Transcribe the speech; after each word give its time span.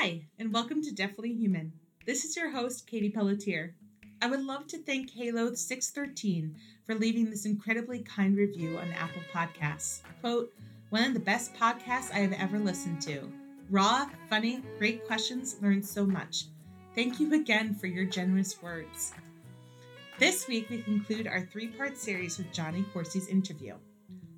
Hi, 0.00 0.22
and 0.38 0.54
welcome 0.54 0.80
to 0.82 0.94
Definitely 0.94 1.34
Human. 1.34 1.72
This 2.06 2.24
is 2.24 2.36
your 2.36 2.50
host, 2.50 2.86
Katie 2.86 3.10
Pelletier. 3.10 3.74
I 4.22 4.28
would 4.28 4.44
love 4.44 4.68
to 4.68 4.78
thank 4.78 5.10
Haloh 5.10 5.54
613 5.54 6.54
for 6.86 6.94
leaving 6.94 7.28
this 7.28 7.46
incredibly 7.46 8.04
kind 8.04 8.36
review 8.36 8.78
on 8.78 8.92
Apple 8.92 9.22
Podcasts. 9.34 10.02
Quote, 10.20 10.54
one 10.90 11.02
of 11.02 11.14
the 11.14 11.20
best 11.20 11.52
podcasts 11.54 12.12
I 12.12 12.18
have 12.18 12.32
ever 12.34 12.60
listened 12.60 13.02
to. 13.02 13.28
Raw, 13.70 14.06
funny, 14.30 14.62
great 14.78 15.04
questions, 15.04 15.56
learned 15.60 15.84
so 15.84 16.06
much. 16.06 16.44
Thank 16.94 17.18
you 17.18 17.34
again 17.34 17.74
for 17.74 17.88
your 17.88 18.04
generous 18.04 18.62
words. 18.62 19.12
This 20.20 20.46
week, 20.46 20.70
we 20.70 20.80
conclude 20.82 21.26
our 21.26 21.40
three 21.40 21.66
part 21.66 21.98
series 21.98 22.38
with 22.38 22.52
Johnny 22.52 22.84
Coursey's 22.94 23.26
interview. 23.26 23.74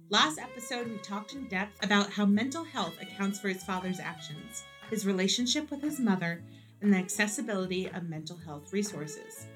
Last 0.08 0.38
episode, 0.38 0.88
we 0.88 0.96
talked 0.96 1.34
in 1.34 1.48
depth 1.48 1.84
about 1.84 2.10
how 2.10 2.24
mental 2.24 2.64
health 2.64 2.94
accounts 3.02 3.38
for 3.38 3.48
his 3.48 3.62
father's 3.62 4.00
actions, 4.00 4.64
his 4.90 5.06
relationship 5.06 5.70
with 5.70 5.80
his 5.80 6.00
mother, 6.00 6.42
and 6.82 6.92
the 6.92 6.98
accessibility 6.98 7.86
of 7.86 8.08
mental 8.08 8.36
health 8.36 8.72
resources. 8.72 9.46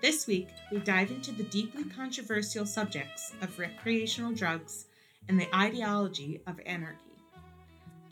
This 0.00 0.26
week, 0.26 0.48
we 0.70 0.78
dive 0.78 1.10
into 1.10 1.32
the 1.32 1.42
deeply 1.44 1.84
controversial 1.84 2.64
subjects 2.64 3.32
of 3.42 3.58
recreational 3.58 4.32
drugs 4.32 4.86
and 5.28 5.40
the 5.40 5.54
ideology 5.54 6.40
of 6.46 6.60
anarchy. 6.64 6.98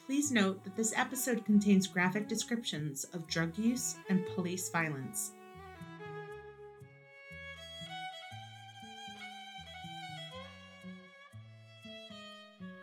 Please 0.07 0.33
note 0.33 0.63
that 0.65 0.77
this 0.77 0.93
episode 0.97 1.45
contains 1.45 1.87
graphic 1.87 2.29
descriptions 2.29 3.05
of 3.13 3.27
drug 3.27 3.57
use 3.59 3.97
and 4.09 4.27
police 4.35 4.69
violence. 4.69 5.33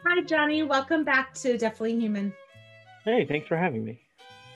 Hi, 0.05 0.21
Johnny. 0.21 0.63
Welcome 0.63 1.03
back 1.03 1.33
to 1.35 1.57
Definitely 1.57 1.99
Human. 1.99 2.33
Hey, 3.03 3.25
thanks 3.25 3.47
for 3.47 3.57
having 3.57 3.83
me. 3.83 3.99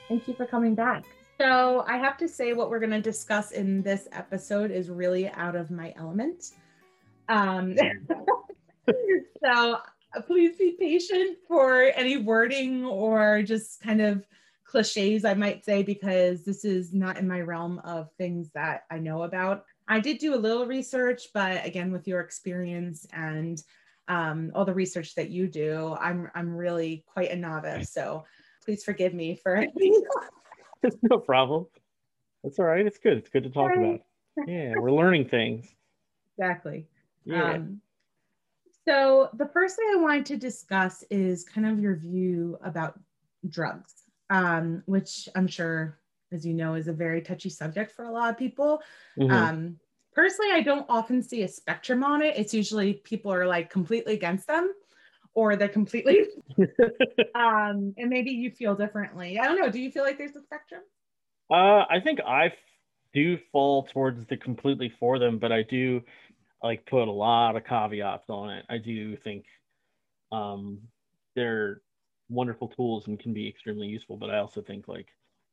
Thank 0.07 0.27
you 0.27 0.33
for 0.33 0.45
coming 0.45 0.73
back. 0.73 1.03
So, 1.39 1.83
I 1.85 1.97
have 1.97 2.17
to 2.17 2.29
say, 2.29 2.53
what 2.53 2.69
we're 2.69 2.79
going 2.79 2.91
to 2.91 3.01
discuss 3.01 3.51
in 3.51 3.83
this 3.83 4.07
episode 4.13 4.71
is 4.71 4.89
really 4.89 5.27
out 5.29 5.55
of 5.55 5.69
my 5.69 5.93
element. 5.97 6.51
Um, 7.27 7.75
so, 9.43 9.79
please 10.25 10.55
be 10.57 10.77
patient 10.79 11.37
for 11.47 11.91
any 11.93 12.17
wording 12.17 12.85
or 12.85 13.43
just 13.43 13.81
kind 13.81 14.01
of 14.01 14.25
cliches, 14.63 15.25
I 15.25 15.33
might 15.33 15.65
say, 15.65 15.83
because 15.83 16.45
this 16.45 16.63
is 16.63 16.93
not 16.93 17.17
in 17.17 17.27
my 17.27 17.41
realm 17.41 17.79
of 17.79 18.09
things 18.17 18.49
that 18.53 18.83
I 18.89 18.97
know 18.97 19.23
about. 19.23 19.65
I 19.89 19.99
did 19.99 20.19
do 20.19 20.35
a 20.35 20.37
little 20.37 20.65
research, 20.65 21.27
but 21.33 21.65
again, 21.65 21.91
with 21.91 22.07
your 22.07 22.21
experience 22.21 23.05
and 23.11 23.61
um, 24.07 24.51
all 24.55 24.65
the 24.65 24.73
research 24.73 25.15
that 25.15 25.29
you 25.29 25.47
do, 25.47 25.95
I'm 25.99 26.29
I'm 26.33 26.55
really 26.55 27.03
quite 27.07 27.31
a 27.31 27.35
novice. 27.35 27.91
So 27.91 28.25
please 28.67 28.83
forgive 28.83 29.13
me 29.13 29.39
for. 29.41 29.55
it's 30.83 30.97
no 31.09 31.19
problem. 31.19 31.67
That's 32.43 32.59
all 32.59 32.65
right. 32.65 32.85
It's 32.85 32.97
good. 32.97 33.17
It's 33.17 33.29
good 33.29 33.43
to 33.43 33.49
talk 33.49 33.71
about. 33.73 34.01
Yeah, 34.45 34.73
we're 34.77 34.91
learning 34.91 35.29
things. 35.29 35.67
Exactly. 36.37 36.85
Yeah. 37.23 37.53
Um, 37.53 37.81
so 38.85 39.29
the 39.33 39.47
first 39.47 39.77
thing 39.77 39.87
I 39.93 39.95
wanted 39.95 40.25
to 40.27 40.37
discuss 40.37 41.03
is 41.09 41.45
kind 41.45 41.65
of 41.65 41.79
your 41.79 41.95
view 41.95 42.57
about 42.61 42.99
drugs, 43.47 43.93
um, 44.29 44.83
which 44.85 45.29
I'm 45.33 45.47
sure, 45.47 45.97
as 46.33 46.45
you 46.45 46.53
know, 46.53 46.75
is 46.75 46.89
a 46.89 46.93
very 46.93 47.21
touchy 47.21 47.49
subject 47.49 47.93
for 47.93 48.05
a 48.05 48.11
lot 48.11 48.29
of 48.29 48.37
people. 48.37 48.81
Mm-hmm. 49.17 49.31
Um, 49.31 49.79
personally, 50.13 50.51
I 50.51 50.61
don't 50.61 50.85
often 50.89 51.23
see 51.23 51.43
a 51.43 51.47
spectrum 51.47 52.03
on 52.03 52.21
it. 52.21 52.35
It's 52.37 52.53
usually 52.53 52.95
people 52.95 53.33
are 53.33 53.47
like 53.47 53.69
completely 53.69 54.13
against 54.13 54.45
them 54.45 54.73
or 55.37 55.55
they're 55.55 55.69
completely 55.69 56.25
um 57.35 57.93
and 57.95 58.09
maybe 58.09 58.31
you 58.31 58.49
feel 58.49 58.73
differently. 58.73 59.37
I 59.37 59.45
don't 59.45 59.59
know. 59.59 59.69
Do 59.69 59.79
you 59.79 59.91
feel 59.91 60.03
like 60.03 60.17
there's 60.17 60.35
a 60.35 60.41
spectrum? 60.41 60.81
Uh 61.51 61.85
I 61.87 61.99
think 62.03 62.19
I 62.21 62.53
do 63.13 63.37
fall 63.51 63.83
towards 63.83 64.25
the 64.25 64.35
completely 64.35 64.91
for 64.99 65.19
them, 65.19 65.37
but 65.37 65.51
I 65.51 65.61
do 65.61 66.01
like 66.63 66.87
put 66.87 67.07
a 67.07 67.11
lot 67.11 67.55
of 67.55 67.65
caveats 67.65 68.29
on 68.29 68.49
it. 68.49 68.65
I 68.67 68.79
do 68.79 69.15
think 69.15 69.45
um, 70.31 70.79
they're 71.35 71.81
wonderful 72.29 72.67
tools 72.67 73.07
and 73.07 73.19
can 73.19 73.33
be 73.33 73.47
extremely 73.47 73.87
useful, 73.87 74.17
but 74.17 74.31
I 74.31 74.39
also 74.39 74.61
think 74.61 74.87
like 74.87 75.07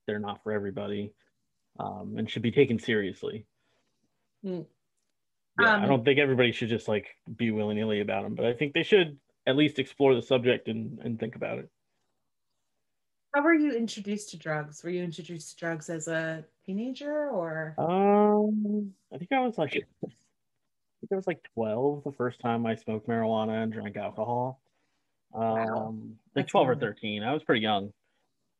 they're 0.07 0.19
not 0.19 0.43
for 0.43 0.53
everybody 0.53 1.13
um, 1.79 2.15
and 2.17 2.29
should 2.29 2.43
be 2.43 2.51
taken 2.51 2.79
seriously. 2.79 3.47
Mm. 4.45 4.65
Yeah, 5.61 5.75
um, 5.75 5.83
I 5.83 5.87
don't 5.87 6.05
think 6.05 6.19
everybody 6.19 6.53
should 6.53 6.69
just 6.69 6.89
like 6.89 7.07
be 7.37 7.51
willy 7.51 7.75
nilly 7.75 8.01
about 8.01 8.25
them, 8.25 8.35
but 8.35 8.47
I 8.47 8.55
think 8.55 8.73
they 8.73 8.83
should 8.83 9.19
at 9.47 9.57
least 9.57 9.79
explore 9.79 10.15
the 10.15 10.23
subject 10.23 10.69
and, 10.69 10.99
and 11.01 11.19
think 11.19 11.37
about 11.37 11.59
it. 11.59 11.69
How 13.35 13.43
were 13.43 13.55
you 13.55 13.73
introduced 13.73 14.31
to 14.31 14.37
drugs? 14.37 14.83
Were 14.85 14.91
you 14.91 15.03
introduced 15.03 15.51
to 15.51 15.57
drugs 15.57 15.91
as 15.91 16.07
a 16.07 16.45
teenager 16.65 17.29
or? 17.31 17.75
Um, 17.79 18.93
I 19.13 19.19
think 19.19 19.33
I 19.33 19.41
was 19.41 19.59
like 19.59 19.75
I 19.75 20.07
think 21.01 21.13
I 21.13 21.17
was 21.17 21.27
like 21.27 21.43
12 21.55 22.05
the 22.05 22.13
first 22.13 22.41
time 22.41 22.65
I 22.65 22.77
smoked 22.77 23.09
marijuana 23.09 23.65
and 23.65 23.73
drank 23.73 23.97
alcohol. 23.97 24.61
Um, 25.35 25.43
wow. 25.43 25.95
like 26.37 26.47
12 26.47 26.69
or 26.69 26.77
13. 26.77 27.25
I 27.25 27.33
was 27.33 27.43
pretty 27.43 27.63
young. 27.63 27.93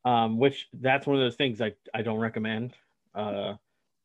Um, 0.03 0.37
which 0.37 0.67
that's 0.73 1.07
one 1.07 1.15
of 1.15 1.23
those 1.23 1.37
things 1.37 1.61
I, 1.61 1.73
I 1.93 2.01
don't 2.01 2.19
recommend. 2.19 2.73
Uh, 3.15 3.53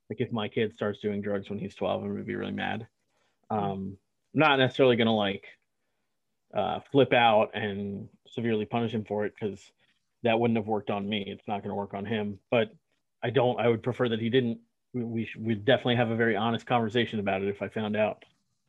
like 0.09 0.21
if 0.21 0.33
my 0.33 0.49
kid 0.49 0.73
starts 0.73 1.01
doing 1.01 1.21
drugs 1.21 1.51
when 1.51 1.59
he's 1.59 1.75
12, 1.75 2.03
I'm 2.03 2.13
gonna 2.13 2.23
be 2.23 2.37
really 2.37 2.53
mad. 2.53 2.87
Um, 3.51 3.99
not 4.33 4.59
necessarily 4.59 4.97
gonna 4.97 5.15
like 5.15 5.45
uh, 6.55 6.81
flip 6.91 7.13
out 7.13 7.51
and 7.55 8.09
severely 8.27 8.65
punish 8.65 8.93
him 8.93 9.05
for 9.05 9.25
it 9.25 9.35
because 9.39 9.71
that 10.23 10.39
wouldn't 10.39 10.59
have 10.59 10.67
worked 10.67 10.91
on 10.91 11.09
me. 11.09 11.25
It's 11.27 11.47
not 11.49 11.63
gonna 11.63 11.75
work 11.75 11.95
on 11.95 12.05
him. 12.05 12.39
But 12.51 12.73
I 13.23 13.31
don't. 13.31 13.59
I 13.61 13.69
would 13.69 13.83
prefer 13.83 14.09
that 14.09 14.21
he 14.21 14.31
didn't. 14.31 14.59
We 14.93 15.03
we 15.05 15.29
would 15.39 15.65
definitely 15.65 15.97
have 15.97 16.11
a 16.11 16.17
very 16.17 16.37
honest 16.37 16.67
conversation 16.67 17.21
about 17.21 17.43
it 17.43 17.49
if 17.49 17.63
I 17.63 17.69
found 17.69 17.97
out. 17.97 18.25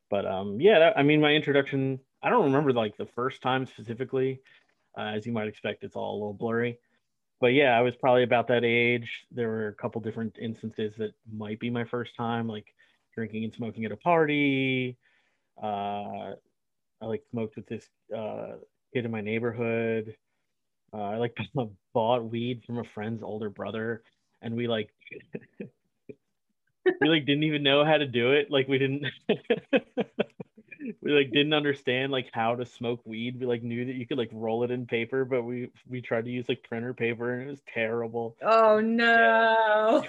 But 0.09 0.25
um, 0.25 0.59
yeah, 0.59 0.79
that, 0.79 0.97
I 0.97 1.03
mean, 1.03 1.21
my 1.21 1.31
introduction, 1.31 1.99
I 2.21 2.29
don't 2.29 2.43
remember 2.43 2.73
like 2.73 2.97
the 2.97 3.07
first 3.07 3.41
time 3.41 3.65
specifically. 3.65 4.41
Uh, 4.97 5.13
as 5.15 5.25
you 5.25 5.31
might 5.31 5.47
expect, 5.47 5.83
it's 5.83 5.95
all 5.95 6.13
a 6.13 6.19
little 6.19 6.33
blurry. 6.33 6.77
But 7.39 7.53
yeah, 7.53 7.77
I 7.77 7.81
was 7.81 7.95
probably 7.95 8.23
about 8.23 8.47
that 8.49 8.63
age. 8.63 9.25
There 9.31 9.47
were 9.47 9.67
a 9.69 9.73
couple 9.73 10.01
different 10.01 10.37
instances 10.39 10.93
that 10.97 11.13
might 11.33 11.59
be 11.59 11.69
my 11.69 11.85
first 11.85 12.15
time, 12.15 12.47
like 12.47 12.75
drinking 13.15 13.45
and 13.45 13.53
smoking 13.53 13.85
at 13.85 13.91
a 13.91 13.97
party. 13.97 14.97
Uh, 15.61 16.33
I 17.01 17.05
like 17.05 17.23
smoked 17.31 17.55
with 17.55 17.67
this 17.67 17.87
uh, 18.15 18.53
kid 18.93 19.05
in 19.05 19.11
my 19.11 19.21
neighborhood. 19.21 20.15
Uh, 20.93 21.01
I 21.01 21.17
like 21.17 21.35
bought 21.93 22.29
weed 22.29 22.63
from 22.65 22.79
a 22.79 22.83
friend's 22.83 23.23
older 23.23 23.49
brother, 23.49 24.03
and 24.41 24.55
we 24.55 24.67
like 24.67 24.89
we 26.85 27.09
like 27.09 27.25
didn't 27.25 27.43
even 27.43 27.63
know 27.63 27.83
how 27.83 27.97
to 27.97 28.05
do 28.05 28.31
it. 28.31 28.51
Like 28.51 28.67
we 28.67 28.77
didn't 28.77 29.05
we 31.01 31.11
like 31.11 31.31
didn't 31.31 31.53
understand 31.53 32.11
like 32.11 32.29
how 32.33 32.55
to 32.55 32.65
smoke 32.65 33.01
weed. 33.05 33.39
We 33.39 33.45
like 33.45 33.63
knew 33.63 33.85
that 33.85 33.95
you 33.95 34.05
could 34.05 34.17
like 34.17 34.29
roll 34.31 34.63
it 34.63 34.71
in 34.71 34.85
paper, 34.85 35.25
but 35.25 35.43
we 35.43 35.71
we 35.87 36.01
tried 36.01 36.25
to 36.25 36.31
use 36.31 36.47
like 36.49 36.63
printer 36.63 36.93
paper 36.93 37.33
and 37.33 37.47
it 37.47 37.51
was 37.51 37.61
terrible. 37.73 38.35
Oh 38.41 38.79
no. 38.79 40.03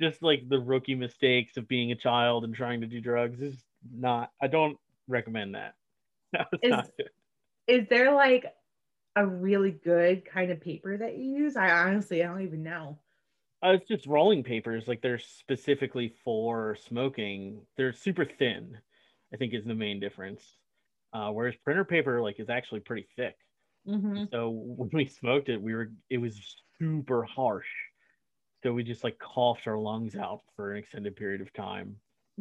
just 0.00 0.22
like 0.22 0.48
the 0.48 0.60
rookie 0.60 0.94
mistakes 0.94 1.56
of 1.56 1.66
being 1.66 1.90
a 1.90 1.96
child 1.96 2.44
and 2.44 2.54
trying 2.54 2.80
to 2.82 2.86
do 2.86 3.00
drugs 3.00 3.40
is 3.40 3.56
not 3.92 4.30
I 4.40 4.46
don't 4.46 4.78
recommend 5.08 5.54
that. 5.54 5.74
that 6.32 6.48
is, 6.62 6.74
is 7.66 7.88
there 7.88 8.12
like 8.12 8.46
a 9.16 9.26
really 9.26 9.70
good 9.70 10.24
kind 10.24 10.50
of 10.50 10.60
paper 10.60 10.96
that 10.96 11.18
you 11.18 11.36
use? 11.36 11.56
I 11.56 11.70
honestly 11.70 12.22
I 12.22 12.26
don't 12.28 12.42
even 12.42 12.62
know. 12.62 12.98
Uh, 13.64 13.70
it's 13.70 13.88
just 13.88 14.06
rolling 14.06 14.44
papers, 14.44 14.86
like 14.86 15.02
they're 15.02 15.18
specifically 15.18 16.14
for 16.24 16.76
smoking. 16.86 17.60
They're 17.76 17.92
super 17.92 18.24
thin, 18.24 18.78
I 19.34 19.36
think, 19.36 19.52
is 19.52 19.64
the 19.64 19.74
main 19.74 19.98
difference. 19.98 20.44
Uh, 21.12 21.30
whereas 21.30 21.56
printer 21.64 21.84
paper, 21.84 22.22
like, 22.22 22.38
is 22.38 22.50
actually 22.50 22.80
pretty 22.80 23.08
thick. 23.16 23.34
Mm-hmm. 23.88 24.24
So 24.30 24.50
when 24.54 24.90
we 24.92 25.06
smoked 25.06 25.48
it, 25.48 25.60
we 25.60 25.74
were 25.74 25.90
it 26.08 26.18
was 26.18 26.56
super 26.78 27.24
harsh. 27.24 27.66
So 28.62 28.72
we 28.72 28.84
just 28.84 29.04
like 29.04 29.18
coughed 29.18 29.66
our 29.66 29.78
lungs 29.78 30.16
out 30.16 30.40
for 30.54 30.72
an 30.72 30.78
extended 30.78 31.16
period 31.16 31.40
of 31.40 31.52
time. 31.52 31.96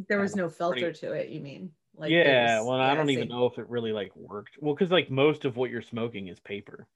There 0.09 0.19
was 0.19 0.35
no 0.35 0.49
filter 0.49 0.91
pretty... 0.91 0.99
to 0.99 1.11
it. 1.13 1.29
You 1.29 1.39
mean? 1.39 1.71
Like 1.97 2.11
yeah. 2.11 2.61
Well, 2.61 2.77
yeah, 2.77 2.91
I 2.91 2.95
don't 2.95 3.09
even 3.09 3.27
know 3.27 3.45
if 3.47 3.57
it 3.57 3.69
really 3.69 3.91
like 3.91 4.15
worked. 4.15 4.57
Well, 4.59 4.75
because 4.75 4.91
like 4.91 5.09
most 5.09 5.45
of 5.45 5.57
what 5.57 5.71
you're 5.71 5.81
smoking 5.81 6.27
is 6.27 6.39
paper. 6.39 6.87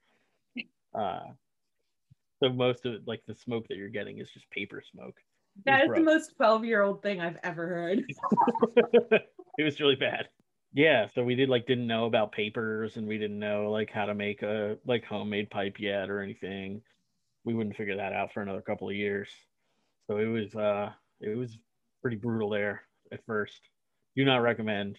Uh, 0.94 1.21
so 2.44 2.50
most 2.50 2.86
of 2.86 2.94
it, 2.94 3.01
like 3.07 3.21
the 3.27 3.36
smoke 3.36 3.68
that 3.69 3.77
you're 3.77 3.89
getting 3.89 4.19
is 4.19 4.30
just 4.30 4.50
paper 4.51 4.83
smoke. 4.92 5.15
That 5.65 5.81
is 5.83 5.88
gross. 5.88 6.00
the 6.00 6.03
most 6.03 6.36
12 6.38 6.65
year 6.65 6.81
old 6.81 7.01
thing 7.01 7.19
I've 7.21 7.38
ever 7.44 7.68
heard. 7.68 8.03
it 9.57 9.63
was 9.63 9.80
really 9.80 9.95
bad. 9.95 10.27
Yeah, 10.74 11.07
so 11.13 11.24
we 11.24 11.36
did 11.36 11.50
like 11.50 11.68
didn't 11.68 11.88
know 11.88 12.06
about 12.06 12.31
papers 12.31 12.95
and 12.95 13.07
we 13.07 13.18
didn't 13.18 13.39
know 13.39 13.69
like 13.69 13.92
how 13.92 14.06
to 14.06 14.15
make 14.15 14.42
a 14.42 14.77
like 14.86 15.04
homemade 15.04 15.50
pipe 15.50 15.80
yet 15.80 16.09
or 16.09 16.21
anything. 16.21 16.81
We 17.44 17.54
wouldn't 17.54 17.75
figure 17.75 17.97
that 17.97 18.13
out 18.13 18.33
for 18.33 18.42
another 18.42 18.62
couple 18.62 18.89
of 18.89 18.95
years. 18.95 19.30
So 20.07 20.18
it 20.18 20.27
was 20.27 20.56
uh 20.56 20.92
it 21.19 21.38
was 21.38 21.57
pretty 22.01 22.18
brutal 22.18 22.50
there 22.50 22.83
at 23.12 23.25
first. 23.25 23.59
Do 24.16 24.25
not 24.25 24.38
recommend 24.38 24.98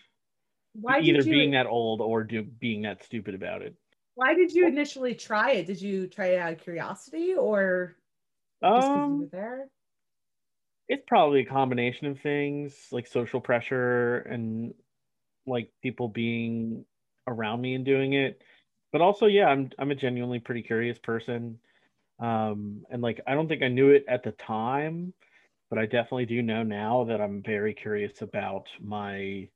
Why 0.75 1.01
either 1.01 1.23
being 1.23 1.53
that 1.53 1.67
old 1.67 2.01
or 2.01 2.25
do 2.25 2.43
being 2.43 2.83
that 2.83 3.05
stupid 3.05 3.35
about 3.35 3.63
it. 3.63 3.75
Why 4.15 4.35
did 4.35 4.53
you 4.53 4.67
initially 4.67 5.15
try 5.15 5.53
it? 5.53 5.67
Did 5.67 5.81
you 5.81 6.07
try 6.07 6.27
it 6.29 6.39
out 6.39 6.53
of 6.53 6.61
curiosity 6.61 7.35
or 7.35 7.97
just 8.63 8.89
um, 8.89 9.11
you 9.11 9.21
were 9.21 9.29
there? 9.33 9.69
It's 10.89 11.05
probably 11.07 11.41
a 11.41 11.47
combination 11.47 12.07
of 12.09 12.21
things 12.21 12.75
like 12.91 13.07
social 13.07 13.41
pressure 13.41 14.19
and 14.19 14.75
like 15.47 15.71
people 15.83 16.09
being 16.09 16.85
around 17.27 17.61
me 17.61 17.75
and 17.75 17.85
doing 17.85 18.13
it. 18.13 18.43
But 18.93 19.01
also, 19.01 19.27
yeah, 19.27 19.47
I'm 19.47 19.71
I'm 19.79 19.91
a 19.91 19.95
genuinely 19.95 20.39
pretty 20.39 20.63
curious 20.63 20.99
person. 20.99 21.59
Um, 22.19 22.85
and 22.91 23.03
like 23.03 23.21
I 23.27 23.35
don't 23.35 23.49
think 23.49 23.63
I 23.63 23.69
knew 23.69 23.91
it 23.91 24.05
at 24.07 24.23
the 24.23 24.33
time, 24.33 25.15
but 25.73 25.79
I 25.79 25.87
definitely 25.87 26.27
do 26.27 26.43
know 26.43 26.63
now 26.63 27.05
that 27.05 27.23
I'm 27.23 27.43
very 27.43 27.73
curious 27.73 28.21
about 28.21 28.67
my 28.79 29.49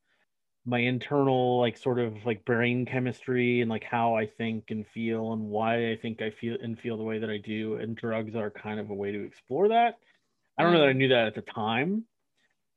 my 0.64 0.78
internal 0.78 1.60
like 1.60 1.76
sort 1.76 1.98
of 1.98 2.14
like 2.24 2.42
brain 2.46 2.86
chemistry 2.86 3.60
and 3.60 3.68
like 3.68 3.84
how 3.84 4.16
I 4.16 4.24
think 4.24 4.70
and 4.70 4.86
feel 4.94 5.34
and 5.34 5.42
why 5.42 5.90
I 5.90 5.98
think 6.00 6.22
I 6.22 6.30
feel 6.30 6.56
and 6.62 6.78
feel 6.80 6.96
the 6.96 7.02
way 7.02 7.18
that 7.18 7.28
I 7.28 7.36
do 7.36 7.74
and 7.74 7.94
drugs 7.94 8.34
are 8.34 8.50
kind 8.50 8.80
of 8.80 8.88
a 8.88 8.94
way 8.94 9.12
to 9.12 9.26
explore 9.26 9.68
that. 9.68 9.98
I 10.56 10.62
don't 10.62 10.72
know 10.72 10.80
that 10.80 10.88
I 10.88 10.94
mm. 10.94 10.96
knew 10.96 11.08
that 11.08 11.26
at 11.26 11.34
the 11.34 11.42
time, 11.42 12.06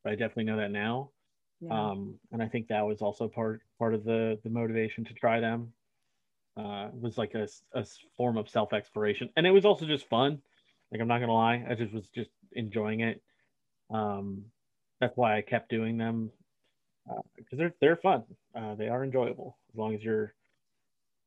but 0.03 0.11
I 0.11 0.15
definitely 0.17 0.43
know 0.43 0.57
that 0.57 0.71
now. 0.71 1.11
Yeah. 1.61 1.91
Um, 1.91 2.15
and 2.33 2.43
I 2.43 2.49
think 2.49 2.67
that 2.67 2.85
was 2.85 3.01
also 3.01 3.29
part 3.29 3.61
part 3.77 3.93
of 3.93 4.03
the 4.03 4.37
the 4.43 4.49
motivation 4.49 5.05
to 5.05 5.13
try 5.13 5.39
them. 5.39 5.71
Uh, 6.57 6.89
was 6.91 7.17
like 7.17 7.35
a, 7.35 7.47
a 7.73 7.85
form 8.17 8.37
of 8.37 8.49
self 8.49 8.73
exploration, 8.73 9.29
and 9.37 9.47
it 9.47 9.51
was 9.51 9.63
also 9.63 9.85
just 9.85 10.09
fun. 10.09 10.39
Like 10.91 10.99
I'm 10.99 11.07
not 11.07 11.21
gonna 11.21 11.31
lie, 11.31 11.65
I 11.69 11.75
just 11.75 11.93
was 11.93 12.09
just 12.09 12.31
enjoying 12.51 12.99
it. 12.99 13.21
Um, 13.89 14.45
that's 14.99 15.15
why 15.15 15.37
I 15.37 15.41
kept 15.41 15.69
doing 15.69 15.97
them 15.97 16.31
because 17.35 17.53
uh, 17.53 17.57
they're 17.57 17.73
they're 17.81 17.95
fun. 17.95 18.23
Uh, 18.55 18.75
they 18.75 18.87
are 18.87 19.03
enjoyable 19.03 19.57
as 19.71 19.77
long 19.77 19.95
as 19.95 20.03
you're 20.03 20.33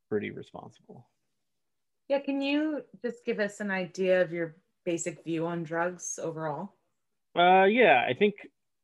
pretty 0.08 0.30
responsible. 0.30 1.08
Yeah, 2.08 2.20
can 2.20 2.40
you 2.40 2.82
just 3.00 3.24
give 3.24 3.40
us 3.40 3.60
an 3.60 3.70
idea 3.70 4.20
of 4.20 4.32
your 4.32 4.56
basic 4.84 5.24
view 5.24 5.46
on 5.46 5.62
drugs 5.62 6.18
overall? 6.22 6.74
Uh, 7.36 7.64
yeah, 7.64 8.04
I 8.06 8.14
think 8.14 8.34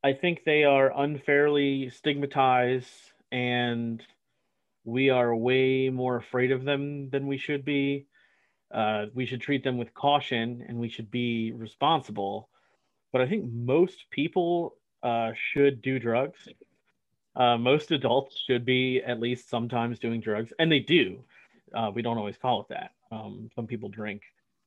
I 0.02 0.12
think 0.12 0.44
they 0.44 0.64
are 0.64 0.92
unfairly 0.96 1.90
stigmatized, 1.90 3.12
and 3.30 4.02
we 4.84 5.10
are 5.10 5.34
way 5.34 5.90
more 5.90 6.16
afraid 6.16 6.52
of 6.52 6.64
them 6.64 7.10
than 7.10 7.26
we 7.26 7.36
should 7.36 7.64
be. 7.64 8.06
Uh, 8.72 9.06
we 9.14 9.26
should 9.26 9.40
treat 9.40 9.64
them 9.64 9.76
with 9.76 9.92
caution, 9.94 10.64
and 10.66 10.78
we 10.78 10.88
should 10.88 11.10
be 11.10 11.52
responsible. 11.52 12.48
But 13.12 13.22
I 13.22 13.26
think 13.26 13.50
most 13.52 14.06
people 14.10 14.76
uh, 15.02 15.32
should 15.52 15.82
do 15.82 15.99
drugs. 15.99 16.49
Uh, 17.34 17.56
most 17.56 17.90
adults 17.90 18.43
should 18.46 18.64
be 18.64 19.00
at 19.05 19.20
least 19.20 19.49
sometimes 19.49 19.99
doing 19.99 20.20
drugs, 20.20 20.52
and 20.58 20.70
they 20.70 20.81
do. 20.81 21.25
Uh, 21.75 21.90
we 21.94 22.02
don't 22.02 22.19
always 22.19 22.37
call 22.37 22.62
it 22.62 22.69
that. 22.70 22.90
Um, 23.10 23.50
some 23.55 23.66
people 23.66 23.88
drink, 23.88 24.22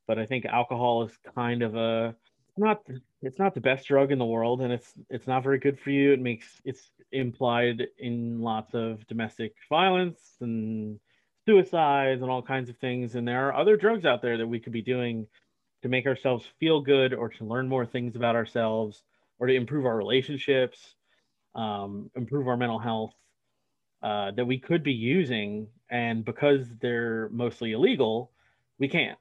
but 0.08 0.18
I 0.18 0.26
think 0.26 0.46
alcohol 0.46 1.04
is 1.04 1.12
kind 1.36 1.62
of 1.62 1.76
a 1.76 2.16
not 2.58 2.82
it's 3.22 3.40
not 3.40 3.54
the 3.54 3.62
best 3.62 3.88
drug 3.88 4.12
in 4.12 4.20
the 4.20 4.26
world, 4.26 4.62
and 4.62 4.72
it's 4.72 4.94
it's 5.10 5.28
not 5.28 5.44
very 5.44 5.60
good 5.60 5.80
for 5.80 5.90
you. 5.90 6.14
It 6.14 6.22
makes 6.22 6.62
it's 6.64 6.92
implied 7.12 7.88
in 7.98 8.42
lots 8.42 8.74
of 8.74 9.06
domestic 9.08 9.54
violence 9.70 10.20
and 10.40 11.00
suicides 11.46 12.22
and 12.22 12.32
all 12.32 12.42
kinds 12.42 12.70
of 12.70 12.78
things. 12.78 13.16
And 13.16 13.28
there 13.28 13.48
are 13.48 13.56
other 13.56 13.78
drugs 13.78 14.06
out 14.06 14.22
there 14.22 14.38
that 14.38 14.48
we 14.48 14.60
could 14.60 14.74
be 14.74 14.82
doing 14.82 15.28
to 15.82 15.90
make 15.90 16.06
ourselves 16.06 16.46
feel 16.60 16.82
good 16.82 17.14
or 17.14 17.30
to 17.30 17.46
learn 17.46 17.68
more 17.68 17.86
things 17.86 18.16
about 18.16 18.36
ourselves 18.36 19.04
or 19.40 19.48
to 19.48 19.54
improve 19.54 19.86
our 19.86 19.98
relationships 19.98 20.96
um, 21.56 22.10
improve 22.16 22.48
our 22.48 22.58
mental 22.58 22.80
health 22.80 23.14
uh, 24.02 24.32
that 24.32 24.46
we 24.46 24.58
could 24.58 24.84
be 24.84 24.94
using, 24.94 25.68
and 25.90 26.26
because 26.26 26.68
they're 26.82 27.30
mostly 27.30 27.74
illegal, 27.74 28.32
we 28.80 28.88
can't. 28.88 29.20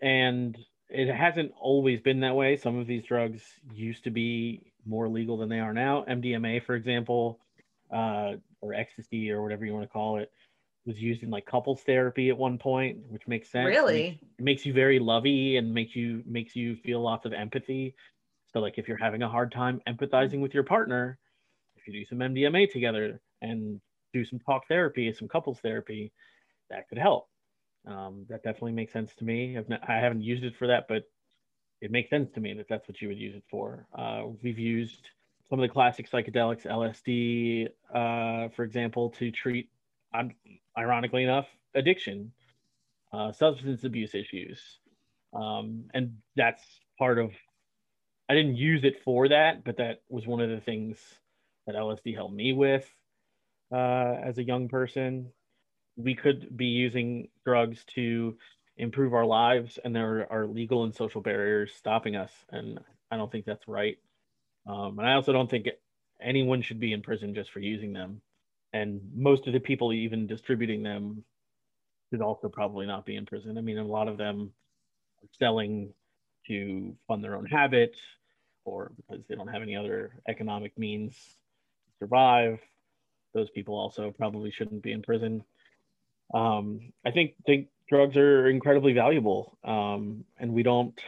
And 0.00 0.56
it 0.88 1.12
hasn't 1.12 1.52
always 1.60 2.00
been 2.00 2.20
that 2.20 2.36
way. 2.36 2.56
Some 2.56 2.78
of 2.78 2.86
these 2.86 3.04
drugs 3.04 3.42
used 3.72 4.04
to 4.04 4.10
be 4.10 4.72
more 4.86 5.08
legal 5.08 5.38
than 5.38 5.48
they 5.48 5.60
are 5.60 5.72
now. 5.72 6.04
MDMA, 6.08 6.64
for 6.64 6.74
example, 6.74 7.40
uh, 7.92 8.34
or 8.60 8.74
ecstasy, 8.74 9.30
or 9.30 9.42
whatever 9.42 9.64
you 9.64 9.72
want 9.72 9.84
to 9.84 9.92
call 9.92 10.18
it, 10.18 10.30
was 10.86 11.00
used 11.00 11.22
in 11.22 11.30
like 11.30 11.46
couples 11.46 11.80
therapy 11.82 12.28
at 12.28 12.36
one 12.36 12.58
point, 12.58 12.98
which 13.08 13.26
makes 13.26 13.50
sense. 13.50 13.66
Really, 13.66 13.94
it 13.94 14.02
makes, 14.02 14.22
it 14.38 14.44
makes 14.44 14.66
you 14.66 14.72
very 14.72 14.98
lovey 14.98 15.56
and 15.56 15.72
makes 15.72 15.96
you 15.96 16.22
makes 16.26 16.54
you 16.54 16.76
feel 16.76 17.00
lots 17.00 17.24
of 17.24 17.32
empathy. 17.32 17.94
So, 18.52 18.60
like, 18.60 18.78
if 18.78 18.86
you're 18.86 18.96
having 18.96 19.22
a 19.22 19.28
hard 19.28 19.50
time 19.52 19.80
empathizing 19.88 20.40
with 20.40 20.54
your 20.54 20.62
partner, 20.62 21.18
if 21.76 21.86
you 21.86 21.92
do 21.92 22.04
some 22.06 22.18
MDMA 22.18 22.70
together 22.70 23.20
and 23.42 23.80
do 24.12 24.24
some 24.24 24.38
talk 24.38 24.68
therapy, 24.68 25.12
some 25.12 25.28
couples 25.28 25.58
therapy, 25.60 26.12
that 26.70 26.88
could 26.88 26.98
help. 26.98 27.28
Um, 27.86 28.24
that 28.28 28.42
definitely 28.42 28.72
makes 28.72 28.92
sense 28.92 29.14
to 29.16 29.24
me. 29.24 29.58
I've 29.58 29.68
not, 29.68 29.80
I 29.88 29.98
haven't 29.98 30.22
used 30.22 30.44
it 30.44 30.54
for 30.56 30.68
that, 30.68 30.86
but 30.88 31.02
it 31.80 31.90
makes 31.90 32.10
sense 32.10 32.30
to 32.32 32.40
me 32.40 32.54
that 32.54 32.66
that's 32.68 32.88
what 32.88 33.02
you 33.02 33.08
would 33.08 33.18
use 33.18 33.34
it 33.34 33.44
for. 33.50 33.86
Uh, 33.94 34.24
we've 34.42 34.58
used 34.58 35.10
some 35.48 35.58
of 35.58 35.68
the 35.68 35.72
classic 35.72 36.10
psychedelics, 36.10 36.64
LSD, 36.64 37.68
uh, 37.92 38.48
for 38.54 38.62
example, 38.62 39.10
to 39.10 39.30
treat, 39.30 39.68
ironically 40.76 41.24
enough, 41.24 41.46
addiction, 41.74 42.32
uh, 43.12 43.32
substance 43.32 43.84
abuse 43.84 44.14
issues. 44.14 44.60
Um, 45.32 45.84
and 45.94 46.16
that's 46.36 46.62
part 46.98 47.18
of, 47.18 47.32
I 48.28 48.34
didn't 48.34 48.56
use 48.56 48.84
it 48.84 49.02
for 49.04 49.28
that, 49.28 49.64
but 49.64 49.76
that 49.78 50.02
was 50.08 50.26
one 50.26 50.40
of 50.40 50.50
the 50.50 50.60
things 50.60 50.98
that 51.66 51.76
LSD 51.76 52.14
helped 52.14 52.34
me 52.34 52.52
with 52.52 52.88
uh, 53.72 54.14
as 54.22 54.38
a 54.38 54.44
young 54.44 54.68
person. 54.68 55.30
We 55.96 56.14
could 56.14 56.56
be 56.56 56.66
using 56.66 57.28
drugs 57.44 57.84
to 57.94 58.36
improve 58.76 59.14
our 59.14 59.26
lives, 59.26 59.78
and 59.84 59.94
there 59.94 60.26
are 60.30 60.46
legal 60.46 60.84
and 60.84 60.94
social 60.94 61.20
barriers 61.20 61.72
stopping 61.74 62.16
us. 62.16 62.32
And 62.50 62.80
I 63.10 63.16
don't 63.16 63.30
think 63.30 63.44
that's 63.44 63.68
right. 63.68 63.96
Um, 64.66 64.98
and 64.98 65.08
I 65.08 65.14
also 65.14 65.32
don't 65.32 65.50
think 65.50 65.68
anyone 66.20 66.62
should 66.62 66.80
be 66.80 66.92
in 66.92 67.02
prison 67.02 67.34
just 67.34 67.50
for 67.50 67.60
using 67.60 67.92
them. 67.92 68.20
And 68.74 69.00
most 69.14 69.46
of 69.46 69.52
the 69.52 69.60
people 69.60 69.92
even 69.92 70.26
distributing 70.26 70.82
them 70.82 71.22
should 72.10 72.20
also 72.20 72.48
probably 72.48 72.86
not 72.86 73.06
be 73.06 73.14
in 73.14 73.24
prison. 73.24 73.56
I 73.56 73.60
mean, 73.60 73.78
a 73.78 73.86
lot 73.86 74.08
of 74.08 74.18
them 74.18 74.50
are 75.22 75.28
selling 75.38 75.94
to 76.48 76.96
fund 77.06 77.22
their 77.22 77.36
own 77.36 77.46
habit 77.46 77.94
or 78.64 78.90
because 78.96 79.24
they 79.28 79.36
don't 79.36 79.46
have 79.46 79.62
any 79.62 79.76
other 79.76 80.20
economic 80.28 80.76
means 80.76 81.12
to 81.12 81.92
survive. 82.00 82.58
Those 83.32 83.48
people 83.50 83.76
also 83.76 84.10
probably 84.10 84.50
shouldn't 84.50 84.82
be 84.82 84.90
in 84.90 85.02
prison. 85.02 85.44
Um, 86.32 86.92
I 87.06 87.12
think 87.12 87.34
think 87.46 87.68
drugs 87.88 88.16
are 88.16 88.48
incredibly 88.48 88.92
valuable, 88.92 89.56
um, 89.62 90.24
and 90.38 90.52
we 90.52 90.64
don't 90.64 90.98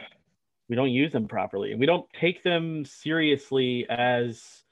we 0.69 0.75
don't 0.77 0.91
use 0.91 1.11
them 1.11 1.27
properly, 1.27 1.71
and 1.71 1.79
we 1.81 1.85
don't 1.85 2.07
take 2.19 2.43
them 2.43 2.85
seriously 2.85 3.85
as 3.89 4.63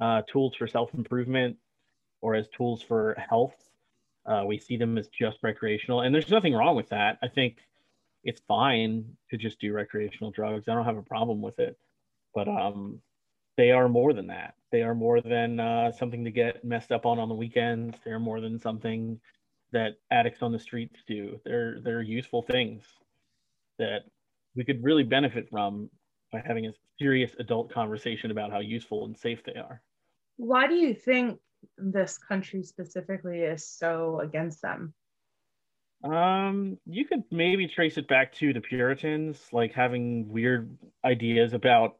uh, 0.00 0.22
tools 0.32 0.54
for 0.56 0.66
self 0.66 0.92
improvement 0.94 1.56
or 2.22 2.34
as 2.34 2.48
tools 2.48 2.80
for 2.80 3.14
health. 3.28 3.54
Uh, 4.24 4.44
we 4.46 4.56
see 4.56 4.76
them 4.76 4.96
as 4.96 5.08
just 5.08 5.38
recreational, 5.42 6.00
and 6.00 6.14
there's 6.14 6.30
nothing 6.30 6.54
wrong 6.54 6.76
with 6.76 6.88
that. 6.88 7.18
I 7.22 7.28
think 7.28 7.58
it's 8.24 8.40
fine 8.46 9.04
to 9.30 9.36
just 9.36 9.60
do 9.60 9.72
recreational 9.72 10.30
drugs. 10.30 10.68
I 10.68 10.74
don't 10.74 10.84
have 10.84 10.96
a 10.96 11.02
problem 11.02 11.42
with 11.42 11.58
it, 11.58 11.76
but 12.34 12.46
um, 12.46 13.00
they 13.56 13.72
are 13.72 13.88
more 13.88 14.12
than 14.12 14.28
that. 14.28 14.54
They 14.70 14.82
are 14.82 14.94
more 14.94 15.20
than 15.20 15.58
uh, 15.58 15.90
something 15.92 16.24
to 16.24 16.30
get 16.30 16.64
messed 16.64 16.92
up 16.92 17.04
on 17.04 17.18
on 17.18 17.28
the 17.28 17.34
weekends. 17.34 17.96
They're 18.04 18.20
more 18.20 18.40
than 18.40 18.60
something 18.60 19.20
that 19.72 19.96
addicts 20.10 20.42
on 20.42 20.52
the 20.52 20.58
streets 20.58 21.00
do. 21.06 21.40
They're 21.44 21.80
they're 21.80 22.02
useful 22.02 22.42
things 22.42 22.84
that 23.78 24.04
we 24.54 24.64
could 24.64 24.84
really 24.84 25.02
benefit 25.02 25.48
from 25.50 25.90
by 26.30 26.42
having 26.46 26.66
a 26.66 26.72
serious 26.98 27.32
adult 27.38 27.72
conversation 27.72 28.30
about 28.30 28.52
how 28.52 28.60
useful 28.60 29.04
and 29.04 29.18
safe 29.18 29.42
they 29.44 29.54
are. 29.54 29.82
Why 30.36 30.66
do 30.66 30.74
you 30.74 30.94
think 30.94 31.40
this 31.78 32.18
country 32.18 32.62
specifically 32.62 33.40
is 33.40 33.66
so 33.66 34.20
against 34.20 34.62
them? 34.62 34.94
Um, 36.04 36.78
you 36.84 37.04
could 37.04 37.22
maybe 37.30 37.68
trace 37.68 37.96
it 37.96 38.08
back 38.08 38.34
to 38.34 38.52
the 38.52 38.60
Puritans, 38.60 39.38
like 39.52 39.72
having 39.72 40.28
weird 40.28 40.76
ideas 41.04 41.52
about 41.52 41.96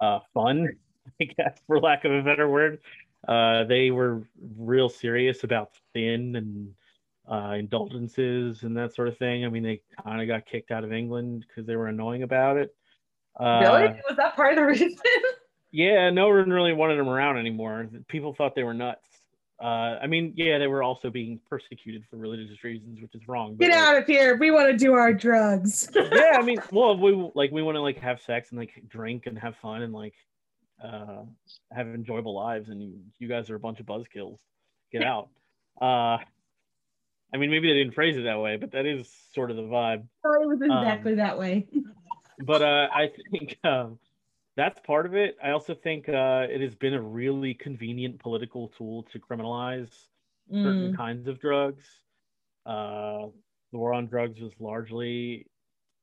uh, 0.00 0.20
fun 0.34 0.68
I 1.20 1.24
guess, 1.24 1.60
for 1.66 1.80
lack 1.80 2.04
of 2.04 2.12
a 2.12 2.22
better 2.22 2.48
word. 2.48 2.78
Uh, 3.26 3.64
they 3.64 3.90
were 3.90 4.22
real 4.56 4.88
serious 4.88 5.44
about 5.44 5.70
sin 5.94 6.36
and 6.36 6.74
uh, 7.30 7.54
indulgences 7.54 8.62
and 8.62 8.76
that 8.76 8.94
sort 8.94 9.08
of 9.08 9.18
thing. 9.18 9.44
I 9.44 9.48
mean, 9.48 9.62
they 9.62 9.82
kind 10.04 10.20
of 10.20 10.28
got 10.28 10.46
kicked 10.46 10.70
out 10.70 10.84
of 10.84 10.92
England 10.92 11.44
because 11.46 11.66
they 11.66 11.76
were 11.76 11.88
annoying 11.88 12.22
about 12.22 12.56
it. 12.56 12.74
Uh, 13.38 13.60
really? 13.62 14.00
Was 14.08 14.16
that 14.16 14.36
part 14.36 14.52
of 14.52 14.56
the 14.56 14.66
reason? 14.66 14.94
yeah, 15.72 16.10
no 16.10 16.28
one 16.28 16.50
really 16.50 16.72
wanted 16.72 16.96
them 16.96 17.08
around 17.08 17.38
anymore. 17.38 17.88
People 18.08 18.34
thought 18.34 18.54
they 18.54 18.64
were 18.64 18.74
nuts. 18.74 19.06
Uh, 19.62 19.98
I 20.02 20.06
mean, 20.06 20.32
yeah, 20.36 20.58
they 20.58 20.66
were 20.66 20.82
also 20.82 21.10
being 21.10 21.38
persecuted 21.48 22.04
for 22.08 22.16
religious 22.16 22.64
reasons, 22.64 22.98
which 23.00 23.14
is 23.14 23.28
wrong. 23.28 23.56
Get 23.56 23.70
like, 23.70 23.78
out 23.78 23.96
of 23.98 24.06
here! 24.06 24.36
We 24.38 24.50
want 24.50 24.70
to 24.70 24.76
do 24.76 24.94
our 24.94 25.12
drugs. 25.12 25.90
yeah, 25.94 26.38
I 26.38 26.42
mean, 26.44 26.60
well, 26.72 26.96
we 26.96 27.30
like 27.34 27.50
we 27.50 27.62
want 27.62 27.76
to 27.76 27.82
like 27.82 27.98
have 27.98 28.22
sex 28.22 28.50
and 28.50 28.58
like 28.58 28.72
drink 28.88 29.26
and 29.26 29.38
have 29.38 29.54
fun 29.56 29.82
and 29.82 29.92
like 29.92 30.14
uh, 30.82 31.24
have 31.72 31.86
enjoyable 31.88 32.34
lives, 32.34 32.70
and 32.70 32.82
you, 32.82 32.94
you 33.18 33.28
guys 33.28 33.50
are 33.50 33.56
a 33.56 33.60
bunch 33.60 33.80
of 33.80 33.86
buzzkills. 33.86 34.38
Get 34.92 35.04
out. 35.04 35.28
Uh, 35.80 36.18
I 37.32 37.38
mean, 37.38 37.50
maybe 37.50 37.68
they 37.68 37.78
didn't 37.78 37.94
phrase 37.94 38.14
it 38.18 38.24
that 38.24 38.38
way, 38.38 38.58
but 38.58 38.72
that 38.72 38.84
is 38.84 39.10
sort 39.34 39.50
of 39.50 39.56
the 39.56 39.62
vibe. 39.62 40.04
Oh, 40.26 40.42
it 40.42 40.46
was 40.46 40.60
exactly 40.60 41.12
um, 41.12 41.18
that 41.18 41.38
way. 41.38 41.66
but 42.44 42.60
uh, 42.60 42.88
I 42.92 43.12
think 43.30 43.56
um, 43.64 43.98
that's 44.60 44.78
part 44.80 45.06
of 45.06 45.14
it. 45.14 45.38
I 45.42 45.52
also 45.52 45.74
think 45.74 46.06
uh, 46.06 46.46
it 46.50 46.60
has 46.60 46.74
been 46.74 46.92
a 46.92 47.00
really 47.00 47.54
convenient 47.54 48.18
political 48.18 48.68
tool 48.76 49.04
to 49.10 49.18
criminalize 49.18 49.88
mm. 50.52 50.62
certain 50.62 50.94
kinds 50.94 51.28
of 51.28 51.40
drugs. 51.40 51.86
Uh, 52.66 53.28
the 53.72 53.78
war 53.78 53.94
on 53.94 54.06
drugs 54.06 54.38
was 54.38 54.52
largely 54.60 55.46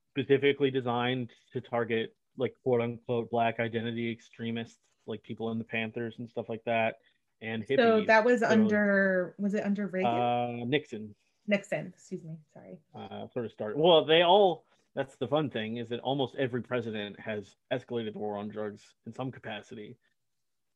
specifically 0.10 0.72
designed 0.72 1.30
to 1.54 1.62
target 1.62 2.16
like 2.40 2.56
quote 2.64 2.82
unquote 2.82 3.30
black 3.30 3.60
identity 3.60 4.12
extremists, 4.12 4.80
like 5.06 5.22
people 5.22 5.52
in 5.52 5.60
the 5.60 5.64
Panthers 5.64 6.16
and 6.18 6.28
stuff 6.28 6.50
like 6.50 6.64
that, 6.66 6.96
and 7.44 7.64
hippies. 7.64 7.78
So 7.78 8.06
that 8.08 8.26
was 8.26 8.40
so, 8.40 8.48
under 8.48 9.36
was 9.38 9.54
it 9.54 9.64
under 9.64 9.86
Reagan? 9.86 10.10
Uh, 10.10 10.66
Nixon. 10.66 11.14
Nixon, 11.46 11.94
excuse 11.96 12.24
me, 12.24 12.38
sorry. 12.56 12.80
Uh, 12.96 13.28
sort 13.32 13.46
of 13.46 13.52
started. 13.52 13.78
Well, 13.78 14.04
they 14.04 14.24
all. 14.24 14.66
That's 14.98 15.16
the 15.16 15.28
fun 15.28 15.52
thing 15.52 15.78
is 15.78 15.90
that 15.90 16.00
almost 16.00 16.34
every 16.40 16.64
president 16.64 17.20
has 17.20 17.56
escalated 17.72 18.14
the 18.14 18.20
war 18.20 18.36
on 18.36 18.50
drugs 18.50 18.82
in 19.06 19.14
some 19.14 19.32
capacity 19.32 19.96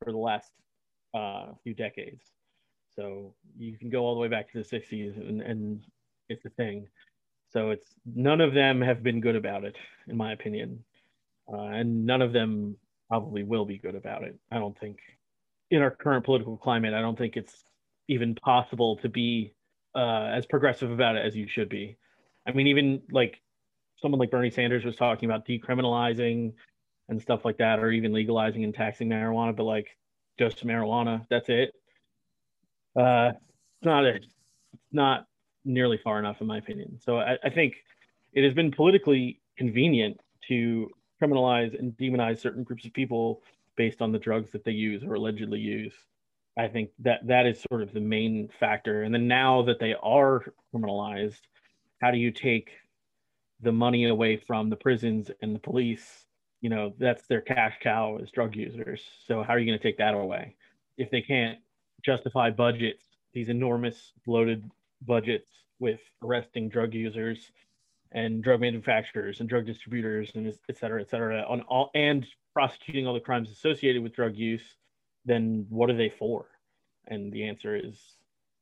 for 0.04 0.12
the 0.12 0.18
last 0.20 0.52
uh, 1.16 1.48
few 1.64 1.74
decades. 1.74 2.22
So 2.96 3.34
you 3.58 3.80
can 3.80 3.90
go 3.90 4.06
all 4.06 4.14
the 4.14 4.22
way 4.22 4.28
back 4.28 4.52
to 4.52 4.60
the 4.62 4.64
60s 4.64 5.18
and, 5.20 5.42
and 5.42 5.84
it's 6.30 6.46
a 6.46 6.50
thing. 6.52 6.88
So 7.50 7.72
it's 7.72 7.96
none 8.06 8.42
of 8.42 8.54
them 8.54 8.80
have 8.80 9.02
been 9.02 9.22
good 9.22 9.36
about 9.36 9.64
it, 9.64 9.76
in 10.08 10.18
my 10.18 10.34
opinion, 10.34 10.84
uh, 11.52 11.58
and 11.58 12.06
none 12.06 12.22
of 12.22 12.32
them 12.32 12.76
probably 13.10 13.42
will 13.42 13.66
be 13.66 13.80
good 13.80 13.96
about 13.96 14.22
it. 14.22 14.38
I 14.52 14.60
don't 14.60 14.80
think 14.80 15.00
in 15.72 15.82
our 15.82 15.90
current 15.90 16.26
political 16.26 16.58
climate, 16.58 16.94
I 16.94 17.02
don't 17.02 17.18
think 17.18 17.38
it's 17.38 17.64
even 18.08 18.36
possible 18.36 18.98
to 18.98 19.10
be 19.10 19.56
uh, 19.96 20.30
as 20.32 20.46
progressive 20.46 20.92
about 20.92 21.16
it 21.16 21.26
as 21.26 21.36
you 21.36 21.48
should 21.48 21.70
be. 21.70 21.98
I 22.48 22.52
mean, 22.52 22.68
even 22.68 23.02
like 23.12 23.42
someone 24.02 24.20
like 24.20 24.32
Bernie 24.32 24.50
Sanders 24.50 24.84
was 24.84 24.96
talking 24.96 25.30
about 25.30 25.46
decriminalizing 25.46 26.54
and 27.10 27.22
stuff 27.22 27.46
like 27.46 27.58
that, 27.58 27.80
or 27.80 27.92
even 27.92 28.14
legalizing 28.14 28.64
and 28.64 28.74
taxing 28.74 29.10
marijuana, 29.10 29.56
but 29.56 29.64
like 29.64 29.88
just 30.40 30.66
marijuana, 30.66 31.26
that's 31.30 31.50
it. 31.50 31.74
Uh, 32.98 33.32
it's 33.34 33.86
not 33.86 34.06
a, 34.06 34.16
it's 34.16 34.28
not 34.92 35.26
nearly 35.66 36.00
far 36.04 36.20
enough, 36.20 36.42
in 36.42 36.48
my 36.48 36.58
opinion. 36.58 37.00
So 37.00 37.18
I, 37.18 37.38
I 37.44 37.50
think 37.50 37.76
it 38.34 38.44
has 38.44 38.54
been 38.54 38.72
politically 38.72 39.40
convenient 39.58 40.20
to 40.48 40.90
criminalize 41.22 41.78
and 41.78 41.96
demonize 41.98 42.40
certain 42.40 42.64
groups 42.64 42.86
of 42.86 42.94
people 42.94 43.44
based 43.76 44.02
on 44.02 44.12
the 44.12 44.20
drugs 44.20 44.52
that 44.52 44.64
they 44.64 44.72
use 44.72 45.04
or 45.04 45.16
allegedly 45.16 45.60
use. 45.60 45.94
I 46.58 46.68
think 46.68 46.90
that 47.00 47.26
that 47.28 47.46
is 47.46 47.64
sort 47.70 47.82
of 47.82 47.94
the 47.94 48.02
main 48.02 48.50
factor. 48.60 49.04
And 49.04 49.14
then 49.14 49.28
now 49.28 49.62
that 49.64 49.80
they 49.80 49.96
are 50.02 50.54
criminalized, 50.74 51.42
how 52.02 52.12
do 52.12 52.18
you 52.18 52.32
take 52.32 52.72
the 53.62 53.72
money 53.72 54.06
away 54.06 54.38
from 54.38 54.70
the 54.70 54.76
prisons 54.76 55.32
and 55.42 55.56
the 55.56 55.60
police? 55.60 56.26
You 56.62 56.70
know, 56.70 56.94
that's 57.00 57.26
their 57.28 57.42
cash 57.42 57.76
cow 57.82 58.18
as 58.22 58.30
drug 58.32 58.56
users. 58.56 59.02
So 59.26 59.44
how 59.44 59.54
are 59.54 59.60
you 59.60 59.66
going 59.66 59.80
to 59.80 59.84
take 59.84 59.98
that 59.98 60.14
away 60.14 60.56
if 60.98 61.10
they 61.10 61.22
can't 61.22 61.58
justify 62.04 62.50
budgets, 62.50 63.04
these 63.34 63.50
enormous 63.50 64.14
bloated 64.26 64.70
budgets 65.06 65.50
with 65.80 66.00
arresting 66.24 66.70
drug 66.70 66.94
users 66.94 67.52
and 68.12 68.44
drug 68.44 68.60
manufacturers 68.62 69.40
and 69.40 69.50
drug 69.50 69.66
distributors 69.66 70.32
and 70.36 70.48
et 70.48 70.78
cetera, 70.78 71.02
et 71.02 71.10
cetera, 71.10 71.44
on 71.48 71.62
all 71.62 71.90
and 71.96 72.28
prosecuting 72.54 73.08
all 73.08 73.14
the 73.14 73.20
crimes 73.20 73.50
associated 73.50 74.04
with 74.04 74.14
drug 74.14 74.36
use, 74.36 74.76
then 75.26 75.66
what 75.70 75.90
are 75.90 75.98
they 75.98 76.10
for? 76.10 76.46
And 77.08 77.32
the 77.32 77.48
answer 77.48 77.76
is 77.76 77.98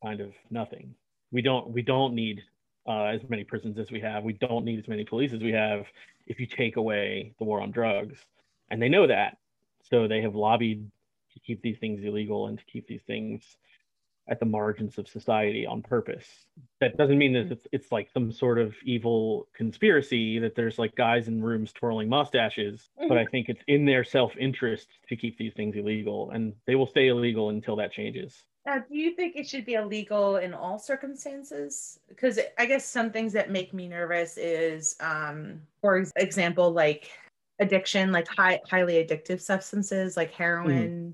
kind 0.04 0.22
of 0.22 0.34
nothing. 0.50 0.96
We 1.32 1.42
don't 1.42 1.72
we 1.72 1.82
don't 1.82 2.14
need 2.14 2.44
uh, 2.90 3.06
as 3.06 3.22
many 3.30 3.44
prisons 3.44 3.78
as 3.78 3.92
we 3.92 4.02
have. 4.02 4.24
We 4.24 4.34
don't 4.34 4.66
need 4.66 4.80
as 4.80 4.88
many 4.88 5.06
police 5.06 5.32
as 5.32 5.42
we 5.42 5.52
have 5.52 5.86
if 6.26 6.40
you 6.40 6.48
take 6.48 6.76
away 6.76 7.34
the 7.38 7.46
war 7.46 7.62
on 7.62 7.72
drugs. 7.72 8.18
And 8.72 8.82
they 8.82 8.90
know 8.90 9.08
that. 9.08 9.38
So 9.90 10.08
they 10.08 10.22
have 10.22 10.36
lobbied 10.36 10.90
to 11.34 11.40
keep 11.40 11.62
these 11.62 11.78
things 11.78 12.04
illegal 12.04 12.48
and 12.48 12.58
to 12.58 12.66
keep 12.66 12.88
these 12.88 13.04
things 13.06 13.58
at 14.28 14.40
the 14.40 14.46
margins 14.46 14.98
of 14.98 15.08
society 15.08 15.66
on 15.66 15.82
purpose. 15.82 16.28
That 16.82 16.98
doesn't 16.98 17.18
mean 17.18 17.34
that 17.34 17.52
it's, 17.52 17.68
it's 17.72 17.92
like 17.92 18.10
some 18.12 18.32
sort 18.32 18.60
of 18.60 18.76
evil 18.84 19.48
conspiracy 19.56 20.38
that 20.40 20.56
there's 20.56 20.78
like 20.78 20.96
guys 20.96 21.28
in 21.28 21.42
rooms 21.42 21.74
twirling 21.74 22.10
mustaches, 22.10 22.90
mm-hmm. 23.00 23.08
but 23.08 23.18
I 23.18 23.26
think 23.26 23.50
it's 23.50 23.64
in 23.68 23.86
their 23.86 24.04
self 24.04 24.36
interest 24.38 24.88
to 25.10 25.16
keep 25.16 25.38
these 25.38 25.54
things 25.54 25.76
illegal 25.76 26.30
and 26.32 26.54
they 26.68 26.76
will 26.76 26.88
stay 26.88 27.08
illegal 27.08 27.50
until 27.50 27.76
that 27.78 27.92
changes. 27.92 28.46
Now, 28.70 28.78
do 28.78 28.96
you 28.96 29.16
think 29.16 29.36
it 29.36 29.48
should 29.48 29.66
be 29.66 29.74
illegal 29.74 30.38
in 30.38 30.54
all 30.54 30.78
circumstances? 30.78 32.00
Because 32.08 32.40
I 32.60 32.68
guess 32.68 32.86
some 32.86 33.12
things 33.12 33.34
that 33.34 33.50
make 33.50 33.74
me 33.74 33.88
nervous 33.88 34.38
is, 34.38 34.96
um, 35.00 35.62
for 35.82 36.06
example, 36.18 36.72
like 36.72 37.10
addiction, 37.60 38.12
like 38.12 38.28
high, 38.28 38.60
highly 38.70 39.04
addictive 39.04 39.42
substances 39.42 40.16
like 40.16 40.32
heroin. 40.32 41.14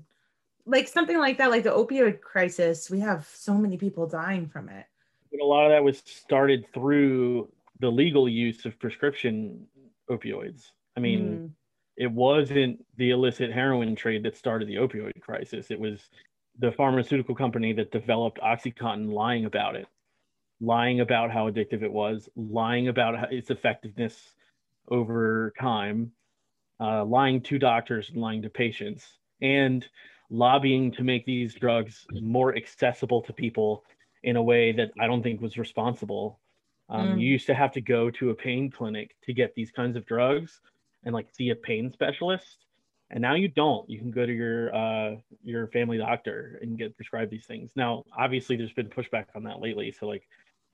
like 0.66 0.88
something 0.88 1.18
like 1.18 1.38
that, 1.38 1.50
like 1.50 1.62
the 1.62 1.70
opioid 1.70 2.20
crisis, 2.20 2.90
we 2.90 3.00
have 3.00 3.26
so 3.32 3.54
many 3.54 3.76
people 3.76 4.06
dying 4.06 4.48
from 4.48 4.68
it. 4.68 4.84
But 5.30 5.40
a 5.40 5.44
lot 5.44 5.64
of 5.64 5.70
that 5.70 5.82
was 5.82 6.02
started 6.04 6.66
through 6.74 7.48
the 7.78 7.90
legal 7.90 8.28
use 8.28 8.64
of 8.64 8.78
prescription 8.78 9.64
opioids. 10.10 10.72
I 10.96 11.00
mean, 11.00 11.20
mm. 11.22 11.50
it 11.96 12.10
wasn't 12.10 12.84
the 12.96 13.10
illicit 13.10 13.52
heroin 13.52 13.94
trade 13.94 14.24
that 14.24 14.36
started 14.36 14.66
the 14.68 14.74
opioid 14.74 15.20
crisis. 15.20 15.70
It 15.70 15.78
was 15.78 16.08
the 16.58 16.72
pharmaceutical 16.72 17.34
company 17.34 17.72
that 17.74 17.92
developed 17.92 18.40
Oxycontin 18.40 19.12
lying 19.12 19.44
about 19.44 19.76
it, 19.76 19.86
lying 20.60 21.00
about 21.00 21.30
how 21.30 21.50
addictive 21.50 21.82
it 21.82 21.92
was, 21.92 22.28
lying 22.36 22.88
about 22.88 23.32
its 23.32 23.50
effectiveness 23.50 24.34
over 24.88 25.52
time, 25.58 26.12
uh, 26.80 27.04
lying 27.04 27.40
to 27.42 27.58
doctors 27.58 28.10
and 28.10 28.18
lying 28.20 28.42
to 28.42 28.48
patients. 28.48 29.18
And 29.42 29.86
lobbying 30.30 30.92
to 30.92 31.04
make 31.04 31.24
these 31.24 31.54
drugs 31.54 32.06
more 32.12 32.56
accessible 32.56 33.22
to 33.22 33.32
people 33.32 33.84
in 34.22 34.36
a 34.36 34.42
way 34.42 34.72
that 34.72 34.90
I 34.98 35.06
don't 35.06 35.22
think 35.22 35.40
was 35.40 35.56
responsible. 35.56 36.40
Um, 36.88 37.10
mm. 37.10 37.20
You 37.20 37.28
used 37.28 37.46
to 37.46 37.54
have 37.54 37.72
to 37.72 37.80
go 37.80 38.10
to 38.12 38.30
a 38.30 38.34
pain 38.34 38.70
clinic 38.70 39.14
to 39.24 39.32
get 39.32 39.54
these 39.54 39.70
kinds 39.70 39.96
of 39.96 40.06
drugs 40.06 40.60
and 41.04 41.14
like 41.14 41.28
see 41.32 41.50
a 41.50 41.54
pain 41.54 41.92
specialist, 41.92 42.65
and 43.10 43.20
now 43.20 43.34
you 43.34 43.48
don't. 43.48 43.88
You 43.88 43.98
can 43.98 44.10
go 44.10 44.26
to 44.26 44.32
your 44.32 44.74
uh, 44.74 45.16
your 45.42 45.68
family 45.68 45.98
doctor 45.98 46.58
and 46.60 46.76
get 46.76 46.96
prescribed 46.96 47.30
these 47.30 47.46
things. 47.46 47.70
Now, 47.76 48.04
obviously, 48.16 48.56
there's 48.56 48.72
been 48.72 48.88
pushback 48.88 49.26
on 49.34 49.44
that 49.44 49.60
lately, 49.60 49.92
so 49.92 50.06
like 50.06 50.26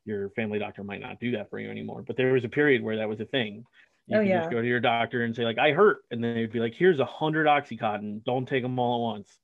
your 0.04 0.30
family 0.30 0.58
doctor 0.58 0.82
might 0.82 1.00
not 1.00 1.20
do 1.20 1.32
that 1.32 1.50
for 1.50 1.58
you 1.58 1.70
anymore. 1.70 2.02
But 2.06 2.16
there 2.16 2.32
was 2.32 2.44
a 2.44 2.48
period 2.48 2.82
where 2.82 2.96
that 2.96 3.08
was 3.08 3.20
a 3.20 3.26
thing. 3.26 3.64
You 4.06 4.18
oh, 4.18 4.20
yeah. 4.20 4.40
just 4.40 4.50
go 4.50 4.60
to 4.60 4.66
your 4.66 4.80
doctor 4.80 5.24
and 5.24 5.36
say 5.36 5.44
like, 5.44 5.58
"I 5.58 5.72
hurt," 5.72 5.98
and 6.10 6.24
then 6.24 6.34
they'd 6.34 6.52
be 6.52 6.60
like, 6.60 6.74
"Here's 6.74 7.00
a 7.00 7.04
hundred 7.04 7.46
OxyContin. 7.46 8.24
Don't 8.24 8.48
take 8.48 8.62
them 8.62 8.78
all 8.78 8.96
at 8.96 9.14
once." 9.14 9.38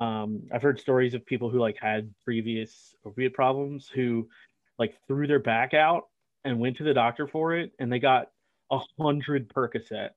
Um, 0.00 0.42
I've 0.52 0.62
heard 0.62 0.80
stories 0.80 1.14
of 1.14 1.26
people 1.26 1.50
who 1.50 1.58
like 1.58 1.76
had 1.80 2.12
previous 2.24 2.94
opiate 3.04 3.34
problems 3.34 3.88
who 3.88 4.28
like 4.78 4.96
threw 5.06 5.26
their 5.26 5.38
back 5.38 5.74
out 5.74 6.04
and 6.44 6.58
went 6.58 6.76
to 6.78 6.84
the 6.84 6.94
doctor 6.94 7.26
for 7.26 7.54
it, 7.54 7.72
and 7.78 7.92
they 7.92 7.98
got 7.98 8.28
a 8.70 8.78
hundred 9.00 9.52
Percocet. 9.52 10.10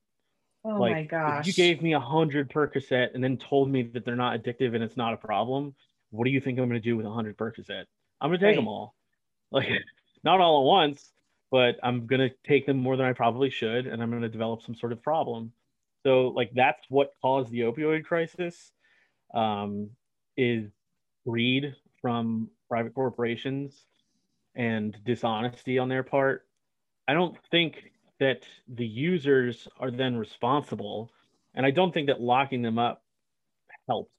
Oh 0.64 0.80
like, 0.80 0.92
my 0.92 1.02
gosh! 1.04 1.46
you 1.46 1.52
gave 1.52 1.82
me 1.82 1.94
a 1.94 2.00
hundred 2.00 2.50
Percocet 2.50 3.14
and 3.14 3.22
then 3.22 3.36
told 3.36 3.70
me 3.70 3.82
that 3.82 4.04
they're 4.04 4.16
not 4.16 4.42
addictive 4.42 4.74
and 4.74 4.82
it's 4.82 4.96
not 4.96 5.14
a 5.14 5.16
problem, 5.16 5.74
what 6.10 6.24
do 6.24 6.30
you 6.30 6.40
think 6.40 6.58
I'm 6.58 6.68
going 6.68 6.80
to 6.80 6.88
do 6.88 6.96
with 6.96 7.06
a 7.06 7.10
hundred 7.10 7.36
Percocet? 7.36 7.84
I'm 8.20 8.30
going 8.30 8.40
to 8.40 8.44
take 8.44 8.50
right. 8.50 8.56
them 8.56 8.68
all, 8.68 8.94
like 9.50 9.68
not 10.24 10.40
all 10.40 10.60
at 10.60 10.66
once, 10.66 11.12
but 11.50 11.76
I'm 11.82 12.06
going 12.06 12.28
to 12.28 12.34
take 12.46 12.66
them 12.66 12.78
more 12.78 12.96
than 12.96 13.06
I 13.06 13.12
probably 13.12 13.50
should, 13.50 13.86
and 13.86 14.02
I'm 14.02 14.10
going 14.10 14.22
to 14.22 14.28
develop 14.28 14.62
some 14.62 14.74
sort 14.74 14.92
of 14.92 15.02
problem. 15.02 15.52
So 16.04 16.28
like 16.28 16.50
that's 16.54 16.84
what 16.88 17.12
caused 17.20 17.50
the 17.50 17.60
opioid 17.60 18.04
crisis 18.04 18.72
um, 19.34 19.90
is 20.36 20.70
greed 21.26 21.74
from 22.00 22.48
private 22.68 22.94
corporations 22.94 23.84
and 24.54 24.96
dishonesty 25.04 25.78
on 25.78 25.88
their 25.88 26.02
part. 26.02 26.46
I 27.06 27.14
don't 27.14 27.36
think 27.50 27.92
that 28.20 28.44
the 28.68 28.86
users 28.86 29.68
are 29.78 29.90
then 29.90 30.16
responsible. 30.16 31.10
And 31.54 31.64
I 31.64 31.70
don't 31.70 31.92
think 31.92 32.08
that 32.08 32.20
locking 32.20 32.62
them 32.62 32.78
up 32.78 33.02
helps. 33.88 34.10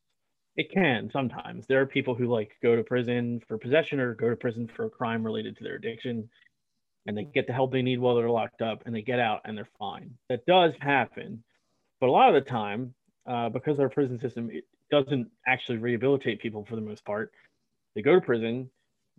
It 0.55 0.71
can 0.71 1.09
sometimes. 1.11 1.67
There 1.67 1.81
are 1.81 1.85
people 1.85 2.15
who 2.15 2.27
like 2.27 2.51
go 2.61 2.75
to 2.75 2.83
prison 2.83 3.41
for 3.47 3.57
possession 3.57 3.99
or 3.99 4.13
go 4.13 4.29
to 4.29 4.35
prison 4.35 4.67
for 4.67 4.85
a 4.85 4.89
crime 4.89 5.23
related 5.23 5.57
to 5.57 5.63
their 5.63 5.75
addiction 5.75 6.29
and 7.05 7.17
they 7.17 7.23
get 7.23 7.47
the 7.47 7.53
help 7.53 7.71
they 7.71 7.81
need 7.81 7.99
while 7.99 8.15
they're 8.15 8.29
locked 8.29 8.61
up 8.61 8.83
and 8.85 8.93
they 8.93 9.01
get 9.01 9.19
out 9.19 9.41
and 9.45 9.57
they're 9.57 9.69
fine. 9.79 10.11
That 10.29 10.45
does 10.45 10.73
happen. 10.79 11.43
But 11.99 12.09
a 12.09 12.11
lot 12.11 12.33
of 12.33 12.43
the 12.43 12.49
time, 12.49 12.93
uh, 13.25 13.49
because 13.49 13.79
our 13.79 13.89
prison 13.89 14.19
system 14.19 14.49
it 14.51 14.65
doesn't 14.91 15.29
actually 15.47 15.77
rehabilitate 15.77 16.39
people 16.39 16.65
for 16.65 16.75
the 16.75 16.81
most 16.81 17.05
part. 17.05 17.31
They 17.95 18.01
go 18.01 18.15
to 18.15 18.21
prison, 18.21 18.69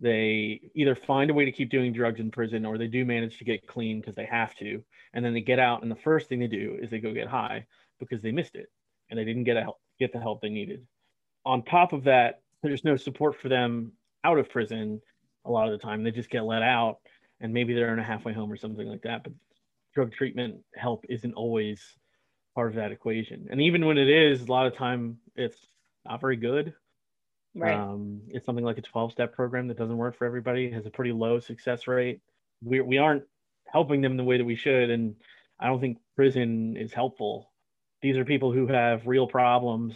they 0.01 0.59
either 0.73 0.95
find 0.95 1.29
a 1.29 1.33
way 1.33 1.45
to 1.45 1.51
keep 1.51 1.69
doing 1.69 1.93
drugs 1.93 2.19
in 2.19 2.31
prison 2.31 2.65
or 2.65 2.77
they 2.77 2.87
do 2.87 3.05
manage 3.05 3.37
to 3.37 3.45
get 3.45 3.67
clean 3.67 4.01
because 4.01 4.15
they 4.15 4.25
have 4.25 4.55
to. 4.55 4.83
And 5.13 5.23
then 5.23 5.33
they 5.33 5.41
get 5.41 5.59
out, 5.59 5.83
and 5.83 5.91
the 5.91 5.95
first 5.95 6.27
thing 6.27 6.39
they 6.39 6.47
do 6.47 6.77
is 6.81 6.89
they 6.89 6.99
go 6.99 7.13
get 7.13 7.27
high 7.27 7.65
because 7.99 8.21
they 8.21 8.31
missed 8.31 8.55
it 8.55 8.71
and 9.09 9.19
they 9.19 9.25
didn't 9.25 9.43
get 9.43 9.57
a 9.57 9.61
help, 9.61 9.79
get 9.99 10.11
the 10.11 10.19
help 10.19 10.41
they 10.41 10.49
needed. 10.49 10.85
On 11.45 11.63
top 11.63 11.93
of 11.93 12.05
that, 12.05 12.41
there's 12.63 12.83
no 12.83 12.95
support 12.97 13.39
for 13.39 13.49
them 13.49 13.91
out 14.23 14.37
of 14.37 14.49
prison 14.49 15.01
a 15.45 15.51
lot 15.51 15.67
of 15.67 15.71
the 15.71 15.85
time. 15.85 16.03
They 16.03 16.11
just 16.11 16.29
get 16.29 16.45
let 16.45 16.61
out 16.61 16.97
and 17.39 17.53
maybe 17.53 17.73
they're 17.73 17.93
in 17.93 17.99
a 17.99 18.03
halfway 18.03 18.33
home 18.33 18.51
or 18.51 18.57
something 18.57 18.87
like 18.87 19.01
that. 19.01 19.23
But 19.23 19.33
drug 19.93 20.13
treatment 20.13 20.57
help 20.75 21.05
isn't 21.09 21.33
always 21.33 21.81
part 22.55 22.69
of 22.69 22.75
that 22.75 22.91
equation. 22.91 23.47
And 23.49 23.61
even 23.61 23.85
when 23.85 23.97
it 23.97 24.09
is, 24.09 24.41
a 24.41 24.51
lot 24.51 24.67
of 24.67 24.75
time 24.75 25.17
it's 25.35 25.57
not 26.05 26.21
very 26.21 26.37
good. 26.37 26.73
Right. 27.55 27.75
Um, 27.75 28.21
it's 28.29 28.45
something 28.45 28.63
like 28.63 28.77
a 28.77 28.81
12 28.81 29.11
step 29.11 29.33
program 29.33 29.67
that 29.67 29.77
doesn't 29.77 29.97
work 29.97 30.17
for 30.17 30.25
everybody, 30.25 30.71
has 30.71 30.85
a 30.85 30.89
pretty 30.89 31.11
low 31.11 31.39
success 31.39 31.87
rate. 31.87 32.21
We, 32.63 32.81
we 32.81 32.97
aren't 32.97 33.23
helping 33.67 34.01
them 34.01 34.17
the 34.17 34.23
way 34.23 34.37
that 34.37 34.45
we 34.45 34.55
should. 34.55 34.89
And 34.89 35.15
I 35.59 35.67
don't 35.67 35.81
think 35.81 35.97
prison 36.15 36.77
is 36.77 36.93
helpful. 36.93 37.51
These 38.01 38.17
are 38.17 38.25
people 38.25 38.51
who 38.51 38.67
have 38.67 39.05
real 39.05 39.27
problems. 39.27 39.93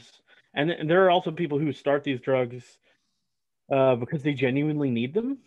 And, 0.54 0.70
and 0.70 0.90
there 0.90 1.06
are 1.06 1.12
also 1.12 1.32
people 1.32 1.60
who 1.60 1.72
start 1.72 2.04
these 2.04 2.20
drugs 2.20 2.78
uh, 3.72 3.96
because 3.96 4.24
they 4.24 4.34
genuinely 4.34 4.92
need 4.92 5.14
them. 5.14 5.40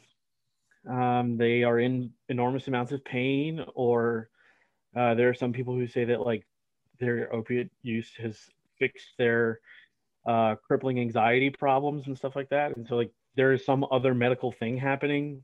Um, 0.88 1.36
they 1.36 1.64
are 1.64 1.78
in 1.78 2.12
enormous 2.28 2.68
amounts 2.68 2.92
of 2.92 3.04
pain, 3.04 3.64
or 3.74 4.30
uh, 4.96 5.14
there 5.14 5.28
are 5.28 5.34
some 5.34 5.52
people 5.52 5.74
who 5.74 5.86
say 5.86 6.04
that 6.06 6.20
like 6.20 6.46
their 6.98 7.32
opiate 7.32 7.70
use 7.82 8.10
has 8.18 8.38
fixed 8.78 9.12
their 9.18 9.60
uh, 10.28 10.56
crippling 10.56 11.00
anxiety 11.00 11.48
problems 11.48 12.06
and 12.06 12.16
stuff 12.16 12.36
like 12.36 12.50
that. 12.50 12.76
And 12.76 12.86
so 12.86 12.96
like 12.96 13.10
there 13.34 13.52
is 13.52 13.64
some 13.64 13.86
other 13.90 14.14
medical 14.14 14.52
thing 14.52 14.76
happening 14.76 15.42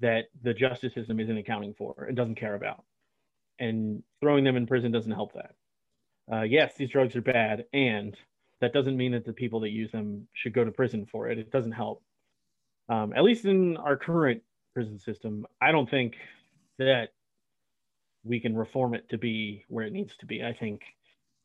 that 0.00 0.24
the 0.42 0.52
justice 0.52 0.92
system 0.92 1.20
isn't 1.20 1.38
accounting 1.38 1.72
for 1.72 2.06
and 2.08 2.16
doesn't 2.16 2.34
care 2.34 2.56
about. 2.56 2.82
And 3.60 4.02
throwing 4.20 4.42
them 4.42 4.56
in 4.56 4.66
prison 4.66 4.90
doesn't 4.90 5.12
help 5.12 5.34
that. 5.34 5.54
Uh, 6.30 6.42
yes, 6.42 6.74
these 6.74 6.90
drugs 6.90 7.14
are 7.14 7.22
bad, 7.22 7.66
and 7.72 8.16
that 8.60 8.72
doesn't 8.72 8.96
mean 8.96 9.12
that 9.12 9.24
the 9.24 9.32
people 9.32 9.60
that 9.60 9.70
use 9.70 9.92
them 9.92 10.26
should 10.32 10.52
go 10.52 10.64
to 10.64 10.72
prison 10.72 11.06
for 11.06 11.28
it. 11.28 11.38
It 11.38 11.52
doesn't 11.52 11.72
help. 11.72 12.02
Um, 12.88 13.12
at 13.14 13.22
least 13.22 13.44
in 13.44 13.76
our 13.76 13.96
current 13.96 14.42
prison 14.74 14.98
system, 14.98 15.46
I 15.60 15.70
don't 15.70 15.88
think 15.88 16.14
that 16.78 17.10
we 18.24 18.40
can 18.40 18.56
reform 18.56 18.94
it 18.94 19.08
to 19.10 19.18
be 19.18 19.64
where 19.68 19.86
it 19.86 19.92
needs 19.92 20.16
to 20.16 20.26
be. 20.26 20.42
I 20.42 20.54
think 20.54 20.80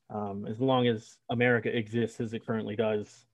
um, 0.10 0.46
as 0.48 0.60
long 0.60 0.88
as 0.88 1.18
America 1.30 1.76
exists 1.76 2.20
as 2.20 2.34
it 2.34 2.46
currently 2.46 2.76
does, 2.76 3.26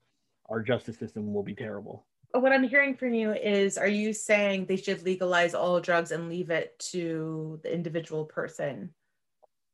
our 0.49 0.61
justice 0.61 0.97
system 0.97 1.33
will 1.33 1.43
be 1.43 1.55
terrible. 1.55 2.05
What 2.31 2.51
I'm 2.51 2.63
hearing 2.63 2.95
from 2.95 3.13
you 3.13 3.31
is 3.31 3.77
are 3.77 3.87
you 3.87 4.11
saying 4.11 4.65
they 4.65 4.75
should 4.75 5.03
legalize 5.03 5.53
all 5.53 5.79
drugs 5.79 6.11
and 6.11 6.27
leave 6.27 6.49
it 6.49 6.77
to 6.91 7.59
the 7.63 7.73
individual 7.73 8.25
person 8.25 8.93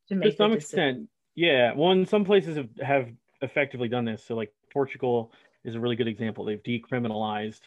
to 0.09 0.15
make 0.15 0.31
to 0.31 0.37
some 0.37 0.53
extent? 0.53 1.09
Yeah. 1.33 1.73
Well, 1.73 1.91
in 1.91 2.05
some 2.05 2.23
places 2.23 2.57
have, 2.57 2.69
have 2.83 3.09
effectively 3.41 3.87
done 3.87 4.05
this. 4.05 4.23
So, 4.23 4.35
like 4.35 4.53
Portugal 4.71 5.31
is 5.63 5.73
a 5.73 5.79
really 5.79 5.95
good 5.95 6.07
example. 6.07 6.45
They've 6.45 6.61
decriminalized 6.61 7.61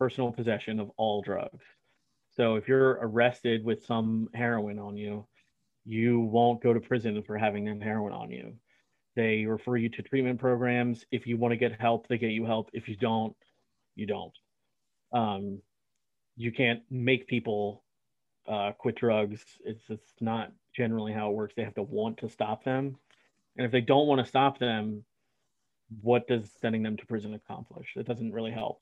personal 0.00 0.32
possession 0.32 0.80
of 0.80 0.90
all 0.96 1.22
drugs. 1.22 1.64
So, 2.34 2.56
if 2.56 2.66
you're 2.66 2.98
arrested 3.02 3.64
with 3.64 3.84
some 3.86 4.30
heroin 4.34 4.80
on 4.80 4.96
you, 4.96 5.26
you 5.84 6.20
won't 6.20 6.60
go 6.60 6.72
to 6.72 6.80
prison 6.80 7.22
for 7.22 7.38
having 7.38 7.66
that 7.66 7.82
heroin 7.84 8.12
on 8.12 8.30
you. 8.30 8.54
They 9.16 9.44
refer 9.44 9.76
you 9.76 9.88
to 9.90 10.02
treatment 10.02 10.38
programs. 10.38 11.04
If 11.10 11.26
you 11.26 11.36
want 11.36 11.52
to 11.52 11.56
get 11.56 11.80
help, 11.80 12.06
they 12.08 12.18
get 12.18 12.30
you 12.30 12.46
help. 12.46 12.70
If 12.72 12.88
you 12.88 12.96
don't, 12.96 13.34
you 13.96 14.06
don't. 14.06 14.32
Um, 15.12 15.60
you 16.36 16.52
can't 16.52 16.82
make 16.90 17.26
people 17.26 17.82
uh, 18.48 18.72
quit 18.78 18.96
drugs. 18.96 19.44
It's 19.64 19.82
it's 19.88 20.12
not 20.20 20.52
generally 20.74 21.12
how 21.12 21.30
it 21.30 21.34
works. 21.34 21.54
They 21.56 21.64
have 21.64 21.74
to 21.74 21.82
want 21.82 22.18
to 22.18 22.28
stop 22.28 22.64
them, 22.64 22.96
and 23.56 23.66
if 23.66 23.72
they 23.72 23.80
don't 23.80 24.06
want 24.06 24.20
to 24.20 24.26
stop 24.26 24.58
them, 24.58 25.04
what 26.00 26.26
does 26.28 26.50
sending 26.60 26.82
them 26.82 26.96
to 26.96 27.06
prison 27.06 27.34
accomplish? 27.34 27.88
It 27.96 28.06
doesn't 28.06 28.32
really 28.32 28.52
help 28.52 28.80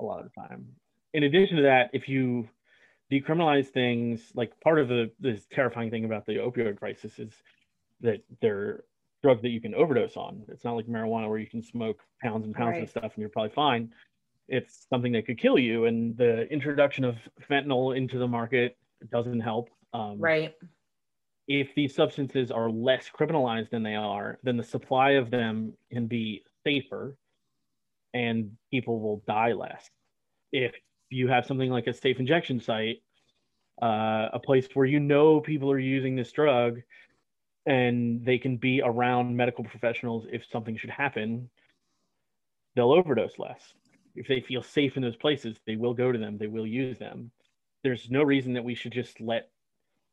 a 0.00 0.04
lot 0.04 0.20
of 0.20 0.26
the 0.26 0.40
time. 0.40 0.66
In 1.14 1.22
addition 1.22 1.56
to 1.56 1.62
that, 1.62 1.90
if 1.92 2.08
you 2.08 2.48
decriminalize 3.10 3.68
things, 3.68 4.20
like 4.34 4.58
part 4.60 4.78
of 4.78 4.88
the 4.88 5.10
this 5.20 5.46
terrifying 5.52 5.90
thing 5.90 6.04
about 6.04 6.26
the 6.26 6.36
opioid 6.36 6.78
crisis 6.78 7.18
is 7.18 7.32
that 8.00 8.22
they're 8.40 8.84
drug 9.22 9.42
that 9.42 9.50
you 9.50 9.60
can 9.60 9.74
overdose 9.74 10.16
on. 10.16 10.42
It's 10.48 10.64
not 10.64 10.76
like 10.76 10.86
marijuana 10.86 11.28
where 11.28 11.38
you 11.38 11.46
can 11.46 11.62
smoke 11.62 12.00
pounds 12.22 12.46
and 12.46 12.54
pounds 12.54 12.74
right. 12.74 12.82
of 12.84 12.90
stuff 12.90 13.12
and 13.14 13.18
you're 13.18 13.30
probably 13.30 13.52
fine. 13.54 13.92
It's 14.48 14.86
something 14.88 15.12
that 15.12 15.26
could 15.26 15.38
kill 15.38 15.58
you. 15.58 15.86
And 15.86 16.16
the 16.16 16.42
introduction 16.52 17.04
of 17.04 17.16
fentanyl 17.50 17.96
into 17.96 18.18
the 18.18 18.28
market 18.28 18.76
doesn't 19.10 19.40
help. 19.40 19.70
Um, 19.92 20.18
right. 20.18 20.54
If 21.48 21.74
these 21.74 21.94
substances 21.94 22.50
are 22.50 22.70
less 22.70 23.10
criminalized 23.16 23.70
than 23.70 23.82
they 23.82 23.94
are, 23.94 24.38
then 24.42 24.56
the 24.56 24.64
supply 24.64 25.12
of 25.12 25.30
them 25.30 25.72
can 25.90 26.06
be 26.06 26.42
safer 26.64 27.16
and 28.14 28.52
people 28.70 29.00
will 29.00 29.22
die 29.26 29.52
less. 29.52 29.90
If 30.52 30.74
you 31.10 31.28
have 31.28 31.46
something 31.46 31.70
like 31.70 31.86
a 31.86 31.94
safe 31.94 32.20
injection 32.20 32.60
site, 32.60 33.02
uh, 33.80 34.28
a 34.32 34.40
place 34.42 34.68
where 34.74 34.86
you 34.86 35.00
know 35.00 35.40
people 35.40 35.70
are 35.70 35.78
using 35.78 36.16
this 36.16 36.32
drug, 36.32 36.80
and 37.68 38.24
they 38.24 38.38
can 38.38 38.56
be 38.56 38.80
around 38.82 39.36
medical 39.36 39.62
professionals 39.62 40.26
if 40.32 40.42
something 40.50 40.76
should 40.76 40.90
happen, 40.90 41.50
they'll 42.74 42.92
overdose 42.92 43.38
less. 43.38 43.74
If 44.16 44.26
they 44.26 44.40
feel 44.40 44.62
safe 44.62 44.96
in 44.96 45.02
those 45.02 45.16
places, 45.16 45.58
they 45.66 45.76
will 45.76 45.92
go 45.92 46.10
to 46.10 46.18
them, 46.18 46.38
they 46.38 46.46
will 46.46 46.66
use 46.66 46.98
them. 46.98 47.30
There's 47.84 48.10
no 48.10 48.22
reason 48.22 48.54
that 48.54 48.64
we 48.64 48.74
should 48.74 48.92
just 48.92 49.20
let 49.20 49.50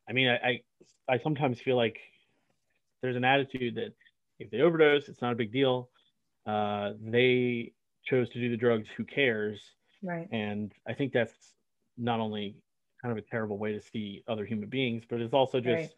I 0.07 0.13
mean, 0.13 0.27
I, 0.27 0.35
I, 0.35 0.61
I 1.15 1.17
sometimes 1.17 1.59
feel 1.59 1.77
like 1.77 1.97
there's 3.01 3.15
an 3.15 3.23
attitude 3.23 3.75
that 3.75 3.93
if 4.37 4.51
they 4.51 4.59
overdose, 4.59 5.07
it's 5.07 5.21
not 5.21 5.31
a 5.31 5.35
big 5.35 5.51
deal. 5.51 5.89
Uh, 6.45 6.91
they 7.01 7.71
chose 8.03 8.29
to 8.29 8.39
do 8.39 8.51
the 8.51 8.57
drugs. 8.57 8.87
Who 8.97 9.03
cares? 9.03 9.59
Right. 10.03 10.27
And 10.31 10.71
I 10.87 10.93
think 10.93 11.11
that's 11.11 11.33
not 11.97 12.19
only 12.19 12.55
kind 13.01 13.11
of 13.11 13.17
a 13.17 13.27
terrible 13.27 13.57
way 13.57 13.71
to 13.71 13.81
see 13.81 14.23
other 14.27 14.45
human 14.45 14.69
beings, 14.69 15.05
but 15.09 15.21
it's 15.21 15.33
also 15.33 15.59
just 15.59 15.75
right 15.75 15.89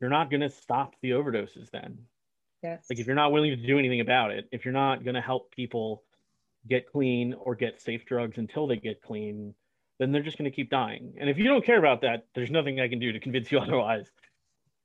you're 0.00 0.10
not 0.10 0.30
going 0.30 0.40
to 0.40 0.50
stop 0.50 0.94
the 1.02 1.10
overdoses 1.10 1.70
then. 1.70 1.98
Yes. 2.62 2.86
Like 2.90 2.98
if 2.98 3.06
you're 3.06 3.16
not 3.16 3.32
willing 3.32 3.50
to 3.50 3.66
do 3.66 3.78
anything 3.78 4.00
about 4.00 4.30
it, 4.30 4.48
if 4.52 4.64
you're 4.64 4.74
not 4.74 5.04
going 5.04 5.14
to 5.14 5.20
help 5.20 5.50
people 5.54 6.02
get 6.68 6.90
clean 6.90 7.34
or 7.34 7.54
get 7.54 7.80
safe 7.80 8.04
drugs 8.06 8.38
until 8.38 8.66
they 8.66 8.76
get 8.76 9.02
clean, 9.02 9.54
then 9.98 10.12
they're 10.12 10.22
just 10.22 10.38
going 10.38 10.50
to 10.50 10.54
keep 10.54 10.70
dying. 10.70 11.14
And 11.18 11.30
if 11.30 11.38
you 11.38 11.44
don't 11.44 11.64
care 11.64 11.78
about 11.78 12.02
that, 12.02 12.26
there's 12.34 12.50
nothing 12.50 12.80
I 12.80 12.88
can 12.88 12.98
do 12.98 13.12
to 13.12 13.20
convince 13.20 13.50
you 13.50 13.58
otherwise. 13.60 14.10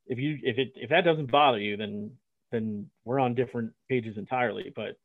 If 0.07 0.19
you 0.19 0.39
if 0.41 0.57
it 0.57 0.73
if 0.75 0.89
that 0.89 1.05
doesn't 1.05 1.31
bother 1.31 1.59
you, 1.59 1.77
then 1.77 2.11
then 2.51 2.89
we're 3.05 3.19
on 3.19 3.33
different 3.33 3.71
pages 3.89 4.17
entirely. 4.17 4.71
But 4.75 4.97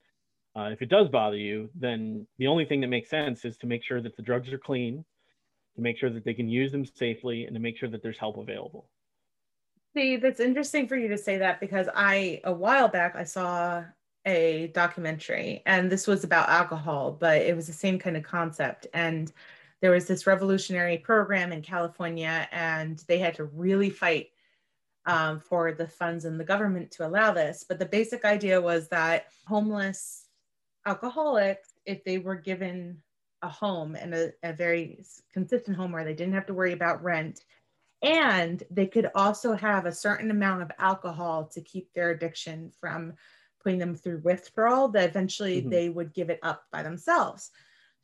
uh, 0.57 0.71
if 0.71 0.83
it 0.83 0.89
does 0.89 1.09
bother 1.09 1.37
you, 1.37 1.71
then 1.75 2.27
the 2.39 2.47
only 2.47 2.65
thing 2.65 2.81
that 2.81 2.89
makes 2.89 3.11
sense 3.11 3.45
is 3.45 3.57
to 3.59 3.67
make 3.67 3.85
sure 3.85 4.01
that 4.01 4.17
the 4.17 4.23
drugs 4.23 4.53
are 4.53 4.59
clean, 4.59 5.05
to 5.77 5.83
make 5.83 5.99
sure 5.99 6.11
that 6.11 6.25
they 6.25 6.35
can 6.35 6.49
use 6.49 6.73
them 6.73 6.85
safely, 6.85 7.45
and 7.45 7.55
to 7.55 7.61
make 7.61 7.77
sure 7.77 7.89
that 7.89 8.03
there's 8.03 8.19
help 8.19 8.39
available. 8.39 8.89
See, 9.97 10.17
that's 10.17 10.41
interesting 10.41 10.89
for 10.89 10.97
you 10.97 11.09
to 11.09 11.17
say 11.17 11.39
that 11.39 11.59
because 11.59 11.89
I, 11.95 12.43
a 12.45 12.53
while 12.53 12.89
back, 12.89 13.17
I 13.17 13.25
saw 13.25 13.83
a 14.27 14.71
documentary 14.75 15.63
and 15.65 15.91
this 15.91 16.07
was 16.07 16.23
about 16.23 16.51
alcohol, 16.51 17.17
but 17.19 17.41
it 17.41 17.57
was 17.57 17.67
the 17.67 17.73
same 17.73 17.99
kind 17.99 18.15
of 18.15 18.23
concept. 18.23 18.87
And 18.93 19.33
there 19.81 19.93
was 19.93 20.07
this 20.07 20.27
revolutionary 20.27 20.99
program 20.99 21.51
in 21.51 21.63
California, 21.63 22.47
and 22.53 23.03
they 23.09 23.19
had 23.19 23.37
to 23.37 23.45
really 23.45 23.89
fight 23.89 24.29
um, 25.07 25.41
for 25.41 25.73
the 25.73 25.87
funds 25.87 26.27
and 26.27 26.39
the 26.39 26.45
government 26.45 26.91
to 26.93 27.07
allow 27.07 27.33
this. 27.33 27.65
But 27.67 27.79
the 27.79 27.87
basic 27.87 28.27
idea 28.27 28.61
was 28.61 28.89
that 28.89 29.29
homeless 29.47 30.27
alcoholics, 30.85 31.73
if 31.87 32.05
they 32.05 32.19
were 32.19 32.37
given 32.37 32.99
a 33.41 33.49
home 33.49 33.95
and 33.95 34.15
a, 34.15 34.33
a 34.43 34.53
very 34.53 35.03
consistent 35.33 35.75
home 35.75 35.93
where 35.93 36.05
they 36.05 36.15
didn't 36.15 36.35
have 36.35 36.47
to 36.47 36.55
worry 36.55 36.73
about 36.73 37.03
rent 37.03 37.41
and 38.03 38.63
they 38.71 38.87
could 38.87 39.11
also 39.15 39.55
have 39.55 39.87
a 39.87 39.93
certain 39.93 40.31
amount 40.31 40.63
of 40.63 40.71
alcohol 40.79 41.45
to 41.45 41.61
keep 41.61 41.93
their 41.93 42.11
addiction 42.11 42.71
from 42.81 43.15
putting 43.63 43.79
them 43.79 43.95
through 43.95 44.21
withdrawal 44.23 44.89
that 44.89 45.09
eventually 45.09 45.61
mm-hmm. 45.61 45.71
they 45.71 45.89
would 45.89 46.13
give 46.13 46.31
it 46.31 46.39
up 46.43 46.65
by 46.71 46.83
themselves 46.83 47.51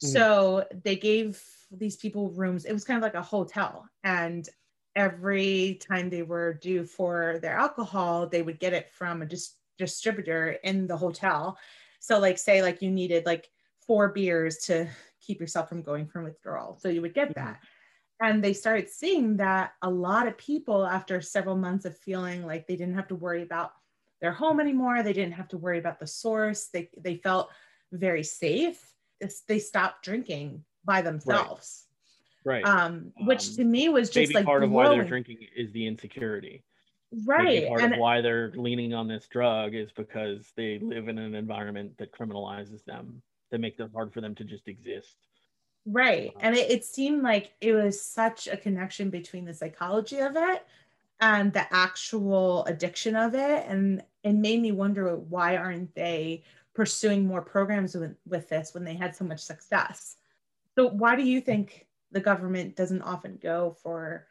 mm-hmm. 0.03 0.13
so 0.13 0.65
they 0.85 0.97
gave 0.97 1.43
these 1.71 1.97
people 1.97 2.31
rooms 2.31 2.65
it 2.65 2.73
was 2.73 2.85
kind 2.85 2.97
of 2.97 3.03
like 3.03 3.15
a 3.15 3.23
hotel 3.23 3.87
and 4.05 4.49
every 4.97 5.81
time 5.89 6.11
they 6.11 6.23
were 6.23 6.55
due 6.55 6.85
for 6.85 7.39
their 7.41 7.55
alcohol 7.55 8.27
they 8.27 8.43
would 8.43 8.61
get 8.61 8.73
it 8.73 8.91
from 8.91 9.23
a 9.23 9.27
dis- 9.27 9.57
distributor 9.79 10.53
in 10.65 10.87
the 10.87 10.97
hotel 10.97 11.57
so 12.01 12.19
like 12.19 12.39
say 12.39 12.63
like 12.63 12.83
you 12.83 12.91
needed 12.91 13.25
like 13.25 13.49
four 13.87 14.09
beers 14.09 14.59
to 14.59 14.87
keep 15.21 15.41
yourself 15.41 15.69
from 15.69 15.83
going 15.83 16.07
from 16.07 16.25
withdrawal 16.25 16.77
so 16.81 16.89
you 16.89 17.01
would 17.01 17.15
get 17.15 17.31
mm-hmm. 17.31 17.53
And 18.23 18.43
they 18.43 18.53
started 18.53 18.89
seeing 18.89 19.37
that 19.39 19.73
a 19.83 19.91
lot 19.91 20.27
of 20.27 20.39
people 20.39 20.87
after 20.87 21.21
several 21.21 21.57
months 21.57 21.85
of 21.85 21.99
feeling 21.99 22.47
like 22.47 22.67
they 22.67 22.77
didn't 22.77 22.95
have 22.95 23.09
to 23.09 23.17
worry 23.17 23.43
about 23.43 23.73
their 24.21 24.33
home 24.33 24.61
anymore 24.61 25.03
they 25.03 25.13
didn't 25.13 25.35
have 25.35 25.49
to 25.49 25.59
worry 25.59 25.79
about 25.79 25.99
the 25.99 26.07
source 26.07 26.69
they, 26.73 26.89
they 26.99 27.17
felt 27.17 27.51
very 27.91 28.23
safe 28.23 28.81
they 29.49 29.59
stopped 29.59 30.05
drinking 30.05 30.65
by 30.85 31.03
themselves 31.03 31.87
right, 32.45 32.65
right. 32.65 32.65
Um, 32.65 33.13
which 33.25 33.51
um, 33.51 33.57
to 33.57 33.65
me 33.65 33.89
was 33.89 34.09
just 34.09 34.31
maybe 34.31 34.35
like 34.35 34.45
part 34.45 34.61
glowing. 34.61 34.71
of 34.71 34.91
why 34.91 34.97
they're 34.97 35.09
drinking 35.09 35.39
is 35.57 35.73
the 35.73 35.87
insecurity 35.87 36.65
right 37.27 37.45
maybe 37.45 37.67
part 37.67 37.83
and 37.83 37.95
of 37.95 37.99
why 37.99 38.21
they're 38.21 38.53
leaning 38.55 38.95
on 38.95 39.07
this 39.07 39.27
drug 39.29 39.75
is 39.75 39.91
because 39.93 40.53
they 40.57 40.79
live 40.79 41.09
in 41.09 41.19
an 41.19 41.35
environment 41.35 41.93
that 41.99 42.13
criminalizes 42.13 42.85
them 42.85 43.21
that 43.51 43.61
makes 43.61 43.79
it 43.81 43.91
hard 43.93 44.13
for 44.13 44.21
them 44.21 44.35
to 44.35 44.45
just 44.45 44.67
exist 44.67 45.17
Right. 45.85 46.33
And 46.41 46.55
it, 46.55 46.71
it 46.71 46.85
seemed 46.85 47.23
like 47.23 47.53
it 47.61 47.73
was 47.73 48.01
such 48.01 48.47
a 48.47 48.57
connection 48.57 49.11
between 49.11 49.45
the 49.45 49.55
psychology 49.55 50.19
of 50.19 50.37
it 50.37 50.65
and 51.21 51.53
the 51.53 51.73
actual 51.75 52.65
addiction 52.67 53.17
of 53.17 53.35
it. 53.35 53.65
And 53.67 54.03
it 54.23 54.35
made 54.35 54.61
me 54.61 54.73
wonder 54.73 55.17
why 55.17 55.57
aren't 55.57 55.95
they 55.95 56.45
pursuing 56.75 57.27
more 57.27 57.43
programs 57.43 57.95
with, 57.95 58.17
with 58.27 58.49
this 58.49 58.75
when 58.75 58.85
they 58.85 58.95
had 58.95 59.17
so 59.17 59.25
much 59.25 59.41
success? 59.41 60.17
So, 60.77 60.89
why 60.89 61.17
do 61.17 61.23
you 61.23 61.41
think 61.41 61.87
the 62.13 62.21
government 62.21 62.77
doesn't 62.77 63.03
often 63.03 63.39
go 63.43 63.77
for 63.83 64.27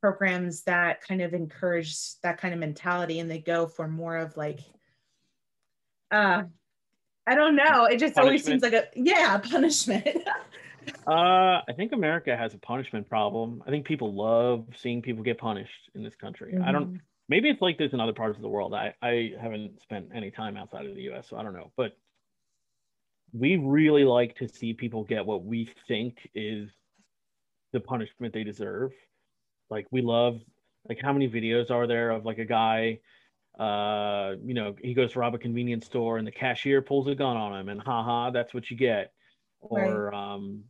programs 0.00 0.62
that 0.64 1.02
kind 1.02 1.22
of 1.22 1.34
encourage 1.34 2.20
that 2.22 2.38
kind 2.38 2.52
of 2.52 2.60
mentality 2.60 3.20
and 3.20 3.30
they 3.30 3.38
go 3.38 3.66
for 3.66 3.88
more 3.88 4.16
of 4.16 4.36
like, 4.36 4.60
uh, 6.10 6.42
I 7.26 7.34
don't 7.34 7.56
know. 7.56 7.86
It 7.86 7.98
just 7.98 8.14
punishment. 8.14 8.18
always 8.18 8.44
seems 8.44 8.62
like 8.62 8.72
a, 8.72 8.86
yeah, 8.94 9.38
punishment. 9.50 10.06
uh, 11.06 11.10
I 11.10 11.72
think 11.76 11.92
America 11.92 12.36
has 12.36 12.54
a 12.54 12.58
punishment 12.58 13.08
problem. 13.08 13.62
I 13.66 13.70
think 13.70 13.86
people 13.86 14.14
love 14.14 14.66
seeing 14.76 15.02
people 15.02 15.22
get 15.22 15.38
punished 15.38 15.90
in 15.94 16.02
this 16.02 16.14
country. 16.14 16.52
Mm-hmm. 16.52 16.64
I 16.64 16.72
don't, 16.72 16.86
mm-hmm. 16.86 16.96
maybe 17.28 17.48
it's 17.48 17.62
like 17.62 17.78
this 17.78 17.92
in 17.92 18.00
other 18.00 18.12
parts 18.12 18.36
of 18.36 18.42
the 18.42 18.48
world. 18.48 18.74
I, 18.74 18.94
I 19.02 19.32
haven't 19.40 19.80
spent 19.82 20.08
any 20.14 20.30
time 20.30 20.56
outside 20.56 20.86
of 20.86 20.94
the 20.94 21.10
US, 21.12 21.28
so 21.28 21.36
I 21.36 21.42
don't 21.42 21.54
know. 21.54 21.72
But 21.76 21.96
we 23.32 23.56
really 23.56 24.04
like 24.04 24.36
to 24.36 24.48
see 24.48 24.72
people 24.72 25.02
get 25.02 25.26
what 25.26 25.44
we 25.44 25.68
think 25.88 26.16
is 26.34 26.70
the 27.72 27.80
punishment 27.80 28.32
they 28.32 28.44
deserve. 28.44 28.92
Like 29.70 29.86
we 29.90 30.02
love 30.02 30.40
like 30.88 30.98
how 31.02 31.12
many 31.12 31.28
videos 31.28 31.70
are 31.70 31.86
there 31.86 32.10
of 32.10 32.24
like 32.24 32.38
a 32.38 32.44
guy 32.44 33.00
uh 33.58 34.34
you 34.44 34.54
know 34.54 34.74
he 34.82 34.94
goes 34.94 35.12
to 35.12 35.18
rob 35.18 35.34
a 35.34 35.38
convenience 35.38 35.86
store 35.86 36.18
and 36.18 36.26
the 36.26 36.32
cashier 36.32 36.82
pulls 36.82 37.06
a 37.06 37.14
gun 37.14 37.36
on 37.36 37.58
him 37.60 37.68
and 37.68 37.80
haha 37.80 38.30
that's 38.30 38.52
what 38.52 38.70
you 38.70 38.76
get 38.76 39.12
or 39.60 40.10
right. 40.12 40.34
um 40.34 40.64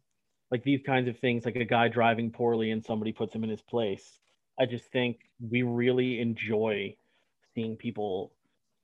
like 0.50 0.62
these 0.64 0.80
kinds 0.84 1.08
of 1.08 1.18
things 1.18 1.44
like 1.46 1.56
a 1.56 1.64
guy 1.64 1.88
driving 1.88 2.30
poorly 2.30 2.70
and 2.72 2.84
somebody 2.84 3.10
puts 3.10 3.34
him 3.34 3.42
in 3.42 3.48
his 3.48 3.62
place 3.62 4.18
i 4.60 4.66
just 4.66 4.84
think 4.92 5.16
we 5.40 5.62
really 5.62 6.20
enjoy 6.20 6.94
seeing 7.54 7.76
people 7.76 8.32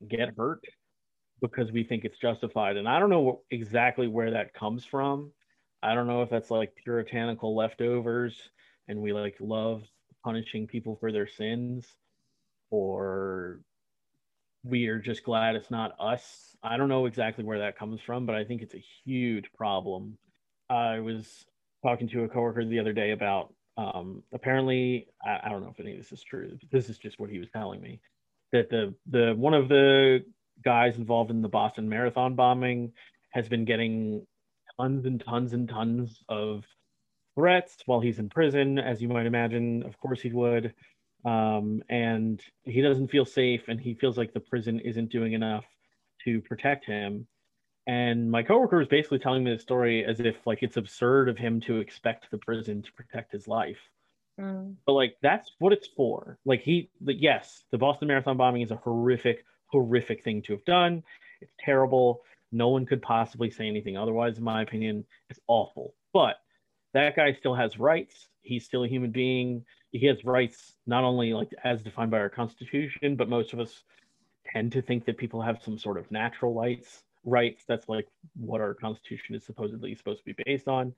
get 0.09 0.35
hurt 0.37 0.65
because 1.41 1.73
we 1.73 1.85
think 1.85 2.05
it's 2.05 2.19
justified. 2.19 2.77
And 2.77 2.89
I 2.89 2.99
don't 2.99 3.11
know 3.11 3.41
exactly 3.51 4.07
where 4.09 4.31
that 4.33 4.55
comes 4.55 4.85
from. 4.85 5.33
I 5.83 5.95
don't 5.95 6.07
know 6.07 6.23
if 6.23 6.31
that's 6.31 6.51
like 6.51 6.75
puritanical 6.85 7.57
leftovers 7.57 8.37
and 8.89 9.01
we 9.01 9.13
like 9.13 9.37
love 9.41 9.83
punishing 10.23 10.67
people 10.67 10.97
for 11.01 11.11
their 11.11 11.27
sins 11.27 11.87
or 12.71 13.61
we 14.65 14.89
are 14.89 14.99
just 14.99 15.25
glad 15.25 15.57
it's 15.57 15.71
not 15.71 15.93
us. 15.99 16.57
I 16.63 16.77
don't 16.77 16.89
know 16.89 17.07
exactly 17.07 17.45
where 17.45 17.61
that 17.61 17.79
comes 17.79 18.01
from, 18.01 18.27
but 18.27 18.35
I 18.35 18.45
think 18.45 18.63
it's 18.63 18.75
a 18.75 18.85
huge 19.05 19.51
problem. 19.57 20.19
I 20.69 21.01
was 21.01 21.45
talking 21.83 22.09
to 22.09 22.25
a 22.25 22.29
coworker 22.29 22.65
the 22.65 22.79
other 22.79 22.93
day 22.93 23.13
about 23.13 23.55
um, 23.77 24.23
apparently 24.33 25.09
I, 25.25 25.41
I 25.45 25.49
don't 25.49 25.63
know 25.63 25.71
if 25.71 25.81
any 25.81 25.93
of 25.93 25.99
this 25.99 26.13
is 26.13 26.23
true. 26.23 26.59
This 26.71 26.89
is 26.89 26.99
just 26.99 27.19
what 27.19 27.31
he 27.31 27.39
was 27.39 27.49
telling 27.51 27.81
me 27.81 28.01
that 28.53 28.69
the 28.69 28.95
the 29.09 29.35
one 29.37 29.55
of 29.55 29.69
the 29.69 30.25
guys 30.65 30.97
involved 30.97 31.31
in 31.31 31.41
the 31.41 31.49
Boston 31.49 31.89
Marathon 31.89 32.35
bombing 32.35 32.93
has 33.31 33.49
been 33.49 33.65
getting 33.65 34.27
tons 34.79 35.07
and 35.07 35.23
tons 35.25 35.53
and 35.53 35.69
tons 35.69 36.23
of 36.29 36.65
threats 37.35 37.79
while 37.87 38.01
he's 38.01 38.19
in 38.19 38.29
prison, 38.29 38.79
as 38.79 39.01
you 39.01 39.09
might 39.09 39.27
imagine. 39.27 39.83
Of 39.85 39.99
course, 39.99 40.21
he 40.21 40.31
would. 40.33 40.75
Um, 41.25 41.83
and 41.89 42.43
he 42.65 42.81
doesn't 42.81 43.09
feel 43.09 43.27
safe, 43.27 43.63
and 43.69 43.81
he 43.81 43.95
feels 43.95 44.17
like 44.17 44.33
the 44.33 44.41
prison 44.41 44.81
isn't 44.81 45.11
doing 45.11 45.33
enough 45.33 45.65
to 46.25 46.41
protect 46.43 46.85
him. 46.87 47.27
And 47.87 48.31
my 48.31 48.43
coworker 48.43 48.79
was 48.79 48.89
basically 48.89 49.19
telling 49.19 49.43
me 49.45 49.53
the 49.53 49.59
story 49.59 50.05
as 50.05 50.21
if 50.21 50.37
like 50.47 50.63
it's 50.63 50.77
absurd 50.77 51.29
of 51.29 51.37
him 51.37 51.61
to 51.63 51.79
expect 51.79 52.31
the 52.31 52.39
prison 52.39 52.83
to 52.83 52.93
protect 52.93 53.33
his 53.33 53.49
life. 53.49 53.79
Mm. 54.39 54.77
But 54.87 54.93
like 54.93 55.17
that's 55.23 55.51
what 55.59 55.73
it's 55.73 55.89
for. 55.97 56.39
Like 56.45 56.61
he, 56.61 56.91
like, 57.03 57.17
yes, 57.19 57.65
the 57.71 57.79
Boston 57.79 58.09
Marathon 58.09 58.37
bombing 58.37 58.63
is 58.63 58.71
a 58.71 58.77
horrific, 58.77 59.45
horrific 59.67 60.23
thing 60.23 60.43
to 60.43 60.53
have 60.53 60.65
done. 60.65 61.03
It's 61.41 61.53
terrible. 61.59 62.23
No 62.53 62.69
one 62.69 62.87
could 62.87 63.03
possibly 63.03 63.51
say 63.51 63.67
anything 63.67 63.97
otherwise, 63.97 64.39
in 64.39 64.45
my 64.45 64.63
opinion. 64.63 65.05
It's 65.29 65.41
awful. 65.47 65.95
But 66.13 66.37
that 66.95 67.17
guy 67.17 67.33
still 67.33 67.55
has 67.55 67.79
rights. 67.79 68.29
He's 68.43 68.65
still 68.65 68.85
a 68.85 68.89
human 68.89 69.11
being. 69.11 69.65
He 69.93 70.07
has 70.07 70.25
rights 70.25 70.75
not 70.87 71.05
only 71.05 71.33
like 71.33 71.51
as 71.65 71.83
defined 71.83 72.11
by 72.11 72.19
our 72.19 72.29
constitution, 72.29 73.17
but 73.17 73.29
most 73.29 73.53
of 73.53 73.61
us 73.61 73.83
tend 74.53 74.73
to 74.73 74.83
think 74.83 75.05
that 75.07 75.19
people 75.19 75.43
have 75.43 75.63
some 75.63 75.79
sort 75.79 75.99
of 75.99 76.11
natural 76.11 76.55
rights. 76.55 77.03
Rights. 77.25 77.65
That's 77.67 77.89
like 77.89 78.07
what 78.37 78.61
our 78.61 78.75
constitution 78.75 79.35
is 79.35 79.45
supposedly 79.45 79.95
supposed 79.95 80.21
to 80.21 80.35
be 80.35 80.43
based 80.47 80.69
on. 80.69 80.95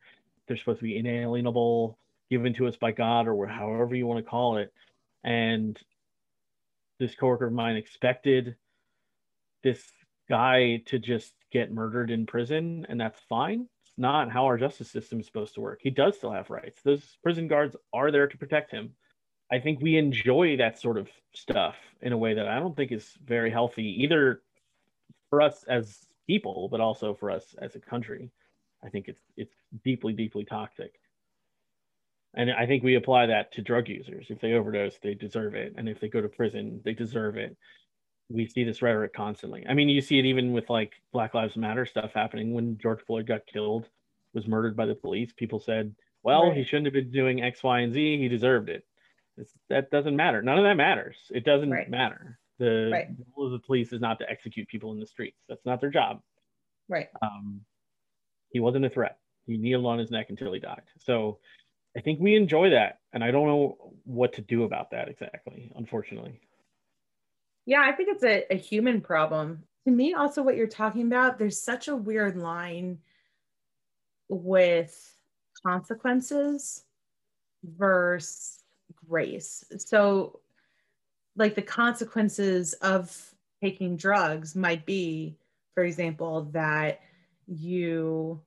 They're 0.46 0.56
supposed 0.56 0.80
to 0.80 0.84
be 0.84 0.96
inalienable, 0.96 1.98
given 2.30 2.54
to 2.54 2.66
us 2.66 2.76
by 2.76 2.92
God, 2.92 3.26
or 3.28 3.46
however 3.46 3.94
you 3.94 4.06
want 4.06 4.24
to 4.24 4.30
call 4.30 4.58
it. 4.58 4.72
And 5.24 5.78
this 6.98 7.14
coworker 7.14 7.46
of 7.46 7.52
mine 7.52 7.76
expected 7.76 8.56
this 9.62 9.82
guy 10.28 10.82
to 10.86 10.98
just 10.98 11.32
get 11.52 11.72
murdered 11.72 12.10
in 12.10 12.26
prison 12.26 12.86
and 12.88 13.00
that's 13.00 13.20
fine 13.28 13.66
not 13.96 14.30
how 14.30 14.46
our 14.46 14.58
justice 14.58 14.90
system 14.90 15.20
is 15.20 15.26
supposed 15.26 15.54
to 15.54 15.60
work. 15.60 15.80
He 15.82 15.90
does 15.90 16.16
still 16.16 16.32
have 16.32 16.50
rights. 16.50 16.80
Those 16.82 17.18
prison 17.22 17.48
guards 17.48 17.76
are 17.92 18.10
there 18.10 18.26
to 18.26 18.38
protect 18.38 18.70
him. 18.70 18.94
I 19.50 19.60
think 19.60 19.80
we 19.80 19.98
enjoy 19.98 20.56
that 20.56 20.78
sort 20.78 20.96
of 20.96 21.08
stuff 21.34 21.76
in 22.00 22.12
a 22.12 22.18
way 22.18 22.34
that 22.34 22.48
i 22.48 22.58
don't 22.58 22.76
think 22.76 22.92
is 22.92 23.08
very 23.24 23.50
healthy 23.50 24.02
either 24.02 24.42
for 25.30 25.40
us 25.40 25.64
as 25.68 26.06
people 26.26 26.68
but 26.70 26.80
also 26.80 27.14
for 27.14 27.30
us 27.30 27.54
as 27.60 27.74
a 27.74 27.80
country. 27.80 28.30
I 28.84 28.88
think 28.88 29.08
it's 29.08 29.22
it's 29.36 29.54
deeply 29.84 30.12
deeply 30.12 30.44
toxic. 30.44 30.94
And 32.34 32.50
i 32.50 32.66
think 32.66 32.82
we 32.82 32.96
apply 32.96 33.26
that 33.26 33.52
to 33.52 33.62
drug 33.62 33.88
users. 33.88 34.26
If 34.30 34.40
they 34.40 34.52
overdose 34.52 34.98
they 35.02 35.14
deserve 35.14 35.54
it. 35.54 35.74
And 35.76 35.88
if 35.88 36.00
they 36.00 36.08
go 36.08 36.20
to 36.20 36.28
prison 36.28 36.80
they 36.84 36.94
deserve 36.94 37.36
it 37.36 37.56
we 38.32 38.46
see 38.46 38.64
this 38.64 38.82
rhetoric 38.82 39.12
constantly. 39.12 39.64
I 39.68 39.74
mean, 39.74 39.88
you 39.88 40.00
see 40.00 40.18
it 40.18 40.24
even 40.24 40.52
with 40.52 40.70
like 40.70 40.94
Black 41.12 41.34
Lives 41.34 41.56
Matter 41.56 41.86
stuff 41.86 42.12
happening 42.14 42.52
when 42.54 42.78
George 42.78 43.00
Floyd 43.06 43.26
got 43.26 43.46
killed, 43.46 43.88
was 44.32 44.46
murdered 44.46 44.76
by 44.76 44.86
the 44.86 44.94
police. 44.94 45.32
People 45.32 45.60
said, 45.60 45.94
well, 46.22 46.48
right. 46.48 46.56
he 46.56 46.64
shouldn't 46.64 46.86
have 46.86 46.94
been 46.94 47.10
doing 47.10 47.42
X, 47.42 47.62
Y, 47.62 47.80
and 47.80 47.92
Z. 47.92 48.18
He 48.18 48.28
deserved 48.28 48.68
it. 48.68 48.84
It's, 49.36 49.52
that 49.68 49.90
doesn't 49.90 50.16
matter. 50.16 50.42
None 50.42 50.58
of 50.58 50.64
that 50.64 50.76
matters. 50.76 51.16
It 51.30 51.44
doesn't 51.44 51.70
right. 51.70 51.88
matter. 51.90 52.38
The 52.58 52.90
right. 52.92 53.08
role 53.36 53.46
of 53.46 53.52
the 53.52 53.58
police 53.58 53.92
is 53.92 54.00
not 54.00 54.18
to 54.20 54.30
execute 54.30 54.68
people 54.68 54.92
in 54.92 55.00
the 55.00 55.06
streets. 55.06 55.38
That's 55.48 55.64
not 55.64 55.80
their 55.80 55.90
job. 55.90 56.20
Right. 56.88 57.08
Um, 57.20 57.62
he 58.50 58.60
wasn't 58.60 58.84
a 58.84 58.90
threat. 58.90 59.18
He 59.46 59.56
kneeled 59.56 59.86
on 59.86 59.98
his 59.98 60.10
neck 60.10 60.26
until 60.28 60.52
he 60.52 60.60
died. 60.60 60.82
So 60.98 61.38
I 61.96 62.00
think 62.00 62.20
we 62.20 62.36
enjoy 62.36 62.70
that. 62.70 63.00
And 63.12 63.24
I 63.24 63.30
don't 63.30 63.46
know 63.46 63.92
what 64.04 64.34
to 64.34 64.42
do 64.42 64.64
about 64.64 64.90
that 64.92 65.08
exactly, 65.08 65.72
unfortunately. 65.74 66.40
Yeah, 67.66 67.82
I 67.82 67.92
think 67.92 68.08
it's 68.10 68.24
a, 68.24 68.44
a 68.52 68.56
human 68.56 69.00
problem. 69.00 69.62
To 69.86 69.92
me, 69.92 70.14
also, 70.14 70.42
what 70.42 70.56
you're 70.56 70.66
talking 70.66 71.06
about, 71.06 71.38
there's 71.38 71.60
such 71.60 71.88
a 71.88 71.96
weird 71.96 72.36
line 72.36 72.98
with 74.28 75.16
consequences 75.64 76.84
versus 77.64 78.60
grace. 79.08 79.64
So, 79.78 80.40
like 81.36 81.54
the 81.54 81.62
consequences 81.62 82.74
of 82.74 83.34
taking 83.62 83.96
drugs 83.96 84.54
might 84.54 84.84
be, 84.84 85.36
for 85.74 85.84
example, 85.84 86.48
that 86.52 87.00
you 87.46 88.40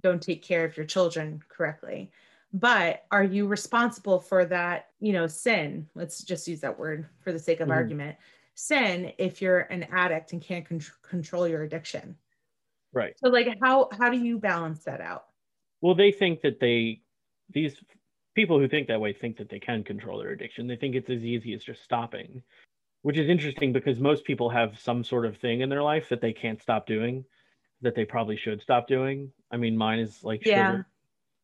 don't 0.00 0.22
take 0.22 0.42
care 0.42 0.64
of 0.64 0.76
your 0.76 0.86
children 0.86 1.42
correctly. 1.48 2.10
But 2.52 3.04
are 3.10 3.24
you 3.24 3.46
responsible 3.46 4.20
for 4.20 4.44
that, 4.46 4.90
you 5.00 5.12
know, 5.12 5.26
sin? 5.26 5.88
Let's 5.94 6.22
just 6.22 6.46
use 6.46 6.60
that 6.60 6.78
word 6.78 7.06
for 7.20 7.32
the 7.32 7.38
sake 7.38 7.60
of 7.60 7.68
mm-hmm. 7.68 7.76
argument 7.76 8.16
sin 8.54 9.12
if 9.18 9.42
you're 9.42 9.60
an 9.60 9.84
addict 9.92 10.32
and 10.32 10.42
can't 10.42 10.66
con- 10.66 10.80
control 11.02 11.46
your 11.48 11.62
addiction. 11.62 12.16
Right. 12.92 13.14
So 13.18 13.28
like 13.28 13.48
how 13.60 13.88
how 13.98 14.10
do 14.10 14.18
you 14.18 14.38
balance 14.38 14.84
that 14.84 15.00
out? 15.00 15.26
Well, 15.80 15.94
they 15.94 16.12
think 16.12 16.42
that 16.42 16.60
they 16.60 17.00
these 17.50 17.76
people 18.34 18.58
who 18.58 18.68
think 18.68 18.88
that 18.88 19.00
way 19.00 19.12
think 19.12 19.36
that 19.38 19.48
they 19.48 19.58
can 19.58 19.84
control 19.84 20.18
their 20.18 20.30
addiction. 20.30 20.66
They 20.66 20.76
think 20.76 20.94
it's 20.94 21.10
as 21.10 21.22
easy 21.22 21.54
as 21.54 21.62
just 21.62 21.82
stopping, 21.82 22.42
which 23.02 23.18
is 23.18 23.28
interesting 23.28 23.72
because 23.72 23.98
most 23.98 24.24
people 24.24 24.48
have 24.50 24.78
some 24.78 25.04
sort 25.04 25.26
of 25.26 25.36
thing 25.38 25.60
in 25.60 25.68
their 25.68 25.82
life 25.82 26.08
that 26.08 26.20
they 26.20 26.32
can't 26.32 26.62
stop 26.62 26.86
doing 26.86 27.24
that 27.82 27.94
they 27.94 28.04
probably 28.04 28.36
should 28.36 28.62
stop 28.62 28.88
doing. 28.88 29.30
I 29.50 29.56
mean, 29.56 29.76
mine 29.76 29.98
is 29.98 30.24
like 30.24 30.44
yeah. 30.46 30.70
Sugar. 30.70 30.86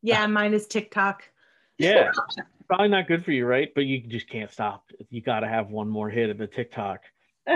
Yeah, 0.01 0.27
mine 0.27 0.53
is 0.53 0.67
TikTok. 0.67 1.29
Yeah. 1.77 2.11
probably 2.71 2.89
not 2.89 3.07
good 3.07 3.25
for 3.25 3.31
you, 3.31 3.45
right? 3.45 3.69
But 3.75 3.85
you 3.85 4.01
just 4.07 4.29
can't 4.29 4.51
stop. 4.51 4.85
You 5.09 5.21
got 5.21 5.41
to 5.41 5.47
have 5.47 5.69
one 5.69 5.89
more 5.89 6.09
hit 6.09 6.29
of 6.29 6.37
the 6.37 6.47
TikTok. 6.47 7.01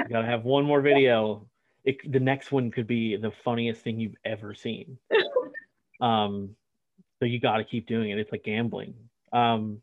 You 0.06 0.10
got 0.14 0.22
to 0.22 0.28
have 0.28 0.44
one 0.46 0.66
more 0.66 0.82
video. 0.82 1.48
It, 1.86 1.98
the 2.12 2.20
next 2.20 2.52
one 2.52 2.72
could 2.72 2.88
be 2.88 3.18
the 3.18 3.32
funniest 3.44 3.84
thing 3.84 4.00
you've 4.00 4.16
ever 4.26 4.56
seen. 4.56 5.00
Um, 6.02 6.58
so 7.20 7.26
you 7.26 7.40
got 7.40 7.58
to 7.58 7.66
keep 7.66 7.88
doing 7.88 8.12
it. 8.12 8.20
It's 8.20 8.32
like 8.32 8.44
gambling. 8.44 8.96
Um, 9.34 9.82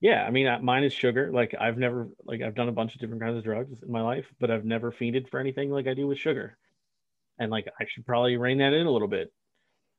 yeah, 0.00 0.24
I 0.24 0.30
mean, 0.30 0.48
mine 0.64 0.84
is 0.84 0.92
sugar. 0.92 1.30
Like 1.32 1.54
I've 1.60 1.78
never, 1.78 2.08
like 2.24 2.42
I've 2.42 2.54
done 2.54 2.68
a 2.68 2.72
bunch 2.72 2.94
of 2.94 3.00
different 3.00 3.22
kinds 3.22 3.38
of 3.38 3.44
drugs 3.44 3.82
in 3.82 3.90
my 3.92 4.02
life, 4.02 4.26
but 4.40 4.50
I've 4.50 4.64
never 4.64 4.92
fiended 4.92 5.28
for 5.30 5.40
anything 5.40 5.70
like 5.70 5.86
I 5.88 5.94
do 5.94 6.06
with 6.08 6.18
sugar. 6.18 6.58
And 7.38 7.50
like 7.50 7.66
I 7.80 7.86
should 7.88 8.06
probably 8.06 8.36
rein 8.38 8.58
that 8.58 8.74
in 8.74 8.86
a 8.86 8.90
little 8.90 9.08
bit. 9.08 9.32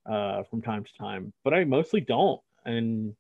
uh, 0.06 0.44
from 0.50 0.62
time 0.62 0.84
to 0.86 0.92
time, 1.00 1.34
but 1.44 1.54
I 1.54 1.64
mostly 1.66 2.02
don't. 2.02 2.42
And 2.66 3.16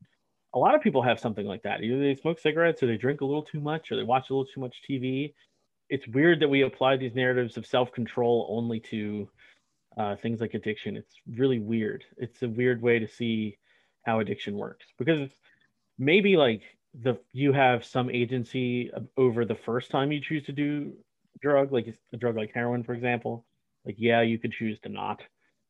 a 0.57 0.59
lot 0.59 0.73
of 0.73 0.81
people 0.81 1.03
have 1.03 1.19
something 1.19 1.45
like 1.45 1.61
that. 1.61 1.83
Either 1.83 1.99
they 1.99 2.15
smoke 2.15 2.39
cigarettes 2.39 2.81
or 2.81 2.87
they 2.87 2.97
drink 2.97 3.21
a 3.21 3.25
little 3.25 3.43
too 3.43 3.59
much 3.59 3.91
or 3.91 3.95
they 3.95 4.03
watch 4.03 4.29
a 4.29 4.33
little 4.33 4.51
too 4.51 4.59
much 4.59 4.75
TV. 4.89 5.33
It's 5.89 6.07
weird 6.07 6.39
that 6.39 6.49
we 6.49 6.63
apply 6.63 6.97
these 6.97 7.13
narratives 7.13 7.57
of 7.57 7.67
self 7.67 7.91
control 7.91 8.47
only 8.49 8.79
to 8.91 9.29
uh, 9.97 10.15
things 10.15 10.41
like 10.41 10.55
addiction. 10.55 10.97
It's 10.97 11.13
really 11.37 11.59
weird. 11.59 12.03
It's 12.17 12.41
a 12.41 12.49
weird 12.49 12.81
way 12.81 12.97
to 12.97 13.07
see 13.07 13.57
how 14.03 14.19
addiction 14.19 14.55
works 14.57 14.87
because 14.97 15.29
maybe 15.99 16.37
like 16.37 16.63
the 17.03 17.19
you 17.33 17.53
have 17.53 17.85
some 17.85 18.09
agency 18.09 18.89
over 19.15 19.45
the 19.45 19.55
first 19.55 19.91
time 19.91 20.11
you 20.11 20.21
choose 20.21 20.45
to 20.45 20.51
do 20.51 20.91
drug, 21.39 21.71
like 21.71 21.93
a 22.13 22.17
drug 22.17 22.35
like 22.35 22.51
heroin, 22.51 22.83
for 22.83 22.95
example. 22.95 23.45
Like, 23.85 23.95
yeah, 23.99 24.21
you 24.21 24.39
could 24.39 24.53
choose 24.53 24.79
to 24.81 24.89
not, 24.89 25.21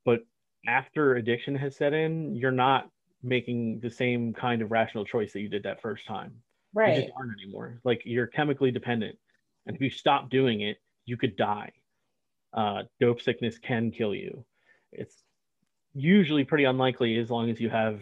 but 0.05 0.21
after 0.65 1.15
addiction 1.15 1.55
has 1.55 1.75
set 1.75 1.93
in, 1.93 2.35
you're 2.35 2.51
not 2.51 2.89
making 3.23 3.79
the 3.81 3.89
same 3.89 4.33
kind 4.33 4.61
of 4.61 4.71
rational 4.71 5.05
choice 5.05 5.33
that 5.33 5.41
you 5.41 5.49
did 5.49 5.63
that 5.63 5.81
first 5.81 6.05
time. 6.07 6.33
Right. 6.73 6.95
You 6.95 7.01
just 7.03 7.13
aren't 7.15 7.33
anymore. 7.41 7.79
Like 7.83 8.01
you're 8.05 8.27
chemically 8.27 8.71
dependent. 8.71 9.17
And 9.65 9.75
if 9.75 9.81
you 9.81 9.89
stop 9.89 10.29
doing 10.29 10.61
it, 10.61 10.77
you 11.05 11.17
could 11.17 11.35
die. 11.35 11.71
Uh, 12.53 12.83
dope 12.99 13.21
sickness 13.21 13.57
can 13.57 13.91
kill 13.91 14.15
you. 14.15 14.45
It's 14.91 15.15
usually 15.93 16.43
pretty 16.43 16.63
unlikely 16.65 17.17
as 17.17 17.29
long 17.29 17.49
as 17.49 17.59
you 17.59 17.69
have 17.69 18.01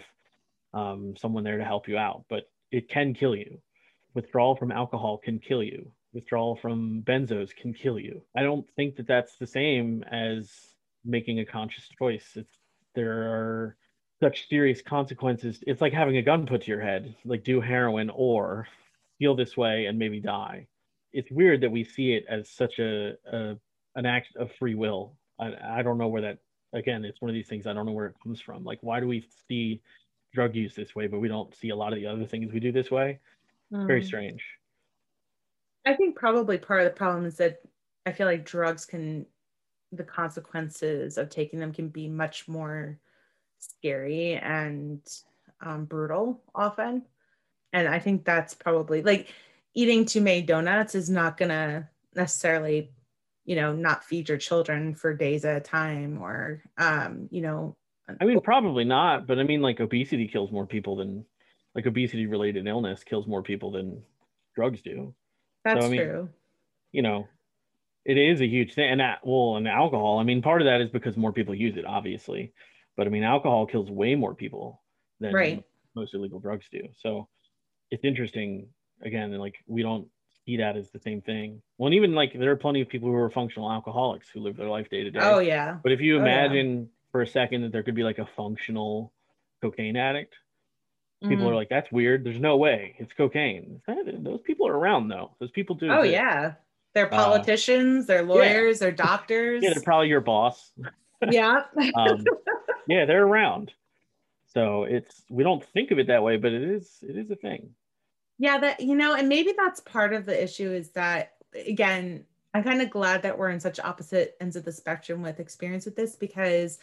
um, 0.74 1.16
someone 1.18 1.44
there 1.44 1.58
to 1.58 1.64
help 1.64 1.88
you 1.88 1.98
out, 1.98 2.26
but 2.30 2.44
it 2.72 2.90
can 2.90 3.14
kill 3.14 3.36
you. 3.36 3.60
Withdrawal 4.14 4.56
from 4.56 4.72
alcohol 4.72 5.18
can 5.18 5.40
kill 5.40 5.64
you. 5.64 5.92
Withdrawal 6.14 6.56
from 6.56 7.02
benzos 7.06 7.56
can 7.56 7.74
kill 7.74 8.00
you. 8.00 8.22
I 8.36 8.44
don't 8.44 8.66
think 8.76 8.96
that 8.98 9.08
that's 9.08 9.36
the 9.38 9.48
same 9.48 10.04
as 10.10 10.52
making 11.04 11.40
a 11.40 11.46
conscious 11.46 11.88
choice. 11.98 12.32
It's 12.36 12.58
there 12.94 13.12
are 13.12 13.78
such 14.26 14.50
serious 14.50 14.82
consequences. 14.82 15.60
It's 15.68 15.82
like 15.82 15.94
having 15.94 16.18
a 16.18 16.22
gun 16.24 16.48
put 16.48 16.64
to 16.64 16.72
your 16.72 16.82
head, 16.82 17.14
like 17.26 17.44
do 17.44 17.62
heroin 17.62 18.10
or 18.10 18.68
feel 19.20 19.36
this 19.36 19.56
way 19.56 19.86
and 19.86 20.00
maybe 20.00 20.20
die. 20.20 20.66
It's 21.14 21.30
weird 21.30 21.62
that 21.62 21.72
we 21.72 21.84
see 21.84 22.14
it 22.14 22.26
as 22.28 22.50
such 22.50 22.80
a, 22.80 23.14
a 23.32 23.56
an 23.94 24.08
act 24.08 24.36
of 24.36 24.52
free 24.54 24.74
will. 24.74 25.14
I, 25.40 25.54
I 25.64 25.84
don't 25.84 26.00
know 26.00 26.08
where 26.08 26.24
that 26.24 26.40
again, 26.74 27.06
it's 27.06 27.22
one 27.22 27.30
of 27.30 27.36
these 27.36 27.48
things 27.48 27.68
I 27.68 27.74
don't 27.74 27.86
know 27.86 27.92
where 27.92 28.08
it 28.08 28.16
comes 28.24 28.42
from. 28.42 28.64
Like 28.64 28.80
why 28.82 29.00
do 29.00 29.08
we 29.08 29.28
see 29.48 29.80
drug 30.34 30.56
use 30.56 30.74
this 30.74 30.96
way, 30.96 31.06
but 31.06 31.20
we 31.20 31.28
don't 31.28 31.56
see 31.56 31.70
a 31.70 31.76
lot 31.76 31.94
of 31.94 32.00
the 32.00 32.08
other 32.08 32.26
things 32.26 32.52
we 32.52 32.60
do 32.60 32.72
this 32.72 32.90
way? 32.90 33.20
Mm. 33.72 33.86
Very 33.86 34.04
strange. 34.04 34.44
I 35.86 35.94
think 35.94 36.16
probably 36.16 36.58
part 36.58 36.82
of 36.82 36.86
the 36.86 36.98
problem 36.98 37.28
is 37.28 37.38
that 37.38 37.60
I 38.08 38.12
feel 38.12 38.26
like 38.26 38.44
drugs 38.44 38.88
can 38.88 39.28
the 39.92 40.04
consequences 40.04 41.20
of 41.20 41.30
taking 41.30 41.60
them 41.60 41.72
can 41.72 41.90
be 41.90 42.10
much 42.10 42.48
more 42.48 42.98
scary 43.70 44.36
and 44.36 45.02
um, 45.62 45.86
brutal 45.86 46.42
often. 46.54 47.04
And 47.74 47.88
I 47.88 48.00
think 48.00 48.24
that's 48.24 48.54
probably 48.54 49.02
like 49.02 49.28
eating 49.74 50.06
too 50.06 50.22
many 50.22 50.42
donuts 50.42 50.96
is 50.96 51.10
not 51.10 51.38
going 51.38 51.50
to 51.50 51.88
necessarily, 52.16 52.92
you 53.44 53.56
know, 53.56 53.74
not 53.74 54.04
feed 54.04 54.30
your 54.30 54.38
children 54.38 54.96
for 54.96 55.14
days 55.14 55.44
at 55.46 55.58
a 55.58 55.60
time 55.60 56.22
or, 56.22 56.64
um, 56.78 57.28
you 57.32 57.42
know. 57.42 57.76
I 58.22 58.26
mean, 58.26 58.40
probably 58.40 58.86
not, 58.86 59.28
but 59.28 59.40
I 59.40 59.44
mean, 59.44 59.62
like 59.62 59.80
obesity 59.80 60.28
kills 60.28 60.52
more 60.52 60.66
people 60.66 60.96
than, 60.96 61.26
like 61.74 61.86
obesity 61.86 62.28
related 62.28 62.68
illness 62.68 63.04
kills 63.04 63.28
more 63.28 63.44
people 63.44 63.72
than 63.72 64.02
drugs 64.56 64.82
do. 64.82 65.14
That's 65.66 65.82
so, 65.82 65.88
I 65.88 65.90
mean, 65.90 66.02
true. 66.02 66.30
You 66.92 67.02
know, 67.02 67.28
it 68.06 68.18
is 68.18 68.40
a 68.40 68.48
huge 68.48 68.76
thing. 68.76 68.90
And 68.90 69.02
that, 69.02 69.20
well, 69.26 69.58
and 69.58 69.68
alcohol, 69.68 70.20
I 70.20 70.24
mean, 70.24 70.42
part 70.42 70.62
of 70.62 70.66
that 70.68 70.80
is 70.80 70.90
because 70.90 71.18
more 71.18 71.34
people 71.34 71.54
use 71.54 71.76
it, 71.76 71.86
obviously. 71.86 72.54
But 72.98 73.08
I 73.08 73.10
mean, 73.10 73.24
alcohol 73.24 73.66
kills 73.66 73.90
way 73.90 74.16
more 74.16 74.34
people 74.34 74.82
than 75.20 75.34
right. 75.34 75.64
most 75.96 76.14
illegal 76.14 76.40
drugs 76.40 76.66
do. 76.72 76.82
So 77.02 77.28
it's 77.92 78.04
interesting. 78.04 78.68
Again, 79.04 79.32
like 79.38 79.56
we 79.68 79.82
don't 79.82 80.08
see 80.46 80.58
that 80.58 80.78
as 80.78 80.90
the 80.92 81.00
same 81.00 81.22
thing. 81.22 81.62
Well, 81.78 81.88
and 81.88 81.96
even 81.96 82.14
like 82.14 82.38
there 82.38 82.52
are 82.52 82.56
plenty 82.56 82.82
of 82.82 82.88
people 82.88 83.10
who 83.10 83.16
are 83.16 83.30
functional 83.30 83.72
alcoholics 83.72 84.30
who 84.30 84.40
live 84.40 84.56
their 84.56 84.70
life 84.70 84.90
day 84.90 85.04
to 85.04 85.12
day. 85.12 85.20
Oh 85.22 85.40
yeah. 85.40 85.78
But 85.84 85.92
if 85.92 86.00
you 86.00 86.18
imagine 86.18 86.68
oh, 86.68 86.80
yeah. 86.82 87.12
for 87.12 87.22
a 87.22 87.28
second 87.28 87.64
that 87.64 87.72
there 87.72 87.84
could 87.84 87.96
be 87.96 88.04
like 88.04 88.20
a 88.20 88.28
functional 88.38 89.12
cocaine 89.62 89.98
addict, 89.98 90.36
people 91.22 91.38
mm-hmm. 91.38 91.48
are 91.48 91.56
like, 91.56 91.70
"That's 91.70 91.92
weird. 91.92 92.24
There's 92.24 92.40
no 92.40 92.58
way 92.58 92.96
it's 93.00 93.14
cocaine." 93.14 93.82
Those 93.88 94.42
people 94.42 94.68
are 94.68 94.78
around 94.78 95.10
though. 95.10 95.36
Those 95.40 95.52
people 95.52 95.76
do. 95.76 95.90
Oh 95.90 96.04
yeah. 96.04 96.54
They're 96.94 97.14
uh, 97.14 97.18
politicians. 97.18 98.06
Uh, 98.06 98.08
they're 98.08 98.24
lawyers. 98.24 98.78
Yeah. 98.78 98.88
They're 98.88 98.96
doctors. 98.96 99.64
Yeah, 99.64 99.74
they're 99.74 99.84
probably 99.84 100.08
your 100.08 100.22
boss. 100.22 100.72
Yeah. 101.30 101.64
um, 101.96 102.24
yeah, 102.88 103.06
they're 103.06 103.26
around. 103.26 103.74
So 104.54 104.84
it's 104.84 105.24
we 105.30 105.44
don't 105.44 105.64
think 105.64 105.92
of 105.92 106.00
it 106.00 106.08
that 106.08 106.24
way, 106.24 106.38
but 106.38 106.54
it 106.54 106.64
is 106.64 107.00
it 107.02 107.18
is 107.18 107.30
a 107.30 107.36
thing. 107.36 107.72
Yeah, 108.38 108.58
that 108.60 108.80
you 108.80 108.96
know, 108.96 109.14
and 109.14 109.30
maybe 109.30 109.54
that's 109.58 109.82
part 109.82 110.14
of 110.14 110.26
the 110.26 110.44
issue 110.44 110.72
is 110.72 110.92
that 110.92 111.34
again, 111.54 112.26
I'm 112.54 112.64
kind 112.64 112.82
of 112.82 112.90
glad 112.90 113.22
that 113.24 113.38
we're 113.38 113.50
in 113.50 113.60
such 113.60 113.80
opposite 113.80 114.38
ends 114.40 114.56
of 114.56 114.64
the 114.64 114.72
spectrum 114.72 115.22
with 115.22 115.40
experience 115.40 115.86
with 115.86 115.96
this 115.96 116.16
because 116.16 116.80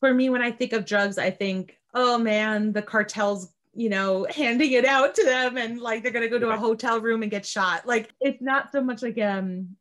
for 0.00 0.14
me, 0.14 0.30
when 0.30 0.42
I 0.42 0.50
think 0.50 0.72
of 0.72 0.86
drugs, 0.86 1.18
I 1.18 1.30
think, 1.30 1.78
oh 1.94 2.16
man, 2.16 2.72
the 2.72 2.82
cartels, 2.82 3.52
you 3.74 3.90
know, 3.90 4.26
handing 4.34 4.72
it 4.72 4.86
out 4.86 5.14
to 5.16 5.24
them 5.24 5.58
and 5.58 5.80
like 5.80 6.02
they're 6.02 6.12
gonna 6.12 6.28
go 6.28 6.38
to 6.38 6.50
a 6.50 6.56
hotel 6.56 7.00
room 7.00 7.22
and 7.22 7.30
get 7.30 7.44
shot. 7.44 7.86
Like 7.86 8.10
it's 8.20 8.40
not 8.40 8.72
so 8.72 8.82
much 8.82 9.02
like 9.02 9.18
um, 9.20 9.76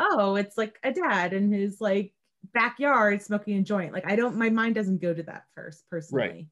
oh, 0.00 0.34
it's 0.34 0.58
like 0.58 0.78
a 0.82 0.92
dad 0.92 1.32
and 1.32 1.54
his 1.54 1.80
like 1.80 2.12
backyard 2.52 3.22
smoking 3.22 3.58
a 3.58 3.62
joint. 3.62 3.92
Like 3.92 4.06
I 4.06 4.16
don't, 4.16 4.36
my 4.36 4.50
mind 4.50 4.74
doesn't 4.74 5.00
go 5.00 5.14
to 5.14 5.22
that 5.24 5.44
first 5.54 5.84
personally. 5.90 6.26
Right. 6.28 6.46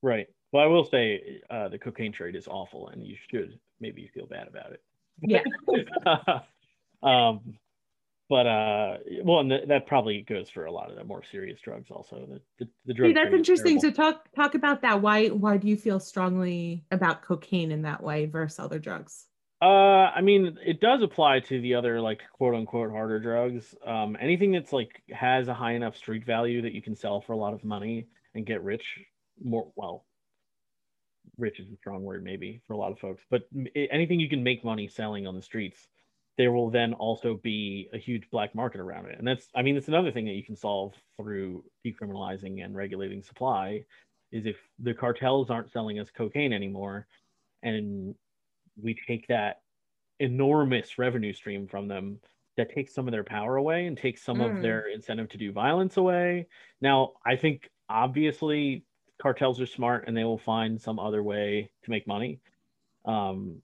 Right. 0.00 0.26
Well, 0.52 0.62
I 0.62 0.66
will 0.66 0.84
say 0.84 1.40
uh, 1.50 1.68
the 1.68 1.78
cocaine 1.78 2.12
trade 2.12 2.34
is 2.34 2.48
awful, 2.48 2.88
and 2.88 3.06
you 3.06 3.16
should 3.30 3.58
maybe 3.80 4.02
you 4.02 4.08
feel 4.14 4.26
bad 4.26 4.48
about 4.48 4.72
it. 4.72 4.82
Yeah. 5.20 5.42
um, 7.02 7.58
but 8.28 8.46
uh, 8.46 8.98
well, 9.24 9.40
and 9.40 9.50
th- 9.50 9.68
that 9.68 9.86
probably 9.86 10.22
goes 10.22 10.50
for 10.50 10.66
a 10.66 10.72
lot 10.72 10.90
of 10.90 10.96
the 10.96 11.04
more 11.04 11.22
serious 11.30 11.60
drugs, 11.60 11.90
also. 11.90 12.26
The 12.28 12.64
the, 12.64 12.70
the 12.86 12.94
drug. 12.94 13.10
See, 13.10 13.14
that's 13.14 13.34
interesting. 13.34 13.80
So 13.80 13.90
talk 13.90 14.30
talk 14.34 14.54
about 14.54 14.82
that. 14.82 15.00
Why 15.00 15.28
why 15.28 15.56
do 15.56 15.66
you 15.66 15.76
feel 15.76 15.98
strongly 15.98 16.84
about 16.90 17.22
cocaine 17.22 17.72
in 17.72 17.82
that 17.82 18.02
way 18.02 18.26
versus 18.26 18.58
other 18.58 18.78
drugs? 18.78 19.27
Uh, 19.60 19.64
I 20.14 20.20
mean, 20.20 20.56
it 20.64 20.80
does 20.80 21.02
apply 21.02 21.40
to 21.40 21.60
the 21.60 21.74
other 21.74 22.00
like 22.00 22.20
quote 22.32 22.54
unquote 22.54 22.90
harder 22.90 23.18
drugs. 23.18 23.74
Um, 23.84 24.16
anything 24.20 24.52
that's 24.52 24.72
like 24.72 25.02
has 25.10 25.48
a 25.48 25.54
high 25.54 25.72
enough 25.72 25.96
street 25.96 26.24
value 26.24 26.62
that 26.62 26.72
you 26.72 26.82
can 26.82 26.94
sell 26.94 27.20
for 27.20 27.32
a 27.32 27.36
lot 27.36 27.54
of 27.54 27.64
money 27.64 28.06
and 28.34 28.46
get 28.46 28.62
rich 28.62 28.84
more. 29.42 29.72
Well, 29.74 30.04
rich 31.38 31.58
is 31.58 31.72
a 31.72 31.76
strong 31.76 32.04
word 32.04 32.22
maybe 32.22 32.60
for 32.66 32.74
a 32.74 32.76
lot 32.76 32.92
of 32.92 33.00
folks, 33.00 33.22
but 33.30 33.48
anything 33.74 34.20
you 34.20 34.28
can 34.28 34.44
make 34.44 34.64
money 34.64 34.86
selling 34.86 35.26
on 35.26 35.34
the 35.34 35.42
streets, 35.42 35.88
there 36.36 36.52
will 36.52 36.70
then 36.70 36.94
also 36.94 37.34
be 37.42 37.88
a 37.92 37.98
huge 37.98 38.30
black 38.30 38.54
market 38.54 38.80
around 38.80 39.06
it. 39.06 39.18
And 39.18 39.26
that's, 39.26 39.48
I 39.56 39.62
mean, 39.62 39.76
it's 39.76 39.88
another 39.88 40.12
thing 40.12 40.26
that 40.26 40.34
you 40.34 40.44
can 40.44 40.56
solve 40.56 40.94
through 41.16 41.64
decriminalizing 41.84 42.64
and 42.64 42.76
regulating 42.76 43.22
supply. 43.22 43.84
Is 44.30 44.46
if 44.46 44.56
the 44.78 44.94
cartels 44.94 45.50
aren't 45.50 45.72
selling 45.72 45.98
us 45.98 46.10
cocaine 46.14 46.52
anymore, 46.52 47.06
and 47.62 48.14
we 48.82 48.96
take 49.06 49.26
that 49.28 49.60
enormous 50.20 50.98
revenue 50.98 51.32
stream 51.32 51.66
from 51.66 51.88
them 51.88 52.18
that 52.56 52.74
takes 52.74 52.92
some 52.92 53.06
of 53.06 53.12
their 53.12 53.24
power 53.24 53.56
away 53.56 53.86
and 53.86 53.96
takes 53.96 54.22
some 54.22 54.38
mm. 54.38 54.56
of 54.56 54.62
their 54.62 54.88
incentive 54.88 55.28
to 55.30 55.38
do 55.38 55.52
violence 55.52 55.96
away. 55.96 56.46
Now, 56.80 57.12
I 57.24 57.36
think 57.36 57.70
obviously 57.88 58.84
cartels 59.22 59.60
are 59.60 59.66
smart 59.66 60.04
and 60.06 60.16
they 60.16 60.24
will 60.24 60.38
find 60.38 60.80
some 60.80 60.98
other 60.98 61.22
way 61.22 61.70
to 61.84 61.90
make 61.90 62.06
money. 62.06 62.40
Um, 63.04 63.62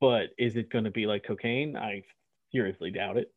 but 0.00 0.30
is 0.38 0.56
it 0.56 0.70
going 0.70 0.84
to 0.84 0.90
be 0.90 1.06
like 1.06 1.24
cocaine? 1.24 1.76
I 1.76 2.02
seriously 2.50 2.90
doubt 2.90 3.16
it. 3.16 3.32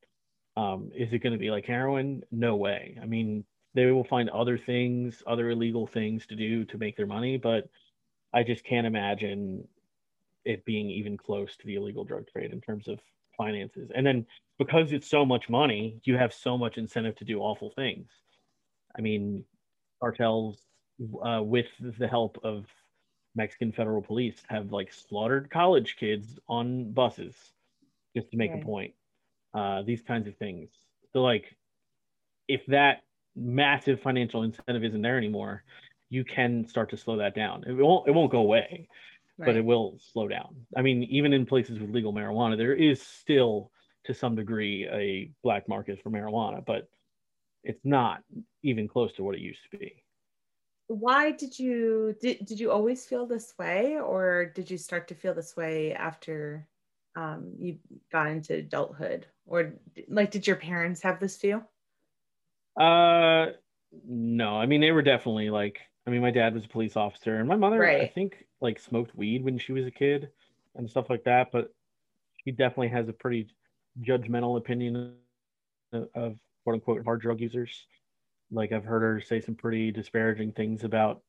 Um, 0.57 0.91
is 0.95 1.13
it 1.13 1.19
going 1.19 1.33
to 1.33 1.39
be 1.39 1.51
like 1.51 1.65
heroin? 1.65 2.23
No 2.31 2.55
way. 2.55 2.97
I 3.01 3.05
mean, 3.05 3.43
they 3.73 3.87
will 3.87 4.03
find 4.03 4.29
other 4.29 4.57
things, 4.57 5.21
other 5.25 5.49
illegal 5.49 5.87
things 5.87 6.25
to 6.27 6.35
do 6.35 6.65
to 6.65 6.77
make 6.77 6.95
their 6.95 7.07
money, 7.07 7.37
but 7.37 7.69
I 8.33 8.43
just 8.43 8.63
can't 8.63 8.87
imagine 8.87 9.67
it 10.45 10.65
being 10.65 10.89
even 10.89 11.17
close 11.17 11.55
to 11.57 11.65
the 11.65 11.75
illegal 11.75 12.03
drug 12.03 12.27
trade 12.27 12.51
in 12.51 12.61
terms 12.61 12.87
of 12.87 12.99
finances. 13.37 13.89
And 13.95 14.05
then 14.05 14.25
because 14.59 14.91
it's 14.91 15.09
so 15.09 15.25
much 15.25 15.49
money, 15.49 15.99
you 16.03 16.17
have 16.17 16.33
so 16.33 16.57
much 16.57 16.77
incentive 16.77 17.15
to 17.17 17.25
do 17.25 17.39
awful 17.39 17.71
things. 17.75 18.09
I 18.97 19.01
mean, 19.01 19.43
cartels, 19.99 20.59
uh, 21.25 21.41
with 21.41 21.67
the 21.97 22.07
help 22.07 22.37
of 22.43 22.65
Mexican 23.35 23.71
federal 23.71 24.01
police, 24.01 24.43
have 24.47 24.71
like 24.71 24.93
slaughtered 24.93 25.49
college 25.49 25.95
kids 25.99 26.39
on 26.47 26.91
buses 26.91 27.35
just 28.15 28.29
to 28.31 28.37
make 28.37 28.51
okay. 28.51 28.61
a 28.61 28.65
point. 28.65 28.93
Uh, 29.53 29.81
these 29.83 30.01
kinds 30.01 30.27
of 30.27 30.35
things. 30.37 30.69
So, 31.11 31.21
like, 31.21 31.55
if 32.47 32.61
that 32.67 33.03
massive 33.35 34.01
financial 34.01 34.43
incentive 34.43 34.83
isn't 34.83 35.01
there 35.01 35.17
anymore, 35.17 35.63
you 36.09 36.23
can 36.23 36.67
start 36.67 36.89
to 36.89 36.97
slow 36.97 37.17
that 37.17 37.35
down. 37.35 37.63
It 37.67 37.73
won't. 37.73 38.07
It 38.07 38.11
won't 38.11 38.31
go 38.31 38.39
away, 38.39 38.87
right. 39.37 39.47
but 39.47 39.55
it 39.55 39.65
will 39.65 39.97
slow 39.99 40.27
down. 40.27 40.55
I 40.75 40.81
mean, 40.81 41.03
even 41.03 41.33
in 41.33 41.45
places 41.45 41.79
with 41.79 41.89
legal 41.89 42.13
marijuana, 42.13 42.57
there 42.57 42.73
is 42.73 43.01
still 43.01 43.71
to 44.05 44.13
some 44.13 44.35
degree 44.35 44.87
a 44.91 45.31
black 45.43 45.67
market 45.69 46.01
for 46.01 46.09
marijuana, 46.09 46.65
but 46.65 46.89
it's 47.63 47.85
not 47.85 48.21
even 48.61 48.87
close 48.87 49.13
to 49.13 49.23
what 49.23 49.35
it 49.35 49.41
used 49.41 49.59
to 49.71 49.77
be. 49.77 50.03
why 50.87 51.31
did 51.31 51.57
you 51.57 52.15
did, 52.21 52.45
did 52.45 52.59
you 52.59 52.71
always 52.71 53.05
feel 53.05 53.25
this 53.25 53.53
way 53.57 53.97
or 53.99 54.51
did 54.53 54.69
you 54.69 54.77
start 54.77 55.07
to 55.07 55.15
feel 55.15 55.33
this 55.33 55.55
way 55.55 55.93
after 55.93 56.67
um, 57.15 57.53
you 57.59 57.77
got 58.11 58.27
into 58.27 58.55
adulthood 58.55 59.25
or 59.45 59.73
like 60.09 60.31
did 60.31 60.45
your 60.45 60.55
parents 60.57 61.01
have 61.01 61.19
this 61.19 61.37
feel 61.37 61.63
uh 62.79 63.47
no 64.07 64.55
i 64.57 64.65
mean 64.65 64.81
they 64.81 64.91
were 64.91 65.01
definitely 65.03 65.49
like 65.49 65.79
i 66.07 66.09
mean 66.09 66.21
my 66.21 66.31
dad 66.31 66.53
was 66.53 66.65
a 66.65 66.69
police 66.69 66.97
officer 66.97 67.37
and 67.37 67.47
my 67.47 67.55
mother 67.55 67.79
Right. 67.79 68.01
i 68.01 68.07
think 68.07 68.45
like 68.63 68.79
smoked 68.79 69.15
weed 69.15 69.43
when 69.43 69.57
she 69.59 69.73
was 69.73 69.85
a 69.85 69.91
kid 69.91 70.29
and 70.75 70.89
stuff 70.89 71.09
like 71.09 71.23
that 71.23 71.51
but 71.51 71.71
she 72.43 72.51
definitely 72.51 72.89
has 72.89 73.07
a 73.07 73.13
pretty 73.13 73.47
judgmental 74.01 74.57
opinion 74.57 75.13
of, 75.93 76.35
quote 76.63 76.75
unquote 76.75 77.03
hard 77.03 77.21
drug 77.21 77.39
users. 77.39 77.85
Like 78.51 78.71
i've 78.71 78.85
heard 78.85 79.01
her 79.01 79.21
say 79.21 79.41
some 79.41 79.55
pretty 79.55 79.91
disparaging 79.91 80.53
things 80.53 80.83
about 80.83 81.21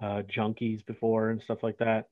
uh 0.00 0.22
junkies 0.22 0.84
before 0.84 1.30
and 1.30 1.42
stuff 1.42 1.62
like 1.62 1.78
that. 1.78 2.08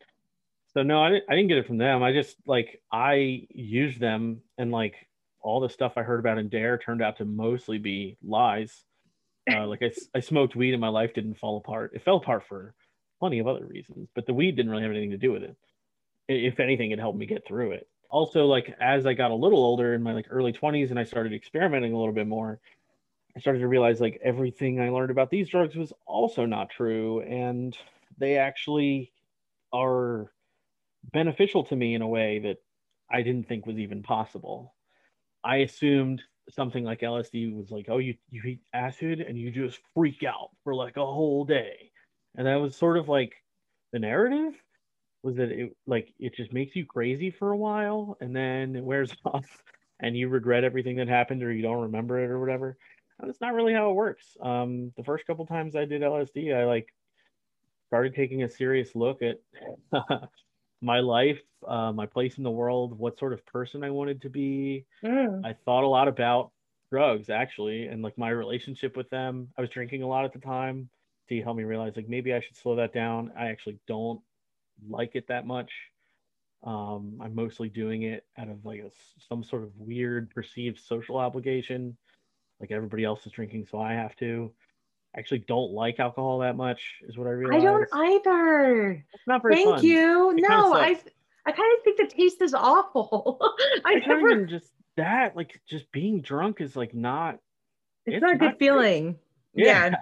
So 0.73 0.83
no 0.83 1.03
I 1.03 1.11
didn't, 1.11 1.25
I 1.29 1.35
didn't 1.35 1.49
get 1.49 1.59
it 1.59 1.67
from 1.67 1.79
them. 1.79 2.03
I 2.03 2.13
just 2.13 2.37
like 2.47 2.81
i 2.93 3.47
used 3.51 4.01
them 4.01 4.41
and 4.59 4.71
like 4.71 4.95
all 5.43 5.61
the 5.61 5.71
stuff 5.71 5.95
i 5.97 6.03
heard 6.03 6.21
about 6.21 6.37
in 6.37 6.51
D.A.R.E. 6.51 6.85
turned 6.85 7.03
out 7.03 7.17
to 7.19 7.25
mostly 7.25 7.79
be 7.79 8.17
lies. 8.23 8.85
Uh, 9.51 9.67
like 9.67 9.83
I 10.15 10.21
smoked 10.21 10.55
weed 10.55 10.73
and 10.73 10.81
my 10.81 10.89
life 10.89 11.15
didn't 11.15 11.39
fall 11.39 11.57
apart. 11.57 11.93
It 11.95 12.03
fell 12.03 12.19
apart 12.19 12.45
for 12.47 12.75
plenty 13.21 13.39
of 13.39 13.47
other 13.47 13.67
reasons 13.67 14.09
but 14.15 14.27
the 14.27 14.35
weed 14.35 14.57
didn't 14.57 14.71
really 14.71 14.83
have 14.83 14.91
anything 14.91 15.11
to 15.11 15.19
do 15.19 15.33
with 15.33 15.43
it. 15.43 15.57
If 16.29 16.59
anything 16.61 16.91
it 16.91 16.99
helped 16.99 17.19
me 17.19 17.27
get 17.27 17.47
through 17.47 17.73
it. 17.73 17.89
Also 18.11 18.47
like 18.47 18.75
as 18.81 19.07
i 19.07 19.15
got 19.15 19.31
a 19.31 19.35
little 19.35 19.63
older 19.65 19.95
in 19.95 20.03
my 20.03 20.13
like 20.13 20.27
early 20.31 20.53
20s 20.53 20.91
and 20.91 20.99
i 20.99 21.05
started 21.05 21.33
experimenting 21.33 21.93
a 21.93 21.99
little 21.99 22.15
bit 22.15 22.27
more 22.27 22.59
i 23.37 23.41
started 23.41 23.61
to 23.61 23.69
realize 23.69 24.01
like 24.01 24.21
everything 24.25 24.81
i 24.81 24.89
learned 24.89 25.11
about 25.11 25.31
these 25.31 25.49
drugs 25.49 25.77
was 25.77 25.93
also 26.07 26.47
not 26.47 26.71
true 26.71 27.21
and 27.21 27.77
they 28.19 28.37
actually 28.37 29.13
are 29.73 30.33
beneficial 31.13 31.65
to 31.65 31.77
me 31.77 31.95
in 31.95 32.03
a 32.03 32.09
way 32.09 32.41
that 32.41 32.57
i 33.11 33.23
didn't 33.23 33.47
think 33.49 33.67
was 33.67 33.79
even 33.79 34.03
possible. 34.03 34.75
I 35.45 35.59
assumed 35.59 36.23
something 36.51 36.85
like 36.85 37.01
lsd 37.01 37.55
was 37.57 37.71
like 37.71 37.87
oh 37.89 37.99
you, 37.99 38.15
you 38.29 38.43
eat 38.43 38.61
acid 38.75 39.21
and 39.21 39.39
you 39.39 39.51
just 39.51 39.79
freak 39.95 40.25
out 40.25 40.51
for 40.65 40.75
like 40.75 40.97
a 40.97 41.07
whole 41.07 41.45
day 41.45 41.90
and 42.37 42.47
that 42.47 42.57
was 42.57 42.77
sort 42.77 42.97
of 42.97 43.09
like 43.09 43.35
the 43.93 43.99
narrative 43.99 44.55
was 45.23 45.37
that 45.37 45.51
it 45.51 45.77
like 45.87 46.13
it 46.19 46.35
just 46.35 46.53
makes 46.53 46.75
you 46.75 46.87
crazy 46.87 47.31
for 47.31 47.53
a 47.53 47.57
while 47.57 48.17
and 48.21 48.35
then 48.35 48.77
it 48.77 48.85
wears 48.85 49.15
off 49.25 49.63
and 50.01 50.17
you 50.17 50.29
regret 50.29 50.65
everything 50.65 50.97
that 50.97 51.09
happened 51.09 51.43
or 51.43 51.53
you 51.53 51.63
don't 51.63 51.83
remember 51.83 52.19
it 52.23 52.31
or 52.31 52.41
whatever 52.41 52.77
and 53.19 53.29
that's 53.29 53.41
not 53.41 53.55
really 53.55 53.75
how 53.75 53.91
it 53.91 53.95
works 53.95 54.37
um 54.43 54.93
the 54.97 55.05
first 55.05 55.27
couple 55.27 55.47
times 55.47 55.77
i 55.77 55.85
did 55.85 56.03
lsd 56.03 56.55
i 56.55 56.65
like 56.65 56.89
started 57.89 58.15
taking 58.15 58.43
a 58.43 58.49
serious 58.49 58.95
look 58.95 59.21
at 59.23 59.39
my 60.81 61.01
life 61.01 61.41
uh, 61.67 61.93
my 61.93 62.07
place 62.07 62.39
in 62.39 62.45
the 62.45 62.51
world 62.51 62.97
what 62.99 63.19
sort 63.19 63.33
of 63.33 63.45
person 63.45 63.85
i 63.85 63.91
wanted 63.91 64.23
to 64.23 64.31
be 64.31 64.87
Mm. 65.05 65.45
I 65.45 65.55
thought 65.65 65.85
a 65.85 65.89
lot 65.89 66.09
about 66.09 66.53
drugs 66.91 67.31
actually 67.31 67.87
and 67.87 68.03
like 68.03 68.19
my 68.19 68.31
relationship 68.31 68.97
with 68.97 69.09
them. 69.11 69.49
I 69.57 69.61
was 69.61 69.71
drinking 69.71 70.03
a 70.03 70.09
lot 70.09 70.25
at 70.25 70.33
the 70.33 70.39
time. 70.39 70.91
He 71.31 71.41
helped 71.41 71.59
me 71.59 71.65
realize 71.65 71.95
like 71.97 72.09
maybe 72.09 72.35
I 72.35 72.41
should 72.41 72.57
slow 72.57 72.77
that 72.77 72.93
down. 72.93 73.33
I 73.39 73.47
actually 73.47 73.79
don't 73.87 74.21
like 74.89 75.13
it 75.15 75.29
that 75.29 75.47
much. 75.47 75.73
Um, 76.63 77.21
I'm 77.23 77.35
mostly 77.35 77.69
doing 77.71 78.03
it 78.03 78.27
out 78.37 78.49
of 78.49 78.65
like 78.65 78.81
a 78.81 78.91
some 79.29 79.43
sort 79.43 79.63
of 79.63 79.71
weird 79.79 80.29
perceived 80.31 80.79
social 80.79 81.17
obligation. 81.17 81.97
Like 82.61 82.71
everybody 82.73 83.05
else 83.05 83.25
is 83.25 83.33
drinking, 83.33 83.69
so 83.71 83.81
I 83.81 83.93
have 83.93 84.15
to. 84.17 84.53
I 85.15 85.21
actually 85.21 85.45
don't 85.49 85.73
like 85.73 85.99
alcohol 86.01 86.41
that 86.41 86.57
much, 86.57 86.83
is 87.09 87.17
what 87.17 87.27
I 87.27 87.31
really 87.31 87.57
I 87.57 87.61
don't 87.61 87.89
either. 87.93 89.05
It's 89.15 89.27
not 89.27 89.41
very 89.43 89.55
Thank 89.55 89.77
fun. 89.77 89.85
you. 89.85 90.31
It 90.37 90.45
No, 90.47 90.75
I. 90.75 90.99
I 91.47 91.53
kind 91.53 91.79
of 91.79 91.85
think 91.85 91.97
the 91.97 92.07
taste 92.07 92.43
is 92.43 92.53
awful. 92.53 93.39
I 93.85 93.95
It's 93.95 94.07
never. 94.07 94.31
even 94.31 94.49
just 94.49 94.71
that. 94.97 95.35
Like 95.37 95.61
just 95.67 95.91
being 95.91 96.21
drunk 96.21 96.61
is 96.61 96.77
like 96.77 96.93
not 96.95 97.39
It's, 98.05 98.17
it's 98.17 98.23
not 98.23 98.35
a 98.35 98.39
good 98.39 98.45
not 98.45 98.59
feeling. 98.59 99.19
Yeah. 99.55 99.95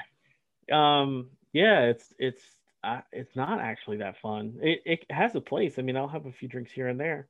Um 0.72 1.30
yeah 1.52 1.82
it's 1.86 2.14
it's 2.18 2.42
uh, 2.84 3.00
it's 3.12 3.34
not 3.34 3.60
actually 3.60 3.96
that 3.98 4.16
fun. 4.20 4.58
It, 4.62 4.82
it 4.86 5.06
has 5.10 5.34
a 5.34 5.40
place. 5.40 5.78
I 5.78 5.82
mean 5.82 5.96
i'll 5.96 6.08
have 6.08 6.26
a 6.26 6.32
few 6.32 6.48
drinks 6.48 6.72
here 6.72 6.88
and 6.88 6.98
there. 7.00 7.28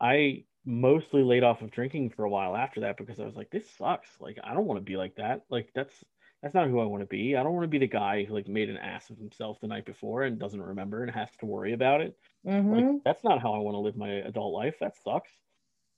I 0.00 0.44
mostly 0.64 1.22
laid 1.22 1.44
off 1.44 1.62
of 1.62 1.70
drinking 1.70 2.10
for 2.10 2.24
a 2.24 2.30
while 2.30 2.56
after 2.56 2.80
that 2.80 2.96
because 2.98 3.20
i 3.20 3.24
was 3.24 3.36
like 3.36 3.50
this 3.50 3.70
sucks. 3.70 4.10
Like 4.20 4.38
i 4.44 4.54
don't 4.54 4.66
want 4.66 4.78
to 4.78 4.84
be 4.84 4.96
like 4.96 5.16
that. 5.16 5.42
Like 5.50 5.70
that's 5.74 5.94
that's 6.42 6.54
not 6.54 6.68
who 6.68 6.80
i 6.80 6.84
want 6.84 7.02
to 7.02 7.06
be. 7.06 7.36
I 7.36 7.42
don't 7.42 7.54
want 7.54 7.64
to 7.64 7.68
be 7.68 7.78
the 7.78 7.86
guy 7.88 8.24
who 8.24 8.34
like 8.34 8.48
made 8.48 8.68
an 8.70 8.76
ass 8.76 9.10
of 9.10 9.18
himself 9.18 9.58
the 9.60 9.68
night 9.68 9.86
before 9.86 10.24
and 10.24 10.38
doesn't 10.38 10.60
remember 10.62 11.02
and 11.02 11.10
has 11.12 11.30
to 11.40 11.46
worry 11.46 11.72
about 11.72 12.00
it. 12.02 12.16
Mhm. 12.46 12.72
like 12.76 13.02
that's 13.04 13.24
not 13.24 13.40
how 13.42 13.54
i 13.54 13.58
want 13.58 13.74
to 13.74 13.80
live 13.80 13.96
my 13.96 14.10
adult 14.10 14.52
life. 14.54 14.76
That 14.80 14.96
sucks. 14.96 15.30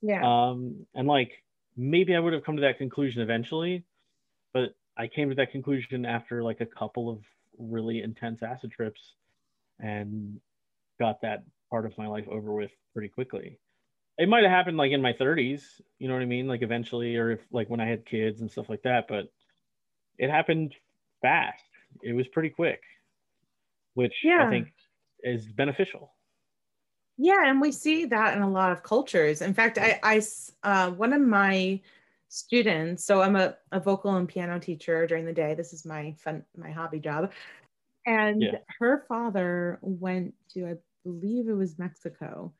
Yeah. 0.01 0.23
um, 0.23 0.87
and 0.95 1.09
like 1.09 1.43
maybe 1.77 2.15
I 2.15 2.21
would 2.21 2.33
have 2.33 2.45
come 2.45 2.57
to 2.57 2.63
that 2.63 2.79
conclusion 2.79 3.23
eventually, 3.23 3.85
but 4.53 4.75
I 4.99 5.07
came 5.07 5.29
to 5.29 5.35
that 5.37 5.53
conclusion 5.53 6.05
after 6.05 6.43
like 6.43 6.61
a 6.61 6.67
couple 6.67 7.09
of 7.09 7.21
really 7.59 8.03
intense 8.03 8.43
acid 8.43 8.73
trips 8.73 9.15
and 9.79 10.41
got 10.99 11.21
that 11.23 11.45
part 11.71 11.87
of 11.87 11.97
my 11.97 12.09
life 12.09 12.27
over 12.29 12.53
with 12.53 12.73
pretty 12.93 13.09
quickly. 13.09 13.59
It 14.19 14.29
might 14.29 14.43
have 14.43 14.51
happened 14.51 14.77
like 14.77 14.91
in 14.91 15.01
my 15.01 15.13
30s, 15.13 15.81
you 15.99 16.09
know 16.09 16.15
what 16.15 16.23
I 16.23 16.27
mean? 16.27 16.49
Like 16.49 16.63
eventually, 16.63 17.17
or 17.17 17.31
if 17.31 17.41
like 17.53 17.71
when 17.71 17.81
I 17.81 17.87
had 17.87 18.05
kids 18.05 18.41
and 18.41 18.51
stuff 18.51 18.69
like 18.69 18.83
that, 18.83 19.07
but 19.09 19.33
it 20.19 20.31
happened 20.31 20.75
fast. 21.23 21.63
It 22.03 22.13
was 22.13 22.27
pretty 22.29 22.51
quick, 22.51 22.83
which 23.95 24.15
Yeah. 24.25 24.47
I 24.47 24.51
think 24.51 24.69
is 25.23 25.47
beneficial. 25.47 26.13
Yeah, 27.17 27.47
and 27.47 27.61
we 27.61 27.73
see 27.73 28.05
that 28.07 28.37
in 28.37 28.43
a 28.43 28.51
lot 28.51 28.71
of 28.71 28.83
cultures. 28.83 29.43
In 29.43 29.53
fact, 29.53 29.77
I, 29.79 29.99
I 30.03 30.23
uh, 30.63 30.91
one 30.93 31.13
of 31.13 31.21
my 31.21 31.81
students, 32.29 33.05
so 33.05 33.23
I'm 33.23 33.37
a, 33.37 33.57
a 33.73 33.81
vocal 33.81 34.14
and 34.17 34.29
piano 34.29 34.59
teacher 34.61 35.07
during 35.07 35.25
the 35.25 35.33
day. 35.33 35.55
This 35.55 35.73
is 35.73 35.85
my 35.87 36.14
fun, 36.19 36.45
my 36.57 36.71
hobby 36.71 37.01
job. 37.01 37.33
And 38.07 38.51
Yeah. 38.51 38.59
her 38.79 39.05
father 39.09 39.79
went 39.83 40.35
to, 40.51 40.67
I 40.67 40.75
believe 41.05 41.49
it 41.49 41.53
was 41.55 41.79
Mexico, 41.79 42.55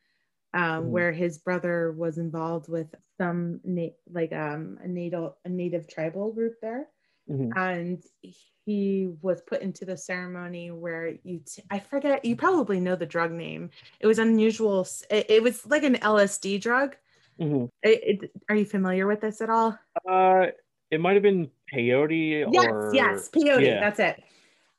um, 0.55 0.91
Mhm. 0.91 0.93
where 0.93 1.13
his 1.13 1.39
brother 1.39 1.93
was 1.93 2.19
involved 2.19 2.69
with 2.69 2.95
some 3.19 3.61
na- 3.65 3.97
like 4.11 4.33
um, 4.33 4.79
a 4.83 4.89
native 4.89 5.33
a 5.45 5.49
native 5.51 5.89
tribal 5.89 6.33
group 6.33 6.57
there 6.63 6.89
Mhm. 7.27 7.55
and 7.57 8.03
he 8.23 9.09
was 9.23 9.41
put 9.43 9.63
into 9.63 9.85
the 9.85 9.97
ceremony 9.97 10.71
where 10.71 11.09
you 11.25 11.41
t- 11.41 11.63
i 11.71 11.79
forget 11.79 12.25
you 12.25 12.37
probably 12.37 12.79
know 12.81 12.95
the 12.97 13.07
drug 13.07 13.33
name 13.33 13.71
it 14.01 14.07
was 14.07 14.19
unusual 14.19 14.87
it, 15.11 15.27
it 15.31 15.43
was 15.43 15.65
like 15.67 15.83
an 15.83 15.95
lsd 15.97 16.61
drug 16.61 16.97
Mhm. 17.41 17.69
It- 17.83 18.23
it- 18.25 18.31
are 18.49 18.57
you 18.57 18.65
familiar 18.65 19.07
with 19.07 19.21
this 19.21 19.41
at 19.41 19.51
all 19.51 19.79
Uh, 20.09 20.47
it 20.91 21.01
might 21.01 21.15
have 21.15 21.23
been 21.23 21.51
peyote 21.73 22.47
yes 22.53 22.67
or 22.73 22.91
yes 22.95 23.29
peyote 23.31 23.65
Yeah. 23.67 23.81
that's 23.81 24.01
it 24.01 24.23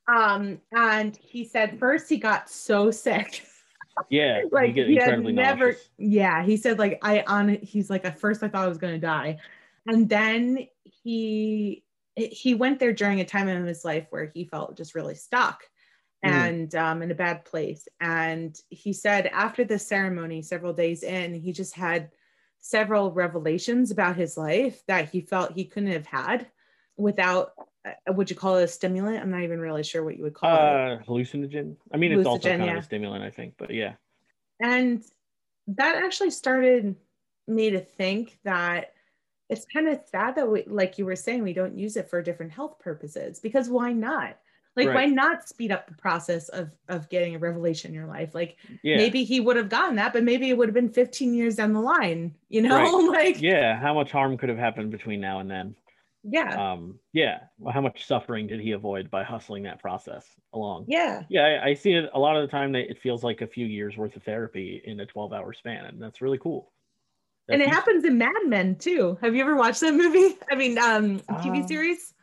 um 0.07 0.59
and 0.75 1.15
he 1.17 1.43
said 1.45 1.77
first 1.79 2.09
he 2.09 2.17
got 2.17 2.49
so 2.49 2.91
sick 2.91 3.43
Yeah, 4.09 4.43
like 4.53 4.75
he 4.75 4.95
had 4.95 5.19
never 5.23 5.31
nauseous. 5.71 5.89
yeah 5.97 6.41
he 6.41 6.55
said 6.55 6.79
like 6.79 6.99
i 7.03 7.21
on 7.27 7.49
he's 7.61 7.89
like 7.89 8.05
at 8.05 8.17
first 8.19 8.41
i 8.43 8.47
thought 8.47 8.63
i 8.63 8.67
was 8.67 8.77
going 8.77 8.93
to 8.93 8.99
die 8.99 9.37
and 9.87 10.07
then 10.07 10.67
he 10.83 11.83
he 12.15 12.55
went 12.55 12.79
there 12.79 12.93
during 12.93 13.19
a 13.19 13.25
time 13.25 13.47
in 13.49 13.65
his 13.65 13.83
life 13.85 14.07
where 14.09 14.25
he 14.33 14.45
felt 14.45 14.75
just 14.77 14.95
really 14.95 15.15
stuck 15.15 15.63
Mhm. 16.25 16.31
and 16.31 16.75
um, 16.75 17.01
in 17.01 17.11
a 17.11 17.15
bad 17.15 17.43
place 17.45 17.87
and 18.01 18.57
he 18.69 18.91
said 18.93 19.27
after 19.27 19.63
the 19.65 19.77
ceremony 19.79 20.41
several 20.41 20.73
days 20.73 21.03
in 21.03 21.33
he 21.33 21.51
just 21.53 21.75
had 21.75 22.09
several 22.61 23.11
revelations 23.11 23.91
about 23.91 24.15
his 24.15 24.37
life 24.37 24.81
that 24.87 25.09
he 25.09 25.21
felt 25.21 25.53
he 25.53 25.65
couldn't 25.65 25.91
have 25.91 26.05
had 26.05 26.47
without 26.97 27.53
uh, 27.85 28.13
would 28.13 28.29
you 28.29 28.35
call 28.35 28.57
it 28.57 28.63
a 28.63 28.67
stimulant 28.67 29.21
i'm 29.21 29.31
not 29.31 29.41
even 29.41 29.59
really 29.59 29.83
sure 29.83 30.03
what 30.03 30.17
you 30.17 30.23
would 30.23 30.33
call 30.33 30.53
it 30.53 30.59
Uh, 30.59 30.97
hallucinogen. 31.07 31.77
I 31.93 31.97
mean, 31.97 32.11
it's 32.11 32.27
also 32.27 32.49
kind 32.49 32.65
yeah. 32.65 32.73
of 32.73 32.79
a 32.79 32.83
stimulant, 32.83 33.23
I 33.23 33.29
think, 33.29 33.53
but 33.57 33.73
yeah. 33.73 33.93
And 34.59 35.03
that 35.67 35.95
actually 35.95 36.31
started 36.31 36.95
me 37.47 37.69
to 37.71 37.79
think 37.79 38.37
that 38.43 38.93
it's 39.49 39.65
kind 39.65 39.87
of 39.87 40.01
sad 40.05 40.35
that 40.35 40.49
we, 40.49 40.63
like 40.67 40.97
you 40.97 41.05
were 41.05 41.15
saying, 41.15 41.43
we 41.43 41.53
don't 41.53 41.77
use 41.77 41.95
it 41.95 42.09
for 42.09 42.21
different 42.21 42.51
health 42.51 42.77
purposes 42.79 43.39
because 43.39 43.69
why 43.69 43.93
not? 43.93 44.37
Like, 44.75 44.87
why 44.93 45.05
not 45.07 45.47
speed 45.49 45.71
up 45.71 45.87
the 45.87 45.93
process 45.95 46.47
of 46.49 46.71
of 46.87 47.09
getting 47.09 47.35
a 47.35 47.39
revelation 47.39 47.89
in 47.89 47.95
your 47.95 48.07
life? 48.07 48.33
Like, 48.33 48.55
Yeah. 48.81 48.95
maybe 48.97 49.23
he 49.25 49.39
would 49.41 49.57
have 49.57 49.67
gotten 49.69 49.95
that, 49.97 50.13
but 50.13 50.23
maybe 50.23 50.49
it 50.49 50.57
would 50.57 50.69
have 50.69 50.73
been 50.75 50.89
15 50.93 51.33
years 51.33 51.55
down 51.55 51.73
the 51.73 51.81
line, 51.81 52.33
you 52.47 52.61
know? 52.61 52.77
Right. 53.09 53.25
like, 53.33 53.41
Yeah. 53.41 53.77
How 53.79 53.93
much 53.93 54.11
harm 54.11 54.37
could 54.37 54.47
have 54.49 54.57
happened 54.57 54.91
between 54.91 55.19
now 55.19 55.39
and 55.39 55.49
then? 55.51 55.75
yeah, 56.23 56.71
Um, 56.73 56.99
yeah. 57.13 57.39
Well, 57.57 57.73
how 57.73 57.81
much 57.81 58.05
suffering 58.05 58.45
did 58.47 58.59
he 58.61 58.71
avoid 58.73 59.09
by 59.09 59.23
hustling 59.23 59.63
that 59.63 59.79
process 59.81 60.25
along? 60.53 60.85
yeah, 60.87 61.23
Yeah, 61.29 61.43
I, 61.45 61.69
I 61.69 61.73
see 61.73 61.93
it 61.93 62.09
a 62.13 62.19
lot 62.19 62.35
of 62.37 62.41
the 62.41 62.51
time 62.51 62.71
that 62.73 62.89
it 62.89 62.99
feels 63.01 63.23
like 63.23 63.41
a 63.41 63.47
few 63.47 63.65
years 63.65 63.97
worth 63.97 64.15
of 64.15 64.23
therapy 64.23 64.81
in 64.85 64.99
a 64.99 65.05
12 65.05 65.33
hour 65.33 65.51
span, 65.53 65.85
and 65.85 66.01
that's 66.01 66.21
really 66.21 66.37
cool. 66.37 66.71
and 67.49 67.61
it 67.61 67.65
That's- 67.65 67.75
happens 67.75 68.03
in 68.05 68.17
Mad 68.17 68.31
Men 68.45 68.75
too. 68.75 69.17
Have 69.21 69.33
you 69.35 69.41
ever 69.41 69.55
watched 69.55 69.79
that 69.81 69.93
movie? 69.93 70.37
I 70.51 70.55
mean, 70.55 70.77
um, 70.77 71.19
TV 71.41 71.61
Um, 71.63 71.67
series. 71.67 72.13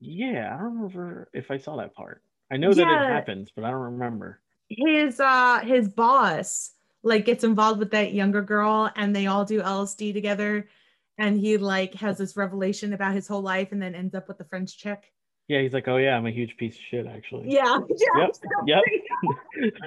Yeah, 0.00 0.54
I 0.54 0.58
don't 0.58 0.74
remember 0.78 1.28
if 1.34 1.50
I 1.50 1.58
saw 1.58 1.76
that 1.76 1.94
part. 1.94 2.22
I 2.50 2.56
know 2.56 2.72
that 2.72 2.86
Yeah. 2.86 3.04
it 3.04 3.12
happens, 3.12 3.50
but 3.54 3.64
I 3.64 3.70
don't 3.70 3.80
remember. 3.80 4.40
his 4.68 5.18
uh 5.20 5.60
his 5.60 5.88
boss 5.88 6.72
like 7.02 7.24
gets 7.24 7.42
involved 7.44 7.78
with 7.80 7.90
that 7.92 8.12
younger 8.12 8.40
girl 8.42 8.90
and 8.94 9.14
they 9.16 9.26
all 9.26 9.44
do 9.44 9.60
LSD 9.60 10.12
together 10.12 10.68
and 11.18 11.38
he 11.40 11.56
like 11.56 11.94
has 11.94 12.18
this 12.18 12.36
revelation 12.36 12.92
about 12.92 13.14
his 13.14 13.26
whole 13.26 13.42
life 13.42 13.72
and 13.72 13.82
then 13.82 13.94
ends 13.94 14.14
up 14.14 14.28
with 14.28 14.38
the 14.38 14.44
French 14.44 14.78
chick. 14.78 15.12
Yeah, 15.48 15.60
he's 15.60 15.72
like, 15.72 15.88
oh 15.88 15.96
yeah, 15.96 16.16
I'm 16.16 16.26
a 16.26 16.30
huge 16.30 16.56
piece 16.56 16.76
of 16.76 16.82
shit, 16.82 17.06
actually. 17.06 17.50
Yeah. 17.52 17.80
yeah. 18.16 18.28
Yep. 18.66 18.82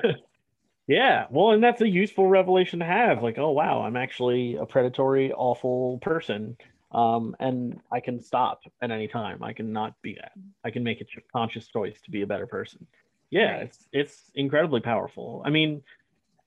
Yep. 0.02 0.16
yeah. 0.88 1.26
Well, 1.30 1.52
and 1.52 1.64
that's 1.64 1.82
a 1.82 1.88
useful 1.88 2.28
revelation 2.28 2.80
to 2.80 2.86
have. 2.86 3.24
Like, 3.24 3.38
oh 3.38 3.52
wow, 3.52 3.82
I'm 3.84 3.96
actually 3.96 4.56
a 4.56 4.66
predatory, 4.66 5.32
awful 5.32 6.00
person. 6.00 6.58
Um, 6.94 7.36
and 7.40 7.80
I 7.92 8.00
can 8.00 8.22
stop 8.22 8.62
at 8.82 8.92
any 8.92 9.08
time. 9.08 9.44
I 9.44 9.54
can 9.54 9.74
not 9.74 10.00
be 10.02 10.16
that. 10.16 10.34
I 10.64 10.70
can 10.70 10.84
make 10.84 11.02
a 11.02 11.06
conscious 11.32 11.68
choice 11.68 12.00
to 12.02 12.12
be 12.12 12.22
a 12.22 12.28
better 12.28 12.48
person. 12.48 12.86
Yeah, 13.32 13.52
Right. 13.54 13.62
it's 13.64 13.88
it's 13.92 14.32
incredibly 14.36 14.80
powerful. 14.82 15.42
I 15.46 15.50
mean, 15.50 15.82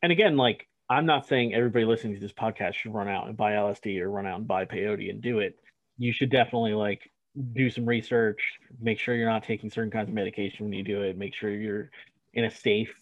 and 0.02 0.12
again, 0.12 0.36
like 0.36 0.68
I'm 0.88 1.04
not 1.06 1.26
saying 1.26 1.52
everybody 1.54 1.84
listening 1.84 2.14
to 2.14 2.20
this 2.20 2.32
podcast 2.32 2.74
should 2.74 2.94
run 2.94 3.08
out 3.08 3.26
and 3.26 3.36
buy 3.36 3.52
LSD 3.52 4.00
or 4.00 4.10
run 4.10 4.26
out 4.26 4.38
and 4.38 4.46
buy 4.46 4.64
peyote 4.66 5.10
and 5.10 5.20
do 5.20 5.40
it. 5.40 5.58
You 5.98 6.12
should 6.12 6.30
definitely 6.30 6.74
like 6.74 7.10
do 7.54 7.68
some 7.70 7.84
research, 7.86 8.40
make 8.80 8.98
sure 9.00 9.16
you're 9.16 9.28
not 9.28 9.42
taking 9.42 9.68
certain 9.70 9.90
kinds 9.90 10.08
of 10.08 10.14
medication 10.14 10.64
when 10.64 10.72
you 10.72 10.84
do 10.84 11.02
it, 11.02 11.18
make 11.18 11.34
sure 11.34 11.50
you're 11.50 11.90
in 12.34 12.44
a 12.44 12.50
safe, 12.50 12.94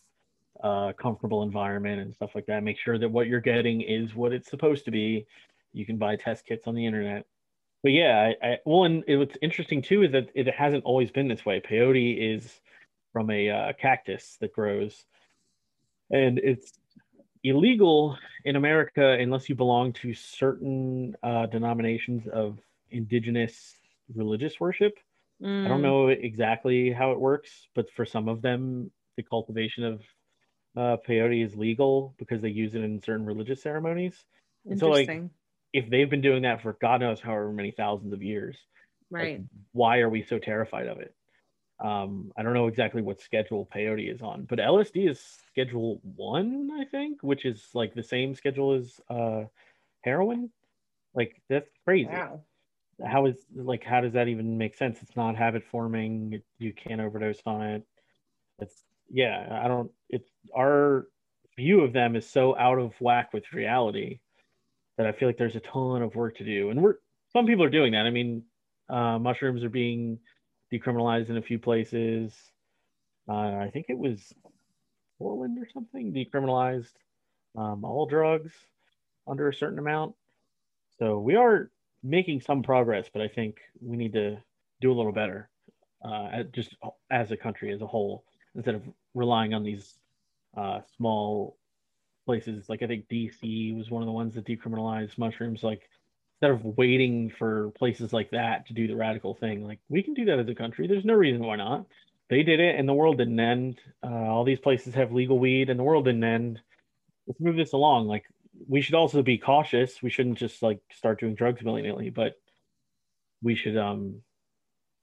uh, 0.62 0.92
comfortable 0.94 1.42
environment 1.42 2.00
and 2.00 2.14
stuff 2.14 2.30
like 2.34 2.46
that. 2.46 2.62
Make 2.62 2.78
sure 2.78 2.98
that 2.98 3.10
what 3.10 3.26
you're 3.26 3.40
getting 3.40 3.82
is 3.82 4.14
what 4.14 4.32
it's 4.32 4.48
supposed 4.48 4.86
to 4.86 4.90
be. 4.90 5.26
You 5.74 5.84
can 5.84 5.98
buy 5.98 6.16
test 6.16 6.46
kits 6.46 6.66
on 6.66 6.74
the 6.74 6.86
internet. 6.86 7.26
But 7.84 7.92
yeah, 7.92 8.32
I, 8.42 8.46
I 8.48 8.58
well, 8.64 8.84
and 8.84 9.04
it, 9.06 9.18
what's 9.18 9.36
interesting 9.42 9.82
too 9.82 10.02
is 10.04 10.12
that 10.12 10.30
it 10.34 10.48
hasn't 10.48 10.84
always 10.84 11.12
been 11.12 11.28
this 11.28 11.44
way. 11.44 11.60
Peyote 11.60 12.16
is 12.18 12.60
from 13.12 13.30
a 13.30 13.50
uh, 13.50 13.72
cactus 13.74 14.38
that 14.40 14.54
grows, 14.54 15.04
and 16.10 16.38
it's 16.38 16.72
illegal 17.44 18.18
in 18.46 18.56
America 18.56 19.18
unless 19.20 19.50
you 19.50 19.54
belong 19.54 19.92
to 19.92 20.14
certain 20.14 21.14
uh, 21.22 21.44
denominations 21.44 22.26
of 22.26 22.58
indigenous 22.90 23.76
religious 24.14 24.58
worship. 24.58 24.98
I 25.44 25.44
Mm. 25.46 25.68
don't 25.68 25.82
know 25.82 26.08
exactly 26.08 26.90
how 26.90 27.12
it 27.12 27.20
works, 27.20 27.68
but 27.74 27.90
for 27.90 28.06
some 28.06 28.28
of 28.28 28.40
them, 28.40 28.90
the 29.16 29.22
cultivation 29.22 29.84
of 29.84 30.00
uh, 30.76 30.96
peyote 31.06 31.44
is 31.44 31.54
legal 31.54 32.14
because 32.18 32.40
they 32.40 32.48
use 32.48 32.74
it 32.74 32.82
in 32.82 33.02
certain 33.02 33.26
religious 33.26 33.62
ceremonies. 33.62 34.24
And 34.70 34.78
so, 34.78 34.88
like, 34.88 35.06
Interesting. 35.06 35.30
If 35.74 35.90
they've 35.90 36.10
been 36.10 36.22
doing 36.22 36.44
that 36.44 36.62
for 36.62 36.78
God 36.80 37.02
knows 37.02 37.20
however 37.20 37.52
many 37.52 37.72
thousands 37.72 38.14
of 38.14 38.22
years, 38.22 38.56
like, 39.18 39.20
right. 39.20 39.40
why 39.72 40.00
are 40.00 40.10
we 40.10 40.22
so 40.24 40.38
terrified 40.38 40.88
of 40.88 41.00
it? 41.00 41.14
Um, 41.84 42.32
I 42.38 42.42
don't 42.42 42.54
know 42.54 42.68
exactly 42.68 43.02
what 43.02 43.20
schedule 43.20 43.68
peyote 43.74 44.14
is 44.14 44.22
on, 44.22 44.46
but 44.46 44.60
LSD 44.60 45.10
is 45.10 45.20
schedule 45.20 46.00
one, 46.04 46.70
I 46.80 46.86
think, 46.86 47.22
which 47.22 47.44
is 47.44 47.68
like 47.74 47.94
the 47.94 48.02
same 48.02 48.34
schedule 48.34 48.74
as 48.74 49.00
uh, 49.10 49.44
heroin. 50.02 50.50
Like 51.14 51.42
that's 51.50 51.70
crazy 51.84 52.08
Wow. 52.12 52.40
how 53.06 53.26
is 53.26 53.46
like 53.54 53.84
how 53.84 54.00
does 54.00 54.12
that 54.14 54.28
even 54.28 54.58
make 54.58 54.76
sense 54.76 55.02
it's 55.02 55.16
not 55.16 55.36
habit 55.36 55.64
forming 55.70 56.42
you 56.58 56.72
can't 56.72 57.00
overdose 57.00 57.40
on 57.46 57.62
it 57.62 57.86
it's 58.60 58.84
yeah 59.10 59.60
i 59.62 59.68
don't 59.68 59.90
it's 60.08 60.30
our 60.56 61.08
view 61.56 61.82
of 61.82 61.92
them 61.92 62.16
is 62.16 62.28
so 62.28 62.56
out 62.56 62.78
of 62.78 62.92
whack 63.00 63.32
with 63.32 63.52
reality 63.52 64.20
that 64.96 65.06
i 65.06 65.12
feel 65.12 65.28
like 65.28 65.38
there's 65.38 65.56
a 65.56 65.60
ton 65.60 66.02
of 66.02 66.14
work 66.14 66.36
to 66.38 66.44
do. 66.44 66.70
And 66.70 66.82
we're 66.82 66.96
some 67.32 67.46
people 67.46 67.64
are 67.64 67.70
doing 67.70 67.92
that. 67.92 68.06
I 68.06 68.10
mean 68.10 68.44
uh, 68.88 69.18
mushrooms 69.18 69.64
are 69.64 69.70
being 69.70 70.18
decriminalized 70.72 71.30
in 71.30 71.36
a 71.36 71.42
few 71.42 71.58
places. 71.58 72.34
Uh, 73.28 73.32
i 73.32 73.70
think 73.72 73.86
it 73.88 73.98
was 73.98 74.32
portland 75.18 75.58
or 75.58 75.68
something 75.72 76.12
decriminalized 76.12 76.92
um, 77.56 77.84
all 77.84 78.06
drugs 78.06 78.52
under 79.26 79.48
a 79.48 79.54
certain 79.54 79.78
amount. 79.78 80.14
So 80.98 81.18
we 81.18 81.36
are 81.36 81.70
making 82.02 82.40
some 82.40 82.62
progress, 82.62 83.08
but 83.12 83.22
I 83.22 83.28
think 83.28 83.56
we 83.80 83.96
need 83.96 84.12
to 84.12 84.36
do 84.80 84.92
a 84.92 84.94
little 84.94 85.12
better, 85.12 85.48
uh, 86.04 86.42
just 86.52 86.76
as 87.10 87.30
a 87.30 87.36
country 87.36 87.72
as 87.72 87.80
a 87.80 87.86
whole, 87.86 88.24
instead 88.54 88.74
of 88.74 88.82
relying 89.14 89.54
on 89.54 89.62
these 89.62 89.94
uh, 90.56 90.80
small 90.96 91.56
places. 92.24 92.68
Like 92.68 92.82
I 92.82 92.86
think 92.86 93.08
DC 93.08 93.76
was 93.76 93.90
one 93.90 94.02
of 94.02 94.06
the 94.06 94.12
ones 94.12 94.34
that 94.34 94.46
decriminalized 94.46 95.18
mushrooms. 95.18 95.62
Like 95.62 95.82
instead 96.36 96.52
of 96.52 96.76
waiting 96.76 97.30
for 97.38 97.70
places 97.72 98.12
like 98.12 98.30
that 98.30 98.66
to 98.66 98.74
do 98.74 98.86
the 98.86 98.96
radical 98.96 99.34
thing, 99.34 99.66
like 99.66 99.80
we 99.88 100.02
can 100.02 100.14
do 100.14 100.24
that 100.26 100.38
as 100.38 100.48
a 100.48 100.54
country. 100.54 100.86
There's 100.86 101.04
no 101.04 101.14
reason 101.14 101.44
why 101.44 101.56
not. 101.56 101.86
They 102.30 102.42
did 102.42 102.58
it, 102.58 102.76
and 102.78 102.88
the 102.88 102.94
world 102.94 103.18
didn't 103.18 103.38
end. 103.38 103.80
Uh, 104.02 104.08
all 104.08 104.44
these 104.44 104.58
places 104.58 104.94
have 104.94 105.12
legal 105.12 105.38
weed, 105.38 105.68
and 105.68 105.78
the 105.78 105.84
world 105.84 106.06
didn't 106.06 106.24
end. 106.24 106.60
Let's 107.26 107.40
move 107.40 107.56
this 107.56 107.72
along. 107.72 108.08
Like 108.08 108.24
we 108.68 108.80
should 108.80 108.94
also 108.94 109.22
be 109.22 109.38
cautious. 109.38 110.02
We 110.02 110.10
shouldn't 110.10 110.38
just 110.38 110.62
like 110.62 110.80
start 110.92 111.20
doing 111.20 111.34
drugs 111.34 111.62
willy 111.62 111.82
nilly, 111.82 112.10
but 112.10 112.34
we 113.42 113.54
should 113.54 113.76
um 113.76 114.22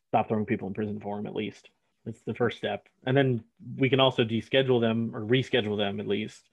stop 0.10 0.28
throwing 0.28 0.46
people 0.46 0.68
in 0.68 0.74
prison 0.74 1.00
for 1.00 1.16
them 1.16 1.28
at 1.28 1.36
least. 1.36 1.70
That's 2.06 2.22
the 2.24 2.34
first 2.34 2.58
step, 2.58 2.88
and 3.06 3.16
then 3.16 3.44
we 3.78 3.90
can 3.90 4.00
also 4.00 4.24
deschedule 4.24 4.82
them 4.82 5.16
or 5.16 5.22
reschedule 5.22 5.78
them 5.78 6.00
at 6.00 6.08
least, 6.08 6.50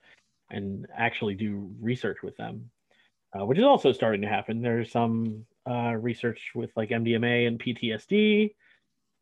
and 0.49 0.87
actually 0.95 1.35
do 1.35 1.71
research 1.79 2.17
with 2.23 2.35
them, 2.37 2.69
uh, 3.33 3.45
which 3.45 3.57
is 3.57 3.63
also 3.63 3.91
starting 3.91 4.21
to 4.21 4.27
happen. 4.27 4.61
There's 4.61 4.91
some 4.91 5.45
uh, 5.69 5.93
research 5.95 6.51
with 6.55 6.71
like 6.75 6.89
MDMA 6.89 7.47
and 7.47 7.59
PTSD. 7.59 8.55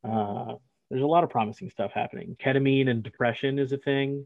Uh, 0.03 0.55
there's 0.89 1.03
a 1.03 1.07
lot 1.07 1.23
of 1.23 1.29
promising 1.29 1.69
stuff 1.69 1.91
happening. 1.93 2.37
Ketamine 2.39 2.89
and 2.89 3.03
depression 3.03 3.59
is 3.59 3.71
a 3.71 3.77
thing. 3.77 4.25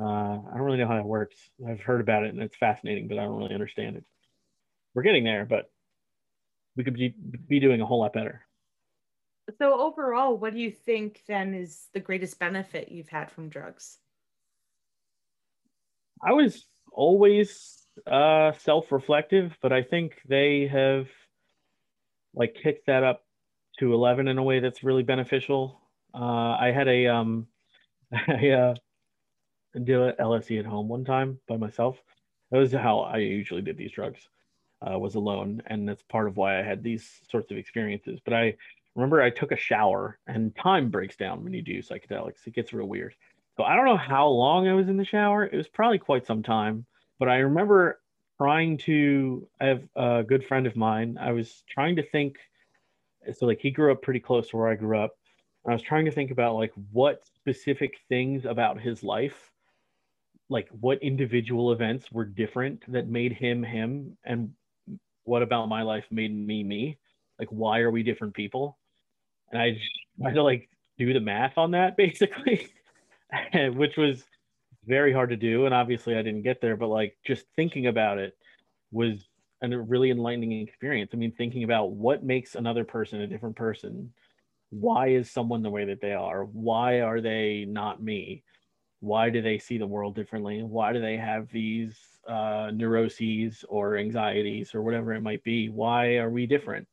Uh, 0.00 0.04
I 0.04 0.52
don't 0.54 0.62
really 0.62 0.78
know 0.78 0.88
how 0.88 0.96
that 0.96 1.04
works. 1.04 1.36
I've 1.68 1.80
heard 1.80 2.00
about 2.00 2.24
it 2.24 2.32
and 2.32 2.42
it's 2.42 2.56
fascinating, 2.56 3.08
but 3.08 3.18
I 3.18 3.24
don't 3.24 3.36
really 3.36 3.54
understand 3.54 3.96
it. 3.96 4.04
We're 4.94 5.02
getting 5.02 5.24
there, 5.24 5.44
but 5.44 5.70
we 6.76 6.84
could 6.84 6.94
be, 6.94 7.14
be 7.48 7.60
doing 7.60 7.80
a 7.80 7.86
whole 7.86 8.00
lot 8.00 8.14
better. 8.14 8.46
So 9.58 9.78
overall, 9.80 10.38
what 10.38 10.54
do 10.54 10.60
you 10.60 10.70
think 10.70 11.22
then 11.26 11.52
is 11.52 11.88
the 11.92 12.00
greatest 12.00 12.38
benefit 12.38 12.90
you've 12.90 13.08
had 13.08 13.30
from 13.30 13.48
drugs? 13.48 13.98
I 16.22 16.32
was 16.32 16.66
always 16.92 17.86
uh, 18.06 18.52
self-reflective, 18.52 19.56
but 19.60 19.72
I 19.72 19.82
think 19.82 20.14
they 20.28 20.68
have 20.68 21.08
like 22.34 22.56
kicked 22.62 22.86
that 22.86 23.02
up 23.02 23.24
to 23.78 23.92
11 23.92 24.28
in 24.28 24.38
a 24.38 24.42
way 24.42 24.60
that's 24.60 24.84
really 24.84 25.02
beneficial. 25.02 25.80
Uh, 26.14 26.56
I 26.58 26.72
had 26.74 26.88
a 26.88 27.06
um, 27.08 27.46
I 28.12 28.50
uh, 28.50 28.74
LSD 29.76 30.58
at 30.58 30.66
home 30.66 30.88
one 30.88 31.04
time 31.04 31.38
by 31.48 31.56
myself. 31.56 31.96
That 32.50 32.58
was 32.58 32.72
how 32.72 33.00
I 33.00 33.18
usually 33.18 33.62
did 33.62 33.76
these 33.76 33.92
drugs. 33.92 34.28
Uh, 34.84 34.98
was 34.98 35.14
alone, 35.14 35.62
and 35.66 35.88
that's 35.88 36.02
part 36.02 36.26
of 36.26 36.36
why 36.36 36.58
I 36.58 36.62
had 36.64 36.82
these 36.82 37.08
sorts 37.30 37.52
of 37.52 37.56
experiences. 37.56 38.18
But 38.24 38.34
I 38.34 38.56
remember 38.96 39.22
I 39.22 39.30
took 39.30 39.52
a 39.52 39.56
shower, 39.56 40.18
and 40.26 40.54
time 40.56 40.90
breaks 40.90 41.14
down 41.14 41.44
when 41.44 41.52
you 41.52 41.62
do 41.62 41.78
psychedelics. 41.78 42.44
It 42.46 42.54
gets 42.54 42.72
real 42.72 42.88
weird. 42.88 43.14
I 43.64 43.76
don't 43.76 43.86
know 43.86 43.96
how 43.96 44.28
long 44.28 44.68
I 44.68 44.74
was 44.74 44.88
in 44.88 44.96
the 44.96 45.04
shower. 45.04 45.44
It 45.44 45.56
was 45.56 45.68
probably 45.68 45.98
quite 45.98 46.26
some 46.26 46.42
time. 46.42 46.86
But 47.18 47.28
I 47.28 47.38
remember 47.38 48.00
trying 48.38 48.78
to. 48.78 49.48
I 49.60 49.66
have 49.66 49.82
a 49.96 50.24
good 50.26 50.44
friend 50.44 50.66
of 50.66 50.76
mine. 50.76 51.18
I 51.20 51.32
was 51.32 51.62
trying 51.68 51.96
to 51.96 52.02
think. 52.02 52.36
So 53.34 53.46
like 53.46 53.60
he 53.60 53.70
grew 53.70 53.92
up 53.92 54.02
pretty 54.02 54.20
close 54.20 54.48
to 54.48 54.56
where 54.56 54.68
I 54.68 54.74
grew 54.74 54.98
up. 54.98 55.12
I 55.66 55.72
was 55.72 55.82
trying 55.82 56.06
to 56.06 56.10
think 56.10 56.32
about 56.32 56.56
like 56.56 56.72
what 56.90 57.24
specific 57.24 57.94
things 58.08 58.44
about 58.44 58.80
his 58.80 59.04
life, 59.04 59.52
like 60.48 60.68
what 60.80 61.02
individual 61.02 61.70
events 61.70 62.10
were 62.10 62.24
different 62.24 62.82
that 62.92 63.06
made 63.06 63.32
him 63.32 63.62
him, 63.62 64.16
and 64.24 64.50
what 65.24 65.42
about 65.42 65.68
my 65.68 65.82
life 65.82 66.04
made 66.10 66.34
me 66.34 66.64
me. 66.64 66.98
Like 67.38 67.48
why 67.48 67.80
are 67.80 67.90
we 67.90 68.02
different 68.02 68.34
people? 68.34 68.76
And 69.52 69.62
I 69.62 69.72
just 69.72 69.90
tried 70.20 70.34
to 70.34 70.42
like 70.42 70.68
do 70.98 71.12
the 71.12 71.20
math 71.20 71.58
on 71.58 71.72
that 71.72 71.96
basically, 71.96 72.68
which 73.74 73.96
was 73.96 74.24
very 74.84 75.12
hard 75.12 75.30
to 75.30 75.36
do. 75.36 75.66
And 75.66 75.74
obviously 75.74 76.16
I 76.16 76.22
didn't 76.22 76.42
get 76.42 76.60
there, 76.60 76.76
but 76.76 76.88
like 76.88 77.16
just 77.26 77.46
thinking 77.56 77.86
about 77.86 78.18
it 78.18 78.36
was 78.90 79.28
a 79.62 79.68
really 79.78 80.10
enlightening 80.10 80.60
experience. 80.66 81.10
I 81.14 81.16
mean, 81.16 81.32
thinking 81.32 81.64
about 81.64 81.92
what 81.92 82.24
makes 82.24 82.54
another 82.54 82.84
person 82.84 83.20
a 83.20 83.26
different 83.26 83.56
person. 83.56 84.12
Why 84.70 85.08
is 85.08 85.30
someone 85.30 85.62
the 85.62 85.70
way 85.70 85.84
that 85.86 86.00
they 86.00 86.14
are? 86.14 86.44
Why 86.44 87.00
are 87.00 87.20
they 87.20 87.64
not 87.68 88.02
me? 88.02 88.42
Why 89.00 89.30
do 89.30 89.42
they 89.42 89.58
see 89.58 89.78
the 89.78 89.86
world 89.86 90.14
differently? 90.14 90.62
Why 90.62 90.92
do 90.92 91.00
they 91.00 91.16
have 91.16 91.48
these 91.52 91.96
uh, 92.26 92.70
neuroses 92.72 93.64
or 93.68 93.96
anxieties 93.96 94.74
or 94.74 94.82
whatever 94.82 95.12
it 95.12 95.22
might 95.22 95.44
be? 95.44 95.68
Why 95.68 96.16
are 96.16 96.30
we 96.30 96.46
different? 96.46 96.88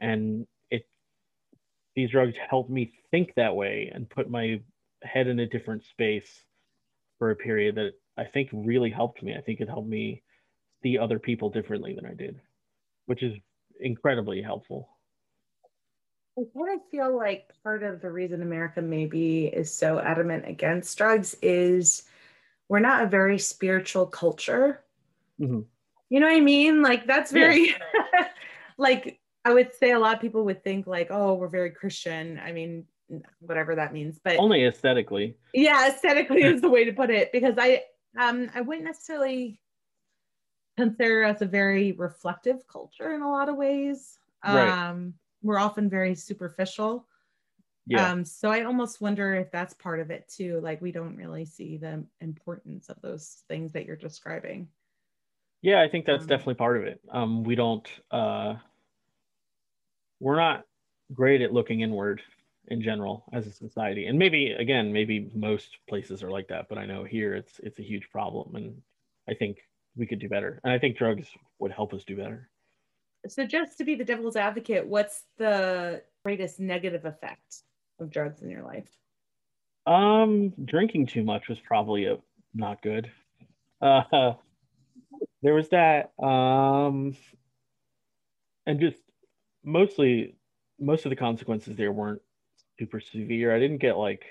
And 0.00 0.46
it 0.70 0.86
these 1.96 2.10
drugs 2.10 2.34
helped 2.48 2.70
me 2.70 2.92
think 3.10 3.34
that 3.34 3.56
way 3.56 3.90
and 3.92 4.08
put 4.08 4.30
my 4.30 4.60
head 5.02 5.26
in 5.26 5.38
a 5.38 5.46
different 5.46 5.84
space 5.84 6.42
for 7.18 7.30
a 7.30 7.36
period 7.36 7.74
that 7.76 7.92
i 8.16 8.24
think 8.24 8.48
really 8.52 8.90
helped 8.90 9.22
me 9.22 9.34
i 9.36 9.40
think 9.40 9.60
it 9.60 9.68
helped 9.68 9.88
me 9.88 10.22
see 10.82 10.98
other 10.98 11.18
people 11.18 11.50
differently 11.50 11.94
than 11.94 12.06
i 12.06 12.14
did 12.14 12.40
which 13.06 13.22
is 13.22 13.34
incredibly 13.80 14.42
helpful 14.42 14.88
I 16.38 16.42
kind 16.56 16.80
of 16.80 16.88
feel 16.88 17.16
like 17.16 17.50
part 17.64 17.82
of 17.82 18.00
the 18.00 18.10
reason 18.10 18.42
America 18.42 18.80
maybe 18.80 19.46
is 19.46 19.74
so 19.74 19.98
adamant 19.98 20.44
against 20.46 20.96
drugs 20.96 21.34
is 21.42 22.04
we're 22.68 22.78
not 22.78 23.02
a 23.02 23.08
very 23.08 23.38
spiritual 23.38 24.06
culture. 24.06 24.84
Mhm. 25.40 25.64
You 26.10 26.20
know 26.20 26.26
what 26.26 26.36
I 26.36 26.40
mean? 26.40 26.80
Like 26.80 27.06
that's 27.06 27.32
very 27.32 27.74
like 28.78 29.18
I 29.44 29.52
would 29.52 29.74
say 29.74 29.92
a 29.92 29.98
lot 29.98 30.14
of 30.14 30.20
people 30.20 30.44
would 30.44 30.62
think 30.62 30.86
like, 30.86 31.08
oh, 31.10 31.34
we're 31.34 31.48
very 31.48 31.70
Christian. 31.70 32.38
I 32.38 32.52
mean, 32.52 32.86
whatever 33.40 33.74
that 33.74 33.92
means. 33.92 34.18
But 34.22 34.38
Only 34.38 34.64
aesthetically. 34.64 35.36
yeah, 35.54 35.88
aesthetically 35.88 36.42
is 36.44 36.60
the 36.60 36.68
way 36.68 36.84
to 36.84 36.92
put 36.92 37.10
it 37.10 37.32
because 37.32 37.54
I 37.58 37.82
um 38.18 38.50
I 38.54 38.60
wouldn't 38.60 38.86
necessarily 38.86 39.60
consider 40.76 41.24
us 41.24 41.40
a 41.40 41.46
very 41.46 41.92
reflective 41.92 42.66
culture 42.68 43.12
in 43.14 43.22
a 43.22 43.30
lot 43.30 43.48
of 43.48 43.56
ways. 43.56 44.18
Right. 44.44 44.68
Um 44.68 45.14
we're 45.42 45.58
often 45.58 45.88
very 45.88 46.14
superficial. 46.14 47.06
Yeah. 47.86 48.10
Um, 48.10 48.24
so 48.24 48.50
I 48.50 48.64
almost 48.64 49.00
wonder 49.00 49.34
if 49.34 49.50
that's 49.50 49.72
part 49.74 50.00
of 50.00 50.10
it 50.10 50.28
too. 50.28 50.60
Like 50.60 50.82
we 50.82 50.92
don't 50.92 51.16
really 51.16 51.46
see 51.46 51.78
the 51.78 52.04
importance 52.20 52.90
of 52.90 53.00
those 53.00 53.44
things 53.48 53.72
that 53.72 53.86
you're 53.86 53.96
describing. 53.96 54.68
Yeah, 55.62 55.80
I 55.80 55.88
think 55.88 56.04
that's 56.04 56.22
Um, 56.24 56.28
definitely 56.28 56.54
part 56.56 56.76
of 56.76 56.84
it. 56.84 57.00
Um, 57.10 57.44
we 57.44 57.54
don't, 57.54 57.88
uh, 58.10 58.56
we're 60.20 60.36
not 60.36 60.64
great 61.14 61.40
at 61.40 61.52
looking 61.52 61.80
inward 61.80 62.20
in 62.68 62.82
general 62.82 63.24
as 63.32 63.46
a 63.46 63.52
society, 63.52 64.06
and 64.06 64.18
maybe 64.18 64.52
again, 64.52 64.92
maybe 64.92 65.30
most 65.34 65.78
places 65.88 66.22
are 66.22 66.30
like 66.30 66.48
that, 66.48 66.68
but 66.68 66.78
I 66.78 66.86
know 66.86 67.04
here 67.04 67.34
it's 67.34 67.58
it's 67.62 67.78
a 67.78 67.82
huge 67.82 68.08
problem, 68.10 68.54
and 68.56 68.80
I 69.28 69.34
think 69.34 69.58
we 69.96 70.06
could 70.06 70.18
do 70.18 70.28
better, 70.28 70.60
and 70.64 70.72
I 70.72 70.78
think 70.78 70.96
drugs 70.96 71.28
would 71.58 71.72
help 71.72 71.92
us 71.92 72.04
do 72.04 72.16
better. 72.16 72.48
So 73.26 73.44
just 73.44 73.78
to 73.78 73.84
be 73.84 73.94
the 73.94 74.04
devil's 74.04 74.36
advocate, 74.36 74.86
what's 74.86 75.24
the 75.38 76.02
greatest 76.24 76.60
negative 76.60 77.04
effect 77.04 77.62
of 77.98 78.10
drugs 78.10 78.42
in 78.42 78.50
your 78.50 78.62
life? 78.62 78.88
Um, 79.86 80.50
drinking 80.64 81.06
too 81.06 81.24
much 81.24 81.48
was 81.48 81.58
probably 81.58 82.06
a 82.06 82.18
not 82.54 82.82
good. 82.82 83.10
Uh, 83.80 84.34
there 85.42 85.54
was 85.54 85.68
that. 85.70 86.12
Um, 86.22 87.16
and 88.66 88.80
just 88.80 88.98
mostly, 89.64 90.36
most 90.78 91.06
of 91.06 91.10
the 91.10 91.16
consequences 91.16 91.76
there 91.76 91.92
weren't 91.92 92.22
super 92.78 93.00
severe. 93.00 93.54
I 93.54 93.58
didn't 93.58 93.78
get 93.78 93.96
like, 93.96 94.24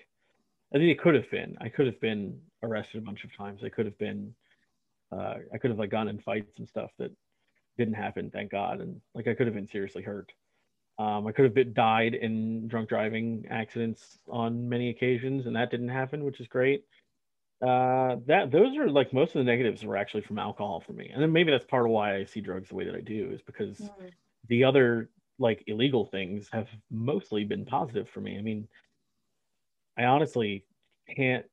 I 0.74 0.78
think 0.78 0.90
it 0.90 1.00
could 1.00 1.16
have 1.16 1.30
been. 1.30 1.58
I 1.62 1.70
could 1.70 1.86
have 1.86 2.00
been 2.00 2.40
arrested 2.64 2.98
a 2.98 3.06
bunch 3.06 3.24
of 3.24 3.36
times. 3.36 3.64
I 3.64 3.70
could 3.70 3.86
have 3.86 3.98
been, 3.98 4.34
uh, 5.12 5.36
I 5.54 5.58
could 5.58 5.70
have 5.72 5.80
like 5.80 5.92
gone 5.92 6.08
in 6.08 6.20
fights 6.20 6.58
and 6.58 6.68
stuff 6.68 6.92
that 7.00 7.12
didn't 7.78 7.94
happen, 7.94 8.32
thank 8.32 8.52
God. 8.52 8.82
And 8.82 9.02
like 9.14 9.28
I 9.28 9.34
could 9.34 9.48
have 9.48 9.56
been 9.56 9.70
seriously 9.70 10.04
hurt. 10.04 10.32
Um, 11.00 11.28
I 11.28 11.32
could 11.32 11.46
have 11.46 11.54
been, 11.54 11.74
died 11.74 12.16
in 12.16 12.68
drunk 12.68 12.90
driving 12.90 13.46
accidents 13.52 14.18
on 14.28 14.68
many 14.68 14.90
occasions, 14.90 15.46
and 15.46 15.56
that 15.56 15.70
didn't 15.70 15.90
happen, 15.90 16.24
which 16.24 16.40
is 16.40 16.48
great. 16.48 16.86
Uh, 17.62 18.18
that 18.26 18.52
those 18.52 18.76
are 18.78 18.90
like 18.90 19.14
most 19.14 19.30
of 19.36 19.40
the 19.40 19.44
negatives 19.44 19.84
were 19.84 19.98
actually 19.98 20.22
from 20.22 20.40
alcohol 20.40 20.84
for 20.86 20.94
me, 20.94 21.10
and 21.14 21.22
then 21.22 21.32
maybe 21.32 21.52
that's 21.52 21.66
part 21.66 21.86
of 21.86 21.92
why 21.92 22.16
I 22.16 22.26
see 22.26 22.42
drugs 22.42 22.70
the 22.70 22.76
way 22.76 22.86
that 22.86 22.96
I 22.96 23.02
do 23.02 23.30
is 23.32 23.42
because 23.42 23.80
the 24.48 24.64
other 24.64 25.10
like 25.40 25.64
illegal 25.68 26.06
things 26.06 26.50
have 26.52 26.68
mostly 26.90 27.44
been 27.44 27.66
positive 27.66 28.08
for 28.14 28.22
me. 28.22 28.38
I 28.38 28.42
mean, 28.42 28.68
I 29.98 30.06
honestly 30.06 30.66
can't 31.16 31.46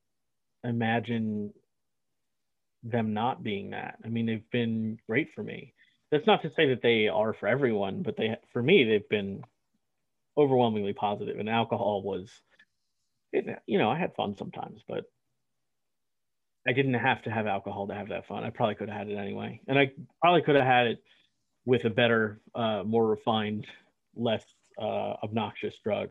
imagine 0.63 1.53
them 2.83 3.15
not 3.15 3.43
being 3.43 3.71
that. 3.71 3.97
I 4.05 4.09
mean, 4.09 4.27
they've 4.27 4.51
been 4.51 4.99
great 5.07 5.33
for 5.35 5.43
me. 5.43 5.75
That's 6.11 6.27
not 6.27 6.43
to 6.43 6.51
say 6.51 6.69
that 6.69 6.83
they 6.83 7.09
are 7.09 7.33
for 7.33 7.49
everyone, 7.49 8.03
but 8.03 8.17
they 8.17 8.37
for 8.53 8.63
me 8.63 8.85
they've 8.85 9.09
been 9.09 9.43
overwhelmingly 10.37 10.93
positive. 10.93 11.39
And 11.39 11.49
alcohol 11.49 12.03
was, 12.03 12.31
you 13.33 13.79
know, 13.79 13.91
I 13.91 13.99
had 13.99 14.15
fun 14.15 14.37
sometimes, 14.37 14.83
but 14.87 15.05
I 16.67 16.73
didn't 16.73 16.95
have 16.95 17.23
to 17.23 17.31
have 17.31 17.47
alcohol 17.47 17.89
to 17.89 17.95
have 17.95 18.09
that 18.09 18.27
fun. 18.27 18.45
I 18.45 18.51
probably 18.51 18.75
could 18.75 18.89
have 18.89 18.99
had 18.99 19.09
it 19.09 19.17
anyway, 19.17 19.61
and 19.67 19.79
I 19.79 19.93
probably 20.21 20.43
could 20.43 20.57
have 20.57 20.65
had 20.65 20.87
it 20.87 21.03
with 21.65 21.85
a 21.85 21.91
better, 21.91 22.41
uh, 22.55 22.83
more 22.85 23.07
refined, 23.07 23.67
less 24.15 24.45
uh, 24.79 25.15
obnoxious 25.23 25.75
drug. 25.83 26.11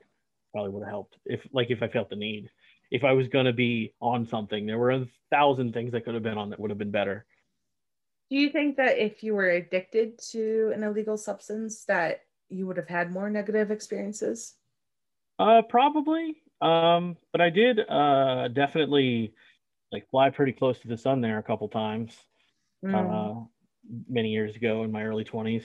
Probably 0.52 0.72
would 0.72 0.84
have 0.84 0.90
helped 0.90 1.18
if, 1.26 1.42
like, 1.52 1.72
if 1.72 1.82
I 1.82 1.88
felt 1.88 2.10
the 2.10 2.16
need. 2.16 2.50
If 2.92 3.04
I 3.04 3.14
was 3.14 3.28
going 3.28 3.46
to 3.46 3.54
be 3.54 3.94
on 4.00 4.28
something, 4.28 4.66
there 4.66 4.78
were 4.78 4.92
a 4.92 5.08
thousand 5.32 5.74
things 5.74 5.96
I 5.96 6.00
could 6.00 6.14
have 6.14 6.24
been 6.24 6.38
on 6.38 6.52
that 6.52 6.60
would 6.60 6.70
have 6.70 6.78
been 6.78 6.92
better. 6.92 7.26
Do 8.30 8.38
you 8.38 8.50
think 8.50 8.78
that 8.78 8.98
if 8.98 9.24
you 9.24 9.34
were 9.34 9.50
addicted 9.50 10.20
to 10.32 10.72
an 10.76 10.84
illegal 10.84 11.18
substance 11.18 11.86
that 11.86 12.22
you 12.50 12.68
would 12.68 12.78
have 12.78 12.88
had 12.88 13.12
more 13.12 13.30
negative 13.30 13.72
experiences? 13.72 14.56
Uh, 15.40 15.62
probably. 15.68 16.38
Um, 16.62 17.18
but 17.32 17.42
I 17.42 17.50
did 17.50 17.80
uh 17.80 18.48
definitely 18.48 19.34
like 19.92 20.10
fly 20.10 20.30
pretty 20.30 20.54
close 20.54 20.80
to 20.80 20.88
the 20.88 20.98
sun 20.98 21.20
there 21.20 21.38
a 21.38 21.44
couple 21.44 21.68
times. 21.68 22.16
Mm. 22.86 22.94
Uh, 22.94 23.46
many 24.10 24.30
years 24.30 24.56
ago 24.56 24.84
in 24.84 24.92
my 24.92 25.04
early 25.04 25.24
twenties. 25.24 25.64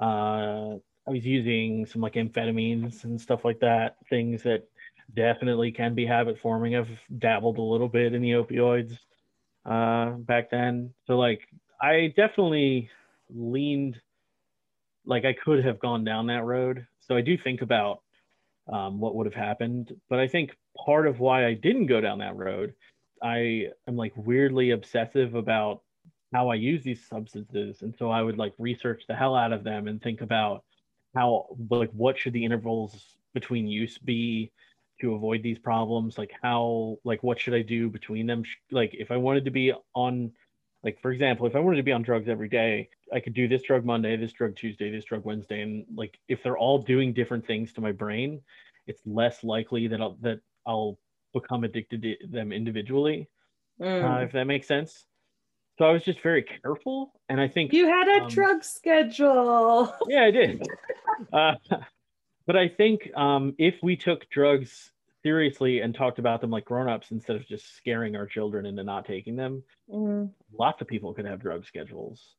Uh, 0.00 0.76
I 1.06 1.10
was 1.10 1.24
using 1.24 1.86
some 1.86 2.02
like 2.02 2.14
amphetamines 2.14 3.04
and 3.04 3.20
stuff 3.20 3.44
like 3.44 3.60
that, 3.60 3.96
things 4.08 4.42
that 4.44 4.68
definitely 5.14 5.72
can 5.72 5.94
be 5.94 6.06
habit 6.06 6.38
forming. 6.38 6.76
I've 6.76 7.00
dabbled 7.18 7.58
a 7.58 7.62
little 7.62 7.88
bit 7.88 8.14
in 8.14 8.22
the 8.22 8.32
opioids 8.32 8.98
uh 9.66 10.10
back 10.10 10.50
then. 10.50 10.94
So 11.06 11.18
like 11.18 11.46
I 11.80 12.12
definitely 12.16 12.88
leaned 13.28 14.00
like 15.04 15.24
I 15.24 15.32
could 15.32 15.64
have 15.64 15.78
gone 15.78 16.04
down 16.04 16.26
that 16.26 16.44
road. 16.44 16.86
So 17.00 17.16
I 17.16 17.20
do 17.20 17.36
think 17.36 17.62
about 17.62 18.02
um, 18.70 19.00
what 19.00 19.14
would 19.16 19.26
have 19.26 19.34
happened. 19.34 19.94
But 20.08 20.18
I 20.18 20.28
think 20.28 20.56
part 20.86 21.06
of 21.06 21.20
why 21.20 21.46
I 21.46 21.54
didn't 21.54 21.86
go 21.86 22.00
down 22.00 22.18
that 22.18 22.36
road, 22.36 22.74
I 23.22 23.68
am 23.88 23.96
like 23.96 24.12
weirdly 24.16 24.70
obsessive 24.70 25.34
about 25.34 25.82
how 26.32 26.48
I 26.48 26.54
use 26.54 26.82
these 26.82 27.06
substances. 27.06 27.82
And 27.82 27.94
so 27.98 28.10
I 28.10 28.22
would 28.22 28.38
like 28.38 28.54
research 28.58 29.04
the 29.08 29.14
hell 29.14 29.34
out 29.34 29.52
of 29.52 29.64
them 29.64 29.88
and 29.88 30.00
think 30.00 30.20
about 30.20 30.64
how, 31.14 31.56
like, 31.70 31.90
what 31.90 32.18
should 32.18 32.32
the 32.32 32.44
intervals 32.44 33.16
between 33.34 33.66
use 33.66 33.98
be 33.98 34.52
to 35.00 35.14
avoid 35.14 35.42
these 35.42 35.58
problems? 35.58 36.18
Like, 36.18 36.32
how, 36.42 36.98
like, 37.04 37.22
what 37.22 37.40
should 37.40 37.54
I 37.54 37.62
do 37.62 37.88
between 37.88 38.26
them? 38.26 38.44
Like, 38.70 38.94
if 38.94 39.10
I 39.10 39.16
wanted 39.16 39.44
to 39.46 39.50
be 39.50 39.72
on, 39.94 40.30
like, 40.84 41.00
for 41.02 41.10
example, 41.10 41.46
if 41.46 41.56
I 41.56 41.60
wanted 41.60 41.78
to 41.78 41.82
be 41.82 41.92
on 41.92 42.02
drugs 42.02 42.28
every 42.28 42.48
day, 42.48 42.88
I 43.12 43.20
could 43.20 43.34
do 43.34 43.48
this 43.48 43.62
drug 43.62 43.84
Monday, 43.84 44.16
this 44.16 44.32
drug 44.32 44.56
Tuesday, 44.56 44.90
this 44.90 45.04
drug 45.04 45.24
Wednesday, 45.24 45.62
and 45.62 45.84
like 45.94 46.18
if 46.28 46.42
they're 46.42 46.58
all 46.58 46.78
doing 46.78 47.12
different 47.12 47.46
things 47.46 47.72
to 47.74 47.80
my 47.80 47.92
brain, 47.92 48.40
it's 48.86 49.02
less 49.04 49.42
likely 49.42 49.88
that 49.88 50.00
I'll 50.00 50.16
that 50.22 50.40
I'll 50.66 50.98
become 51.32 51.64
addicted 51.64 52.02
to 52.02 52.16
them 52.28 52.52
individually. 52.52 53.28
Mm. 53.80 54.04
Uh, 54.04 54.24
if 54.24 54.32
that 54.32 54.44
makes 54.44 54.68
sense. 54.68 55.06
So 55.80 55.86
I 55.86 55.92
was 55.92 56.04
just 56.04 56.22
very 56.22 56.42
careful, 56.42 57.14
and 57.30 57.40
I 57.40 57.48
think 57.48 57.72
you 57.72 57.88
had 57.88 58.06
a 58.06 58.24
um, 58.24 58.28
drug 58.28 58.62
schedule. 58.62 59.94
yeah, 60.08 60.24
I 60.24 60.30
did. 60.30 60.62
uh, 61.32 61.54
but 62.46 62.54
I 62.54 62.68
think 62.68 63.10
um, 63.16 63.54
if 63.56 63.76
we 63.82 63.96
took 63.96 64.28
drugs 64.28 64.92
seriously 65.22 65.80
and 65.80 65.94
talked 65.94 66.18
about 66.18 66.42
them 66.42 66.50
like 66.50 66.66
grown-ups 66.66 67.12
instead 67.12 67.36
of 67.36 67.48
just 67.48 67.76
scaring 67.78 68.14
our 68.14 68.26
children 68.26 68.66
into 68.66 68.84
not 68.84 69.06
taking 69.06 69.36
them, 69.36 69.62
Mm. 69.90 70.30
lots 70.52 70.82
of 70.82 70.86
people 70.86 71.14
could 71.14 71.24
have 71.24 71.40
drug 71.40 71.64
schedules. 71.64 72.34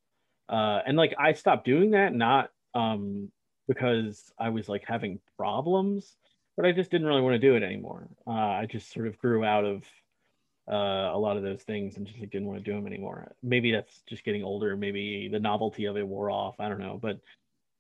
Uh, 0.48 0.82
and 0.86 0.96
like 0.96 1.16
I 1.18 1.34
stopped 1.34 1.66
doing 1.66 1.92
that 1.92 2.14
not 2.14 2.52
um, 2.76 3.32
because 3.68 4.32
I 4.38 4.50
was 4.50 4.70
like 4.70 4.84
having 4.86 5.20
problems, 5.36 6.16
but 6.56 6.68
I 6.68 6.74
just 6.74 6.92
didn't 6.92 7.08
really 7.08 7.22
want 7.22 7.34
to 7.34 7.40
do 7.40 7.56
it 7.56 7.64
anymore. 7.64 8.08
Uh, 8.28 8.30
I 8.62 8.68
just 8.70 8.94
sort 8.94 9.08
of 9.08 9.18
grew 9.18 9.44
out 9.44 9.66
of 9.66 9.84
uh, 10.70 11.12
a 11.14 11.18
lot 11.18 11.38
of 11.38 11.44
those 11.44 11.64
things 11.64 11.98
and 11.98 12.06
just 12.06 12.20
like, 12.20 12.30
didn't 12.30 12.48
want 12.48 12.64
to 12.64 12.70
do 12.70 12.76
them 12.76 12.88
anymore. 12.88 13.34
Maybe 13.42 13.72
that's 13.72 14.02
just 14.08 14.24
getting 14.24 14.44
older. 14.44 14.76
Maybe 14.76 15.30
the 15.32 15.40
novelty 15.40 15.86
of 15.86 15.98
it 15.98 16.08
wore 16.08 16.30
off. 16.30 16.56
I 16.60 16.70
don't 16.70 16.80
know. 16.80 17.00
But 17.02 17.20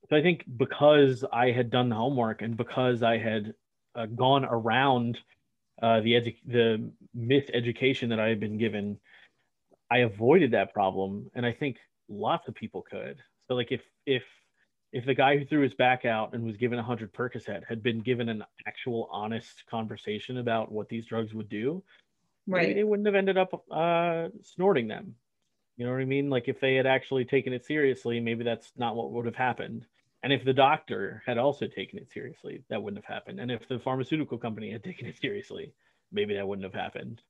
so 0.09 0.15
I 0.15 0.21
think 0.21 0.43
because 0.57 1.23
I 1.32 1.51
had 1.51 1.69
done 1.69 1.89
the 1.89 1.95
homework 1.95 2.41
and 2.41 2.57
because 2.57 3.03
I 3.03 3.17
had 3.17 3.53
uh, 3.95 4.07
gone 4.07 4.45
around 4.45 5.19
uh, 5.82 6.01
the 6.01 6.13
edu- 6.13 6.36
the 6.45 6.91
that 8.09 8.19
I 8.19 8.27
had 8.27 8.39
been 8.39 8.57
given, 8.57 8.99
I 9.89 9.99
avoided 9.99 10.51
that 10.51 10.73
problem. 10.73 11.29
And 11.34 11.45
I 11.45 11.51
think 11.51 11.77
lots 12.09 12.47
of 12.47 12.55
people 12.55 12.82
could. 12.82 13.21
So 13.47 13.55
like 13.55 13.71
if 13.71 13.82
if 14.05 14.23
if 14.91 15.05
the 15.05 15.13
guy 15.13 15.38
who 15.38 15.45
threw 15.45 15.61
his 15.61 15.73
back 15.73 16.03
out 16.03 16.34
and 16.34 16.43
was 16.43 16.57
given 16.57 16.77
a 16.77 16.84
hundred 16.84 17.13
Percocet 17.13 17.61
had 17.67 17.82
been 17.82 17.99
given 17.99 18.27
an 18.27 18.43
actual 18.67 19.07
honest 19.11 19.63
conversation 19.69 20.38
about 20.38 20.71
what 20.71 20.89
these 20.89 21.05
drugs 21.05 21.34
would 21.34 21.47
do, 21.47 21.84
maybe 22.47 22.73
Right. 22.73 22.75
they 22.75 22.83
wouldn't 22.83 23.07
have 23.07 23.15
ended 23.15 23.37
up 23.37 23.63
uh, 23.71 24.29
snorting 24.43 24.87
them. 24.87 25.15
You 25.77 25.85
know 25.85 25.91
what 25.93 26.01
I 26.01 26.05
mean? 26.05 26.29
Like 26.29 26.47
if 26.47 26.59
they 26.59 26.75
had 26.75 26.85
actually 26.87 27.25
taken 27.25 27.53
it 27.53 27.65
seriously, 27.65 28.19
maybe 28.19 28.43
that's 28.43 28.71
not 28.77 28.95
what 28.95 29.11
would 29.11 29.25
have 29.25 29.35
happened. 29.35 29.87
And 30.23 30.31
if 30.33 30.45
the 30.45 30.53
doctor 30.53 31.23
had 31.25 31.37
also 31.37 31.67
taken 31.67 31.97
it 31.99 32.11
seriously, 32.11 32.63
that 32.69 32.81
wouldn't 32.83 33.03
have 33.03 33.13
happened. 33.13 33.39
And 33.39 33.51
if 33.51 33.67
the 33.67 33.79
pharmaceutical 33.79 34.37
company 34.37 34.71
had 34.71 34.83
taken 34.83 35.07
it 35.07 35.17
seriously, 35.19 35.73
maybe 36.11 36.35
that 36.35 36.47
wouldn't 36.47 36.65
have 36.65 36.79
happened. 36.79 37.21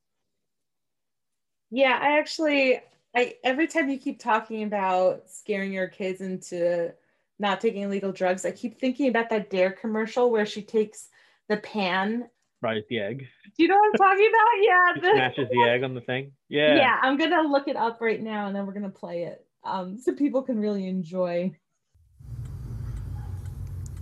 Yeah, 1.70 1.98
I 2.00 2.18
actually 2.18 2.80
I 3.14 3.36
every 3.44 3.66
time 3.66 3.88
you 3.88 3.98
keep 3.98 4.18
talking 4.20 4.62
about 4.64 5.28
scaring 5.30 5.72
your 5.72 5.88
kids 5.88 6.20
into 6.20 6.92
not 7.38 7.60
taking 7.60 7.82
illegal 7.82 8.12
drugs, 8.12 8.44
I 8.44 8.52
keep 8.52 8.78
thinking 8.78 9.08
about 9.08 9.30
that 9.30 9.50
D.A.R.E. 9.50 9.76
commercial 9.80 10.30
where 10.30 10.46
she 10.46 10.62
takes 10.62 11.08
the 11.48 11.56
pan. 11.58 12.28
Right, 12.62 12.84
the 12.88 13.00
egg. 13.00 13.26
Do 13.56 13.62
you 13.62 13.68
know 13.68 13.76
what 13.76 13.88
I'm 13.88 13.94
talking 13.94 14.30
about? 14.30 14.62
Yeah. 14.62 14.94
She 14.94 15.00
the- 15.00 15.12
smashes 15.16 15.48
the 15.50 15.62
egg 15.64 15.82
on 15.82 15.94
the 15.94 16.00
thing. 16.00 16.32
Yeah. 16.48 16.76
yeah, 16.76 16.98
I'm 17.02 17.18
gonna 17.18 17.42
look 17.42 17.66
it 17.66 17.76
up 17.76 18.00
right 18.00 18.22
now 18.22 18.46
and 18.46 18.54
then 18.54 18.66
we're 18.66 18.72
gonna 18.72 18.88
play 18.88 19.24
it. 19.24 19.44
Um, 19.64 19.98
so 19.98 20.14
people 20.14 20.42
can 20.42 20.60
really 20.60 20.86
enjoy. 20.86 21.56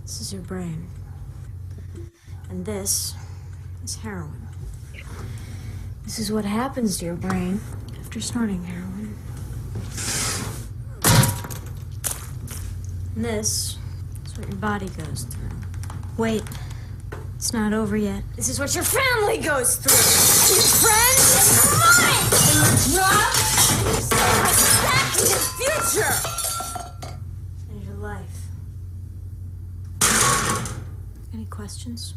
This 0.03 0.21
is 0.21 0.31
your 0.31 0.43
brain. 0.43 0.87
And 2.49 2.65
this 2.65 3.15
is 3.83 3.95
heroin. 3.95 4.47
This 6.03 6.19
is 6.19 6.31
what 6.31 6.45
happens 6.45 6.97
to 6.97 7.05
your 7.05 7.15
brain 7.15 7.59
after 7.99 8.19
snorting 8.21 8.63
heroin. 8.63 9.17
And 13.15 13.25
this 13.25 13.77
is 14.25 14.37
what 14.37 14.47
your 14.47 14.57
body 14.57 14.89
goes 14.89 15.23
through. 15.23 15.49
Wait, 16.17 16.43
it's 17.41 17.53
not 17.53 17.73
over 17.73 17.97
yet. 17.97 18.23
This 18.35 18.49
is 18.49 18.59
what 18.59 18.75
your 18.75 18.83
family 18.83 19.39
goes 19.39 19.77
through. 19.77 19.97
Your 20.53 20.61
friends 20.77 21.25
and 21.65 21.73
mine. 21.81 22.29
And 22.37 22.53
your 22.53 22.69
job. 23.01 23.33
And 23.73 23.81
your 23.89 24.01
self-respect. 24.05 25.17
Your 25.25 25.41
future. 25.57 26.13
And 27.71 27.83
your 27.83 27.95
life. 27.95 28.45
Any 31.33 31.45
questions? 31.45 32.13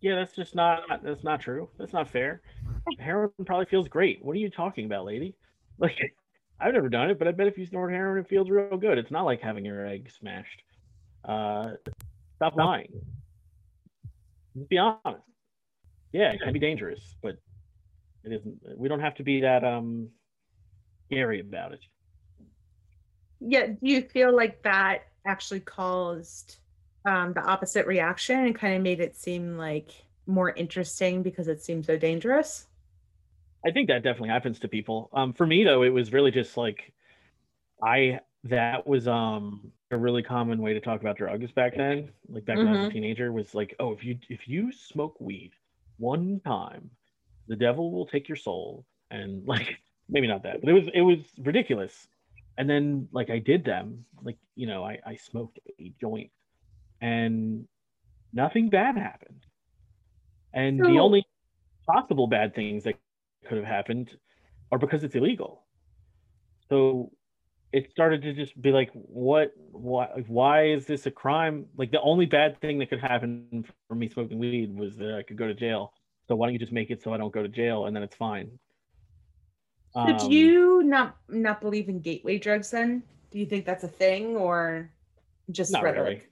Yeah, 0.00 0.14
that's 0.14 0.36
just 0.36 0.54
not 0.54 0.82
that's 1.02 1.24
not 1.24 1.40
true. 1.40 1.68
That's 1.76 1.92
not 1.92 2.08
fair. 2.08 2.42
Heroin 3.00 3.32
probably 3.44 3.66
feels 3.66 3.88
great. 3.88 4.24
What 4.24 4.36
are 4.36 4.38
you 4.38 4.50
talking 4.50 4.86
about, 4.86 5.04
lady? 5.04 5.34
Like 5.80 6.14
I've 6.60 6.74
never 6.74 6.90
done 6.90 7.10
it, 7.10 7.18
but 7.18 7.26
I 7.26 7.32
bet 7.32 7.48
if 7.48 7.58
you 7.58 7.66
snort 7.66 7.90
heroin, 7.90 8.20
it 8.20 8.28
feels 8.28 8.50
real 8.50 8.76
good. 8.76 8.98
It's 8.98 9.10
not 9.10 9.24
like 9.24 9.40
having 9.40 9.64
your 9.64 9.84
egg 9.84 10.10
smashed. 10.16 10.62
Uh, 11.24 11.70
stop 12.36 12.54
lying. 12.54 12.92
Just 14.60 14.68
be 14.68 14.76
honest. 14.78 15.24
Yeah, 16.12 16.32
it 16.32 16.40
can 16.42 16.52
be 16.52 16.58
dangerous, 16.58 17.00
but 17.22 17.38
it 18.24 18.32
isn't. 18.32 18.58
We 18.76 18.88
don't 18.88 19.00
have 19.00 19.14
to 19.14 19.22
be 19.22 19.40
that 19.40 19.64
um 19.64 20.10
scary 21.06 21.40
about 21.40 21.72
it. 21.72 21.80
Yeah, 23.40 23.68
do 23.68 23.78
you 23.80 24.02
feel 24.02 24.36
like 24.36 24.62
that 24.64 25.04
actually 25.24 25.60
caused 25.60 26.58
um, 27.06 27.32
the 27.32 27.42
opposite 27.42 27.86
reaction 27.86 28.38
and 28.38 28.54
kind 28.54 28.74
of 28.74 28.82
made 28.82 29.00
it 29.00 29.16
seem 29.16 29.56
like 29.56 29.92
more 30.26 30.50
interesting 30.50 31.22
because 31.22 31.48
it 31.48 31.62
seemed 31.62 31.86
so 31.86 31.96
dangerous? 31.96 32.66
I 33.64 33.70
think 33.70 33.88
that 33.88 34.02
definitely 34.02 34.28
happens 34.28 34.58
to 34.58 34.68
people. 34.68 35.08
Um, 35.14 35.32
for 35.32 35.46
me 35.46 35.64
though, 35.64 35.82
it 35.84 35.88
was 35.88 36.12
really 36.12 36.32
just 36.32 36.58
like 36.58 36.92
I 37.82 38.20
that 38.44 38.86
was 38.86 39.08
um 39.08 39.72
a 39.90 39.96
really 39.98 40.22
common 40.22 40.60
way 40.62 40.72
to 40.74 40.80
talk 40.80 41.00
about 41.00 41.16
drugs 41.18 41.50
back 41.52 41.76
then. 41.76 42.10
Like 42.28 42.44
back 42.44 42.62
when 42.62 42.68
I 42.70 42.72
was 42.72 42.82
a 42.82 42.86
Mhm. 42.86 42.88
teenager, 42.88 43.32
was 43.32 43.54
like, 43.54 43.74
oh, 43.80 43.92
if 43.92 44.04
you 44.04 44.18
if 44.28 44.48
you 44.48 44.72
smoke 44.72 45.20
weed 45.20 45.52
one 45.98 46.40
time, 46.46 46.90
the 47.48 47.56
devil 47.56 47.92
will 47.92 48.06
take 48.06 48.28
your 48.28 48.36
soul. 48.36 48.86
And 49.10 49.46
like 49.46 49.78
maybe 50.08 50.26
not 50.28 50.42
that, 50.44 50.60
but 50.60 50.70
it 50.70 50.74
was 50.74 50.88
it 50.94 51.02
was 51.02 51.18
ridiculous. 51.38 52.08
And 52.58 52.68
then 52.68 53.08
like 53.12 53.30
I 53.30 53.38
did 53.38 53.64
them, 53.64 54.04
like 54.22 54.38
you 54.56 54.66
know, 54.66 54.84
I 54.84 54.98
I 55.06 55.16
smoked 55.16 55.58
a 55.80 55.92
joint, 56.00 56.30
and 57.00 57.66
nothing 58.32 58.70
bad 58.70 58.96
happened. 58.96 59.44
And 60.52 60.84
the 60.86 60.98
only 61.00 61.24
possible 61.86 62.26
bad 62.28 62.54
things 62.54 62.84
that 62.84 62.94
could 62.94 63.12
have 63.16 63.66
happened 63.66 64.18
are 64.72 64.78
because 64.78 65.04
it's 65.04 65.16
illegal. 65.16 65.66
So 66.68 67.10
it 67.72 67.90
started 67.90 68.22
to 68.22 68.32
just 68.32 68.60
be 68.60 68.72
like, 68.72 68.90
what, 68.92 69.52
why, 69.70 70.06
why 70.26 70.66
is 70.66 70.86
this 70.86 71.06
a 71.06 71.10
crime? 71.10 71.66
Like 71.76 71.92
the 71.92 72.00
only 72.00 72.26
bad 72.26 72.60
thing 72.60 72.78
that 72.80 72.90
could 72.90 73.00
happen 73.00 73.64
for 73.88 73.94
me 73.94 74.08
smoking 74.08 74.38
weed 74.38 74.76
was 74.76 74.96
that 74.96 75.14
I 75.14 75.22
could 75.22 75.36
go 75.36 75.46
to 75.46 75.54
jail. 75.54 75.92
So 76.26 76.34
why 76.34 76.46
don't 76.46 76.52
you 76.52 76.58
just 76.58 76.72
make 76.72 76.90
it 76.90 77.02
so 77.02 77.14
I 77.14 77.16
don't 77.16 77.32
go 77.32 77.42
to 77.42 77.48
jail 77.48 77.86
and 77.86 77.94
then 77.94 78.02
it's 78.02 78.16
fine? 78.16 78.50
So 79.92 80.00
Um, 80.00 80.16
do 80.18 80.30
you 80.30 80.82
not 80.84 81.16
not 81.28 81.60
believe 81.60 81.88
in 81.88 82.00
gateway 82.00 82.38
drugs 82.38 82.70
then? 82.70 83.02
Do 83.30 83.38
you 83.38 83.46
think 83.46 83.64
that's 83.64 83.84
a 83.84 83.88
thing 83.88 84.36
or 84.36 84.90
just 85.50 85.74
rhetoric? 85.74 86.28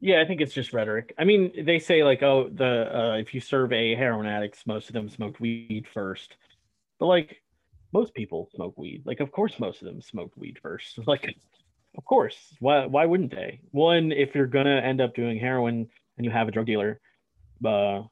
Yeah, 0.00 0.20
I 0.20 0.24
think 0.24 0.40
it's 0.40 0.52
just 0.52 0.72
rhetoric. 0.72 1.14
I 1.18 1.24
mean, 1.24 1.64
they 1.64 1.78
say 1.78 2.04
like, 2.04 2.22
oh, 2.22 2.50
the 2.52 2.96
uh, 2.96 3.16
if 3.16 3.32
you 3.34 3.40
survey 3.40 3.94
heroin 3.94 4.26
addicts, 4.26 4.66
most 4.66 4.88
of 4.88 4.94
them 4.94 5.08
smoked 5.08 5.40
weed 5.40 5.86
first. 5.92 6.36
But 6.98 7.06
like, 7.06 7.42
most 7.92 8.14
people 8.14 8.48
smoke 8.54 8.76
weed. 8.76 9.02
Like, 9.04 9.20
of 9.20 9.30
course, 9.30 9.58
most 9.58 9.80
of 9.80 9.86
them 9.86 10.00
smoked 10.00 10.36
weed 10.36 10.58
first. 10.60 10.98
Like, 11.06 11.34
of 11.96 12.04
course. 12.04 12.54
Why? 12.60 12.86
Why 12.86 13.06
wouldn't 13.06 13.30
they? 13.30 13.60
One, 13.70 14.12
if 14.12 14.34
you're 14.34 14.46
gonna 14.46 14.80
end 14.80 15.00
up 15.00 15.14
doing 15.14 15.38
heroin 15.38 15.88
and 16.16 16.24
you 16.24 16.30
have 16.30 16.48
a 16.48 16.50
drug 16.50 16.66
dealer, 16.66 17.00
uh, 17.64 18.02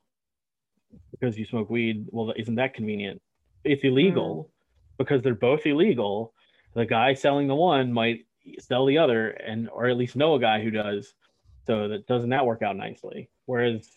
because 1.10 1.36
you 1.38 1.44
smoke 1.44 1.70
weed, 1.70 2.06
well, 2.10 2.32
isn't 2.36 2.54
that 2.54 2.74
convenient? 2.74 3.20
It's 3.64 3.84
illegal 3.84 4.50
because 4.98 5.22
they're 5.22 5.34
both 5.34 5.66
illegal. 5.66 6.32
The 6.74 6.86
guy 6.86 7.14
selling 7.14 7.48
the 7.48 7.54
one 7.54 7.92
might 7.92 8.26
sell 8.58 8.86
the 8.86 8.98
other, 8.98 9.30
and 9.30 9.68
or 9.70 9.86
at 9.86 9.96
least 9.96 10.16
know 10.16 10.34
a 10.34 10.40
guy 10.40 10.62
who 10.62 10.70
does. 10.70 11.14
So 11.66 11.88
that 11.88 12.06
doesn't 12.06 12.30
that 12.30 12.46
work 12.46 12.62
out 12.62 12.76
nicely? 12.76 13.30
Whereas 13.46 13.88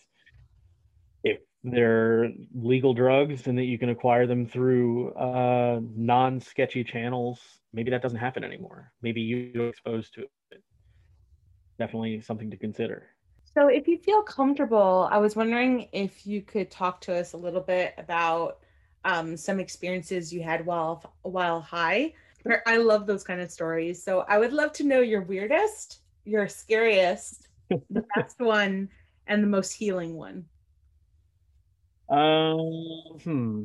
they're 1.64 2.30
legal 2.54 2.94
drugs 2.94 3.46
and 3.46 3.58
that 3.58 3.64
you 3.64 3.78
can 3.78 3.88
acquire 3.88 4.26
them 4.26 4.46
through 4.46 5.12
uh, 5.14 5.80
non-sketchy 5.96 6.84
channels, 6.84 7.40
maybe 7.72 7.90
that 7.90 8.02
doesn't 8.02 8.18
happen 8.18 8.44
anymore. 8.44 8.92
Maybe 9.02 9.20
you're 9.20 9.68
exposed 9.68 10.14
to 10.14 10.22
it. 10.52 10.62
Definitely 11.78 12.20
something 12.20 12.50
to 12.50 12.56
consider. 12.56 13.08
So, 13.54 13.68
if 13.68 13.88
you 13.88 13.98
feel 13.98 14.22
comfortable, 14.22 15.08
I 15.10 15.18
was 15.18 15.34
wondering 15.34 15.88
if 15.92 16.26
you 16.26 16.42
could 16.42 16.70
talk 16.70 17.00
to 17.02 17.14
us 17.14 17.32
a 17.32 17.36
little 17.36 17.60
bit 17.60 17.94
about 17.98 18.58
um, 19.04 19.36
some 19.36 19.58
experiences 19.58 20.32
you 20.32 20.42
had 20.42 20.66
while 20.66 21.14
while 21.22 21.60
high. 21.60 22.14
I 22.66 22.78
love 22.78 23.06
those 23.06 23.24
kind 23.24 23.40
of 23.40 23.50
stories. 23.50 24.02
So, 24.02 24.24
I 24.28 24.38
would 24.38 24.52
love 24.52 24.72
to 24.74 24.84
know 24.84 25.00
your 25.00 25.22
weirdest, 25.22 26.00
your 26.24 26.46
scariest, 26.48 27.48
the 27.90 28.04
best 28.16 28.38
one, 28.38 28.90
and 29.26 29.42
the 29.42 29.48
most 29.48 29.72
healing 29.72 30.14
one. 30.14 30.44
Um, 32.08 33.18
hmm. 33.22 33.62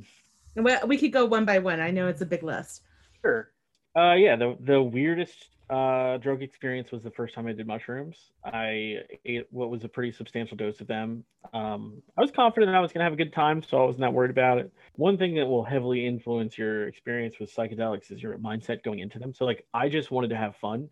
And 0.56 0.66
we, 0.66 0.76
we 0.86 0.98
could 0.98 1.14
go 1.14 1.26
one 1.26 1.46
by 1.46 1.60
one. 1.60 1.80
I 1.80 1.92
know 1.92 2.08
it's 2.08 2.22
a 2.22 2.26
big 2.26 2.44
list. 2.44 2.82
Sure. 3.22 3.52
Uh, 3.96 4.14
yeah, 4.14 4.36
the 4.36 4.58
the 4.60 4.82
weirdest 4.82 5.50
uh, 5.70 6.18
drug 6.18 6.42
experience 6.42 6.92
was 6.92 7.04
the 7.04 7.12
first 7.12 7.34
time 7.34 7.48
I 7.48 7.54
did 7.54 7.68
mushrooms. 7.68 8.32
I 8.44 8.98
ate 9.26 9.48
what 9.52 9.70
was 9.70 9.84
a 9.84 9.88
pretty 9.88 10.12
substantial 10.12 10.58
dose 10.58 10.82
of 10.82 10.88
them. 10.88 11.24
Um, 11.54 12.02
I 12.18 12.22
was 12.22 12.32
confident 12.32 12.72
that 12.72 12.76
I 12.76 12.80
was 12.80 12.92
gonna 12.92 13.06
have 13.06 13.14
a 13.14 13.18
good 13.18 13.34
time, 13.34 13.64
so 13.64 13.82
I 13.82 13.86
wasn't 13.86 14.02
that 14.02 14.14
worried 14.14 14.32
about 14.32 14.58
it. 14.58 14.72
One 14.96 15.18
thing 15.18 15.36
that 15.36 15.46
will 15.46 15.64
heavily 15.64 16.06
influence 16.06 16.58
your 16.58 16.88
experience 16.88 17.36
with 17.40 17.54
psychedelics 17.56 18.12
is 18.12 18.22
your 18.22 18.38
mindset 18.40 18.84
going 18.84 19.00
into 19.00 19.20
them. 19.20 19.34
So, 19.34 19.46
like, 19.46 19.66
I 19.74 19.90
just 19.90 20.12
wanted 20.12 20.30
to 20.30 20.38
have 20.38 20.56
fun, 20.58 20.90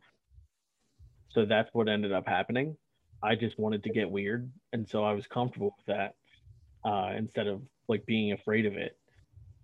so 1.30 1.45
that's 1.45 1.70
what 1.74 1.89
ended 1.89 2.12
up 2.12 2.28
happening. 2.28 2.78
I 3.24 3.36
just 3.36 3.60
wanted 3.60 3.84
to 3.84 3.89
get 3.89 4.10
weird, 4.10 4.52
and 4.74 4.88
so 4.88 5.04
I 5.04 5.14
was 5.14 5.28
comfortable 5.28 5.76
with 5.78 5.86
that 5.88 6.16
uh, 6.84 7.12
instead 7.16 7.48
of 7.48 7.62
like 7.88 8.06
being 8.06 8.32
afraid 8.32 8.66
of 8.66 8.74
it. 8.74 8.98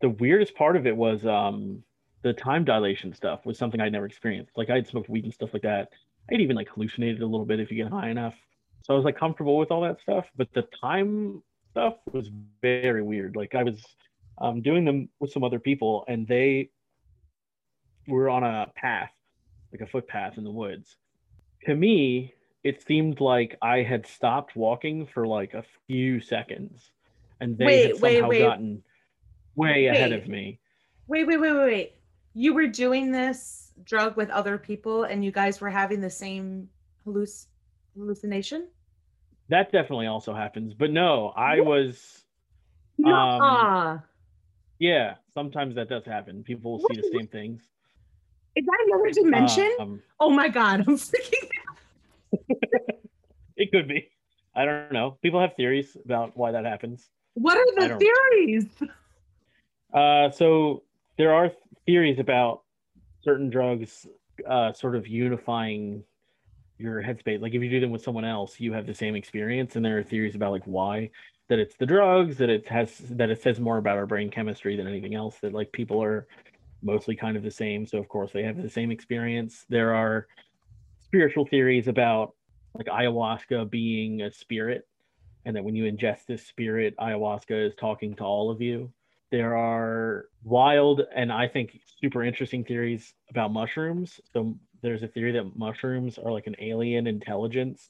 The 0.02 0.10
weirdest 0.10 0.56
part 0.56 0.76
of 0.76 0.86
it 0.86 0.96
was 0.96 1.26
um, 1.26 1.84
the 2.22 2.34
time 2.34 2.66
dilation 2.66 3.14
stuff 3.14 3.46
was 3.46 3.58
something 3.58 3.80
I'd 3.80 3.92
never 3.92 4.06
experienced. 4.06 4.52
Like 4.56 4.70
I'd 4.70 4.88
smoked 4.88 5.10
weed 5.10 5.24
and 5.24 5.34
stuff 5.34 5.54
like 5.54 5.64
that. 5.64 5.90
I'd 6.32 6.42
even 6.42 6.56
like 6.56 6.70
hallucinated 6.70 7.22
a 7.22 7.26
little 7.26 7.46
bit 7.46 7.60
if 7.60 7.72
you 7.72 7.78
get 7.78 7.92
high 7.92 8.10
enough. 8.10 8.36
So 8.84 8.94
I 8.94 8.98
was 8.98 9.06
like 9.06 9.18
comfortable 9.18 9.58
with 9.58 9.72
all 9.72 9.82
that 9.82 10.02
stuff. 10.02 10.26
But 10.36 10.50
the 10.54 10.64
time 10.80 11.42
stuff 11.72 11.96
was 12.12 12.30
very 12.62 13.02
weird. 13.02 13.36
Like 13.36 13.56
I 13.56 13.64
was 13.64 13.84
um, 14.40 14.62
doing 14.62 14.86
them 14.86 15.10
with 15.20 15.32
some 15.32 15.44
other 15.44 15.60
people 15.60 16.06
and 16.08 16.28
they 16.28 16.70
were 18.08 18.30
on 18.30 18.44
a 18.44 18.68
path, 18.76 19.12
like 19.72 19.82
a 19.82 19.88
footpath 19.88 20.38
in 20.38 20.44
the 20.44 20.52
woods. 20.52 20.98
To 21.66 21.76
me, 21.76 22.34
it 22.64 22.86
seemed 22.86 23.20
like 23.20 23.58
I 23.62 23.82
had 23.84 24.06
stopped 24.06 24.56
walking 24.56 25.08
for 25.08 25.26
like 25.26 25.54
a 25.54 25.64
few 25.88 26.20
seconds 26.20 26.92
and 27.40 27.58
they 27.58 27.66
Wait, 27.66 27.88
had 27.92 28.02
wait, 28.02 28.14
somehow 28.16 28.30
wait. 28.30 28.42
gotten 28.42 28.84
way 29.56 29.88
ahead 29.88 30.12
of 30.12 30.28
me. 30.28 30.60
Wait, 31.08 31.26
wait, 31.26 31.38
wait, 31.38 31.52
wait, 31.52 31.66
wait. 31.66 31.94
You 32.34 32.54
were 32.54 32.68
doing 32.68 33.12
this 33.12 33.72
drug 33.84 34.18
with 34.18 34.30
other 34.30 34.58
people 34.58 35.04
and 35.04 35.24
you 35.24 35.32
guys 35.32 35.62
were 35.62 35.70
having 35.70 36.02
the 36.02 36.10
same 36.10 36.70
halluc- 37.06 37.46
hallucination? 37.98 38.68
That 39.50 39.72
definitely 39.72 40.08
also 40.08 40.34
happens. 40.34 40.74
But 40.74 40.92
no, 40.92 41.30
I 41.36 41.60
What? 41.62 41.68
was. 41.68 42.24
Um, 43.06 44.02
yeah, 44.80 45.16
sometimes 45.34 45.76
that 45.76 45.88
does 45.90 46.06
happen. 46.06 46.44
People 46.44 46.74
will 46.74 46.80
see 46.80 47.00
the 47.00 47.10
same 47.16 47.28
things. 47.28 47.62
Is 48.56 48.66
that 48.66 48.78
another 48.88 49.12
dimension? 49.12 49.72
Um, 49.80 50.02
oh 50.20 50.32
my 50.32 50.50
god, 50.50 50.82
I'm 50.88 50.98
freaking 50.98 51.48
out. 51.70 51.78
it 53.56 53.72
could 53.72 53.88
be. 53.88 54.10
I 54.56 54.66
don't 54.66 54.92
know. 54.92 55.18
People 55.22 55.40
have 55.40 55.56
theories 55.56 55.96
about 56.04 56.36
why 56.36 56.52
that 56.52 56.66
happens. 56.66 57.08
What 57.38 57.56
are 57.56 57.88
the 57.88 57.98
theories? 58.00 58.66
Uh, 59.94 60.32
so 60.32 60.84
there 61.20 61.36
are 61.36 61.52
theories 61.86 62.18
about 62.18 62.64
certain 63.24 63.52
drugs 63.52 64.08
uh, 64.50 64.74
sort 64.74 64.96
of 64.96 65.06
unifying 65.06 66.04
your 66.80 67.04
headspace. 67.04 67.40
Like 67.40 67.54
if 67.54 67.62
you 67.62 67.70
do 67.70 67.80
them 67.80 67.92
with 67.92 68.02
someone 68.02 68.26
else, 68.26 68.60
you 68.60 68.74
have 68.74 68.88
the 68.88 68.94
same 68.94 69.16
experience. 69.16 69.76
And 69.76 69.86
there 69.86 70.00
are 70.00 70.04
theories 70.04 70.34
about 70.34 70.52
like 70.52 70.64
why 70.66 71.12
that 71.48 71.60
it's 71.60 71.76
the 71.76 71.86
drugs, 71.86 72.38
that 72.38 72.50
it 72.50 72.68
has 72.68 72.98
that 73.12 73.30
it 73.30 73.44
says 73.44 73.60
more 73.60 73.78
about 73.78 73.98
our 73.98 74.08
brain 74.08 74.32
chemistry 74.32 74.76
than 74.76 74.88
anything 74.88 75.14
else, 75.14 75.38
that 75.42 75.54
like 75.54 75.72
people 75.72 76.02
are 76.02 76.28
mostly 76.82 77.16
kind 77.16 77.38
of 77.38 77.44
the 77.44 77.52
same. 77.52 77.86
So 77.86 78.00
of 78.00 78.08
course 78.08 78.32
they 78.32 78.44
have 78.44 78.60
the 78.60 78.70
same 78.70 78.90
experience. 78.90 79.64
There 79.70 79.94
are 79.94 80.28
spiritual 81.04 81.46
theories 81.46 81.88
about 81.88 82.34
like 82.74 82.88
ayahuasca 82.88 83.70
being 83.70 84.24
a 84.24 84.32
spirit 84.32 84.88
and 85.48 85.56
that 85.56 85.64
when 85.64 85.78
you 85.78 85.90
ingest 85.90 86.26
this 86.28 86.46
spirit, 86.46 86.94
ayahuasca 87.00 87.68
is 87.68 87.74
talking 87.80 88.14
to 88.18 88.24
all 88.24 88.52
of 88.52 88.62
you. 88.62 88.92
There 89.32 89.56
are 89.56 90.26
wild 90.44 91.04
and 91.16 91.32
I 91.32 91.48
think 91.48 91.80
super 92.02 92.22
interesting 92.22 92.66
theories 92.66 93.14
about 93.30 93.54
mushrooms. 93.54 94.20
So 94.34 94.58
there's 94.82 95.04
a 95.04 95.08
theory 95.08 95.32
that 95.32 95.56
mushrooms 95.56 96.18
are 96.18 96.34
like 96.34 96.48
an 96.48 96.58
alien 96.60 97.08
intelligence 97.08 97.88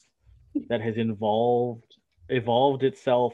that 0.70 0.82
has 0.82 0.98
involved 0.98 1.96
evolved 2.30 2.84
itself 2.84 3.34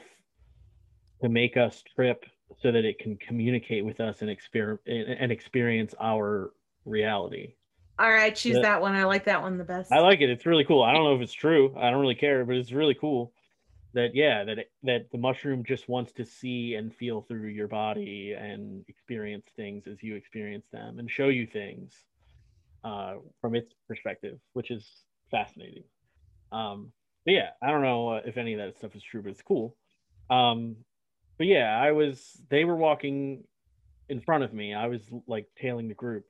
to 1.20 1.28
make 1.28 1.58
us 1.58 1.82
trip 1.94 2.24
so 2.62 2.72
that 2.72 2.86
it 2.86 2.98
can 2.98 3.18
communicate 3.18 3.84
with 3.84 4.00
us 4.00 4.22
and 4.22 4.30
experience 4.30 4.80
and 4.86 5.30
experience 5.30 5.94
our 6.00 6.52
reality. 6.86 7.56
All 7.98 8.10
right, 8.10 8.34
choose 8.34 8.60
that 8.62 8.80
one. 8.80 8.94
I 8.94 9.04
like 9.04 9.26
that 9.26 9.42
one 9.42 9.58
the 9.58 9.64
best. 9.64 9.92
I 9.92 9.98
like 9.98 10.22
it. 10.22 10.30
It's 10.30 10.46
really 10.46 10.64
cool. 10.64 10.82
I 10.82 10.94
don't 10.94 11.04
know 11.04 11.14
if 11.14 11.20
it's 11.20 11.32
true. 11.34 11.74
I 11.78 11.90
don't 11.90 12.00
really 12.00 12.14
care, 12.14 12.46
but 12.46 12.56
it's 12.56 12.72
really 12.72 12.94
cool 12.98 13.34
that 13.94 14.14
yeah, 14.14 14.44
that 14.44 14.58
that 14.82 15.06
the 15.12 15.18
mushroom 15.18 15.64
just 15.64 15.88
wants 15.88 16.12
to 16.12 16.24
see 16.24 16.74
and 16.74 16.94
feel 16.94 17.22
through 17.22 17.48
your 17.48 17.68
body 17.68 18.34
and 18.38 18.84
experience 18.88 19.46
things 19.56 19.84
as 19.86 20.02
you 20.02 20.16
experience 20.16 20.66
them 20.72 20.98
and 20.98 21.10
show 21.10 21.28
you 21.28 21.46
things 21.46 21.92
uh, 22.84 23.14
from 23.40 23.54
its 23.54 23.72
perspective, 23.88 24.38
which 24.52 24.70
is 24.70 24.86
fascinating. 25.30 25.84
Um, 26.52 26.92
but 27.24 27.32
yeah, 27.32 27.50
I 27.62 27.70
don't 27.70 27.82
know 27.82 28.14
if 28.16 28.36
any 28.36 28.54
of 28.54 28.58
that 28.58 28.76
stuff 28.76 28.94
is 28.94 29.02
true, 29.02 29.22
but 29.22 29.30
it's 29.30 29.42
cool. 29.42 29.76
Um, 30.28 30.76
but 31.38 31.46
yeah, 31.46 31.78
I 31.80 31.92
was. 31.92 32.40
They 32.50 32.64
were 32.64 32.76
walking 32.76 33.44
in 34.08 34.20
front 34.20 34.44
of 34.44 34.52
me. 34.52 34.74
I 34.74 34.88
was 34.88 35.02
like 35.26 35.46
tailing 35.60 35.88
the 35.88 35.94
group. 35.94 36.24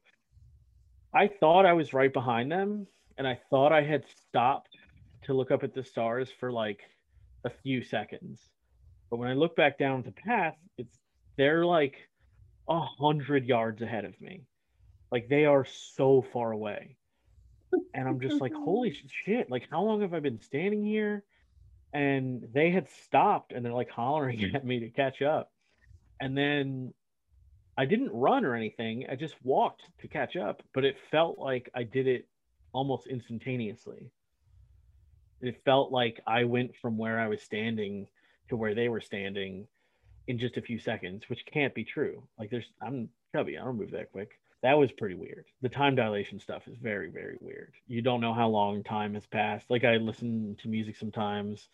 I 1.15 1.29
thought 1.29 1.67
I 1.67 1.73
was 1.73 1.93
right 1.93 2.13
behind 2.13 2.53
them, 2.53 2.87
and 3.17 3.27
I 3.27 3.41
thought 3.51 3.73
I 3.73 3.83
had 3.83 4.05
stopped 4.29 4.77
to 5.25 5.35
look 5.35 5.51
up 5.51 5.63
at 5.65 5.75
the 5.75 5.85
stars 5.85 6.29
for 6.39 6.53
like 6.53 6.81
a 7.45 7.51
few 7.51 7.83
seconds. 7.83 8.41
But 9.11 9.19
when 9.19 9.29
I 9.29 9.35
look 9.35 9.57
back 9.57 9.79
down 9.79 10.03
the 10.03 10.13
path, 10.13 10.57
it's 10.79 10.99
they're 11.37 11.65
like 11.65 11.97
a 12.69 12.81
hundred 12.81 13.47
yards 13.47 13.83
ahead 13.83 14.05
of 14.05 14.19
me. 14.21 14.43
Like 15.13 15.29
they 15.29 15.45
are 15.45 15.65
so 15.65 16.25
far 16.33 16.53
away. 16.53 16.97
And 17.93 18.09
I'm 18.09 18.21
just 18.21 18.41
like, 18.41 18.53
holy 18.53 18.97
shit, 19.25 19.51
like 19.51 19.69
how 19.71 19.83
long 19.83 20.01
have 20.03 20.15
I 20.15 20.21
been 20.21 20.41
standing 20.41 20.85
here? 20.85 21.25
and 21.95 22.49
they 22.53 22.71
had 22.71 22.91
stopped 22.91 23.53
and 23.53 23.65
they're 23.65 23.73
like 23.73 23.89
hollering 23.89 24.51
at 24.55 24.67
me 24.67 24.81
to 24.81 24.91
catch 24.91 25.23
up 25.23 25.51
and 26.21 26.37
then 26.37 26.93
i 27.79 27.87
didn't 27.87 28.11
run 28.13 28.45
or 28.45 28.55
anything 28.55 29.07
i 29.11 29.15
just 29.15 29.37
walked 29.43 29.83
to 30.01 30.09
catch 30.09 30.37
up 30.37 30.63
but 30.75 30.85
it 30.85 30.97
felt 31.11 31.39
like 31.39 31.71
i 31.75 31.83
did 31.83 32.07
it 32.07 32.29
almost 32.73 33.07
instantaneously 33.07 34.11
it 35.47 35.63
felt 35.65 35.93
like 35.93 36.21
i 36.27 36.45
went 36.45 36.75
from 36.81 36.97
where 36.97 37.19
i 37.19 37.29
was 37.29 37.43
standing 37.43 38.07
to 38.49 38.57
where 38.57 38.75
they 38.75 38.89
were 38.89 39.01
standing 39.01 39.67
in 40.27 40.39
just 40.39 40.57
a 40.57 40.63
few 40.63 40.79
seconds 40.79 41.25
which 41.29 41.45
can't 41.47 41.75
be 41.75 41.85
true 41.85 42.23
like 42.39 42.51
there's 42.51 42.73
i'm 42.83 43.09
chubby 43.35 43.59
i 43.59 43.65
don't 43.65 43.77
move 43.77 43.91
that 43.91 44.11
quick 44.13 44.39
that 44.65 44.79
was 44.79 44.91
pretty 44.93 45.15
weird. 45.15 45.45
The 45.61 45.69
time 45.69 45.95
dilation 45.95 46.41
stuff 46.41 46.67
is 46.67 46.79
very, 46.81 47.11
very 47.11 47.37
weird. 47.39 47.75
You 47.87 48.01
don't 48.01 48.23
know 48.23 48.33
how 48.33 48.49
long 48.49 48.83
time 48.83 49.13
has 49.13 49.27
passed. 49.27 49.69
Like 49.69 49.85
I 49.85 49.97
listen 49.97 50.57
to 50.63 50.69
music 50.69 50.97
sometimes 50.97 51.69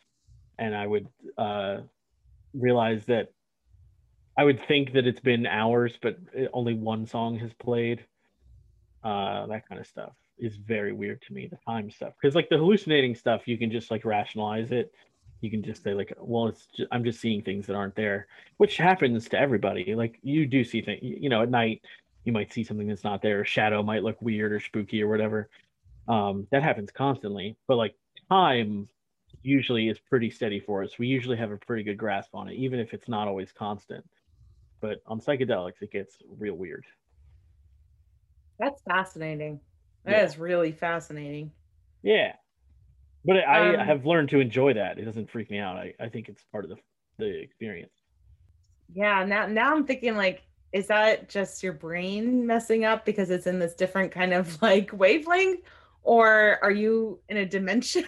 and 0.58 0.74
I 0.74 0.88
would 0.88 1.06
uh, 1.38 1.82
realize 2.52 3.04
that 3.04 3.32
I 4.36 4.42
would 4.42 4.66
think 4.66 4.94
that 4.94 5.06
it's 5.06 5.20
been 5.20 5.46
hours, 5.46 5.96
but 6.02 6.18
only 6.52 6.74
one 6.74 7.06
song 7.06 7.38
has 7.38 7.52
played. 7.52 8.04
Uh, 9.04 9.46
that 9.46 9.68
kind 9.68 9.80
of 9.80 9.86
stuff 9.86 10.12
is 10.41 10.57
very 10.57 10.93
weird 10.93 11.22
to 11.22 11.32
me. 11.32 11.47
The 11.47 11.59
time 11.66 11.91
stuff, 11.91 12.14
because 12.20 12.34
like 12.34 12.49
the 12.49 12.59
hallucinating 12.59 13.14
stuff, 13.14 13.47
you 13.47 13.59
can 13.59 13.70
just 13.70 13.91
like 13.91 14.05
rationalize 14.05 14.72
it. 14.72 14.93
You 15.41 15.51
can 15.51 15.62
just 15.62 15.82
say 15.82 15.95
like, 15.95 16.12
well, 16.18 16.49
it's 16.49 16.66
just, 16.76 16.88
I'm 16.93 17.05
just 17.05 17.20
seeing 17.20 17.43
things 17.43 17.66
that 17.66 17.74
aren't 17.74 17.97
there, 17.97 18.26
which 18.59 18.76
happens 18.76 19.28
to 19.30 19.38
everybody. 19.38 19.95
Like 19.95 20.18
you 20.22 20.47
do 20.47 20.64
see 20.64 20.82
things, 20.82 21.01
you 21.03 21.28
know, 21.28 21.43
at 21.43 21.51
night 21.51 21.82
you 22.24 22.32
might 22.32 22.53
see 22.53 22.64
something 22.64 22.86
that's 22.86 23.05
not 23.05 23.22
there. 23.22 23.43
A 23.43 23.47
shadow 23.47 23.82
might 23.82 24.03
look 24.03 24.20
weird 24.20 24.53
or 24.53 24.61
spooky 24.61 25.03
or 25.03 25.09
whatever. 25.09 25.49
Um, 26.09 26.47
that 26.51 26.62
happens 26.62 26.91
constantly. 26.91 27.57
But 27.66 27.76
like 27.76 27.95
time 28.28 28.88
usually 29.43 29.88
is 29.88 29.99
pretty 29.99 30.30
steady 30.30 30.61
for 30.61 30.82
us. 30.82 30.99
We 30.99 31.07
usually 31.07 31.38
have 31.38 31.51
a 31.51 31.57
pretty 31.57 31.82
good 31.82 31.97
grasp 31.97 32.34
on 32.34 32.49
it, 32.49 32.55
even 32.55 32.78
if 32.78 32.93
it's 32.93 33.09
not 33.09 33.26
always 33.26 33.53
constant. 33.53 34.05
But 34.80 35.03
on 35.07 35.20
psychedelics, 35.20 35.80
it 35.80 35.93
gets 35.93 36.18
real 36.38 36.55
weird. 36.55 36.84
That's 38.59 38.82
fascinating. 38.82 39.61
That 40.05 40.12
yeah. 40.12 40.24
is 40.24 40.38
really 40.38 40.72
fascinating. 40.72 41.53
Yeah. 42.03 42.32
But 43.24 43.36
I 43.38 43.74
um, 43.74 43.86
have 43.86 44.07
learned 44.07 44.30
to 44.30 44.40
enjoy 44.40 44.74
that. 44.74 44.98
It 44.98 45.05
doesn't 45.05 45.30
freak 45.30 45.51
me 45.51 45.59
out. 45.59 45.76
I, 45.76 45.94
I 46.01 46.09
think 46.09 46.28
it's 46.28 46.42
part 46.44 46.64
of 46.64 46.70
the 46.70 46.76
the 47.18 47.40
experience. 47.40 47.92
Yeah. 48.94 49.24
Now 49.24 49.46
now 49.46 49.74
I'm 49.74 49.84
thinking 49.84 50.16
like, 50.16 50.42
is 50.72 50.86
that 50.86 51.28
just 51.28 51.62
your 51.62 51.74
brain 51.74 52.46
messing 52.46 52.84
up 52.84 53.05
because 53.05 53.30
it's 53.30 53.46
in 53.46 53.59
this 53.59 53.74
different 53.74 54.11
kind 54.11 54.32
of 54.32 54.61
like 54.62 54.90
wavelength? 54.92 55.61
Or 56.03 56.59
are 56.62 56.70
you 56.70 57.20
in 57.28 57.36
a 57.36 57.46
dimension 57.46 58.07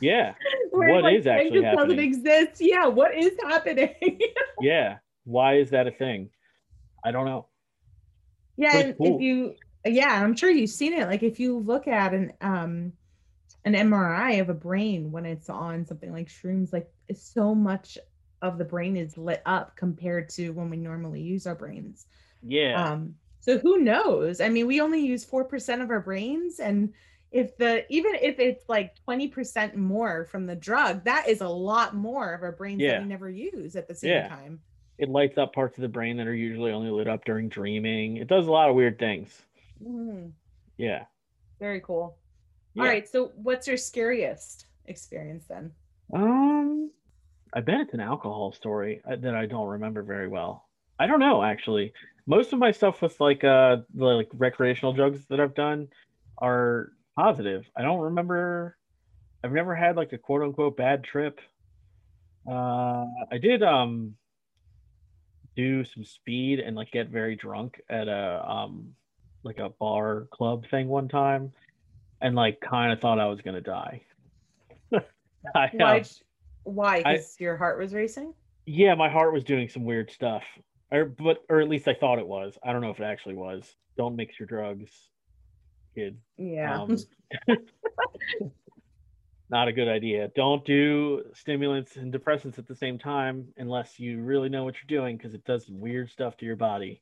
yeah 0.00 0.34
what 0.70 1.02
like, 1.02 1.18
is 1.18 1.26
actually 1.26 1.62
happening 1.62 1.96
doesn't 1.96 1.98
exist 1.98 2.60
yeah 2.60 2.86
what 2.86 3.14
is 3.14 3.32
happening 3.42 3.94
yeah 4.60 4.98
why 5.24 5.56
is 5.56 5.70
that 5.70 5.86
a 5.86 5.90
thing 5.90 6.28
i 7.04 7.10
don't 7.10 7.26
know 7.26 7.46
yeah 8.56 8.76
and 8.76 8.96
cool. 8.96 9.16
if 9.16 9.20
you 9.20 9.54
yeah 9.92 10.22
i'm 10.22 10.36
sure 10.36 10.50
you've 10.50 10.70
seen 10.70 10.92
it. 10.92 11.08
Like 11.08 11.22
if 11.22 11.38
you 11.40 11.58
look 11.58 11.88
at 11.88 12.14
an 12.14 12.32
um 12.40 12.92
an 13.64 13.74
mri 13.74 14.40
of 14.40 14.48
a 14.48 14.54
brain 14.54 15.10
when 15.10 15.26
it's 15.26 15.48
on 15.48 15.84
something 15.86 16.12
like 16.12 16.28
shrooms 16.28 16.72
like 16.72 16.90
so 17.14 17.54
much 17.54 17.98
of 18.42 18.58
the 18.58 18.64
brain 18.64 18.96
is 18.96 19.16
lit 19.16 19.42
up 19.46 19.76
compared 19.76 20.28
to 20.28 20.50
when 20.50 20.70
we 20.70 20.76
normally 20.76 21.20
use 21.20 21.46
our 21.46 21.54
brains. 21.54 22.06
Yeah. 22.42 22.92
Um 22.92 23.14
so 23.40 23.58
who 23.58 23.78
knows? 23.78 24.40
I 24.40 24.48
mean 24.48 24.66
we 24.66 24.80
only 24.80 25.00
use 25.00 25.24
4% 25.24 25.82
of 25.82 25.90
our 25.90 26.00
brains 26.00 26.60
and 26.60 26.92
if 27.32 27.56
the 27.56 27.84
even 27.92 28.14
if 28.14 28.38
it's 28.38 28.68
like 28.68 28.94
20% 29.08 29.74
more 29.74 30.24
from 30.24 30.46
the 30.46 30.56
drug 30.56 31.04
that 31.04 31.28
is 31.28 31.40
a 31.40 31.48
lot 31.48 31.94
more 31.94 32.34
of 32.34 32.42
our 32.42 32.52
brains 32.52 32.80
yeah. 32.80 32.92
that 32.92 33.02
we 33.02 33.08
never 33.08 33.28
use 33.28 33.76
at 33.76 33.88
the 33.88 33.94
same 33.94 34.10
yeah. 34.10 34.28
time. 34.28 34.60
It 34.98 35.10
lights 35.10 35.36
up 35.36 35.52
parts 35.52 35.76
of 35.76 35.82
the 35.82 35.88
brain 35.88 36.16
that 36.16 36.26
are 36.26 36.34
usually 36.34 36.72
only 36.72 36.90
lit 36.90 37.06
up 37.06 37.24
during 37.26 37.50
dreaming. 37.50 38.16
It 38.16 38.28
does 38.28 38.46
a 38.46 38.50
lot 38.50 38.70
of 38.70 38.76
weird 38.76 38.98
things 38.98 39.42
mm-hmm. 39.82 40.28
yeah 40.76 41.04
very 41.58 41.80
cool 41.80 42.16
yeah. 42.74 42.82
all 42.82 42.88
right 42.88 43.08
so 43.08 43.32
what's 43.36 43.66
your 43.66 43.76
scariest 43.76 44.66
experience 44.86 45.44
then 45.48 45.70
um 46.14 46.90
i 47.54 47.60
bet 47.60 47.80
it's 47.80 47.94
an 47.94 48.00
alcohol 48.00 48.52
story 48.52 49.00
uh, 49.10 49.16
that 49.16 49.34
i 49.34 49.46
don't 49.46 49.68
remember 49.68 50.02
very 50.02 50.28
well 50.28 50.68
i 50.98 51.06
don't 51.06 51.20
know 51.20 51.42
actually 51.42 51.92
most 52.26 52.52
of 52.52 52.58
my 52.58 52.70
stuff 52.70 53.02
with 53.02 53.18
like 53.20 53.44
uh 53.44 53.76
the 53.94 54.04
like 54.04 54.28
recreational 54.34 54.92
drugs 54.92 55.20
that 55.28 55.40
i've 55.40 55.54
done 55.54 55.88
are 56.38 56.90
positive. 57.16 57.68
I 57.76 57.82
don't 57.82 58.00
remember. 58.00 58.76
I've 59.42 59.52
never 59.52 59.74
had 59.74 59.96
like 59.96 60.12
a 60.12 60.18
quote 60.18 60.42
unquote 60.42 60.76
bad 60.76 61.02
trip. 61.02 61.40
Uh, 62.48 63.06
I 63.32 63.38
did 63.40 63.62
um 63.62 64.14
do 65.56 65.84
some 65.84 66.04
speed 66.04 66.60
and 66.60 66.76
like 66.76 66.90
get 66.92 67.08
very 67.08 67.34
drunk 67.34 67.80
at 67.88 68.08
a 68.08 68.44
um 68.46 68.94
like 69.46 69.58
a 69.58 69.70
bar 69.70 70.26
club 70.30 70.64
thing 70.70 70.88
one 70.88 71.08
time, 71.08 71.52
and 72.20 72.34
like 72.34 72.60
kind 72.60 72.92
of 72.92 73.00
thought 73.00 73.18
I 73.18 73.26
was 73.26 73.40
gonna 73.40 73.60
die. 73.60 74.02
I, 75.54 75.70
why? 75.72 75.98
Um, 75.98 76.04
why? 76.64 76.98
Because 76.98 77.36
your 77.38 77.56
heart 77.56 77.78
was 77.78 77.94
racing. 77.94 78.34
Yeah, 78.66 78.94
my 78.94 79.08
heart 79.08 79.32
was 79.32 79.44
doing 79.44 79.68
some 79.68 79.84
weird 79.84 80.10
stuff, 80.10 80.42
or 80.90 81.04
but 81.06 81.44
or 81.48 81.60
at 81.60 81.68
least 81.68 81.88
I 81.88 81.94
thought 81.94 82.18
it 82.18 82.26
was. 82.26 82.58
I 82.62 82.72
don't 82.72 82.82
know 82.82 82.90
if 82.90 83.00
it 83.00 83.04
actually 83.04 83.36
was. 83.36 83.74
Don't 83.96 84.16
mix 84.16 84.38
your 84.38 84.46
drugs 84.46 84.90
kid. 85.96 86.18
Yeah. 86.36 86.80
Um, 86.80 86.96
not 89.50 89.68
a 89.68 89.72
good 89.72 89.88
idea. 89.88 90.28
Don't 90.36 90.64
do 90.64 91.24
stimulants 91.34 91.96
and 91.96 92.12
depressants 92.12 92.58
at 92.58 92.68
the 92.68 92.76
same 92.76 92.98
time 92.98 93.48
unless 93.56 93.98
you 93.98 94.20
really 94.20 94.48
know 94.48 94.64
what 94.64 94.74
you're 94.74 95.00
doing 95.00 95.16
because 95.16 95.34
it 95.34 95.44
does 95.44 95.66
some 95.66 95.80
weird 95.80 96.10
stuff 96.10 96.36
to 96.36 96.46
your 96.46 96.56
body. 96.56 97.00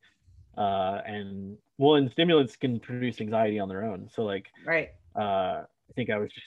Uh, 0.56 1.00
and 1.06 1.56
well, 1.78 1.96
and 1.96 2.10
stimulants 2.10 2.56
can 2.56 2.80
produce 2.80 3.20
anxiety 3.20 3.58
on 3.58 3.68
their 3.68 3.84
own. 3.84 4.08
So 4.12 4.22
like, 4.22 4.46
right. 4.66 4.90
Uh, 5.16 5.64
I 5.64 5.92
think 5.94 6.10
I 6.10 6.18
was 6.18 6.32
just 6.32 6.46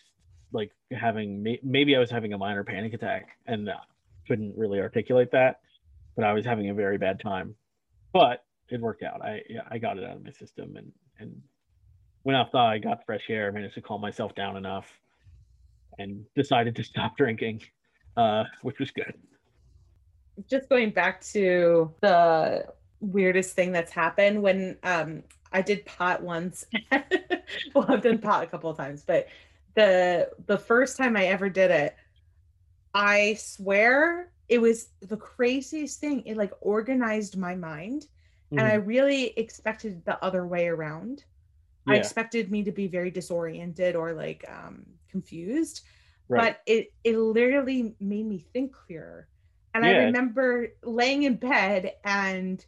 like 0.51 0.71
having 0.91 1.57
maybe 1.63 1.95
I 1.95 1.99
was 1.99 2.09
having 2.09 2.33
a 2.33 2.37
minor 2.37 2.63
panic 2.63 2.93
attack 2.93 3.29
and 3.45 3.69
uh, 3.69 3.75
couldn't 4.27 4.57
really 4.57 4.79
articulate 4.79 5.31
that, 5.31 5.59
but 6.15 6.25
I 6.25 6.33
was 6.33 6.45
having 6.45 6.69
a 6.69 6.73
very 6.73 6.97
bad 6.97 7.19
time. 7.19 7.55
But 8.13 8.43
it 8.69 8.81
worked 8.81 9.03
out. 9.03 9.21
I 9.21 9.41
I 9.69 9.77
got 9.77 9.97
it 9.97 10.03
out 10.03 10.17
of 10.17 10.23
my 10.23 10.31
system 10.31 10.75
and 10.75 10.91
and 11.19 11.41
went 12.23 12.55
I 12.55 12.77
got 12.77 13.05
fresh 13.05 13.29
air, 13.29 13.51
managed 13.51 13.75
to 13.75 13.81
calm 13.81 14.01
myself 14.01 14.35
down 14.35 14.57
enough, 14.57 14.85
and 15.97 16.25
decided 16.35 16.75
to 16.75 16.83
stop 16.91 17.17
drinking, 17.17 17.61
uh, 18.17 18.43
which 18.61 18.79
was 18.79 18.91
good. 18.91 19.13
Just 20.49 20.69
going 20.69 20.91
back 20.91 21.21
to 21.31 21.91
the 22.01 22.65
weirdest 22.99 23.55
thing 23.55 23.71
that's 23.71 23.91
happened 23.91 24.41
when 24.41 24.77
um, 24.83 25.23
I 25.51 25.61
did 25.61 25.85
pot 25.85 26.21
once. 26.21 26.65
well, 27.73 27.85
I've 27.87 28.01
done 28.01 28.19
pot 28.19 28.43
a 28.43 28.47
couple 28.47 28.69
of 28.69 28.77
times, 28.77 29.03
but 29.05 29.27
the 29.75 30.29
the 30.47 30.57
first 30.57 30.97
time 30.97 31.15
I 31.15 31.25
ever 31.25 31.49
did 31.49 31.71
it, 31.71 31.95
I 32.93 33.35
swear 33.35 34.31
it 34.49 34.59
was 34.59 34.89
the 35.01 35.17
craziest 35.17 35.99
thing. 35.99 36.23
It 36.25 36.37
like 36.37 36.51
organized 36.61 37.37
my 37.37 37.55
mind. 37.55 38.07
Mm-hmm. 38.47 38.59
And 38.59 38.67
I 38.67 38.75
really 38.75 39.37
expected 39.37 40.03
the 40.05 40.23
other 40.23 40.47
way 40.47 40.67
around. 40.67 41.23
Yeah. 41.85 41.93
I 41.93 41.97
expected 41.97 42.49
me 42.49 42.63
to 42.63 42.71
be 42.71 42.87
very 42.87 43.11
disoriented 43.11 43.95
or 43.95 44.13
like 44.13 44.45
um 44.49 44.85
confused. 45.09 45.81
Right. 46.29 46.51
But 46.53 46.61
it 46.65 46.93
it 47.03 47.17
literally 47.17 47.95
made 47.99 48.25
me 48.25 48.39
think 48.53 48.73
clearer. 48.73 49.27
And 49.73 49.85
yeah. 49.85 49.91
I 49.91 49.95
remember 50.05 50.69
laying 50.83 51.23
in 51.23 51.35
bed 51.35 51.93
and 52.03 52.65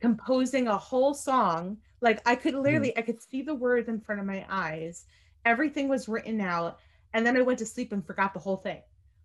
composing 0.00 0.68
a 0.68 0.76
whole 0.76 1.14
song. 1.14 1.78
Like 2.00 2.20
I 2.26 2.34
could 2.34 2.54
literally, 2.54 2.90
mm. 2.90 2.98
I 2.98 3.02
could 3.02 3.22
see 3.22 3.42
the 3.42 3.54
words 3.54 3.88
in 3.88 4.00
front 4.00 4.20
of 4.20 4.26
my 4.26 4.44
eyes. 4.48 5.06
Everything 5.44 5.88
was 5.88 6.08
written 6.08 6.40
out. 6.40 6.78
And 7.14 7.24
then 7.24 7.36
I 7.36 7.42
went 7.42 7.60
to 7.60 7.66
sleep 7.66 7.92
and 7.92 8.04
forgot 8.06 8.34
the 8.34 8.40
whole 8.40 8.58
thing. 8.58 8.82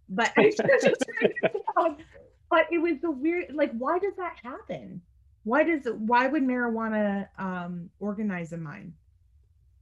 But 0.07 0.31
but 0.35 0.47
it 2.71 2.77
was 2.77 2.99
the 3.01 3.11
weird 3.11 3.53
like 3.53 3.71
why 3.73 3.99
does 3.99 4.15
that 4.17 4.37
happen? 4.43 5.01
Why 5.43 5.63
does 5.63 5.87
why 5.97 6.27
would 6.27 6.43
marijuana 6.43 7.27
um 7.37 7.89
organize 7.99 8.53
a 8.53 8.57
mind? 8.57 8.93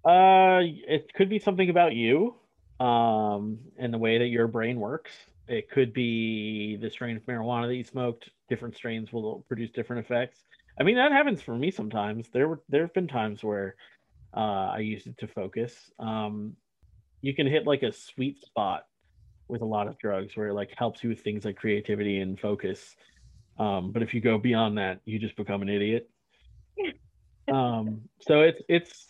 Uh 0.05 0.61
it 0.63 1.13
could 1.13 1.29
be 1.29 1.39
something 1.39 1.69
about 1.69 1.93
you 1.93 2.35
um 2.79 3.59
and 3.77 3.93
the 3.93 3.97
way 3.97 4.17
that 4.17 4.27
your 4.27 4.47
brain 4.47 4.79
works. 4.79 5.11
It 5.47 5.69
could 5.69 5.93
be 5.93 6.77
the 6.77 6.89
strain 6.89 7.17
of 7.17 7.25
marijuana 7.25 7.67
that 7.67 7.75
you 7.75 7.83
smoked. 7.83 8.29
Different 8.49 8.75
strains 8.75 9.11
will 9.11 9.43
produce 9.47 9.71
different 9.71 10.05
effects. 10.05 10.43
I 10.79 10.83
mean, 10.83 10.95
that 10.95 11.11
happens 11.11 11.41
for 11.41 11.55
me 11.55 11.71
sometimes. 11.71 12.29
There 12.29 12.47
were 12.47 12.61
there 12.69 12.81
have 12.81 12.93
been 12.93 13.07
times 13.07 13.43
where 13.43 13.75
uh, 14.35 14.71
I 14.75 14.79
used 14.79 15.07
it 15.07 15.17
to 15.19 15.27
focus. 15.27 15.91
Um, 15.99 16.55
you 17.21 17.33
can 17.35 17.47
hit 17.47 17.65
like 17.65 17.83
a 17.83 17.91
sweet 17.91 18.41
spot 18.41 18.85
with 19.47 19.61
a 19.61 19.65
lot 19.65 19.87
of 19.87 19.97
drugs 19.97 20.37
where 20.37 20.47
it 20.47 20.53
like 20.53 20.71
helps 20.77 21.03
you 21.03 21.09
with 21.09 21.21
things 21.21 21.43
like 21.43 21.57
creativity 21.57 22.19
and 22.19 22.39
focus. 22.39 22.95
Um, 23.57 23.91
but 23.91 24.03
if 24.03 24.13
you 24.13 24.21
go 24.21 24.37
beyond 24.37 24.77
that, 24.77 25.01
you 25.05 25.19
just 25.19 25.35
become 25.35 25.61
an 25.61 25.69
idiot. 25.69 26.09
um, 27.53 28.01
so 28.21 28.41
it's 28.41 28.61
it's 28.69 29.07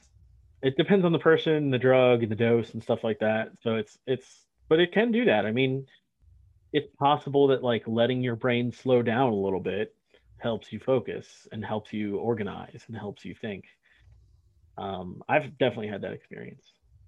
it 0.61 0.75
depends 0.75 1.05
on 1.05 1.11
the 1.11 1.19
person, 1.19 1.69
the 1.69 1.77
drug, 1.77 2.23
and 2.23 2.31
the 2.31 2.35
dose 2.35 2.73
and 2.73 2.81
stuff 2.81 3.03
like 3.03 3.19
that. 3.19 3.49
So 3.61 3.75
it's 3.75 3.97
it's 4.07 4.45
but 4.69 4.79
it 4.79 4.93
can 4.93 5.11
do 5.11 5.25
that. 5.25 5.45
I 5.45 5.51
mean, 5.51 5.85
it's 6.73 6.89
possible 6.97 7.47
that 7.47 7.63
like 7.63 7.83
letting 7.87 8.21
your 8.21 8.35
brain 8.35 8.71
slow 8.71 9.01
down 9.01 9.29
a 9.29 9.35
little 9.35 9.59
bit 9.59 9.95
helps 10.39 10.71
you 10.71 10.79
focus 10.79 11.47
and 11.51 11.63
helps 11.63 11.93
you 11.93 12.17
organize 12.17 12.83
and 12.87 12.97
helps 12.97 13.23
you 13.25 13.35
think. 13.39 13.65
Um, 14.77 15.21
I've 15.27 15.57
definitely 15.57 15.89
had 15.89 16.01
that 16.01 16.13
experience. 16.13 16.63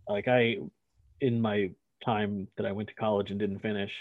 Like 0.08 0.28
I, 0.28 0.58
in 1.22 1.42
my 1.42 1.72
time 2.04 2.48
that 2.58 2.66
I 2.66 2.72
went 2.72 2.90
to 2.90 2.96
college 2.96 3.32
and 3.32 3.40
didn't 3.40 3.60
finish, 3.60 3.92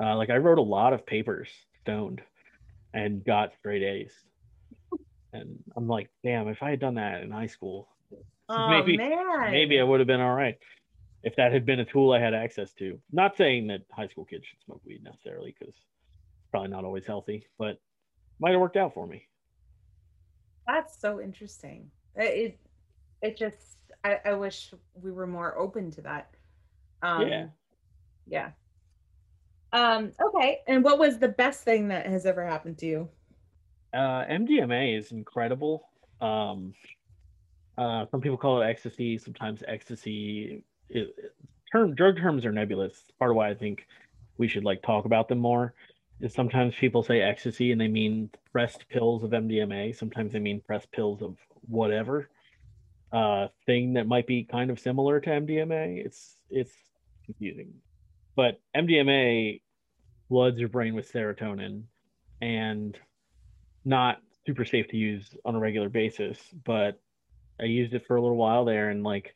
uh, 0.00 0.16
like 0.16 0.30
I 0.30 0.36
wrote 0.36 0.58
a 0.58 0.62
lot 0.62 0.92
of 0.92 1.06
papers 1.06 1.48
stoned 1.82 2.22
and 2.94 3.24
got 3.24 3.52
straight 3.58 3.82
A's. 3.82 4.12
And 5.32 5.62
I'm 5.76 5.86
like, 5.86 6.08
damn, 6.24 6.48
if 6.48 6.62
I 6.62 6.70
had 6.70 6.80
done 6.80 6.94
that 6.94 7.22
in 7.22 7.30
high 7.30 7.48
school, 7.48 7.88
oh, 8.48 8.70
maybe 8.70 8.96
man. 8.96 9.50
maybe 9.50 9.78
I 9.78 9.82
would 9.82 10.00
have 10.00 10.06
been 10.06 10.20
all 10.20 10.34
right. 10.34 10.56
If 11.22 11.36
that 11.36 11.52
had 11.52 11.66
been 11.66 11.80
a 11.80 11.84
tool 11.84 12.12
I 12.12 12.20
had 12.20 12.32
access 12.32 12.72
to. 12.74 12.98
Not 13.12 13.36
saying 13.36 13.66
that 13.66 13.82
high 13.90 14.06
school 14.06 14.24
kids 14.24 14.44
should 14.46 14.62
smoke 14.64 14.80
weed 14.86 15.02
necessarily, 15.02 15.54
because 15.58 15.74
probably 16.50 16.70
not 16.70 16.84
always 16.84 17.04
healthy, 17.04 17.46
but 17.58 17.78
might 18.40 18.52
have 18.52 18.60
worked 18.60 18.76
out 18.76 18.94
for 18.94 19.06
me. 19.06 19.26
That's 20.66 21.00
so 21.00 21.20
interesting. 21.20 21.90
It 22.14 22.58
it 23.22 23.36
just 23.36 23.76
I, 24.04 24.20
I 24.24 24.34
wish 24.34 24.72
we 25.02 25.10
were 25.10 25.26
more 25.26 25.56
open 25.58 25.90
to 25.92 26.02
that. 26.02 26.30
Um, 27.02 27.28
yeah. 27.28 27.46
Yeah. 28.26 28.50
Um, 29.72 30.12
okay. 30.20 30.60
And 30.66 30.82
what 30.82 30.98
was 30.98 31.18
the 31.18 31.28
best 31.28 31.62
thing 31.62 31.88
that 31.88 32.06
has 32.06 32.26
ever 32.26 32.44
happened 32.44 32.78
to 32.78 32.86
you? 32.86 33.08
Uh, 33.92 34.24
MDMA 34.24 34.98
is 34.98 35.12
incredible. 35.12 35.88
Um, 36.20 36.72
uh, 37.78 38.06
some 38.10 38.20
people 38.20 38.38
call 38.38 38.62
it 38.62 38.66
ecstasy. 38.66 39.18
Sometimes 39.18 39.62
ecstasy. 39.66 40.62
It, 40.88 41.14
term 41.70 41.94
drug 41.94 42.16
terms 42.16 42.44
are 42.44 42.52
nebulous. 42.52 43.04
Part 43.18 43.30
of 43.30 43.36
why 43.36 43.50
I 43.50 43.54
think 43.54 43.86
we 44.38 44.48
should 44.48 44.64
like 44.64 44.82
talk 44.82 45.04
about 45.04 45.28
them 45.28 45.38
more 45.38 45.74
sometimes 46.28 46.74
people 46.74 47.02
say 47.02 47.20
ecstasy 47.20 47.72
and 47.72 47.80
they 47.80 47.88
mean 47.88 48.30
pressed 48.52 48.88
pills 48.88 49.22
of 49.22 49.30
MDMA. 49.30 49.94
Sometimes 49.94 50.32
they 50.32 50.38
mean 50.38 50.60
pressed 50.60 50.90
pills 50.92 51.22
of 51.22 51.36
whatever 51.68 52.28
uh, 53.12 53.48
thing 53.66 53.94
that 53.94 54.06
might 54.06 54.26
be 54.26 54.44
kind 54.44 54.70
of 54.70 54.80
similar 54.80 55.20
to 55.20 55.30
MDMA. 55.30 56.04
It's 56.04 56.36
it's 56.50 56.72
confusing, 57.24 57.74
but 58.34 58.60
MDMA 58.76 59.60
floods 60.28 60.58
your 60.58 60.68
brain 60.68 60.94
with 60.94 61.10
serotonin, 61.12 61.82
and 62.40 62.98
not 63.84 64.20
super 64.44 64.64
safe 64.64 64.88
to 64.88 64.96
use 64.96 65.36
on 65.44 65.54
a 65.54 65.58
regular 65.58 65.88
basis. 65.88 66.38
But 66.64 67.00
I 67.60 67.64
used 67.64 67.94
it 67.94 68.06
for 68.06 68.16
a 68.16 68.22
little 68.22 68.36
while 68.36 68.64
there, 68.64 68.90
and 68.90 69.02
like 69.02 69.34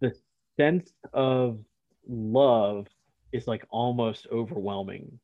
the 0.00 0.14
sense 0.56 0.92
of 1.12 1.58
love 2.08 2.86
is 3.32 3.46
like 3.46 3.66
almost 3.70 4.26
overwhelming 4.32 5.18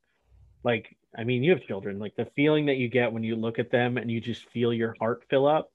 like 0.63 0.95
i 1.17 1.23
mean 1.23 1.43
you 1.43 1.51
have 1.51 1.61
children 1.63 1.99
like 1.99 2.15
the 2.15 2.25
feeling 2.35 2.65
that 2.65 2.77
you 2.77 2.87
get 2.87 3.11
when 3.11 3.23
you 3.23 3.35
look 3.35 3.59
at 3.59 3.71
them 3.71 3.97
and 3.97 4.09
you 4.09 4.19
just 4.19 4.49
feel 4.49 4.73
your 4.73 4.95
heart 4.99 5.23
fill 5.29 5.47
up 5.47 5.71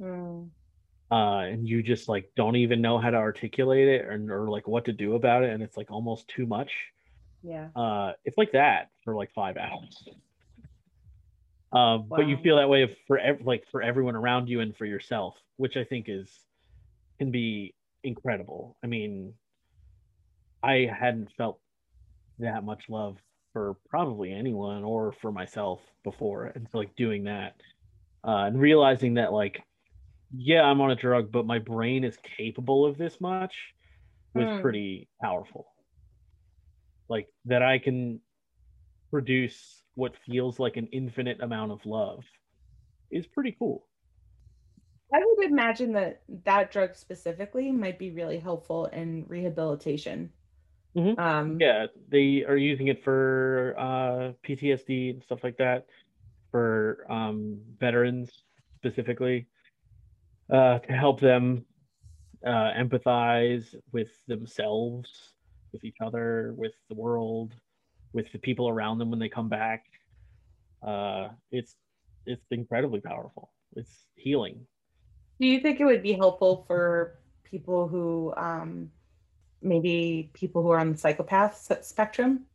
mm. 0.00 0.48
uh, 1.10 1.40
and 1.40 1.68
you 1.68 1.82
just 1.82 2.08
like 2.08 2.30
don't 2.36 2.56
even 2.56 2.80
know 2.80 2.98
how 2.98 3.10
to 3.10 3.16
articulate 3.16 3.88
it 3.88 4.04
or, 4.04 4.44
or 4.44 4.50
like 4.50 4.66
what 4.66 4.84
to 4.84 4.92
do 4.92 5.14
about 5.14 5.42
it 5.42 5.50
and 5.50 5.62
it's 5.62 5.76
like 5.76 5.90
almost 5.90 6.28
too 6.28 6.46
much 6.46 6.72
yeah 7.42 7.68
uh 7.76 8.12
it's 8.24 8.36
like 8.36 8.52
that 8.52 8.90
for 9.04 9.14
like 9.14 9.32
five 9.34 9.56
hours 9.56 10.04
um 11.72 12.08
wow. 12.08 12.16
but 12.16 12.26
you 12.26 12.36
feel 12.38 12.56
that 12.56 12.68
way 12.68 12.96
for 13.06 13.18
ev- 13.18 13.42
like 13.44 13.64
for 13.70 13.82
everyone 13.82 14.16
around 14.16 14.48
you 14.48 14.60
and 14.60 14.76
for 14.76 14.84
yourself 14.84 15.36
which 15.56 15.76
i 15.76 15.84
think 15.84 16.06
is 16.08 16.44
can 17.18 17.30
be 17.30 17.74
incredible 18.02 18.76
i 18.82 18.86
mean 18.86 19.32
i 20.62 20.90
hadn't 20.98 21.30
felt 21.36 21.60
that 22.38 22.64
much 22.64 22.84
love 22.88 23.16
for 23.52 23.76
probably 23.88 24.32
anyone 24.32 24.84
or 24.84 25.12
for 25.20 25.32
myself 25.32 25.80
before 26.04 26.46
and 26.46 26.68
so, 26.70 26.78
like 26.78 26.94
doing 26.96 27.24
that 27.24 27.54
uh, 28.26 28.44
and 28.46 28.60
realizing 28.60 29.14
that 29.14 29.32
like 29.32 29.60
yeah 30.32 30.62
i'm 30.62 30.80
on 30.80 30.90
a 30.90 30.96
drug 30.96 31.32
but 31.32 31.46
my 31.46 31.58
brain 31.58 32.04
is 32.04 32.16
capable 32.36 32.86
of 32.86 32.96
this 32.96 33.20
much 33.20 33.54
was 34.34 34.44
mm. 34.44 34.62
pretty 34.62 35.08
powerful. 35.20 35.66
Like 37.08 37.28
that 37.46 37.62
i 37.62 37.78
can 37.78 38.20
produce 39.10 39.82
what 39.94 40.14
feels 40.24 40.58
like 40.58 40.76
an 40.76 40.86
infinite 40.92 41.42
amount 41.42 41.72
of 41.72 41.84
love 41.84 42.24
is 43.10 43.26
pretty 43.26 43.56
cool. 43.58 43.86
I 45.12 45.20
would 45.24 45.50
imagine 45.50 45.92
that 45.94 46.22
that 46.44 46.70
drug 46.70 46.94
specifically 46.94 47.72
might 47.72 47.98
be 47.98 48.12
really 48.12 48.38
helpful 48.38 48.86
in 48.86 49.24
rehabilitation 49.26 50.30
Mm-hmm. 50.96 51.20
Um, 51.20 51.58
yeah, 51.60 51.86
they 52.08 52.44
are 52.44 52.56
using 52.56 52.88
it 52.88 53.04
for 53.04 53.74
uh, 53.78 54.32
PTSD 54.46 55.10
and 55.10 55.22
stuff 55.22 55.40
like 55.44 55.56
that 55.58 55.86
for 56.50 57.06
um, 57.08 57.60
veterans 57.78 58.30
specifically 58.76 59.46
uh, 60.52 60.78
to 60.80 60.92
help 60.92 61.20
them 61.20 61.64
uh, 62.44 62.72
empathize 62.76 63.74
with 63.92 64.08
themselves, 64.26 65.34
with 65.72 65.84
each 65.84 65.98
other, 66.04 66.54
with 66.56 66.72
the 66.88 66.94
world, 66.94 67.54
with 68.12 68.30
the 68.32 68.38
people 68.38 68.68
around 68.68 68.98
them 68.98 69.10
when 69.10 69.20
they 69.20 69.28
come 69.28 69.48
back. 69.48 69.84
Uh, 70.82 71.28
it's 71.52 71.76
it's 72.26 72.44
incredibly 72.50 73.00
powerful. 73.00 73.50
It's 73.76 74.06
healing. 74.14 74.66
Do 75.40 75.46
you 75.46 75.60
think 75.60 75.80
it 75.80 75.84
would 75.84 76.02
be 76.02 76.12
helpful 76.12 76.64
for 76.66 77.18
people 77.44 77.88
who 77.88 78.32
um, 78.36 78.90
maybe 79.62 80.30
people 80.32 80.62
who 80.62 80.70
are 80.70 80.78
on 80.78 80.92
the 80.92 80.98
psychopath 80.98 81.70
spectrum? 81.82 82.46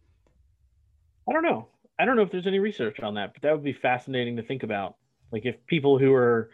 I 1.27 1.33
don't 1.33 1.43
know. 1.43 1.67
I 1.97 2.05
don't 2.05 2.15
know 2.15 2.23
if 2.23 2.31
there's 2.31 2.47
any 2.47 2.59
research 2.59 2.99
on 2.99 3.15
that, 3.15 3.33
but 3.33 3.41
that 3.43 3.51
would 3.53 3.63
be 3.63 3.73
fascinating 3.73 4.37
to 4.37 4.43
think 4.43 4.63
about. 4.63 4.95
Like 5.31 5.45
if 5.45 5.55
people 5.65 5.97
who 5.97 6.13
are 6.13 6.49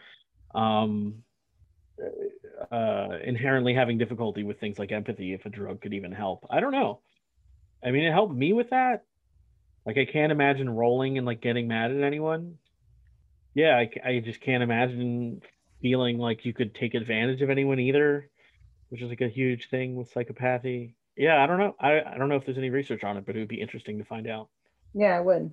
um, 0.54 1.22
uh, 2.70 3.18
inherently 3.24 3.74
having 3.74 3.98
difficulty 3.98 4.44
with 4.44 4.60
things 4.60 4.78
like 4.78 4.92
empathy, 4.92 5.32
if 5.32 5.44
a 5.46 5.50
drug 5.50 5.80
could 5.80 5.94
even 5.94 6.12
help. 6.12 6.46
I 6.50 6.60
don't 6.60 6.72
know. 6.72 7.00
I 7.84 7.90
mean, 7.90 8.04
it 8.04 8.12
helped 8.12 8.34
me 8.34 8.52
with 8.52 8.70
that. 8.70 9.04
Like 9.84 9.98
I 9.98 10.04
can't 10.04 10.32
imagine 10.32 10.70
rolling 10.70 11.18
and 11.18 11.26
like 11.26 11.40
getting 11.40 11.66
mad 11.68 11.90
at 11.90 12.02
anyone. 12.02 12.58
Yeah, 13.54 13.76
I, 13.76 13.90
I 14.08 14.20
just 14.20 14.40
can't 14.40 14.62
imagine 14.62 15.42
feeling 15.82 16.18
like 16.18 16.44
you 16.44 16.54
could 16.54 16.74
take 16.74 16.94
advantage 16.94 17.42
of 17.42 17.50
anyone 17.50 17.80
either 17.80 18.30
which 18.92 19.00
is 19.00 19.08
like 19.08 19.22
a 19.22 19.28
huge 19.28 19.70
thing 19.70 19.96
with 19.96 20.12
psychopathy. 20.12 20.92
Yeah, 21.16 21.42
I 21.42 21.46
don't 21.46 21.58
know. 21.58 21.74
I, 21.80 22.02
I 22.02 22.18
don't 22.18 22.28
know 22.28 22.36
if 22.36 22.44
there's 22.44 22.58
any 22.58 22.68
research 22.68 23.04
on 23.04 23.16
it, 23.16 23.24
but 23.24 23.34
it 23.34 23.38
would 23.38 23.48
be 23.48 23.58
interesting 23.60 23.96
to 23.96 24.04
find 24.04 24.26
out. 24.28 24.48
Yeah, 24.92 25.16
I 25.16 25.20
would. 25.20 25.50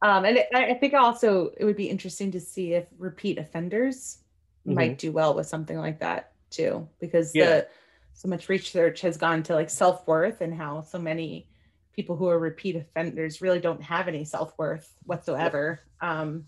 Um, 0.00 0.24
and 0.24 0.38
it, 0.38 0.46
I 0.54 0.72
think 0.72 0.94
also 0.94 1.50
it 1.58 1.66
would 1.66 1.76
be 1.76 1.90
interesting 1.90 2.30
to 2.32 2.40
see 2.40 2.72
if 2.72 2.86
repeat 2.98 3.36
offenders 3.36 4.20
Mhm. 4.66 4.74
might 4.74 4.98
do 4.98 5.12
well 5.12 5.34
with 5.34 5.46
something 5.46 5.76
like 5.76 6.00
that 6.00 6.32
too, 6.48 6.88
because 6.98 7.34
Yeah. 7.34 7.44
the 7.46 7.68
so 8.14 8.26
much 8.26 8.48
research 8.48 9.02
has 9.02 9.18
gone 9.18 9.42
to 9.44 9.54
like 9.54 9.68
self 9.68 10.06
worth 10.08 10.40
and 10.40 10.54
how 10.54 10.80
so 10.80 10.98
many 10.98 11.50
people 11.92 12.16
who 12.16 12.26
are 12.28 12.38
repeat 12.38 12.74
offenders 12.74 13.42
really 13.42 13.60
don't 13.60 13.82
have 13.82 14.08
any 14.08 14.24
self 14.24 14.56
worth 14.58 14.96
whatsoever. 15.04 15.80
Um, 16.00 16.46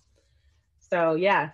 so 0.78 1.16
yeah, 1.16 1.50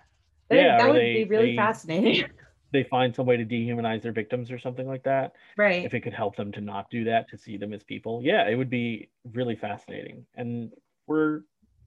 that, 0.49 0.55
Yeah, 0.55 0.77
that 0.77 0.87
would 0.87 0.95
they- 1.01 1.13
be 1.13 1.23
really 1.25 1.51
they- 1.51 1.55
fascinating, 1.57 2.29
They 2.77 2.83
find 2.83 3.15
some 3.15 3.25
way 3.25 3.37
to 3.37 3.43
dehumanize 3.43 4.03
their 4.03 4.11
victims 4.11 4.51
or 4.51 4.59
something 4.59 4.87
like 4.87 5.01
that. 5.01 5.33
right? 5.57 5.83
If 5.83 5.95
it 5.95 6.01
could 6.01 6.13
help 6.13 6.35
them 6.35 6.51
to 6.51 6.61
not 6.61 6.91
do 6.91 7.03
that, 7.05 7.27
to 7.29 7.35
see 7.35 7.57
them 7.57 7.73
as 7.73 7.81
people, 7.81 8.21
yeah, 8.23 8.47
it 8.47 8.53
would 8.53 8.69
be 8.69 9.09
really 9.33 9.55
fascinating. 9.55 10.27
And 10.35 10.71
we're 11.07 11.41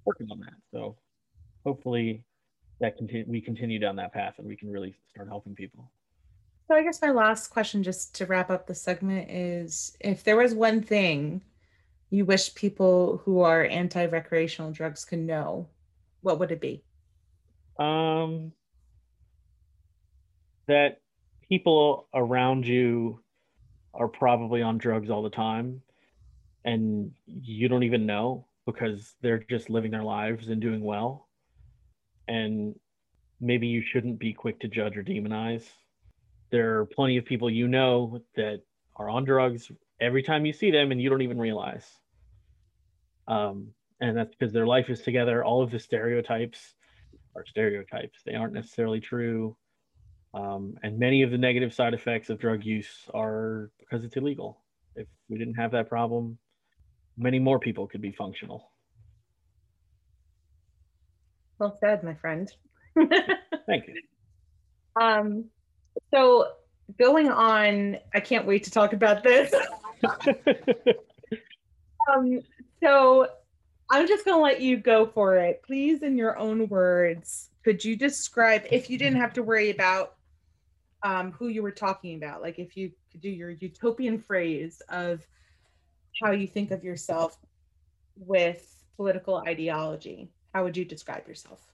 working 0.04 0.26
on 0.32 0.40
that. 0.40 0.54
So 0.72 0.96
hopefully 1.64 2.24
that 2.80 2.96
continue 2.96 3.24
we 3.28 3.40
continue 3.40 3.78
down 3.78 3.94
that 3.96 4.12
path 4.12 4.34
and 4.38 4.48
we 4.48 4.56
can 4.56 4.68
really 4.68 4.96
start 5.08 5.28
helping 5.28 5.54
people. 5.54 5.92
So 6.66 6.74
I 6.74 6.82
guess 6.82 7.00
my 7.00 7.12
last 7.12 7.50
question, 7.50 7.84
just 7.84 8.16
to 8.16 8.26
wrap 8.26 8.50
up 8.50 8.66
the 8.66 8.74
segment, 8.74 9.30
is 9.30 9.96
if 10.00 10.24
there 10.24 10.38
was 10.38 10.54
one 10.54 10.82
thing 10.82 11.44
you 12.10 12.24
wish 12.24 12.52
people 12.56 13.22
who 13.24 13.42
are 13.42 13.62
anti-recreational 13.62 14.72
drugs 14.72 15.04
could 15.04 15.20
know, 15.20 15.68
what 16.22 16.40
would 16.40 16.50
it 16.50 16.60
be? 16.60 16.82
Um, 17.78 18.50
that 20.70 21.00
people 21.48 22.08
around 22.14 22.66
you 22.66 23.20
are 23.92 24.08
probably 24.08 24.62
on 24.62 24.78
drugs 24.78 25.10
all 25.10 25.22
the 25.22 25.30
time 25.30 25.82
and 26.64 27.10
you 27.26 27.68
don't 27.68 27.82
even 27.82 28.06
know 28.06 28.46
because 28.66 29.14
they're 29.20 29.44
just 29.50 29.70
living 29.70 29.90
their 29.90 30.02
lives 30.02 30.48
and 30.48 30.60
doing 30.60 30.82
well. 30.82 31.28
And 32.28 32.74
maybe 33.40 33.66
you 33.66 33.82
shouldn't 33.82 34.18
be 34.18 34.32
quick 34.32 34.60
to 34.60 34.68
judge 34.68 34.96
or 34.96 35.02
demonize. 35.02 35.64
There 36.50 36.78
are 36.78 36.86
plenty 36.86 37.16
of 37.16 37.24
people 37.24 37.50
you 37.50 37.66
know 37.66 38.20
that 38.36 38.60
are 38.96 39.08
on 39.08 39.24
drugs 39.24 39.70
every 40.00 40.22
time 40.22 40.46
you 40.46 40.52
see 40.52 40.70
them 40.70 40.92
and 40.92 41.00
you 41.00 41.10
don't 41.10 41.22
even 41.22 41.38
realize. 41.38 41.86
Um, 43.26 43.68
and 44.00 44.16
that's 44.16 44.34
because 44.34 44.52
their 44.52 44.66
life 44.66 44.90
is 44.90 45.00
together. 45.00 45.44
All 45.44 45.62
of 45.62 45.70
the 45.70 45.78
stereotypes 45.78 46.74
are 47.36 47.44
stereotypes. 47.46 48.18
They 48.24 48.34
aren't 48.34 48.54
necessarily 48.54 49.00
true. 49.00 49.56
Um, 50.32 50.74
and 50.82 50.98
many 50.98 51.22
of 51.22 51.30
the 51.30 51.38
negative 51.38 51.74
side 51.74 51.94
effects 51.94 52.30
of 52.30 52.38
drug 52.38 52.64
use 52.64 53.08
are 53.12 53.70
because 53.78 54.04
it's 54.04 54.16
illegal. 54.16 54.60
If 54.94 55.08
we 55.28 55.38
didn't 55.38 55.54
have 55.54 55.72
that 55.72 55.88
problem, 55.88 56.38
many 57.16 57.38
more 57.38 57.58
people 57.58 57.86
could 57.88 58.00
be 58.00 58.12
functional. 58.12 58.70
Well 61.58 61.76
said, 61.80 62.04
my 62.04 62.14
friend. 62.14 62.50
Thank 62.96 63.88
you. 63.88 63.94
um, 65.00 65.44
so 66.12 66.52
going 66.98 67.28
on, 67.28 67.98
I 68.14 68.20
can't 68.20 68.46
wait 68.46 68.64
to 68.64 68.70
talk 68.70 68.92
about 68.92 69.22
this. 69.22 69.52
um, 72.08 72.40
so 72.82 73.26
I'm 73.90 74.06
just 74.06 74.24
gonna 74.24 74.42
let 74.42 74.60
you 74.60 74.78
go 74.78 75.06
for 75.06 75.36
it. 75.36 75.62
Please, 75.64 76.02
in 76.02 76.16
your 76.16 76.38
own 76.38 76.68
words, 76.68 77.50
could 77.64 77.84
you 77.84 77.96
describe 77.96 78.62
if 78.70 78.88
you 78.88 78.96
didn't 78.96 79.20
have 79.20 79.34
to 79.34 79.42
worry 79.42 79.70
about 79.70 80.14
um, 81.02 81.32
who 81.32 81.48
you 81.48 81.62
were 81.62 81.70
talking 81.70 82.16
about, 82.16 82.42
like 82.42 82.58
if 82.58 82.76
you 82.76 82.92
could 83.10 83.20
do 83.20 83.30
your 83.30 83.50
utopian 83.50 84.18
phrase 84.18 84.82
of 84.88 85.26
how 86.22 86.32
you 86.32 86.46
think 86.46 86.70
of 86.70 86.84
yourself 86.84 87.38
with 88.16 88.84
political 88.96 89.38
ideology, 89.46 90.30
how 90.54 90.64
would 90.64 90.76
you 90.76 90.84
describe 90.84 91.26
yourself? 91.26 91.70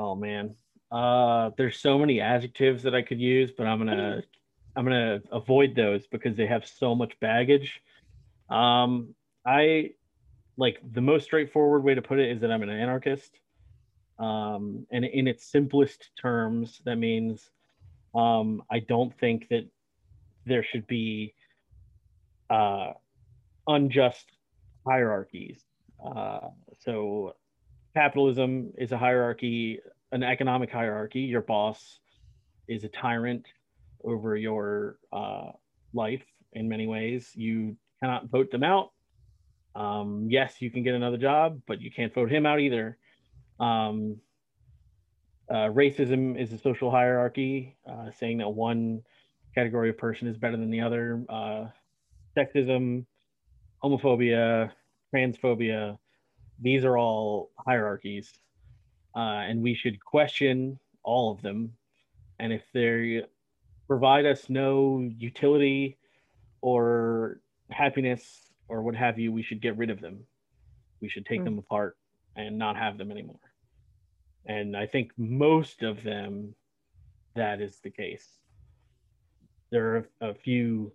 oh 0.00 0.14
man, 0.14 0.54
uh, 0.90 1.50
there's 1.56 1.78
so 1.78 1.98
many 1.98 2.20
adjectives 2.20 2.82
that 2.82 2.94
I 2.94 3.02
could 3.02 3.20
use, 3.20 3.52
but 3.56 3.66
I'm 3.66 3.78
gonna 3.78 4.22
I'm 4.74 4.84
gonna 4.84 5.20
avoid 5.30 5.76
those 5.76 6.06
because 6.06 6.36
they 6.36 6.46
have 6.46 6.66
so 6.66 6.94
much 6.94 7.12
baggage. 7.20 7.82
Um, 8.48 9.14
I 9.46 9.90
like 10.56 10.78
the 10.92 11.00
most 11.00 11.24
straightforward 11.24 11.84
way 11.84 11.94
to 11.94 12.02
put 12.02 12.18
it 12.18 12.30
is 12.30 12.40
that 12.40 12.50
I'm 12.50 12.62
an 12.62 12.70
anarchist. 12.70 13.30
Um, 14.18 14.86
and 14.90 15.04
in 15.04 15.28
its 15.28 15.46
simplest 15.46 16.10
terms, 16.20 16.80
that 16.84 16.96
means 16.96 17.50
um, 18.14 18.62
I 18.70 18.80
don't 18.80 19.16
think 19.18 19.48
that 19.50 19.68
there 20.46 20.64
should 20.64 20.86
be 20.86 21.34
uh, 22.48 22.92
unjust 23.66 24.26
hierarchies. 24.86 25.62
Uh, 26.04 26.48
so, 26.78 27.34
capitalism 27.94 28.72
is 28.78 28.92
a 28.92 28.98
hierarchy, 28.98 29.80
an 30.12 30.22
economic 30.22 30.70
hierarchy. 30.70 31.20
Your 31.20 31.42
boss 31.42 31.98
is 32.68 32.84
a 32.84 32.88
tyrant 32.88 33.46
over 34.02 34.36
your 34.36 34.96
uh, 35.12 35.50
life 35.92 36.24
in 36.52 36.68
many 36.68 36.86
ways. 36.86 37.30
You 37.34 37.76
cannot 38.00 38.30
vote 38.30 38.50
them 38.50 38.64
out. 38.64 38.90
Um, 39.74 40.26
yes, 40.28 40.60
you 40.60 40.70
can 40.70 40.82
get 40.82 40.94
another 40.94 41.16
job, 41.16 41.60
but 41.66 41.80
you 41.80 41.90
can't 41.90 42.12
vote 42.12 42.30
him 42.30 42.46
out 42.46 42.60
either. 42.60 42.96
Um, 43.60 44.16
uh, 45.50 45.68
racism 45.68 46.40
is 46.40 46.52
a 46.52 46.58
social 46.58 46.90
hierarchy, 46.90 47.76
uh, 47.88 48.10
saying 48.12 48.38
that 48.38 48.48
one 48.48 49.02
category 49.54 49.90
of 49.90 49.98
person 49.98 50.28
is 50.28 50.36
better 50.38 50.56
than 50.56 50.70
the 50.70 50.80
other. 50.80 51.24
Uh, 51.28 51.66
sexism, 52.36 53.04
homophobia, 53.82 54.70
transphobia, 55.14 55.98
these 56.60 56.84
are 56.84 56.96
all 56.96 57.50
hierarchies. 57.58 58.32
Uh, 59.16 59.42
and 59.48 59.60
we 59.62 59.74
should 59.74 60.02
question 60.04 60.78
all 61.02 61.32
of 61.32 61.42
them. 61.42 61.72
And 62.38 62.52
if 62.52 62.62
they 62.72 63.24
provide 63.88 64.24
us 64.26 64.48
no 64.48 65.00
utility 65.18 65.98
or 66.60 67.40
happiness 67.70 68.52
or 68.68 68.82
what 68.82 68.94
have 68.94 69.18
you, 69.18 69.32
we 69.32 69.42
should 69.42 69.60
get 69.60 69.76
rid 69.76 69.90
of 69.90 70.00
them. 70.00 70.20
We 71.00 71.08
should 71.08 71.26
take 71.26 71.40
Hmm. 71.40 71.44
them 71.44 71.58
apart 71.58 71.96
and 72.36 72.56
not 72.56 72.76
have 72.76 72.98
them 72.98 73.10
anymore. 73.10 73.40
And 74.46 74.76
I 74.76 74.86
think 74.86 75.12
most 75.16 75.82
of 75.82 76.02
them, 76.02 76.54
that 77.36 77.60
is 77.60 77.78
the 77.80 77.90
case. 77.90 78.26
There 79.70 79.96
are 80.20 80.30
a 80.30 80.34
few 80.34 80.92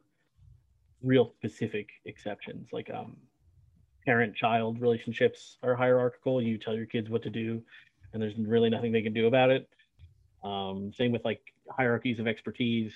real 1.01 1.31
specific 1.37 1.89
exceptions, 2.05 2.69
like 2.73 2.89
um, 2.93 3.15
parent-child 4.05 4.81
relationships 4.81 5.57
are 5.63 5.75
hierarchical. 5.75 6.41
You 6.41 6.57
tell 6.57 6.75
your 6.75 6.85
kids 6.85 7.09
what 7.09 7.23
to 7.23 7.29
do, 7.29 7.61
and 8.13 8.21
there's 8.21 8.35
really 8.37 8.69
nothing 8.69 8.91
they 8.91 9.01
can 9.01 9.13
do 9.13 9.27
about 9.27 9.49
it. 9.49 9.69
Um, 10.43 10.91
same 10.93 11.11
with 11.11 11.23
like 11.23 11.41
hierarchies 11.69 12.19
of 12.19 12.27
expertise. 12.27 12.93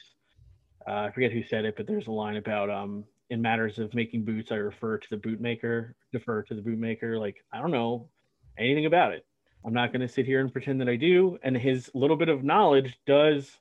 Uh, 0.87 1.07
I 1.07 1.11
forget 1.11 1.31
who 1.31 1.43
said 1.43 1.65
it, 1.65 1.75
but 1.77 1.87
there's 1.87 2.07
a 2.07 2.11
line 2.11 2.37
about 2.37 2.69
um, 2.69 3.05
in 3.29 3.41
matters 3.41 3.79
of 3.79 3.93
making 3.93 4.25
boots, 4.25 4.51
I 4.51 4.55
refer 4.55 4.97
to 4.97 5.07
the 5.09 5.17
bootmaker, 5.17 5.93
defer 6.11 6.41
to 6.43 6.55
the 6.55 6.61
bootmaker. 6.61 7.19
Like 7.19 7.37
I 7.53 7.59
don't 7.59 7.71
know 7.71 8.09
anything 8.57 8.85
about 8.85 9.13
it. 9.13 9.25
I'm 9.65 9.73
not 9.73 9.91
going 9.91 10.01
to 10.01 10.07
sit 10.07 10.25
here 10.25 10.39
and 10.39 10.51
pretend 10.51 10.81
that 10.81 10.89
I 10.89 10.95
do. 10.95 11.37
And 11.43 11.55
his 11.55 11.91
little 11.93 12.15
bit 12.15 12.29
of 12.29 12.43
knowledge 12.43 12.97
does 13.05 13.51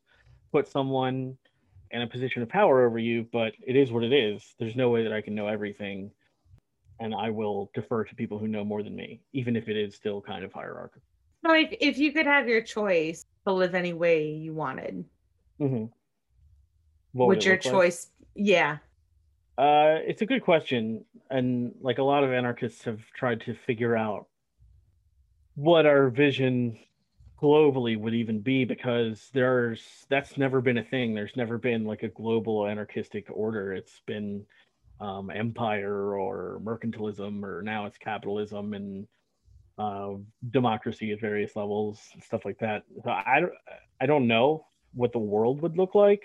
put 0.53 0.69
someone 0.69 1.37
in 1.91 2.03
a 2.03 2.07
position 2.07 2.43
of 2.43 2.49
power 2.49 2.87
over 2.87 2.99
you, 2.99 3.27
but 3.33 3.53
it 3.67 3.77
is 3.77 3.91
what 3.91 4.05
it 4.05 4.13
is. 4.13 4.55
There's 4.59 4.77
no 4.77 4.91
way 4.91 5.03
that 5.03 5.13
I 5.13 5.21
can 5.21 5.35
know 5.35 5.49
everything. 5.49 6.11
And 7.01 7.15
I 7.15 7.31
will 7.31 7.71
defer 7.75 8.05
to 8.05 8.15
people 8.15 8.39
who 8.39 8.49
know 8.49 8.65
more 8.65 8.83
than 8.83 8.95
me, 8.95 9.21
even 9.33 9.57
if 9.57 9.69
it 9.69 9.77
is 9.77 9.95
still 9.95 10.21
kind 10.21 10.45
of 10.45 10.53
hierarchical. 10.53 11.03
So 11.47 11.55
if, 11.55 11.69
if 11.81 11.99
you 11.99 12.13
could 12.13 12.27
have 12.27 12.49
your 12.49 12.63
choice 12.63 13.25
to 13.47 13.53
live 13.53 13.75
any 13.75 13.93
way 13.93 14.29
you 14.29 14.53
wanted, 14.53 15.05
Mm-hmm. 15.61 15.87
would 17.15 17.45
your 17.45 17.57
choice 17.57 18.11
yeah. 18.35 18.79
Uh, 19.57 19.99
it's 20.07 20.23
a 20.23 20.27
good 20.27 20.45
question, 20.45 21.05
and 21.31 21.75
like 21.81 21.99
a 21.99 22.03
lot 22.03 22.23
of 22.23 22.33
anarchists 22.33 22.85
have 22.85 23.01
tried 23.17 23.41
to 23.41 23.57
figure 23.67 23.97
out 23.97 24.28
what 25.59 25.87
our 25.87 26.09
vision 26.09 26.79
globally 27.43 27.99
would 27.99 28.15
even 28.15 28.39
be, 28.41 28.65
because 28.65 29.29
there's 29.35 29.83
that's 30.09 30.39
never 30.39 30.61
been 30.61 30.79
a 30.79 30.85
thing. 30.85 31.15
There's 31.15 31.37
never 31.37 31.59
been 31.59 31.85
like 31.85 32.05
a 32.05 32.09
global 32.09 32.65
anarchistic 32.65 33.27
order. 33.29 33.73
It's 33.73 34.01
been 34.07 34.47
um, 35.01 35.31
empire 35.31 36.17
or 36.17 36.61
mercantilism, 36.63 37.43
or 37.43 37.63
now 37.63 37.87
it's 37.87 37.99
capitalism 37.99 38.73
and 38.73 39.09
uh, 39.79 40.11
democracy 40.49 41.11
at 41.11 41.21
various 41.21 41.57
levels, 41.57 42.01
stuff 42.25 42.45
like 42.45 42.59
that. 42.61 42.85
So 43.03 43.11
I 43.11 43.41
don't, 43.41 43.53
I 44.01 44.07
don't 44.07 44.29
know 44.29 44.65
what 44.95 45.11
the 45.13 45.19
world 45.19 45.61
would 45.63 45.77
look 45.77 45.97
like, 45.97 46.23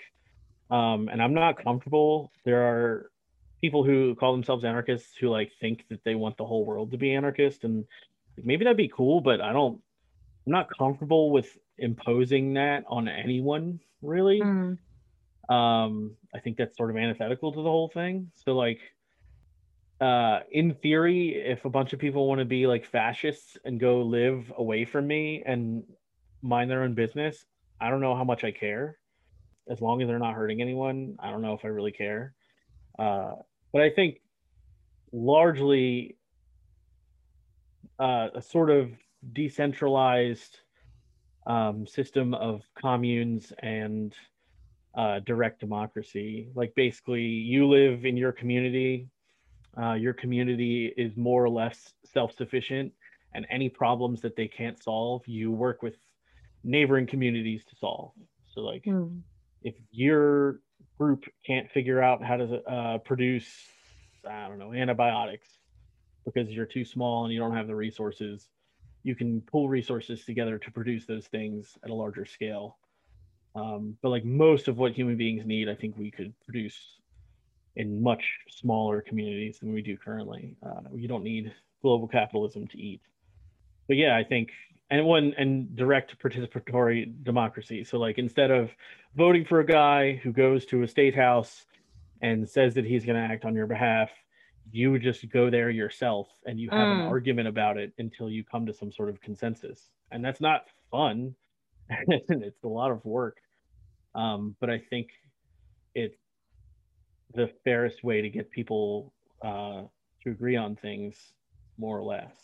um, 0.70 1.08
and 1.10 1.20
I'm 1.20 1.34
not 1.34 1.62
comfortable. 1.62 2.30
There 2.44 2.62
are 2.62 3.10
people 3.60 3.82
who 3.82 4.14
call 4.14 4.30
themselves 4.30 4.64
anarchists 4.64 5.16
who 5.16 5.28
like 5.28 5.50
think 5.60 5.86
that 5.90 6.04
they 6.04 6.14
want 6.14 6.36
the 6.36 6.44
whole 6.44 6.64
world 6.64 6.92
to 6.92 6.98
be 6.98 7.12
anarchist 7.12 7.64
and 7.64 7.84
like, 8.36 8.46
maybe 8.46 8.64
that'd 8.64 8.76
be 8.76 8.88
cool 8.88 9.20
but 9.20 9.40
i 9.40 9.52
don't 9.52 9.80
i'm 10.46 10.52
not 10.52 10.68
comfortable 10.76 11.30
with 11.30 11.56
imposing 11.78 12.54
that 12.54 12.84
on 12.88 13.08
anyone 13.08 13.80
really 14.02 14.40
Mm. 14.40 14.78
Um, 15.48 16.16
I 16.34 16.40
think 16.40 16.56
that's 16.56 16.76
sort 16.76 16.90
of 16.90 16.96
antithetical 16.96 17.52
to 17.52 17.58
the 17.58 17.68
whole 17.68 17.88
thing. 17.88 18.30
So 18.34 18.54
like 18.56 18.80
uh 20.00 20.40
in 20.50 20.74
theory, 20.74 21.34
if 21.34 21.64
a 21.64 21.70
bunch 21.70 21.92
of 21.92 21.98
people 21.98 22.26
want 22.26 22.40
to 22.40 22.44
be 22.44 22.66
like 22.66 22.84
fascists 22.84 23.56
and 23.64 23.78
go 23.78 24.02
live 24.02 24.52
away 24.56 24.84
from 24.84 25.06
me 25.06 25.42
and 25.46 25.84
mind 26.42 26.70
their 26.70 26.82
own 26.82 26.94
business, 26.94 27.44
I 27.80 27.90
don't 27.90 28.00
know 28.00 28.16
how 28.16 28.24
much 28.24 28.44
I 28.44 28.50
care. 28.50 28.98
As 29.68 29.80
long 29.80 30.02
as 30.02 30.08
they're 30.08 30.18
not 30.18 30.34
hurting 30.34 30.60
anyone, 30.60 31.16
I 31.18 31.30
don't 31.30 31.42
know 31.42 31.54
if 31.54 31.64
I 31.64 31.68
really 31.68 31.92
care. 31.92 32.34
Uh, 32.98 33.34
but 33.72 33.82
I 33.82 33.90
think 33.90 34.20
largely 35.12 36.16
uh, 37.98 38.28
a 38.34 38.42
sort 38.42 38.70
of 38.70 38.90
decentralized 39.32 40.58
um, 41.46 41.86
system 41.86 42.34
of 42.34 42.62
communes 42.74 43.52
and 43.60 44.14
uh, 44.96 45.20
direct 45.20 45.60
democracy. 45.60 46.48
Like 46.54 46.74
basically, 46.74 47.22
you 47.22 47.68
live 47.68 48.04
in 48.04 48.16
your 48.16 48.32
community. 48.32 49.08
Uh, 49.76 49.94
your 49.94 50.12
community 50.12 50.92
is 50.96 51.16
more 51.16 51.44
or 51.44 51.50
less 51.50 51.92
self-sufficient, 52.04 52.92
and 53.34 53.44
any 53.50 53.68
problems 53.68 54.20
that 54.20 54.36
they 54.36 54.46
can't 54.46 54.80
solve, 54.80 55.26
you 55.26 55.50
work 55.50 55.82
with 55.82 55.96
neighboring 56.62 57.06
communities 57.06 57.64
to 57.64 57.76
solve. 57.76 58.12
So, 58.46 58.60
like, 58.60 58.84
Mm. 58.84 59.22
if 59.62 59.74
your 59.90 60.60
group 60.96 61.24
can't 61.44 61.68
figure 61.72 62.00
out 62.00 62.22
how 62.22 62.36
to 62.36 62.62
uh, 62.62 62.98
produce, 62.98 63.68
I 64.28 64.46
don't 64.48 64.60
know, 64.60 64.72
antibiotics 64.72 65.48
because 66.24 66.48
you're 66.50 66.66
too 66.66 66.84
small 66.84 67.24
and 67.24 67.32
you 67.32 67.38
don't 67.38 67.56
have 67.56 67.66
the 67.66 67.74
resources, 67.74 68.48
you 69.02 69.14
can 69.14 69.40
pull 69.42 69.68
resources 69.68 70.24
together 70.24 70.58
to 70.58 70.70
produce 70.70 71.06
those 71.06 71.26
things 71.26 71.76
at 71.84 71.90
a 71.90 71.94
larger 71.94 72.24
scale. 72.24 72.78
Um, 73.54 73.96
but 74.02 74.08
like 74.08 74.24
most 74.24 74.66
of 74.68 74.78
what 74.78 74.92
human 74.92 75.16
beings 75.16 75.46
need, 75.46 75.68
I 75.68 75.74
think 75.74 75.96
we 75.96 76.10
could 76.10 76.32
produce 76.44 76.78
in 77.76 78.02
much 78.02 78.24
smaller 78.48 79.00
communities 79.00 79.58
than 79.58 79.72
we 79.72 79.82
do 79.82 79.96
currently. 79.96 80.56
Uh, 80.64 80.88
you 80.94 81.08
don't 81.08 81.24
need 81.24 81.52
global 81.82 82.08
capitalism 82.08 82.66
to 82.68 82.78
eat. 82.78 83.02
But 83.86 83.96
yeah, 83.96 84.16
I 84.16 84.24
think 84.24 84.50
and 84.90 85.04
one 85.04 85.34
and 85.38 85.74
direct 85.76 86.18
participatory 86.22 87.12
democracy. 87.24 87.84
So 87.84 87.98
like 87.98 88.18
instead 88.18 88.50
of 88.50 88.70
voting 89.16 89.44
for 89.44 89.60
a 89.60 89.66
guy 89.66 90.14
who 90.22 90.32
goes 90.32 90.64
to 90.66 90.82
a 90.82 90.88
state 90.88 91.14
house 91.14 91.66
and 92.22 92.48
says 92.48 92.74
that 92.74 92.84
he's 92.84 93.04
going 93.04 93.16
to 93.16 93.34
act 93.34 93.44
on 93.44 93.54
your 93.54 93.66
behalf, 93.66 94.10
you 94.70 94.98
just 94.98 95.28
go 95.30 95.50
there 95.50 95.70
yourself 95.70 96.28
and 96.46 96.58
you 96.58 96.70
have 96.70 96.90
an 96.90 97.00
Mm. 97.00 97.08
argument 97.08 97.48
about 97.48 97.76
it 97.78 97.92
until 97.98 98.30
you 98.30 98.44
come 98.44 98.66
to 98.66 98.74
some 98.74 98.90
sort 98.92 99.08
of 99.08 99.20
consensus. 99.20 99.90
And 100.10 100.24
that's 100.24 100.40
not 100.40 100.66
fun. 100.90 101.34
it's 101.88 102.64
a 102.64 102.68
lot 102.68 102.90
of 102.90 103.04
work. 103.04 103.38
Um, 104.14 104.56
but 104.60 104.70
I 104.70 104.78
think 104.78 105.10
it's 105.94 106.18
the 107.34 107.48
fairest 107.64 108.02
way 108.04 108.22
to 108.22 108.28
get 108.30 108.50
people 108.50 109.12
uh, 109.42 109.82
to 110.22 110.30
agree 110.30 110.56
on 110.56 110.76
things, 110.76 111.16
more 111.78 111.98
or 111.98 112.02
less. 112.02 112.34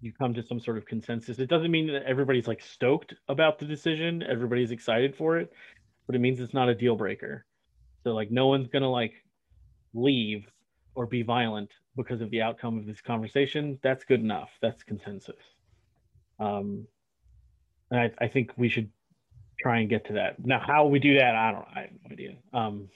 You 0.00 0.12
come 0.12 0.34
to 0.34 0.42
some 0.42 0.60
sort 0.60 0.76
of 0.78 0.86
consensus. 0.86 1.38
It 1.38 1.48
doesn't 1.48 1.70
mean 1.70 1.86
that 1.92 2.02
everybody's 2.04 2.46
like 2.48 2.60
stoked 2.62 3.14
about 3.28 3.58
the 3.58 3.64
decision, 3.66 4.22
everybody's 4.22 4.70
excited 4.70 5.16
for 5.16 5.38
it, 5.38 5.52
but 6.06 6.14
it 6.16 6.20
means 6.20 6.40
it's 6.40 6.54
not 6.54 6.68
a 6.68 6.74
deal 6.74 6.96
breaker. 6.96 7.46
So 8.04 8.12
like 8.14 8.30
no 8.30 8.48
one's 8.48 8.68
gonna 8.68 8.90
like 8.90 9.14
leave 9.94 10.46
or 10.94 11.06
be 11.06 11.22
violent 11.22 11.70
because 11.96 12.20
of 12.20 12.30
the 12.30 12.42
outcome 12.42 12.78
of 12.78 12.86
this 12.86 13.00
conversation. 13.00 13.78
That's 13.82 14.04
good 14.04 14.20
enough. 14.20 14.50
That's 14.60 14.82
consensus. 14.82 15.36
Um, 16.38 16.86
and 17.90 18.00
I, 18.00 18.10
I 18.24 18.28
think 18.28 18.52
we 18.56 18.68
should 18.68 18.90
try 19.60 19.78
and 19.78 19.88
get 19.88 20.06
to 20.06 20.14
that. 20.14 20.44
Now, 20.44 20.60
how 20.64 20.86
we 20.86 20.98
do 20.98 21.18
that, 21.18 21.34
I 21.34 21.52
don't. 21.52 21.66
I 21.74 21.80
have 21.82 21.90
no 21.92 22.12
idea. 22.12 22.36
Um, 22.52 22.88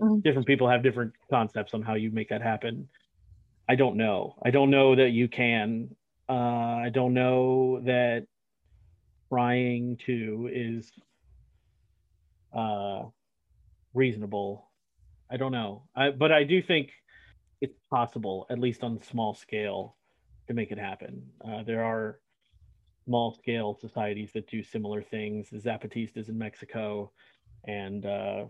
Mhm. 0.00 0.24
different 0.24 0.48
people 0.48 0.68
have 0.68 0.82
different 0.82 1.12
concepts 1.30 1.72
on 1.72 1.82
how 1.82 1.94
you 1.94 2.10
make 2.10 2.28
that 2.30 2.42
happen. 2.42 2.88
I 3.68 3.76
don't 3.76 3.96
know. 3.96 4.34
I 4.44 4.50
don't 4.50 4.70
know 4.70 4.96
that 4.96 5.10
you 5.10 5.28
can. 5.28 5.94
Uh, 6.28 6.32
I 6.86 6.90
don't 6.92 7.14
know 7.14 7.80
that 7.82 8.26
trying 9.28 9.96
to 10.06 10.50
is 10.52 10.90
uh, 12.52 13.04
reasonable. 13.94 14.68
I 15.30 15.36
don't 15.36 15.52
know. 15.52 15.88
I, 15.94 16.10
but 16.10 16.32
I 16.32 16.44
do 16.44 16.60
think 16.62 16.90
it's 17.64 17.80
possible, 17.90 18.46
at 18.50 18.58
least 18.58 18.82
on 18.82 19.02
small 19.02 19.34
scale, 19.34 19.96
to 20.46 20.54
make 20.54 20.70
it 20.70 20.78
happen. 20.78 21.22
Uh, 21.46 21.62
there 21.62 21.82
are 21.82 22.20
small 23.06 23.32
scale 23.32 23.76
societies 23.80 24.30
that 24.34 24.48
do 24.48 24.62
similar 24.62 25.02
things. 25.02 25.48
The 25.50 25.58
Zapatistas 25.58 26.28
in 26.28 26.38
Mexico 26.38 27.10
and 27.66 28.04
uh, 28.04 28.44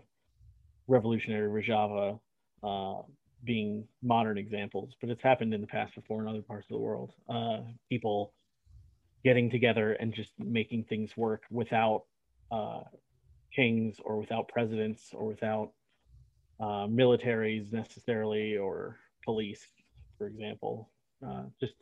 Revolutionary 0.87 1.49
Rojava 1.49 2.19
uh, 2.63 3.01
being 3.43 3.87
modern 4.03 4.37
examples, 4.37 4.95
but 4.99 5.09
it's 5.09 5.23
happened 5.23 5.53
in 5.53 5.61
the 5.61 5.67
past 5.67 5.95
before 5.95 6.21
in 6.21 6.27
other 6.27 6.41
parts 6.41 6.67
of 6.69 6.75
the 6.75 6.81
world. 6.81 7.11
Uh, 7.29 7.59
people 7.89 8.33
getting 9.23 9.49
together 9.49 9.93
and 9.93 10.13
just 10.13 10.31
making 10.37 10.83
things 10.83 11.15
work 11.15 11.43
without 11.49 12.03
uh, 12.51 12.81
kings 13.55 13.97
or 14.03 14.19
without 14.19 14.47
presidents 14.49 15.11
or 15.13 15.25
without 15.25 15.71
uh, 16.59 16.85
militaries 16.87 17.71
necessarily 17.71 18.57
or 18.57 18.97
police, 19.25 19.65
for 20.17 20.27
example. 20.27 20.91
Uh, 21.25 21.43
just 21.59 21.73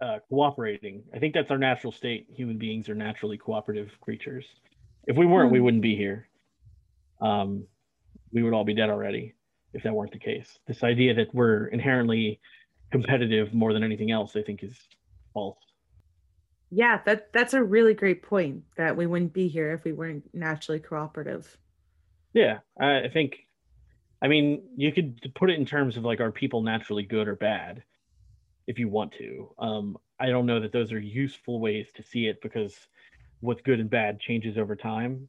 uh, 0.00 0.18
cooperating. 0.28 1.02
I 1.14 1.18
think 1.18 1.34
that's 1.34 1.50
our 1.50 1.58
natural 1.58 1.92
state. 1.92 2.26
Human 2.30 2.58
beings 2.58 2.88
are 2.88 2.94
naturally 2.94 3.36
cooperative 3.36 3.90
creatures. 4.00 4.46
If 5.06 5.16
we 5.16 5.26
weren't, 5.26 5.52
we 5.52 5.58
Hmm. 5.58 5.64
wouldn't 5.64 5.82
be 5.82 5.96
here. 5.96 6.28
Um, 7.20 7.66
we 8.32 8.42
would 8.42 8.52
all 8.52 8.64
be 8.64 8.74
dead 8.74 8.90
already 8.90 9.34
if 9.74 9.82
that 9.82 9.94
weren't 9.94 10.12
the 10.12 10.18
case. 10.18 10.58
This 10.66 10.82
idea 10.84 11.14
that 11.14 11.34
we're 11.34 11.66
inherently 11.68 12.40
competitive 12.92 13.52
more 13.52 13.72
than 13.72 13.82
anything 13.82 14.10
else, 14.10 14.36
I 14.36 14.42
think, 14.42 14.62
is 14.62 14.76
false. 15.34 15.58
Yeah, 16.70 17.00
that 17.06 17.32
that's 17.32 17.54
a 17.54 17.62
really 17.64 17.94
great 17.94 18.22
point 18.22 18.62
that 18.76 18.96
we 18.96 19.06
wouldn't 19.06 19.32
be 19.32 19.48
here 19.48 19.72
if 19.72 19.84
we 19.84 19.92
weren't 19.92 20.24
naturally 20.34 20.80
cooperative. 20.80 21.56
Yeah, 22.34 22.60
I 22.78 23.04
I 23.04 23.08
think. 23.08 23.47
I 24.20 24.28
mean, 24.28 24.62
you 24.76 24.92
could 24.92 25.32
put 25.34 25.50
it 25.50 25.58
in 25.58 25.66
terms 25.66 25.96
of 25.96 26.04
like, 26.04 26.20
are 26.20 26.32
people 26.32 26.62
naturally 26.62 27.04
good 27.04 27.28
or 27.28 27.36
bad? 27.36 27.82
If 28.66 28.78
you 28.78 28.88
want 28.88 29.12
to, 29.12 29.54
um, 29.58 29.96
I 30.20 30.26
don't 30.26 30.44
know 30.44 30.60
that 30.60 30.72
those 30.72 30.92
are 30.92 30.98
useful 31.00 31.60
ways 31.60 31.86
to 31.94 32.02
see 32.02 32.26
it 32.26 32.42
because 32.42 32.76
what's 33.40 33.62
good 33.62 33.80
and 33.80 33.88
bad 33.88 34.20
changes 34.20 34.58
over 34.58 34.76
time, 34.76 35.28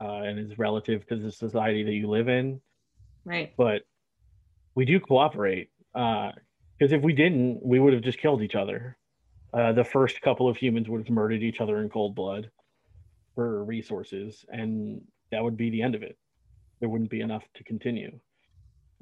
uh, 0.00 0.22
and 0.22 0.38
is 0.38 0.58
relative 0.58 1.06
to 1.06 1.16
the 1.16 1.32
society 1.32 1.84
that 1.84 1.92
you 1.92 2.08
live 2.08 2.28
in. 2.28 2.60
Right. 3.24 3.54
But 3.56 3.82
we 4.74 4.84
do 4.84 5.00
cooperate 5.00 5.70
because 5.94 6.92
if 6.92 7.02
we 7.02 7.14
didn't, 7.14 7.64
we 7.64 7.78
would 7.78 7.94
have 7.94 8.02
just 8.02 8.18
killed 8.18 8.42
each 8.42 8.54
other. 8.54 8.98
Uh, 9.54 9.72
the 9.72 9.84
first 9.84 10.20
couple 10.20 10.48
of 10.48 10.56
humans 10.56 10.88
would 10.88 11.00
have 11.00 11.08
murdered 11.08 11.42
each 11.42 11.60
other 11.60 11.80
in 11.80 11.88
cold 11.88 12.14
blood 12.14 12.50
for 13.34 13.64
resources, 13.64 14.44
and 14.48 15.00
that 15.30 15.42
would 15.42 15.56
be 15.56 15.70
the 15.70 15.80
end 15.80 15.94
of 15.94 16.02
it. 16.02 16.18
There 16.80 16.88
wouldn't 16.88 17.10
be 17.10 17.20
enough 17.20 17.44
to 17.54 17.64
continue. 17.64 18.18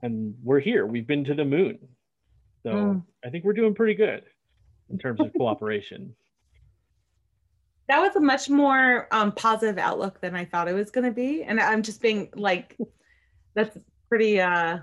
And 0.03 0.35
we're 0.43 0.61
here. 0.61 0.87
We've 0.87 1.07
been 1.07 1.25
to 1.25 1.35
the 1.35 1.45
moon. 1.45 1.79
So 2.63 2.71
Mm. 2.73 3.05
I 3.25 3.31
think 3.31 3.45
we're 3.45 3.53
doing 3.53 3.75
pretty 3.75 3.95
good 3.95 4.25
in 4.91 4.99
terms 4.99 5.21
of 5.21 5.33
cooperation. 5.35 6.15
That 7.87 8.01
was 8.01 8.17
a 8.17 8.21
much 8.21 8.49
more 8.49 9.09
um, 9.13 9.31
positive 9.33 9.77
outlook 9.77 10.19
than 10.23 10.35
I 10.35 10.47
thought 10.47 10.69
it 10.69 10.73
was 10.73 10.91
going 10.91 11.05
to 11.05 11.11
be, 11.11 11.43
and 11.43 11.61
I'm 11.61 11.83
just 11.83 12.01
being 12.01 12.31
like, 12.35 12.79
that's 13.55 13.77
pretty 14.09 14.41
uh, 14.41 14.79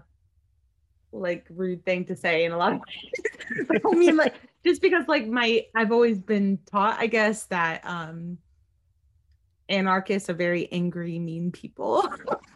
like 1.11 1.47
rude 1.49 1.83
thing 1.83 2.05
to 2.05 2.15
say 2.15 2.45
in 2.45 2.51
a 2.51 2.57
lot 2.59 2.73
of 2.73 2.79
ways. 2.79 3.79
I 3.91 3.95
mean, 3.95 4.17
like, 4.17 4.35
just 4.63 4.83
because 4.83 5.07
like 5.07 5.25
my 5.27 5.65
I've 5.75 5.91
always 5.91 6.19
been 6.19 6.59
taught, 6.67 6.99
I 6.99 7.07
guess, 7.07 7.45
that 7.45 7.81
um, 7.85 8.37
anarchists 9.71 10.29
are 10.29 10.33
very 10.35 10.71
angry, 10.71 11.17
mean 11.19 11.51
people. 11.51 12.07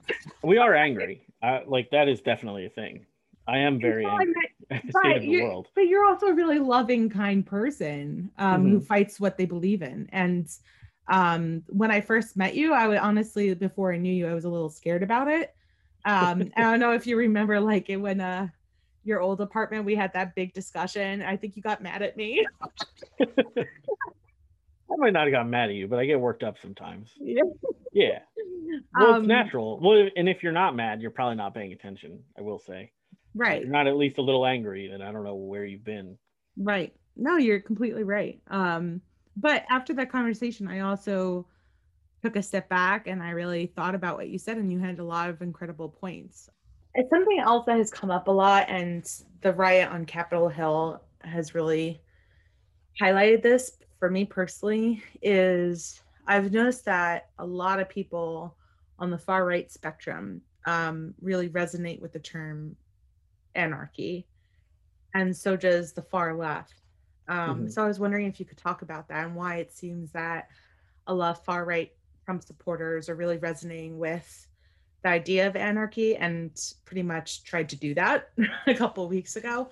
we 0.44 0.58
are 0.58 0.74
angry. 0.76 1.22
Uh, 1.42 1.60
like 1.66 1.90
that 1.92 2.08
is 2.08 2.22
definitely 2.22 2.66
a 2.66 2.70
thing. 2.70 3.06
I 3.48 3.60
am 3.60 3.80
very 3.80 4.06
angry 4.06 4.36
at 4.72 4.82
but 4.92 5.02
state 5.02 5.18
of 5.18 5.24
the 5.24 5.30
you- 5.32 5.44
world. 5.44 5.68
but 5.76 5.88
you're 5.88 6.06
also 6.06 6.28
a 6.28 6.34
really 6.34 6.60
loving, 6.60 7.10
kind 7.10 7.46
person 7.46 8.32
um, 8.38 8.64
who 8.64 8.80
Mhm. 8.80 8.86
fights 8.86 9.20
what 9.20 9.38
they 9.38 9.46
believe 9.46 9.82
in. 9.82 10.10
And 10.12 10.48
um, 11.08 11.64
when 11.68 11.92
I 11.92 12.02
first 12.02 12.36
met 12.36 12.56
you, 12.56 12.74
I 12.74 12.88
would 12.88 12.98
honestly, 12.98 13.54
before 13.54 13.94
I 13.94 13.98
knew 13.98 14.14
you, 14.14 14.28
I 14.28 14.34
was 14.34 14.46
a 14.46 14.50
little 14.50 14.70
scared 14.70 15.04
about 15.04 15.28
it. 15.28 15.54
Um, 16.06 16.52
I 16.58 16.62
don't 16.62 16.80
know 16.80 16.94
if 16.94 17.06
you 17.06 17.18
remember, 17.18 17.60
like 17.60 17.90
it 17.90 17.98
when 17.98 18.20
uh, 18.22 18.48
your 19.04 19.22
old 19.22 19.40
apartment, 19.42 19.86
we 19.86 19.94
had 19.96 20.12
that 20.14 20.34
big 20.36 20.54
discussion. 20.54 21.22
I 21.22 21.38
think 21.38 21.56
you 21.56 21.62
got 21.62 21.84
mad 21.84 22.02
at 22.02 22.18
me. 22.18 22.46
I 24.92 24.96
might 24.98 25.14
not 25.14 25.24
have 25.26 25.32
gotten 25.32 25.50
mad 25.50 25.70
at 25.70 25.76
you, 25.76 25.88
but 25.88 26.00
I 26.00 26.06
get 26.06 26.20
worked 26.20 26.44
up 26.44 26.56
sometimes. 26.62 27.12
Yeah. 27.20 27.44
Yeah. 27.94 28.20
Well, 28.98 29.14
Um, 29.14 29.22
it's 29.22 29.28
natural. 29.28 29.80
Well, 29.82 30.10
and 30.18 30.28
if 30.28 30.44
you're 30.44 30.52
not 30.52 30.76
mad, 30.76 31.02
you're 31.02 31.12
probably 31.12 31.36
not 31.38 31.54
paying 31.54 31.72
attention. 31.72 32.24
I 32.38 32.42
will 32.42 32.60
say. 32.60 32.92
If 33.12 33.20
Right. 33.34 33.62
you're 33.62 33.70
not 33.72 33.88
at 33.88 33.96
least 33.96 34.18
a 34.18 34.22
little 34.22 34.46
angry, 34.46 34.88
then 34.90 35.02
I 35.02 35.12
don't 35.14 35.24
know 35.24 35.36
where 35.36 35.64
you've 35.66 35.84
been. 35.86 36.18
Right. 36.58 36.94
No, 37.16 37.38
you're 37.38 37.62
completely 37.62 38.04
right. 38.04 38.42
Um, 38.48 39.02
but 39.38 39.64
after 39.70 39.94
that 39.94 40.12
conversation, 40.12 40.68
I 40.68 40.80
also 40.82 41.48
took 42.22 42.36
a 42.36 42.42
step 42.42 42.68
back 42.68 43.08
and 43.08 43.22
I 43.24 43.30
really 43.32 43.68
thought 43.68 43.96
about 43.96 44.18
what 44.18 44.30
you 44.30 44.38
said, 44.40 44.58
and 44.58 44.72
you 44.72 44.80
had 44.80 45.00
a 45.00 45.04
lot 45.06 45.30
of 45.30 45.42
incredible 45.42 45.88
points. 45.90 46.50
It's 46.96 47.10
something 47.10 47.40
else 47.40 47.66
that 47.68 47.78
has 47.78 47.92
come 47.92 48.12
up 48.12 48.28
a 48.28 48.32
lot, 48.32 48.66
and 48.70 49.06
the 49.42 49.54
riot 49.54 49.90
on 49.90 50.06
Capitol 50.06 50.50
Hill 50.50 51.02
has 51.22 51.54
really 51.56 52.02
highlighted 53.02 53.42
this 53.42 53.78
for 54.00 54.10
me 54.10 54.26
personally. 54.26 55.04
Is 55.22 56.02
I've 56.28 56.52
noticed 56.52 56.86
that 56.86 57.30
a 57.40 57.46
lot 57.46 57.80
of 57.80 57.90
people 57.90 58.56
on 59.00 59.10
the 59.10 59.18
far 59.18 59.46
right 59.46 59.72
spectrum 59.72 60.42
um, 60.66 61.14
really 61.22 61.50
resonate 61.50 62.02
with 62.02 62.14
the 62.14 62.20
term 62.20 62.76
anarchy, 63.56 64.26
and 65.14 65.36
so 65.36 65.56
does 65.56 65.94
the 65.94 66.02
far 66.02 66.34
left. 66.34 66.82
Um, 67.28 67.38
mm-hmm. 67.38 67.68
So 67.70 67.84
I 67.84 67.88
was 67.88 68.00
wondering 68.00 68.28
if 68.28 68.40
you 68.40 68.46
could 68.46 68.58
talk 68.58 68.82
about 68.82 69.08
that 69.10 69.26
and 69.26 69.36
why 69.36 69.56
it 69.56 69.72
seems 69.74 70.12
that 70.12 70.50
a 71.08 71.14
lot 71.14 71.38
of 71.38 71.44
far 71.44 71.66
right 71.66 71.92
Trump 72.26 72.44
supporters 72.44 73.10
are 73.10 73.16
really 73.16 73.38
resonating 73.38 73.98
with 73.98 74.48
the 75.04 75.10
idea 75.10 75.48
of 75.48 75.56
anarchy 75.56 76.16
and 76.16 76.60
pretty 76.84 77.04
much 77.04 77.44
tried 77.44 77.70
to 77.70 77.76
do 77.76 77.94
that 77.94 78.30
a 78.68 78.74
couple 78.74 79.08
weeks 79.08 79.36
ago, 79.36 79.70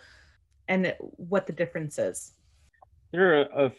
and 0.67 0.95
what 0.99 1.47
the 1.47 1.53
difference 1.53 1.97
is. 1.97 2.33
There 3.11 3.39
are 3.39 3.65
a 3.65 3.71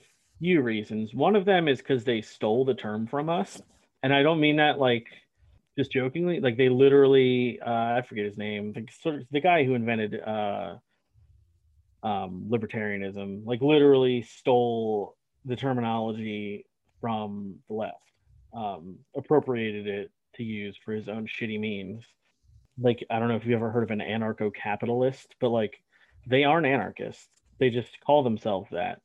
few 0.45 0.61
reasons. 0.61 1.15
One 1.15 1.37
of 1.37 1.47
them 1.47 1.69
is 1.69 1.79
because 1.79 2.05
they 2.05 2.21
stole 2.21 2.67
the 2.67 2.75
term 2.75 3.07
from 3.07 3.31
us, 3.31 3.63
and 4.03 4.13
I 4.13 4.23
don't 4.23 4.41
mean 4.41 4.57
that 4.57 4.79
like 4.79 5.07
just 5.79 5.91
jokingly. 5.91 6.39
Like 6.39 6.59
they 6.59 6.69
literally, 6.69 7.59
uh, 7.67 7.71
I 7.71 8.03
forget 8.07 8.27
his 8.27 8.37
name. 8.37 8.75
The, 8.75 8.87
sort 9.01 9.15
of 9.15 9.23
the 9.31 9.41
guy 9.41 9.65
who 9.65 9.75
invented 9.75 10.21
uh, 10.21 10.75
um, 12.03 12.49
libertarianism, 12.51 13.47
like 13.47 13.63
literally 13.63 14.21
stole 14.21 15.17
the 15.47 15.57
terminology 15.57 16.67
from 17.01 17.55
the 17.69 17.75
left, 17.75 17.97
um, 18.55 18.97
appropriated 19.17 19.87
it 19.87 20.11
to 20.35 20.43
use 20.43 20.77
for 20.85 20.93
his 20.93 21.09
own 21.09 21.27
shitty 21.27 21.59
means. 21.59 22.05
Like 22.79 23.03
I 23.09 23.19
don't 23.19 23.29
know 23.29 23.37
if 23.37 23.47
you've 23.47 23.57
ever 23.57 23.71
heard 23.71 23.85
of 23.85 23.91
an 23.93 24.01
anarcho-capitalist, 24.01 25.37
but 25.41 25.49
like 25.49 25.73
they 26.27 26.45
aren't 26.45 26.67
anarchists. 26.67 27.29
They 27.59 27.71
just 27.71 27.99
call 28.05 28.23
themselves 28.23 28.69
that. 28.73 29.01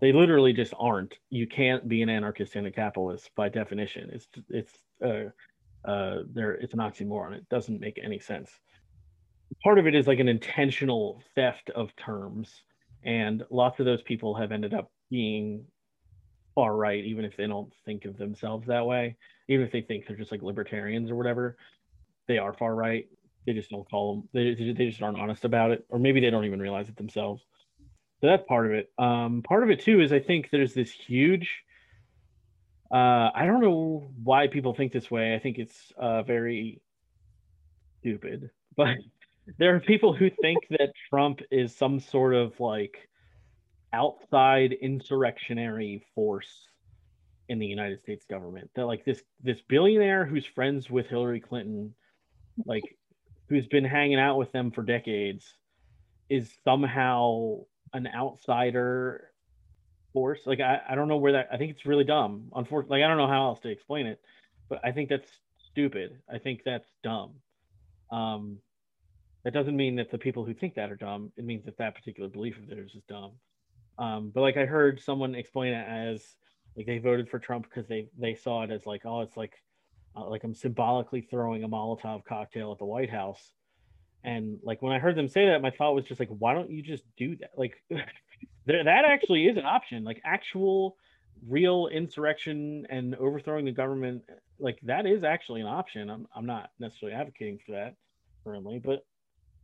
They 0.00 0.12
literally 0.12 0.52
just 0.52 0.74
aren't. 0.78 1.14
You 1.30 1.46
can't 1.46 1.88
be 1.88 2.02
an 2.02 2.08
anarchist 2.08 2.54
and 2.54 2.66
a 2.66 2.70
capitalist 2.70 3.30
by 3.34 3.48
definition. 3.48 4.10
It's 4.12 4.28
it's 4.48 4.72
uh, 5.04 5.88
uh, 5.88 6.22
there. 6.32 6.52
It's 6.52 6.74
an 6.74 6.80
oxymoron. 6.80 7.34
It 7.34 7.48
doesn't 7.48 7.80
make 7.80 7.98
any 8.02 8.20
sense. 8.20 8.50
Part 9.64 9.78
of 9.78 9.86
it 9.86 9.94
is 9.94 10.06
like 10.06 10.20
an 10.20 10.28
intentional 10.28 11.22
theft 11.34 11.70
of 11.70 11.94
terms, 11.96 12.62
and 13.02 13.44
lots 13.50 13.80
of 13.80 13.86
those 13.86 14.02
people 14.02 14.34
have 14.36 14.52
ended 14.52 14.72
up 14.74 14.90
being 15.10 15.64
far 16.54 16.76
right, 16.76 17.04
even 17.04 17.24
if 17.24 17.36
they 17.36 17.46
don't 17.46 17.72
think 17.84 18.04
of 18.04 18.16
themselves 18.16 18.66
that 18.66 18.86
way. 18.86 19.16
Even 19.48 19.64
if 19.64 19.72
they 19.72 19.80
think 19.80 20.06
they're 20.06 20.16
just 20.16 20.30
like 20.30 20.42
libertarians 20.42 21.10
or 21.10 21.16
whatever, 21.16 21.56
they 22.28 22.38
are 22.38 22.52
far 22.52 22.74
right. 22.74 23.08
They 23.46 23.52
just 23.52 23.70
don't 23.70 23.88
call 23.88 24.14
them. 24.14 24.28
They 24.32 24.72
they 24.72 24.86
just 24.90 25.02
aren't 25.02 25.18
honest 25.18 25.44
about 25.44 25.70
it, 25.72 25.84
or 25.88 25.98
maybe 25.98 26.20
they 26.20 26.30
don't 26.30 26.44
even 26.44 26.60
realize 26.60 26.88
it 26.88 26.96
themselves. 26.96 27.42
So 28.20 28.26
that's 28.26 28.42
part 28.48 28.66
of 28.66 28.72
it. 28.72 28.90
Um, 28.98 29.42
part 29.42 29.62
of 29.62 29.70
it 29.70 29.80
too 29.80 30.00
is 30.00 30.12
I 30.12 30.20
think 30.20 30.48
there's 30.50 30.74
this 30.74 30.90
huge. 30.90 31.48
Uh, 32.90 33.30
I 33.34 33.44
don't 33.46 33.60
know 33.60 34.10
why 34.22 34.48
people 34.48 34.74
think 34.74 34.92
this 34.92 35.10
way. 35.10 35.34
I 35.34 35.38
think 35.38 35.58
it's 35.58 35.92
uh, 35.96 36.22
very 36.22 36.80
stupid, 38.00 38.50
but 38.76 38.96
there 39.58 39.74
are 39.74 39.80
people 39.80 40.12
who 40.12 40.30
think 40.42 40.58
that 40.70 40.92
Trump 41.08 41.40
is 41.50 41.74
some 41.74 42.00
sort 42.00 42.34
of 42.34 42.58
like 42.58 43.08
outside 43.92 44.72
insurrectionary 44.72 46.02
force 46.14 46.68
in 47.48 47.58
the 47.58 47.66
United 47.66 48.00
States 48.00 48.24
government. 48.28 48.70
That 48.74 48.86
like 48.86 49.04
this 49.04 49.22
this 49.42 49.60
billionaire 49.68 50.26
who's 50.26 50.44
friends 50.44 50.90
with 50.90 51.06
Hillary 51.06 51.40
Clinton, 51.40 51.94
like 52.66 52.84
who's 53.48 53.66
been 53.66 53.84
hanging 53.84 54.18
out 54.18 54.38
with 54.38 54.50
them 54.50 54.70
for 54.70 54.82
decades, 54.82 55.54
is 56.28 56.50
somehow 56.64 57.60
an 57.92 58.08
outsider 58.14 59.30
force. 60.12 60.40
Like 60.46 60.60
I, 60.60 60.80
I 60.88 60.94
don't 60.94 61.08
know 61.08 61.16
where 61.16 61.32
that 61.32 61.48
I 61.52 61.56
think 61.56 61.72
it's 61.72 61.86
really 61.86 62.04
dumb. 62.04 62.50
Unfortunately, 62.54 63.00
like 63.00 63.04
I 63.04 63.08
don't 63.08 63.18
know 63.18 63.28
how 63.28 63.46
else 63.46 63.60
to 63.60 63.68
explain 63.68 64.06
it, 64.06 64.20
but 64.68 64.80
I 64.84 64.92
think 64.92 65.08
that's 65.08 65.30
stupid. 65.70 66.18
I 66.32 66.38
think 66.38 66.62
that's 66.64 66.88
dumb. 67.02 67.34
Um 68.10 68.58
that 69.44 69.54
doesn't 69.54 69.76
mean 69.76 69.96
that 69.96 70.10
the 70.10 70.18
people 70.18 70.44
who 70.44 70.52
think 70.52 70.74
that 70.74 70.90
are 70.90 70.96
dumb. 70.96 71.32
It 71.36 71.44
means 71.44 71.64
that 71.64 71.78
that 71.78 71.94
particular 71.94 72.28
belief 72.28 72.58
of 72.58 72.66
theirs 72.66 72.92
is 72.94 73.02
dumb. 73.08 73.32
Um, 73.98 74.30
but 74.34 74.42
like 74.42 74.56
I 74.56 74.64
heard 74.64 75.00
someone 75.00 75.34
explain 75.34 75.74
it 75.74 75.86
as 75.88 76.22
like 76.76 76.86
they 76.86 76.98
voted 76.98 77.28
for 77.28 77.38
Trump 77.38 77.66
because 77.68 77.88
they 77.88 78.08
they 78.18 78.34
saw 78.34 78.62
it 78.62 78.70
as 78.70 78.86
like 78.86 79.02
oh 79.04 79.22
it's 79.22 79.36
like 79.36 79.54
uh, 80.16 80.28
like 80.28 80.44
I'm 80.44 80.54
symbolically 80.54 81.22
throwing 81.22 81.64
a 81.64 81.68
Molotov 81.68 82.24
cocktail 82.24 82.72
at 82.72 82.78
the 82.78 82.84
White 82.84 83.10
House, 83.10 83.52
and 84.24 84.58
like 84.62 84.82
when 84.82 84.92
I 84.92 84.98
heard 84.98 85.16
them 85.16 85.28
say 85.28 85.46
that, 85.46 85.62
my 85.62 85.70
thought 85.70 85.94
was 85.94 86.04
just 86.04 86.20
like 86.20 86.30
why 86.30 86.54
don't 86.54 86.70
you 86.70 86.82
just 86.82 87.04
do 87.16 87.36
that? 87.36 87.50
Like 87.56 87.74
there, 88.66 88.84
that 88.84 89.04
actually 89.06 89.46
is 89.46 89.56
an 89.56 89.64
option. 89.64 90.04
Like 90.04 90.20
actual 90.24 90.96
real 91.46 91.88
insurrection 91.92 92.86
and 92.90 93.14
overthrowing 93.14 93.64
the 93.64 93.72
government 93.72 94.22
like 94.58 94.78
that 94.82 95.06
is 95.06 95.24
actually 95.24 95.60
an 95.60 95.66
option. 95.66 96.10
I'm 96.10 96.26
I'm 96.34 96.46
not 96.46 96.70
necessarily 96.78 97.16
advocating 97.16 97.58
for 97.64 97.72
that 97.72 97.94
currently, 98.44 98.80
but 98.84 99.04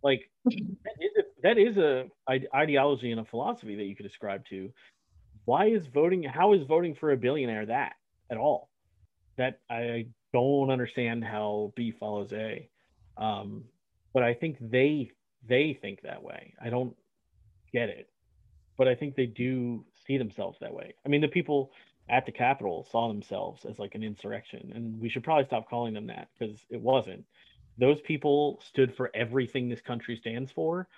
like 0.02 0.30
that 0.44 0.96
is 1.00 1.16
a, 1.18 1.22
that 1.42 1.58
is 1.58 1.76
a 1.78 2.06
ideology 2.54 3.10
and 3.10 3.20
a 3.20 3.24
philosophy 3.24 3.76
that 3.76 3.84
you 3.84 3.96
could 3.96 4.06
ascribe 4.06 4.44
to. 4.50 4.70
Why 5.44 5.66
is 5.66 5.86
voting? 5.86 6.22
How 6.22 6.54
is 6.54 6.62
voting 6.62 6.94
for 6.94 7.12
a 7.12 7.16
billionaire 7.16 7.66
that 7.66 7.94
at 8.30 8.36
all? 8.36 8.70
That 9.36 9.60
I 9.68 10.06
don't 10.32 10.70
understand 10.70 11.24
how 11.24 11.72
B 11.76 11.92
follows 11.98 12.32
A. 12.32 12.68
Um, 13.16 13.64
but 14.14 14.22
I 14.22 14.32
think 14.32 14.56
they 14.60 15.10
they 15.46 15.78
think 15.82 16.00
that 16.02 16.22
way. 16.22 16.54
I 16.62 16.70
don't 16.70 16.96
get 17.72 17.90
it, 17.90 18.08
but 18.78 18.88
I 18.88 18.94
think 18.94 19.14
they 19.14 19.26
do 19.26 19.84
see 20.06 20.16
themselves 20.16 20.58
that 20.60 20.72
way. 20.72 20.94
I 21.04 21.08
mean, 21.10 21.20
the 21.20 21.28
people 21.28 21.72
at 22.08 22.24
the 22.24 22.32
Capitol 22.32 22.86
saw 22.90 23.08
themselves 23.08 23.66
as 23.66 23.78
like 23.78 23.94
an 23.94 24.02
insurrection, 24.02 24.72
and 24.74 24.98
we 24.98 25.10
should 25.10 25.24
probably 25.24 25.44
stop 25.44 25.68
calling 25.68 25.92
them 25.92 26.06
that 26.06 26.28
because 26.38 26.64
it 26.70 26.80
wasn't 26.80 27.24
those 27.78 28.00
people 28.02 28.60
stood 28.64 28.94
for 28.94 29.10
everything 29.14 29.68
this 29.68 29.80
country 29.80 30.16
stands 30.16 30.50
for 30.52 30.88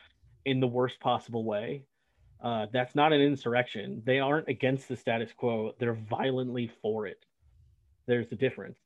in 0.45 0.61
the 0.61 0.67
worst 0.67 1.01
possible 1.01 1.45
way. 1.45 1.85
Uh, 2.43 2.67
that's 2.73 2.95
not 2.95 3.13
an 3.13 3.21
insurrection. 3.21 4.03
They 4.05 4.21
aren't 4.21 4.49
against 4.49 4.89
the 4.89 4.97
status 4.97 5.31
quo. 5.37 5.75
They're 5.79 5.95
violently 5.95 6.71
for 6.83 7.07
it. 7.07 7.25
There's 8.07 8.31
a 8.31 8.37
difference. 8.37 8.79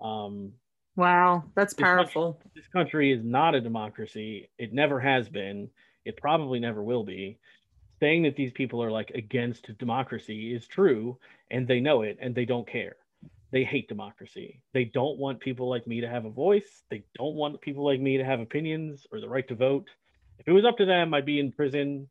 Um, 0.00 0.52
wow, 0.96 1.44
that's 1.54 1.74
this 1.74 1.82
powerful. 1.82 2.34
Country, 2.34 2.50
this 2.54 2.68
country 2.68 3.12
is 3.12 3.24
not 3.24 3.54
a 3.54 3.60
democracy. 3.60 4.50
It 4.58 4.72
never 4.72 5.00
has 5.00 5.28
been. 5.28 5.68
It 6.04 6.16
probably 6.16 6.60
never 6.60 6.82
will 6.82 7.04
be. 7.04 7.38
Saying 8.00 8.24
that 8.24 8.34
these 8.34 8.52
people 8.52 8.82
are 8.82 8.90
like 8.90 9.10
against 9.10 9.76
democracy 9.78 10.54
is 10.54 10.66
true, 10.66 11.18
and 11.50 11.68
they 11.68 11.80
know 11.80 12.02
it, 12.02 12.18
and 12.20 12.34
they 12.34 12.44
don't 12.44 12.68
care 12.68 12.96
they 13.52 13.64
hate 13.64 13.86
democracy. 13.86 14.62
They 14.72 14.86
don't 14.86 15.18
want 15.18 15.38
people 15.38 15.68
like 15.68 15.86
me 15.86 16.00
to 16.00 16.08
have 16.08 16.24
a 16.24 16.30
voice. 16.30 16.82
They 16.90 17.04
don't 17.14 17.34
want 17.34 17.60
people 17.60 17.84
like 17.84 18.00
me 18.00 18.16
to 18.16 18.24
have 18.24 18.40
opinions 18.40 19.06
or 19.12 19.20
the 19.20 19.28
right 19.28 19.46
to 19.48 19.54
vote. 19.54 19.88
If 20.38 20.48
it 20.48 20.52
was 20.52 20.64
up 20.64 20.78
to 20.78 20.86
them, 20.86 21.12
I'd 21.12 21.26
be 21.26 21.38
in 21.38 21.52
prison, 21.52 22.08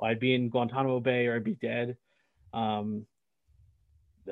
I'd 0.00 0.20
be 0.20 0.34
in 0.34 0.48
Guantanamo 0.48 1.00
Bay, 1.00 1.26
or 1.26 1.34
I'd 1.34 1.44
be 1.44 1.56
dead. 1.56 1.96
Um, 2.54 3.04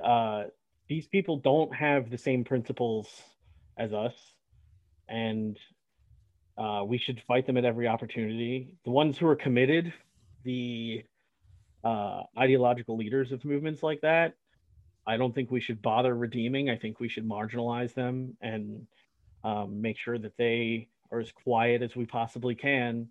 uh, 0.02 0.44
these 0.88 1.08
people 1.08 1.38
don't 1.38 1.74
have 1.74 2.08
the 2.08 2.18
same 2.18 2.44
principles 2.44 3.08
as 3.76 3.92
us, 3.92 4.14
and 5.08 5.58
uh, 6.56 6.84
we 6.86 6.98
should 6.98 7.20
fight 7.26 7.46
them 7.46 7.56
at 7.56 7.64
every 7.64 7.88
opportunity. 7.88 8.74
The 8.84 8.90
ones 8.90 9.18
who 9.18 9.26
are 9.26 9.36
committed, 9.36 9.92
the 10.44 11.04
uh, 11.82 12.22
ideological 12.38 12.96
leaders 12.96 13.32
of 13.32 13.44
movements 13.44 13.82
like 13.82 14.00
that, 14.02 14.34
I 15.06 15.16
don't 15.16 15.34
think 15.34 15.50
we 15.50 15.60
should 15.60 15.82
bother 15.82 16.14
redeeming. 16.14 16.70
I 16.70 16.76
think 16.76 17.00
we 17.00 17.08
should 17.08 17.28
marginalize 17.28 17.94
them 17.94 18.36
and 18.40 18.86
um, 19.42 19.82
make 19.82 19.98
sure 19.98 20.18
that 20.18 20.36
they 20.38 20.88
are 21.12 21.20
as 21.20 21.30
quiet 21.32 21.82
as 21.82 21.94
we 21.94 22.06
possibly 22.06 22.54
can. 22.54 23.08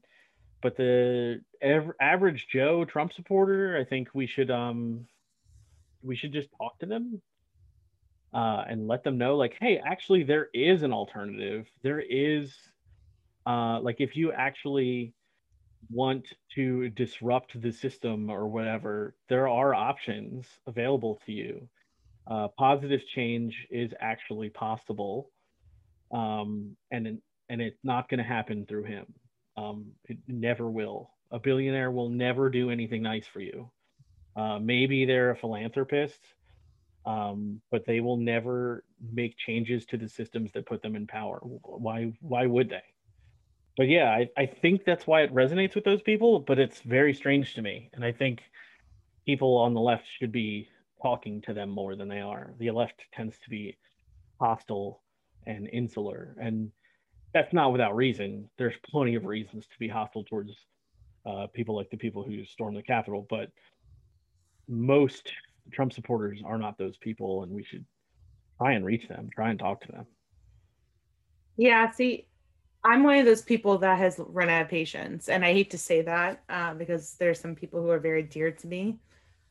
But 0.62 0.78
the 0.78 1.42
ev- 1.62 1.92
average 2.02 2.48
Joe 2.48 2.86
Trump 2.86 3.14
supporter, 3.14 3.78
I 3.78 3.84
think 3.84 4.10
we 4.14 4.26
should 4.26 4.50
um, 4.50 5.06
we 6.02 6.16
should 6.16 6.34
just 6.34 6.50
talk 6.58 6.80
to 6.80 6.86
them 6.86 7.22
uh, 8.34 8.64
and 8.68 8.88
let 8.88 9.04
them 9.04 9.18
know, 9.18 9.36
like, 9.36 9.58
hey, 9.60 9.82
actually, 9.86 10.24
there 10.24 10.50
is 10.54 10.84
an 10.84 10.94
alternative. 10.94 11.68
There 11.82 12.02
is, 12.02 12.54
uh, 13.46 13.80
like, 13.82 13.98
if 14.00 14.16
you 14.16 14.32
actually 14.32 15.14
want 15.92 16.26
to 16.56 16.90
disrupt 16.90 17.62
the 17.62 17.72
system 17.72 18.30
or 18.30 18.48
whatever, 18.48 19.16
there 19.30 19.48
are 19.48 19.76
options 19.76 20.48
available 20.66 21.20
to 21.26 21.32
you 21.32 21.70
uh, 22.28 22.48
positive 22.58 23.02
change 23.08 23.68
is 23.70 23.92
actually 24.00 24.50
possible, 24.50 25.30
um, 26.12 26.76
and 26.92 27.20
and 27.50 27.62
it's 27.62 27.84
not 27.84 28.10
going 28.10 28.20
to 28.20 28.24
happen 28.24 28.66
through 28.66 28.84
him. 28.84 29.06
Um, 29.58 29.92
it 30.06 30.18
never 30.28 30.70
will. 30.70 31.12
A 31.32 31.40
billionaire 31.40 31.92
will 31.92 32.10
never 32.10 32.50
do 32.50 32.70
anything 32.70 33.04
nice 33.04 33.28
for 33.28 33.42
you. 33.42 33.70
Uh, 34.36 34.58
maybe 34.60 35.06
they're 35.06 35.32
a 35.32 35.36
philanthropist, 35.36 36.20
um, 37.06 37.62
but 37.72 37.86
they 37.86 38.00
will 38.00 38.18
never 38.18 38.84
make 39.12 39.38
changes 39.38 39.86
to 39.88 39.98
the 39.98 40.08
systems 40.08 40.52
that 40.54 40.66
put 40.66 40.82
them 40.82 40.96
in 40.96 41.08
power. 41.08 41.40
Why? 41.44 42.14
Why 42.22 42.46
would 42.46 42.70
they? 42.70 42.84
But 43.76 43.88
yeah, 43.88 44.10
I, 44.10 44.30
I 44.38 44.46
think 44.46 44.86
that's 44.86 45.08
why 45.08 45.22
it 45.24 45.34
resonates 45.34 45.76
with 45.76 45.84
those 45.84 46.02
people. 46.02 46.40
But 46.40 46.60
it's 46.60 46.82
very 46.82 47.14
strange 47.14 47.56
to 47.56 47.62
me, 47.62 47.90
and 47.94 48.06
I 48.06 48.12
think 48.12 48.42
people 49.26 49.58
on 49.58 49.74
the 49.74 49.82
left 49.82 50.06
should 50.20 50.32
be 50.32 50.70
talking 51.02 51.42
to 51.42 51.54
them 51.54 51.70
more 51.70 51.96
than 51.96 52.08
they 52.08 52.22
are. 52.22 52.54
The 52.60 52.72
left 52.72 53.02
tends 53.14 53.38
to 53.40 53.50
be 53.50 53.78
hostile 54.40 55.02
and 55.46 55.68
insular, 55.74 56.36
and 56.40 56.72
that's 57.34 57.52
not 57.52 57.72
without 57.72 57.96
reason. 57.96 58.50
There's 58.58 58.76
plenty 58.86 59.16
of 59.16 59.26
reasons 59.26 59.66
to 59.66 59.80
be 59.80 59.88
hostile 59.88 60.24
towards 60.24 60.52
uh, 61.26 61.48
people 61.54 61.76
like 61.76 61.90
the 61.90 61.98
people 61.98 62.24
who 62.24 62.46
stormed 62.46 62.78
the 62.78 62.84
Capitol, 62.84 63.26
but 63.30 63.50
most 64.68 65.32
Trump 65.72 65.94
supporters 65.94 66.40
are 66.46 66.58
not 66.58 66.78
those 66.78 66.98
people, 66.98 67.44
and 67.44 67.52
we 67.52 67.64
should 67.64 67.86
try 68.58 68.74
and 68.74 68.86
reach 68.86 69.08
them, 69.08 69.30
try 69.34 69.50
and 69.50 69.60
talk 69.60 69.82
to 69.82 69.92
them. 69.92 70.06
Yeah, 71.58 71.90
see, 71.92 72.28
I'm 72.84 73.04
one 73.04 73.18
of 73.18 73.26
those 73.26 73.42
people 73.42 73.78
that 73.80 73.98
has 73.98 74.20
run 74.20 74.50
out 74.50 74.64
of 74.64 74.70
patience, 74.70 75.30
and 75.30 75.46
I 75.46 75.54
hate 75.54 75.72
to 75.72 75.78
say 75.78 76.02
that 76.02 76.44
uh, 76.50 76.74
because 76.74 77.16
there's 77.20 77.40
some 77.40 77.56
people 77.56 77.82
who 77.82 77.90
are 77.90 78.00
very 78.00 78.24
dear 78.24 78.52
to 78.52 78.68
me 78.68 79.00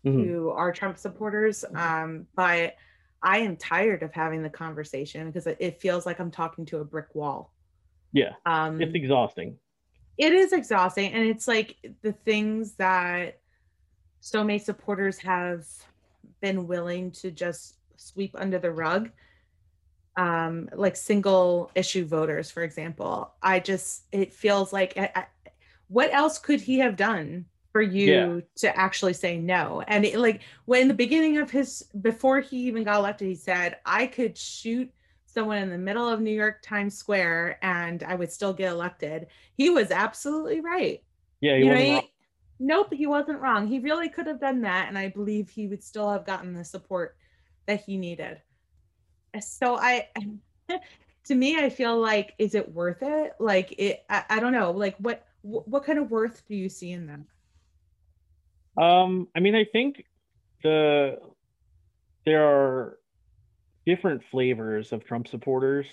mm-hmm. 0.04 0.22
who 0.22 0.50
are 0.50 0.72
Trump 0.72 0.98
supporters, 0.98 1.64
um, 1.74 2.26
but 2.34 2.74
I 3.22 3.38
am 3.38 3.56
tired 3.56 4.02
of 4.02 4.12
having 4.12 4.42
the 4.42 4.50
conversation 4.50 5.26
because 5.26 5.46
it 5.46 5.80
feels 5.80 6.06
like 6.06 6.18
I'm 6.18 6.30
talking 6.30 6.66
to 6.66 6.78
a 6.78 6.84
brick 6.84 7.14
wall. 7.14 7.52
Yeah, 8.12 8.32
um, 8.44 8.80
it's 8.80 8.94
exhausting. 8.94 9.56
It 10.18 10.32
is 10.32 10.52
exhausting, 10.52 11.12
and 11.12 11.24
it's 11.24 11.48
like 11.48 11.76
the 12.02 12.12
things 12.12 12.74
that 12.74 13.38
so 14.20 14.44
many 14.44 14.58
supporters 14.58 15.18
have 15.18 15.64
been 16.42 16.66
willing 16.66 17.10
to 17.12 17.30
just 17.30 17.76
sweep 17.96 18.34
under 18.38 18.58
the 18.58 18.70
rug 18.70 19.08
um 20.16 20.68
like 20.74 20.94
single 20.94 21.70
issue 21.74 22.04
voters 22.04 22.50
for 22.50 22.62
example. 22.62 23.32
I 23.42 23.60
just 23.60 24.02
it 24.12 24.34
feels 24.34 24.72
like 24.72 24.92
I, 24.98 25.10
I, 25.14 25.26
what 25.88 26.12
else 26.12 26.38
could 26.38 26.60
he 26.60 26.78
have 26.80 26.96
done 26.96 27.46
for 27.70 27.80
you 27.80 28.12
yeah. 28.12 28.40
to 28.56 28.78
actually 28.78 29.14
say 29.14 29.38
no? 29.38 29.82
And 29.88 30.04
it, 30.04 30.18
like 30.18 30.42
when 30.66 30.88
the 30.88 30.94
beginning 30.94 31.38
of 31.38 31.50
his 31.50 31.84
before 32.02 32.40
he 32.40 32.58
even 32.58 32.84
got 32.84 32.98
elected 32.98 33.28
he 33.28 33.34
said 33.34 33.78
i 33.86 34.06
could 34.06 34.36
shoot 34.36 34.92
someone 35.24 35.56
in 35.58 35.70
the 35.70 35.78
middle 35.78 36.06
of 36.06 36.20
new 36.20 36.30
york 36.30 36.60
times 36.62 36.94
square 36.94 37.58
and 37.62 38.02
i 38.02 38.14
would 38.14 38.30
still 38.30 38.52
get 38.52 38.70
elected. 38.70 39.28
He 39.54 39.70
was 39.70 39.90
absolutely 39.90 40.60
right. 40.60 41.02
Yeah 41.40 41.56
you 41.56 41.66
know, 41.66 41.76
he, 41.76 42.11
nope, 42.62 42.92
he 42.92 43.06
wasn't 43.06 43.40
wrong. 43.40 43.66
He 43.66 43.80
really 43.80 44.08
could 44.08 44.26
have 44.26 44.40
done 44.40 44.62
that, 44.62 44.88
and 44.88 44.96
I 44.96 45.08
believe 45.08 45.50
he 45.50 45.66
would 45.66 45.82
still 45.82 46.10
have 46.10 46.24
gotten 46.24 46.54
the 46.54 46.64
support 46.64 47.16
that 47.66 47.82
he 47.84 47.96
needed. 47.96 48.40
So 49.40 49.76
I, 49.76 50.08
to 51.24 51.34
me, 51.34 51.56
I 51.56 51.68
feel 51.68 52.00
like, 52.00 52.34
is 52.38 52.54
it 52.54 52.72
worth 52.72 53.02
it? 53.02 53.32
Like 53.40 53.74
it, 53.78 54.04
I, 54.08 54.24
I 54.30 54.40
don't 54.40 54.52
know. 54.52 54.70
Like 54.70 54.96
what, 54.98 55.26
what 55.42 55.84
kind 55.84 55.98
of 55.98 56.10
worth 56.10 56.42
do 56.46 56.54
you 56.54 56.68
see 56.68 56.92
in 56.92 57.06
them? 57.06 57.26
Um, 58.80 59.28
I 59.36 59.40
mean, 59.40 59.54
I 59.54 59.64
think 59.64 60.04
the 60.62 61.18
there 62.24 62.44
are 62.44 62.98
different 63.84 64.22
flavors 64.30 64.92
of 64.92 65.04
Trump 65.04 65.26
supporters. 65.26 65.86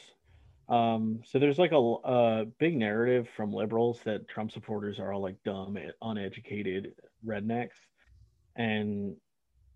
Um, 0.69 1.21
so 1.25 1.39
there's 1.39 1.57
like 1.57 1.71
a, 1.71 1.77
a 1.77 2.45
big 2.59 2.77
narrative 2.77 3.27
from 3.35 3.51
liberals 3.51 3.99
that 4.05 4.27
Trump 4.27 4.51
supporters 4.51 4.99
are 4.99 5.11
all 5.11 5.21
like 5.21 5.43
dumb, 5.43 5.77
uneducated 6.01 6.93
rednecks, 7.25 7.77
and 8.55 9.15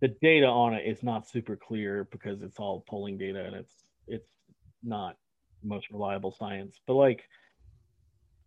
the 0.02 0.10
data 0.22 0.46
on 0.46 0.76
it 0.76 0.86
is 0.86 1.02
not 1.02 1.28
super 1.28 1.56
clear 1.56 2.08
because 2.12 2.44
it's 2.44 2.60
all 2.60 2.84
polling 2.88 3.18
data 3.18 3.44
and 3.44 3.56
it's 3.56 3.74
it's 4.08 4.30
not 4.84 5.18
most 5.64 5.90
reliable 5.90 6.32
science. 6.32 6.80
But 6.86 6.94
like, 6.94 7.24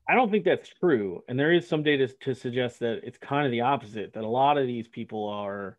I 0.09 0.15
don't 0.15 0.31
think 0.31 0.45
that's 0.45 0.69
true, 0.69 1.25
and 1.29 1.37
there 1.37 1.53
is 1.53 1.67
some 1.67 1.83
data 1.83 2.07
to 2.07 2.33
suggest 2.33 2.79
that 2.79 3.01
it's 3.03 3.19
kind 3.19 3.45
of 3.45 3.51
the 3.51 3.63
opposite. 3.63 4.13
That 4.13 4.23
a 4.23 4.29
lot 4.29 4.57
of 4.57 4.69
these 4.69 4.87
people 4.87 5.29
are 5.29 5.77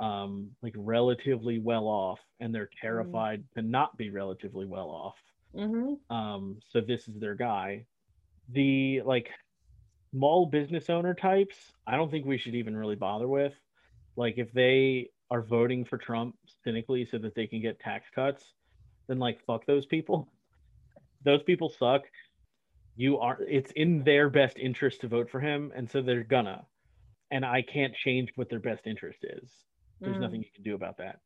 um, 0.00 0.50
like 0.64 0.74
relatively 0.76 1.60
well 1.60 1.86
off, 1.86 2.18
and 2.40 2.52
they're 2.52 2.66
mm. 2.66 2.80
terrified 2.80 3.40
mm. 3.40 3.54
to 3.54 3.62
not 3.62 3.96
be 3.96 4.10
relatively 4.10 4.66
well 4.66 4.88
off 4.88 5.14
Mm-hmm. 5.56 6.14
Um, 6.14 6.58
so 6.70 6.80
this 6.80 7.08
is 7.08 7.18
their 7.20 7.34
guy. 7.34 7.86
The 8.50 9.02
like 9.02 9.30
small 10.10 10.46
business 10.46 10.88
owner 10.90 11.14
types, 11.14 11.56
I 11.86 11.96
don't 11.96 12.10
think 12.10 12.26
we 12.26 12.38
should 12.38 12.54
even 12.54 12.76
really 12.76 12.96
bother 12.96 13.28
with. 13.28 13.52
Like 14.16 14.34
if 14.38 14.52
they 14.52 15.10
are 15.30 15.42
voting 15.42 15.84
for 15.84 15.98
Trump 15.98 16.36
cynically 16.64 17.06
so 17.10 17.18
that 17.18 17.34
they 17.34 17.46
can 17.46 17.60
get 17.60 17.78
tax 17.80 18.06
cuts, 18.14 18.44
then 19.06 19.18
like 19.18 19.44
fuck 19.46 19.66
those 19.66 19.86
people. 19.86 20.28
Those 21.24 21.42
people 21.42 21.68
suck. 21.68 22.02
You 22.96 23.18
are 23.18 23.38
it's 23.40 23.70
in 23.72 24.02
their 24.02 24.28
best 24.28 24.58
interest 24.58 25.02
to 25.02 25.08
vote 25.08 25.30
for 25.30 25.40
him, 25.40 25.72
and 25.74 25.88
so 25.90 26.02
they're 26.02 26.24
gonna. 26.24 26.64
And 27.30 27.44
I 27.44 27.62
can't 27.62 27.94
change 27.94 28.30
what 28.36 28.48
their 28.48 28.58
best 28.58 28.86
interest 28.86 29.18
is. 29.22 29.50
There's 30.00 30.16
mm. 30.16 30.20
nothing 30.20 30.40
you 30.40 30.48
can 30.54 30.64
do 30.64 30.74
about 30.74 30.96
that 30.98 31.20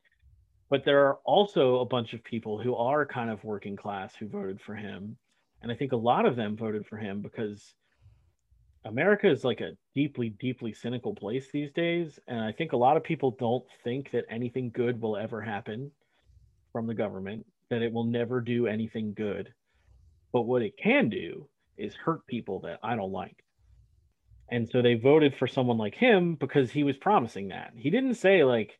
but 0.73 0.87
there 0.87 1.07
are 1.07 1.19
also 1.27 1.81
a 1.81 1.85
bunch 1.85 2.15
of 2.15 2.25
people 2.25 2.59
who 2.59 2.75
are 2.75 3.05
kind 3.05 3.29
of 3.29 3.45
working 3.45 3.77
class 3.77 4.15
who 4.15 4.27
voted 4.27 4.59
for 4.59 4.75
him. 4.75 5.19
And 5.61 5.71
i 5.71 5.75
think 5.75 5.93
a 5.93 5.97
lot 5.97 6.25
of 6.25 6.35
them 6.35 6.57
voted 6.57 6.87
for 6.87 6.97
him 6.97 7.21
because 7.21 7.75
america 8.87 9.29
is 9.29 9.45
like 9.45 9.61
a 9.61 9.77
deeply 9.95 10.31
deeply 10.31 10.73
cynical 10.73 11.15
place 11.15 11.49
these 11.53 11.73
days. 11.73 12.19
And 12.27 12.41
i 12.41 12.53
think 12.53 12.73
a 12.73 12.79
lot 12.79 12.97
of 12.97 13.05
people 13.05 13.33
don't 13.39 13.67
think 13.85 14.13
that 14.13 14.25
anything 14.31 14.71
good 14.71 14.99
will 14.99 15.15
ever 15.15 15.43
happen 15.43 15.91
from 16.73 16.87
the 16.87 16.95
government 16.95 17.45
that 17.69 17.83
it 17.83 17.93
will 17.93 18.05
never 18.05 18.41
do 18.41 18.67
anything 18.67 19.13
good. 19.13 19.53
But 20.33 20.47
what 20.47 20.63
it 20.63 20.79
can 20.79 21.11
do 21.11 21.49
is 21.77 21.95
hurt 21.95 22.27
people 22.27 22.61
that 22.61 22.79
i 22.83 22.97
don't 22.97 23.13
like. 23.13 23.45
And 24.51 24.67
so 24.71 24.81
they 24.81 24.95
voted 24.95 25.35
for 25.37 25.47
someone 25.47 25.77
like 25.77 25.95
him 25.95 26.35
because 26.35 26.71
he 26.71 26.83
was 26.83 26.97
promising 26.97 27.49
that. 27.49 27.75
He 27.77 27.91
didn't 27.91 28.15
say 28.15 28.43
like 28.43 28.79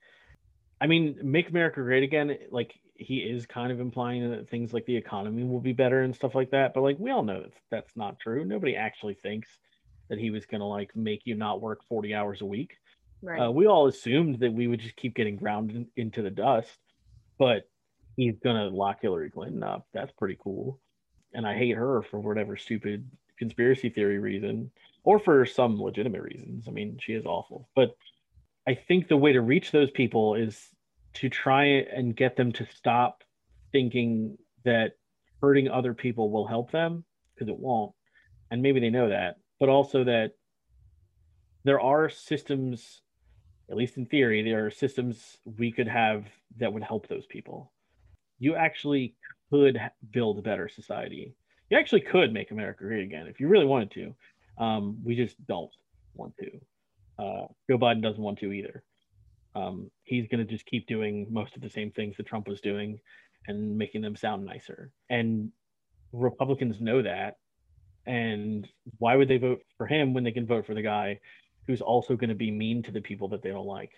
I 0.83 0.89
mean, 0.89 1.17
make 1.23 1.49
America 1.49 1.81
great 1.81 2.03
again. 2.03 2.37
Like 2.51 2.75
he 2.97 3.19
is 3.19 3.47
kind 3.47 3.71
of 3.71 3.79
implying 3.79 4.29
that 4.33 4.51
things 4.51 4.73
like 4.73 4.85
the 4.85 4.97
economy 4.97 5.45
will 5.45 5.61
be 5.61 5.73
better 5.73 6.03
and 6.03 6.13
stuff 6.13 6.35
like 6.35 6.51
that. 6.51 6.75
But 6.75 6.83
like 6.83 6.97
we 6.99 7.13
all 7.13 7.23
know 7.23 7.41
that's 7.41 7.61
that's 7.71 7.97
not 7.97 8.19
true. 8.19 8.45
Nobody 8.45 8.75
actually 8.75 9.15
thinks 9.15 9.49
that 10.09 10.19
he 10.19 10.31
was 10.31 10.45
gonna 10.45 10.67
like 10.67 10.95
make 10.97 11.21
you 11.25 11.37
not 11.37 11.63
work 11.63 11.85
forty 11.89 12.17
hours 12.17 12.41
a 12.41 12.47
week. 12.47 12.73
Right. 13.23 13.41
Uh, 13.41 13.53
we 13.53 13.69
all 13.69 13.87
assumed 13.87 14.41
that 14.41 14.53
we 14.53 14.67
would 14.67 14.81
just 14.81 14.97
keep 14.97 15.15
getting 15.15 15.37
ground 15.37 15.71
in, 15.71 15.87
into 15.95 16.21
the 16.21 16.31
dust, 16.31 16.77
but 17.39 17.69
he's 18.17 18.35
gonna 18.43 18.67
lock 18.67 18.99
Hillary 19.03 19.31
Clinton 19.31 19.63
up. 19.63 19.87
That's 19.95 20.11
pretty 20.19 20.37
cool. 20.43 20.81
And 21.33 21.47
I 21.47 21.57
hate 21.57 21.77
her 21.77 22.03
for 22.03 22.19
whatever 22.19 22.57
stupid 22.57 23.09
conspiracy 23.39 23.89
theory 23.89 24.19
reason, 24.19 24.73
or 25.05 25.21
for 25.21 25.47
some 25.47 25.81
legitimate 25.81 26.23
reasons. 26.23 26.65
I 26.67 26.73
mean, 26.73 26.99
she 27.01 27.13
is 27.13 27.25
awful, 27.25 27.69
but 27.77 27.97
I 28.67 28.75
think 28.75 29.09
the 29.09 29.17
way 29.17 29.33
to 29.33 29.41
reach 29.41 29.71
those 29.71 29.91
people 29.91 30.35
is 30.35 30.72
to 31.15 31.29
try 31.29 31.65
and 31.65 32.17
get 32.17 32.37
them 32.37 32.53
to 32.53 32.67
stop 32.75 33.23
thinking 33.73 34.37
that 34.65 34.93
hurting 35.41 35.69
other 35.69 35.95
people 35.95 36.31
will 36.31 36.47
help 36.47 36.71
them 36.71 37.05
because 37.35 37.49
it 37.49 37.59
won't. 37.59 37.93
And 38.51 38.63
maybe 38.63 38.81
they 38.81 38.91
know 38.91 39.09
that, 39.09 39.39
but 39.59 39.69
also 39.69 40.05
that 40.05 40.33
there 41.65 41.81
are 41.81 42.09
systems, 42.09 43.03
at 43.71 43.77
least 43.77 43.97
in 43.97 44.07
theory, 44.07 44.43
there 44.43 44.67
are 44.67 44.71
systems 44.71 45.39
we 45.59 45.73
could 45.73 45.89
have 45.89 46.27
that 46.59 46.73
would 46.73 46.83
help 46.83 47.09
those 47.09 47.27
people. 47.27 47.73
You 48.39 48.55
actually 48.55 49.15
could 49.51 49.79
build 50.11 50.39
a 50.39 50.43
better 50.43 50.69
society. 50.69 51.35
You 51.71 51.79
actually 51.79 52.01
could 52.03 52.33
make 52.33 52.51
America 52.51 52.85
great 52.85 53.05
again 53.05 53.27
if 53.27 53.41
you 53.41 53.49
really 53.49 53.67
wanted 53.67 53.91
to. 53.93 54.15
Um, 54.63 54.99
we 55.05 55.17
just 55.17 55.45
don't 55.47 55.71
want 56.15 56.35
to. 56.39 56.51
Uh, 57.19 57.47
Joe 57.71 57.79
Biden 57.79 58.03
doesn't 58.03 58.23
want 58.23 58.39
to 58.41 58.53
either. 58.53 58.83
Um, 59.55 59.91
he's 60.05 60.29
going 60.29 60.45
to 60.45 60.51
just 60.51 60.67
keep 60.67 60.87
doing 60.87 61.27
most 61.31 61.57
of 61.57 61.63
the 61.63 61.71
same 61.71 61.91
things 61.91 62.17
that 62.17 62.27
Trump 62.27 62.49
was 62.49 62.61
doing 62.61 62.99
and 63.47 63.77
making 63.77 64.03
them 64.03 64.17
sound 64.17 64.45
nicer. 64.45 64.91
And 65.11 65.51
Republicans 66.13 66.81
know 66.81 67.03
that. 67.03 67.37
And 68.07 68.69
why 68.99 69.17
would 69.17 69.29
they 69.29 69.39
vote 69.39 69.63
for 69.77 69.87
him 69.87 70.15
when 70.15 70.25
they 70.25 70.33
can 70.33 70.47
vote 70.47 70.67
for 70.67 70.75
the 70.75 70.83
guy 70.83 71.21
who's 71.67 71.81
also 71.81 72.17
going 72.17 72.31
to 72.31 72.35
be 72.35 72.51
mean 72.51 72.83
to 72.83 72.91
the 72.91 73.01
people 73.01 73.29
that 73.29 73.43
they 73.43 73.51
don't 73.51 73.67
like? 73.67 73.93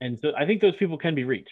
And 0.00 0.18
so 0.18 0.32
I 0.36 0.46
think 0.46 0.62
those 0.62 0.76
people 0.76 0.96
can 0.96 1.14
be 1.14 1.24
reached. 1.24 1.50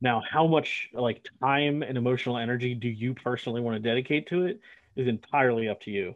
Now, 0.00 0.22
how 0.28 0.46
much 0.46 0.88
like 0.94 1.26
time 1.42 1.82
and 1.82 1.98
emotional 1.98 2.38
energy 2.38 2.74
do 2.74 2.88
you 2.88 3.14
personally 3.14 3.60
want 3.60 3.76
to 3.76 3.80
dedicate 3.86 4.28
to 4.28 4.46
it 4.46 4.60
is 4.96 5.08
entirely 5.08 5.68
up 5.68 5.80
to 5.82 5.90
you. 5.90 6.14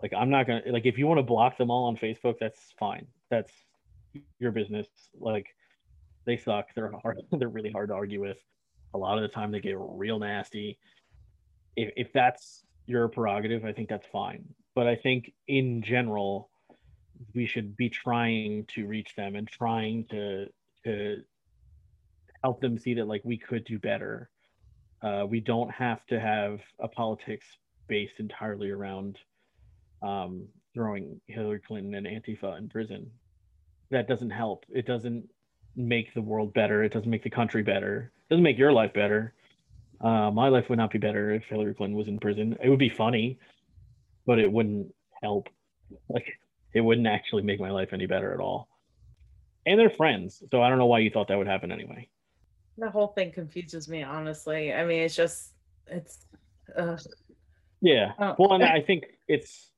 Like 0.00 0.12
I'm 0.14 0.30
not 0.30 0.46
gonna 0.46 0.62
like 0.66 0.86
if 0.86 0.98
you 0.98 1.06
want 1.06 1.18
to 1.18 1.22
block 1.22 1.56
them 1.56 1.70
all 1.70 1.86
on 1.86 1.96
Facebook, 1.96 2.36
that's 2.38 2.74
fine. 2.78 3.06
That's 3.30 3.52
your 4.38 4.52
business. 4.52 4.86
Like 5.18 5.46
they 6.24 6.36
suck. 6.36 6.68
They're 6.74 6.92
hard. 7.02 7.18
They're 7.32 7.48
really 7.48 7.70
hard 7.70 7.88
to 7.88 7.94
argue 7.94 8.20
with. 8.20 8.38
A 8.94 8.98
lot 8.98 9.18
of 9.18 9.22
the 9.22 9.28
time 9.28 9.50
they 9.50 9.60
get 9.60 9.76
real 9.78 10.18
nasty. 10.18 10.78
If 11.76 11.92
if 11.96 12.12
that's 12.12 12.64
your 12.86 13.08
prerogative, 13.08 13.64
I 13.64 13.72
think 13.72 13.88
that's 13.88 14.06
fine. 14.06 14.44
But 14.74 14.86
I 14.86 14.96
think 14.96 15.32
in 15.48 15.82
general, 15.82 16.50
we 17.34 17.46
should 17.46 17.76
be 17.76 17.88
trying 17.88 18.66
to 18.74 18.86
reach 18.86 19.14
them 19.16 19.36
and 19.36 19.48
trying 19.48 20.06
to 20.10 20.46
to 20.84 21.22
help 22.42 22.60
them 22.60 22.78
see 22.78 22.94
that 22.94 23.08
like 23.08 23.22
we 23.24 23.36
could 23.36 23.64
do 23.64 23.78
better. 23.78 24.30
Uh, 25.02 25.26
we 25.28 25.40
don't 25.40 25.70
have 25.70 26.04
to 26.06 26.18
have 26.18 26.60
a 26.80 26.88
politics 26.88 27.46
based 27.88 28.18
entirely 28.18 28.70
around 28.70 29.18
um, 30.02 30.46
throwing 30.74 31.20
Hillary 31.26 31.60
Clinton 31.66 31.94
and 31.94 32.06
Antifa 32.06 32.58
in 32.58 32.68
prison. 32.68 33.10
That 33.90 34.08
doesn't 34.08 34.30
help. 34.30 34.64
It 34.68 34.86
doesn't 34.86 35.28
make 35.76 36.12
the 36.14 36.22
world 36.22 36.54
better. 36.54 36.82
It 36.82 36.92
doesn't 36.92 37.10
make 37.10 37.22
the 37.22 37.30
country 37.30 37.62
better. 37.62 38.12
It 38.28 38.34
doesn't 38.34 38.42
make 38.42 38.58
your 38.58 38.72
life 38.72 38.92
better. 38.92 39.34
Uh, 40.00 40.30
my 40.30 40.48
life 40.48 40.68
would 40.68 40.78
not 40.78 40.90
be 40.90 40.98
better 40.98 41.30
if 41.32 41.44
Hillary 41.44 41.74
Clinton 41.74 41.96
was 41.96 42.08
in 42.08 42.18
prison. 42.18 42.56
It 42.62 42.68
would 42.68 42.78
be 42.78 42.88
funny, 42.88 43.38
but 44.26 44.38
it 44.38 44.50
wouldn't 44.50 44.94
help. 45.22 45.48
Like 46.08 46.26
it 46.74 46.80
wouldn't 46.80 47.06
actually 47.06 47.42
make 47.42 47.60
my 47.60 47.70
life 47.70 47.90
any 47.92 48.06
better 48.06 48.34
at 48.34 48.40
all. 48.40 48.68
And 49.66 49.78
they're 49.78 49.88
friends, 49.88 50.42
so 50.50 50.60
I 50.60 50.68
don't 50.68 50.78
know 50.78 50.86
why 50.86 50.98
you 50.98 51.10
thought 51.10 51.28
that 51.28 51.38
would 51.38 51.46
happen 51.46 51.70
anyway. 51.70 52.08
The 52.76 52.90
whole 52.90 53.08
thing 53.08 53.32
confuses 53.32 53.88
me, 53.88 54.02
honestly. 54.02 54.72
I 54.72 54.84
mean, 54.84 55.02
it's 55.02 55.14
just 55.14 55.52
it's. 55.86 56.26
Uh, 56.76 56.96
yeah. 57.80 58.12
Oh. 58.18 58.34
Well, 58.38 58.52
and 58.54 58.64
I 58.64 58.80
think 58.82 59.04
it's. 59.28 59.70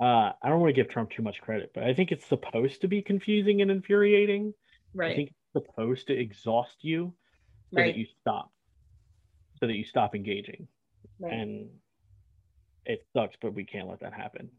Uh, 0.00 0.32
I 0.42 0.48
don't 0.48 0.60
want 0.60 0.70
to 0.74 0.82
give 0.82 0.90
Trump 0.90 1.10
too 1.10 1.22
much 1.22 1.40
credit, 1.40 1.72
but 1.74 1.84
I 1.84 1.92
think 1.92 2.10
it's 2.10 2.24
supposed 2.26 2.80
to 2.80 2.88
be 2.88 3.02
confusing 3.02 3.60
and 3.62 3.70
infuriating. 3.70 4.54
right. 4.94 5.12
I 5.12 5.14
think 5.14 5.28
it's 5.30 5.64
supposed 5.66 6.06
to 6.08 6.14
exhaust 6.18 6.76
you 6.82 7.12
so 7.72 7.76
Right. 7.80 7.92
that 7.94 7.98
you 7.98 8.06
stop, 8.20 8.50
so 9.60 9.66
that 9.66 9.74
you 9.74 9.84
stop 9.84 10.14
engaging. 10.14 10.66
right. 11.20 11.32
And 11.32 11.70
it 12.86 13.06
sucks, 13.12 13.36
but 13.42 13.52
we 13.54 13.64
can't 13.64 13.88
let 13.88 14.00
that 14.00 14.14
happen. 14.14 14.50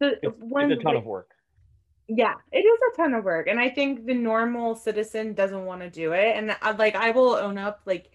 The- 0.00 0.18
It's, 0.22 0.36
one- 0.40 0.70
it's 0.72 0.80
a 0.80 0.84
ton 0.84 0.96
of 0.96 1.04
work. 1.06 1.30
Yeah, 2.08 2.34
it 2.52 2.58
is 2.60 2.80
a 2.92 2.96
ton 2.96 3.14
of 3.14 3.24
work. 3.24 3.46
And 3.48 3.60
I 3.60 3.68
think 3.70 4.04
the 4.06 4.14
normal 4.14 4.74
citizen 4.74 5.34
doesn't 5.34 5.64
want 5.64 5.82
to 5.82 5.90
do 5.90 6.12
it. 6.12 6.36
And 6.36 6.56
I, 6.62 6.72
like 6.72 6.94
I 6.96 7.10
will 7.12 7.34
own 7.34 7.56
up, 7.58 7.82
like 7.86 8.10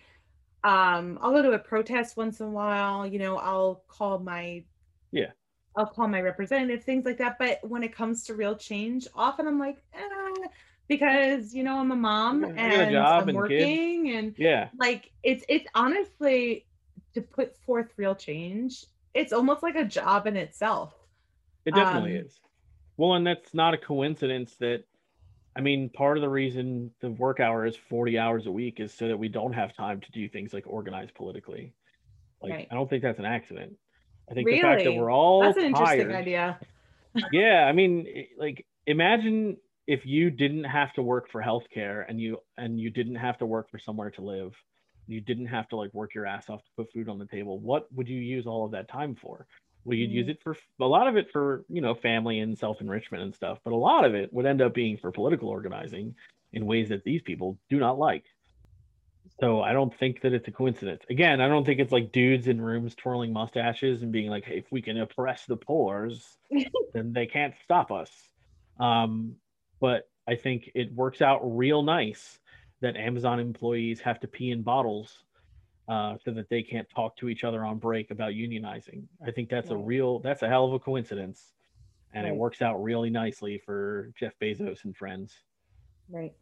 um 0.63 1.17
I'll 1.21 1.31
go 1.31 1.41
to 1.43 1.51
a 1.51 1.59
protest 1.59 2.17
once 2.17 2.39
in 2.39 2.47
a 2.47 2.51
while, 2.51 3.05
you 3.07 3.19
know, 3.19 3.37
I'll 3.37 3.83
call 3.87 4.19
my 4.19 4.63
Yeah. 5.11 5.31
I'll 5.75 5.87
call 5.87 6.07
my 6.07 6.21
representative, 6.21 6.83
things 6.83 7.05
like 7.05 7.17
that. 7.17 7.37
But 7.39 7.59
when 7.67 7.83
it 7.83 7.95
comes 7.95 8.25
to 8.25 8.35
real 8.35 8.55
change, 8.55 9.07
often 9.15 9.47
I'm 9.47 9.59
like, 9.59 9.83
eh, 9.93 10.47
because 10.87 11.53
you 11.53 11.63
know, 11.63 11.79
I'm 11.79 11.91
a 11.91 11.95
mom 11.95 12.45
Yeah, 12.45 12.63
I 12.65 12.69
got 12.69 12.81
a 12.81 12.87
and 12.87 12.91
job 12.91 13.27
I'm 13.27 13.29
and 13.29 13.45
kids. 13.45 13.81
working 13.81 14.09
and 14.11 14.35
Yeah. 14.37 14.71
like 14.77 15.11
it's 15.23 15.43
it's 15.49 15.67
honestly 15.75 16.67
to 17.13 17.21
put 17.21 17.57
forth 17.57 17.93
real 17.97 18.15
change, 18.15 18.85
it's 19.13 19.33
almost 19.33 19.63
like 19.63 19.75
a 19.75 19.85
job 19.85 20.27
in 20.27 20.37
itself. 20.37 20.93
It 21.65 21.75
definitely 21.75 22.13
Um, 22.13 22.15
is. 22.15 22.39
Well, 22.97 23.15
and 23.15 23.25
that's 23.27 23.53
not 23.53 23.73
a 23.73 23.77
coincidence 23.77 24.57
that, 24.57 24.85
I 25.55 25.61
mean, 25.61 25.89
part 25.91 26.17
of 26.17 26.21
the 26.21 26.29
reason 26.29 26.95
the 27.01 27.11
work 27.11 27.39
hour 27.41 27.65
is 27.65 27.75
40 27.77 28.17
hours 28.19 28.47
a 28.47 28.53
week 28.53 28.79
is 28.79 28.93
so 28.93 29.07
that 29.09 29.17
we 29.19 29.29
don't 29.29 29.53
have 29.53 29.75
time 29.75 30.01
to 30.01 30.11
do 30.11 30.29
things 30.29 30.53
like 30.53 30.67
organize 30.67 31.11
politically. 31.11 31.75
Like, 32.41 32.57
Right. 32.57 32.71
I 32.71 32.75
don't 32.75 32.89
think 32.89 33.03
that's 33.03 33.19
an 33.19 33.25
accident. 33.25 33.77
I 34.29 34.33
think 34.33 34.47
the 34.49 34.61
fact 34.61 34.83
that 34.83 34.93
we're 34.93 35.11
all 35.11 35.41
That's 35.41 35.57
an 35.57 35.65
interesting 35.65 36.11
idea. 36.13 36.59
yeah, 37.31 37.65
I 37.65 37.71
mean, 37.73 38.07
like, 38.37 38.65
imagine 38.87 39.57
if 39.85 40.05
you 40.05 40.29
didn't 40.29 40.63
have 40.63 40.93
to 40.93 41.01
work 41.01 41.29
for 41.29 41.41
healthcare 41.41 42.05
and 42.07 42.19
you 42.19 42.39
and 42.57 42.79
you 42.79 42.89
didn't 42.89 43.15
have 43.15 43.37
to 43.39 43.45
work 43.45 43.69
for 43.69 43.77
somewhere 43.77 44.09
to 44.11 44.21
live, 44.21 44.53
you 45.07 45.21
didn't 45.21 45.47
have 45.47 45.67
to 45.69 45.75
like 45.75 45.93
work 45.93 46.15
your 46.15 46.25
ass 46.25 46.49
off 46.49 46.63
to 46.63 46.69
put 46.77 46.91
food 46.93 47.09
on 47.09 47.19
the 47.19 47.25
table. 47.25 47.59
What 47.59 47.91
would 47.93 48.07
you 48.07 48.19
use 48.19 48.47
all 48.47 48.65
of 48.65 48.71
that 48.71 48.87
time 48.89 49.15
for? 49.15 49.45
Well, 49.85 49.97
you'd 49.97 50.11
use 50.11 50.27
Mm. 50.27 50.31
it 50.31 50.41
for 50.41 50.57
a 50.79 50.85
lot 50.85 51.07
of 51.07 51.17
it 51.17 51.29
for 51.31 51.65
you 51.67 51.81
know 51.81 51.93
family 51.95 52.39
and 52.39 52.57
self 52.57 52.79
enrichment 52.81 53.23
and 53.23 53.35
stuff, 53.35 53.59
but 53.63 53.73
a 53.73 53.75
lot 53.75 54.05
of 54.05 54.15
it 54.15 54.31
would 54.33 54.45
end 54.45 54.61
up 54.61 54.73
being 54.73 54.97
for 54.97 55.11
political 55.11 55.49
organizing 55.49 56.15
in 56.53 56.65
ways 56.65 56.89
that 56.89 57.03
these 57.03 57.21
people 57.21 57.57
do 57.69 57.77
not 57.79 57.99
like. 57.99 58.23
So 59.39 59.61
I 59.61 59.73
don't 59.73 59.93
think 59.97 60.21
that 60.21 60.33
it's 60.33 60.47
a 60.47 60.51
coincidence. 60.51 61.03
Again, 61.09 61.41
I 61.41 61.47
don't 61.47 61.65
think 61.65 61.79
it's 61.79 61.91
like 61.91 62.11
dudes 62.11 62.47
in 62.47 62.61
rooms 62.61 62.95
twirling 62.95 63.33
mustaches 63.33 64.03
and 64.03 64.11
being 64.11 64.29
like, 64.29 64.45
"Hey, 64.45 64.59
if 64.59 64.71
we 64.71 64.81
can 64.81 64.99
oppress 64.99 65.45
the 65.45 65.57
poors, 65.57 66.37
then 66.93 67.13
they 67.13 67.25
can't 67.25 67.53
stop 67.63 67.91
us." 67.91 68.11
Um, 68.79 69.35
but 69.79 70.07
I 70.27 70.35
think 70.35 70.71
it 70.75 70.93
works 70.93 71.21
out 71.21 71.39
real 71.43 71.83
nice 71.83 72.39
that 72.81 72.95
Amazon 72.95 73.39
employees 73.39 74.01
have 74.01 74.19
to 74.19 74.27
pee 74.27 74.51
in 74.51 74.61
bottles 74.61 75.23
uh, 75.87 76.15
so 76.23 76.31
that 76.31 76.49
they 76.49 76.61
can't 76.61 76.87
talk 76.89 77.17
to 77.17 77.29
each 77.29 77.43
other 77.43 77.65
on 77.65 77.77
break 77.77 78.11
about 78.11 78.33
unionizing. 78.33 79.03
I 79.25 79.31
think 79.31 79.49
that's 79.49 79.69
a 79.71 79.77
real, 79.77 80.19
that's 80.19 80.43
a 80.43 80.47
hell 80.47 80.65
of 80.65 80.73
a 80.73 80.79
coincidence, 80.79 81.53
and 82.13 82.27
it 82.27 82.35
works 82.35 82.61
out 82.61 82.81
really 82.83 83.09
nicely 83.09 83.61
for 83.65 84.11
Jeff 84.17 84.33
Bezos 84.41 84.85
and 84.85 84.95
friends. 84.95 85.33
Right. 86.09 86.33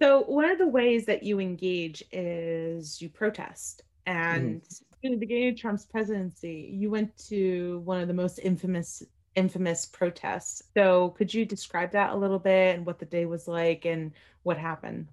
So 0.00 0.22
one 0.22 0.46
of 0.46 0.58
the 0.58 0.66
ways 0.66 1.04
that 1.06 1.22
you 1.22 1.40
engage 1.40 2.02
is 2.10 3.02
you 3.02 3.10
protest. 3.10 3.82
And 4.06 4.62
in 5.02 5.12
the 5.12 5.18
beginning 5.18 5.50
of 5.50 5.56
Trump's 5.56 5.84
presidency, 5.84 6.70
you 6.72 6.90
went 6.90 7.16
to 7.28 7.80
one 7.84 8.00
of 8.00 8.08
the 8.08 8.14
most 8.14 8.38
infamous 8.38 9.02
infamous 9.36 9.86
protests. 9.86 10.62
So 10.74 11.10
could 11.10 11.32
you 11.32 11.44
describe 11.44 11.92
that 11.92 12.10
a 12.10 12.16
little 12.16 12.38
bit 12.38 12.76
and 12.76 12.84
what 12.84 12.98
the 12.98 13.04
day 13.04 13.26
was 13.26 13.46
like 13.46 13.84
and 13.84 14.12
what 14.42 14.58
happened? 14.58 15.06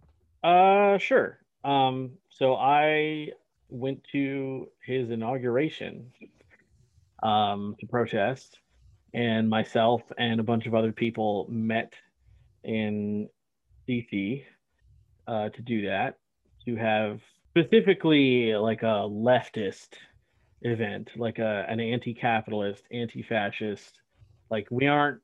Uh, 0.43 0.97
sure. 0.97 1.39
Um, 1.63 2.11
so 2.29 2.55
I 2.55 3.29
went 3.69 4.03
to 4.13 4.69
his 4.83 5.11
inauguration 5.11 6.11
um, 7.21 7.75
to 7.79 7.85
protest, 7.85 8.57
and 9.13 9.49
myself 9.49 10.01
and 10.17 10.39
a 10.39 10.43
bunch 10.43 10.65
of 10.65 10.73
other 10.73 10.91
people 10.91 11.45
met 11.49 11.93
in 12.63 13.29
DC 13.87 14.43
uh, 15.27 15.49
to 15.49 15.61
do 15.61 15.87
that, 15.87 16.17
to 16.65 16.75
have 16.75 17.21
specifically 17.49 18.55
like 18.55 18.83
a 18.83 19.07
leftist 19.07 19.95
event, 20.61 21.09
like 21.15 21.39
a 21.39 21.65
an 21.67 21.79
anti-capitalist, 21.79 22.83
anti-fascist. 22.91 23.99
Like 24.49 24.67
we 24.71 24.87
aren't 24.87 25.19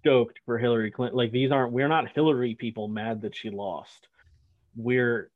stoked 0.00 0.40
for 0.44 0.58
Hillary 0.58 0.90
Clinton. 0.90 1.16
Like 1.16 1.32
these 1.32 1.50
aren't 1.50 1.72
we're 1.72 1.88
not 1.88 2.12
Hillary 2.14 2.54
people 2.54 2.88
mad 2.88 3.22
that 3.22 3.36
she 3.36 3.50
lost. 3.50 4.08
We're 4.76 5.30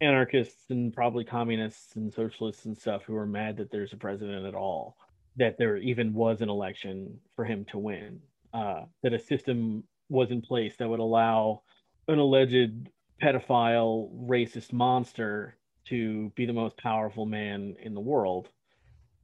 anarchists 0.00 0.70
and 0.70 0.92
probably 0.92 1.24
communists 1.24 1.96
and 1.96 2.12
socialists 2.12 2.66
and 2.66 2.78
stuff 2.78 3.02
who 3.04 3.16
are 3.16 3.26
mad 3.26 3.56
that 3.56 3.70
there's 3.70 3.92
a 3.92 3.96
president 3.96 4.46
at 4.46 4.54
all, 4.54 4.96
that 5.36 5.58
there 5.58 5.76
even 5.76 6.14
was 6.14 6.40
an 6.40 6.48
election 6.48 7.18
for 7.34 7.44
him 7.44 7.64
to 7.70 7.78
win, 7.78 8.20
uh, 8.54 8.82
that 9.02 9.12
a 9.12 9.18
system 9.18 9.82
was 10.08 10.30
in 10.30 10.40
place 10.40 10.76
that 10.78 10.88
would 10.88 11.00
allow 11.00 11.62
an 12.06 12.18
alleged 12.18 12.88
pedophile, 13.22 14.10
racist 14.26 14.72
monster 14.72 15.56
to 15.86 16.30
be 16.36 16.46
the 16.46 16.52
most 16.52 16.76
powerful 16.76 17.26
man 17.26 17.76
in 17.82 17.94
the 17.94 18.00
world. 18.00 18.48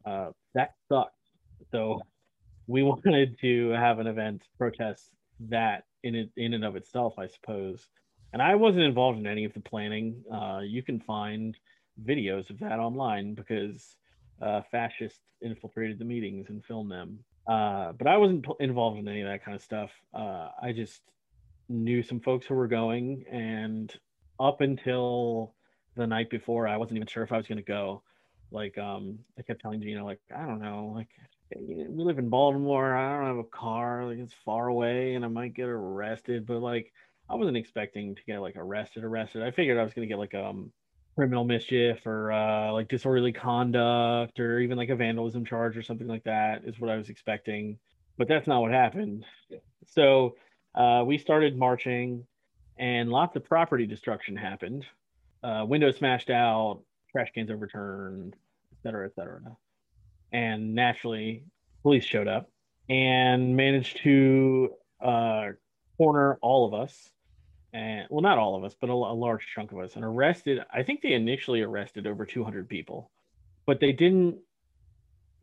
Uh, 0.05 0.31
that 0.55 0.75
sucks. 0.89 1.13
So 1.71 2.01
we 2.67 2.83
wanted 2.85 3.39
to 3.41 3.71
have 3.71 3.99
an 3.99 4.07
event 4.07 4.43
protest 4.59 5.11
that 5.49 5.85
in 6.03 6.15
it, 6.15 6.31
in 6.37 6.55
and 6.55 6.65
of 6.65 6.77
itself, 6.77 7.15
I 7.19 7.27
suppose. 7.27 7.89
And 8.33 8.43
I 8.43 8.55
wasn't 8.55 8.85
involved 8.85 9.19
in 9.19 9.27
any 9.27 9.45
of 9.45 9.55
the 9.55 9.61
planning. 9.61 10.23
Uh, 10.33 10.61
you 10.65 10.83
can 10.83 11.01
find 11.01 11.57
videos 12.05 12.51
of 12.51 12.59
that 12.61 12.79
online 12.81 13.35
because 13.35 13.97
uh, 14.43 14.63
fascists 14.71 15.21
infiltrated 15.41 15.99
the 15.99 16.05
meetings 16.05 16.49
and 16.49 16.65
filmed 16.65 16.91
them. 16.91 17.21
Uh, 17.47 17.93
but 17.93 18.07
I 18.07 18.17
wasn't 18.17 18.47
involved 18.59 18.99
in 18.99 19.07
any 19.07 19.21
of 19.21 19.29
that 19.29 19.45
kind 19.45 19.55
of 19.55 19.63
stuff. 19.63 19.91
Uh, 20.13 20.49
I 20.61 20.73
just 20.73 21.03
knew 21.69 22.03
some 22.03 22.21
folks 22.21 22.47
who 22.47 22.55
were 22.55 22.69
going, 22.69 23.25
and 23.31 23.93
up 24.39 24.61
until 24.61 25.55
the 25.97 26.07
night 26.07 26.31
before, 26.31 26.67
I 26.67 26.77
wasn't 26.77 26.97
even 26.97 27.09
sure 27.09 27.23
if 27.23 27.33
I 27.33 27.37
was 27.37 27.47
going 27.47 27.59
to 27.59 27.63
go. 27.63 28.03
Like, 28.51 28.79
um, 28.79 29.19
I 29.39 29.43
kept 29.43 29.61
telling 29.61 29.81
Gina, 29.81 30.05
like, 30.05 30.21
I 30.35 30.45
don't 30.45 30.61
know, 30.61 30.93
like, 30.95 31.09
we 31.57 31.87
live 32.05 32.19
in 32.19 32.29
Baltimore. 32.29 32.97
I 32.97 33.17
don't 33.17 33.27
have 33.27 33.45
a 33.45 33.45
car. 33.45 34.07
Like, 34.07 34.19
it's 34.19 34.35
far 34.45 34.69
away, 34.69 35.15
and 35.15 35.25
I 35.25 35.29
might 35.29 35.55
get 35.55 35.69
arrested. 35.69 36.47
But 36.47 36.61
like, 36.61 36.93
I 37.29 37.37
wasn't 37.37 37.57
expecting 37.57 38.15
to 38.15 38.23
get 38.25 38.41
like 38.41 38.57
arrested. 38.57 39.05
Arrested. 39.05 39.43
I 39.43 39.51
figured 39.51 39.79
I 39.79 39.85
was 39.85 39.95
going 39.95 40.07
to 40.07 40.13
get 40.13 40.19
like 40.19 40.35
um 40.35 40.73
criminal 41.17 41.45
mischief 41.45 42.07
or 42.07 42.33
uh, 42.33 42.73
like 42.73 42.89
disorderly 42.89 43.33
conduct 43.33 44.41
or 44.41 44.59
even 44.59 44.77
like 44.77 44.89
a 44.89 44.97
vandalism 44.97 45.45
charge 45.45 45.77
or 45.77 45.83
something 45.83 46.09
like 46.09 46.25
that 46.25 46.65
is 46.65 46.79
what 46.81 46.91
I 46.91 46.97
was 46.97 47.09
expecting. 47.09 47.79
But 48.19 48.29
that's 48.29 48.47
not 48.47 48.61
what 48.61 48.73
happened. 48.73 49.25
So 49.87 50.35
uh, 50.75 51.05
we 51.07 51.19
started 51.19 51.57
marching, 51.57 52.25
and 52.79 53.11
lots 53.11 53.37
of 53.37 53.45
property 53.45 53.87
destruction 53.87 54.37
happened. 54.37 54.85
Uh, 55.43 55.65
windows 55.67 55.97
smashed 55.99 56.31
out, 56.31 56.81
trash 57.13 57.31
cans 57.35 57.51
overturned, 57.51 58.35
et 58.73 58.83
cetera, 58.83 59.07
et 59.07 59.15
cetera. 59.15 59.41
And 60.33 60.75
naturally, 60.75 61.45
police 61.83 62.05
showed 62.05 62.27
up 62.27 62.51
and 62.89 63.57
managed 63.57 63.99
to 63.99 64.71
uh, 65.01 65.49
corner 65.97 66.39
all 66.43 66.67
of 66.67 66.75
us. 66.75 67.11
And 67.73 68.07
well, 68.11 68.23
not 68.23 68.39
all 68.39 68.57
of 68.57 68.65
us, 68.65 68.75
but 68.81 68.91
a, 68.91 68.93
a 68.93 69.15
large 69.15 69.47
chunk 69.55 69.73
of 69.73 69.79
us, 69.79 69.97
and 69.97 70.05
arrested. 70.05 70.61
I 70.73 70.83
think 70.83 71.03
they 71.03 71.13
initially 71.13 71.61
arrested 71.61 72.07
over 72.07 72.25
200 72.25 72.69
people, 72.69 73.11
but 73.67 73.81
they 73.81 73.93
didn't 73.93 74.39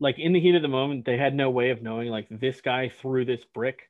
like 0.00 0.18
in 0.18 0.32
the 0.32 0.40
heat 0.40 0.54
of 0.54 0.62
the 0.62 0.68
moment. 0.68 1.04
They 1.04 1.16
had 1.16 1.34
no 1.34 1.50
way 1.50 1.70
of 1.70 1.82
knowing 1.82 2.08
like 2.08 2.26
this 2.30 2.60
guy 2.60 2.88
threw 2.88 3.24
this 3.24 3.44
brick 3.54 3.82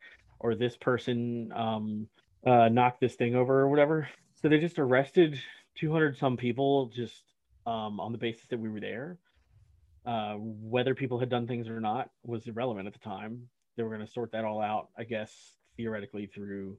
or 0.43 0.55
this 0.55 0.77
person 0.77 1.53
um, 1.55 2.09
uh, 2.47 2.69
knock 2.69 3.01
this 3.01 3.15
thing 3.15 3.35
over 3.35 3.61
or 3.61 3.69
whatever. 3.69 4.09
So 4.35 4.49
they 4.49 4.59
just 4.59 4.79
arrested 4.79 5.39
200 5.79 6.19
some 6.19 6.37
people 6.37 6.87
just 6.95 7.23
um, 7.67 8.01
on 8.01 8.13
the 8.13 8.19
basis 8.19 8.47
that 8.49 8.59
we 8.59 8.69
were 8.69 8.81
there. 8.81 9.19
Uh, 10.05 10.35
whether 10.35 10.95
people 10.97 11.21
had 11.21 11.29
done 11.29 11.47
things 11.47 11.69
or 11.69 11.81
not 11.81 12.11
was 12.25 12.47
irrelevant 12.47 12.89
at 12.89 12.93
the 12.93 12.99
time. 12.99 13.49
They 13.77 13.85
were 13.85 13.95
going 13.95 14.05
to 14.05 14.13
sort 14.13 14.33
that 14.33 14.45
all 14.45 14.61
out, 14.61 14.89
I 14.99 15.05
guess, 15.05 15.33
theoretically 15.77 16.27
through 16.27 16.77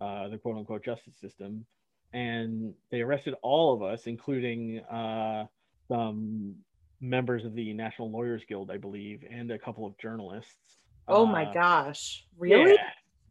uh, 0.00 0.28
the 0.28 0.38
quote 0.38 0.56
unquote 0.56 0.84
justice 0.84 1.14
system. 1.20 1.66
And 2.14 2.74
they 2.90 3.02
arrested 3.02 3.34
all 3.42 3.74
of 3.74 3.82
us, 3.82 4.06
including 4.06 4.80
uh, 4.80 5.44
some 5.88 6.54
members 7.00 7.44
of 7.44 7.54
the 7.54 7.72
National 7.74 8.10
Lawyers 8.10 8.42
Guild, 8.48 8.70
I 8.70 8.78
believe, 8.78 9.24
and 9.30 9.50
a 9.50 9.58
couple 9.58 9.86
of 9.86 9.98
journalists. 9.98 10.83
Oh 11.08 11.26
my 11.26 11.44
Uh, 11.46 11.52
gosh. 11.52 12.24
Really? 12.38 12.76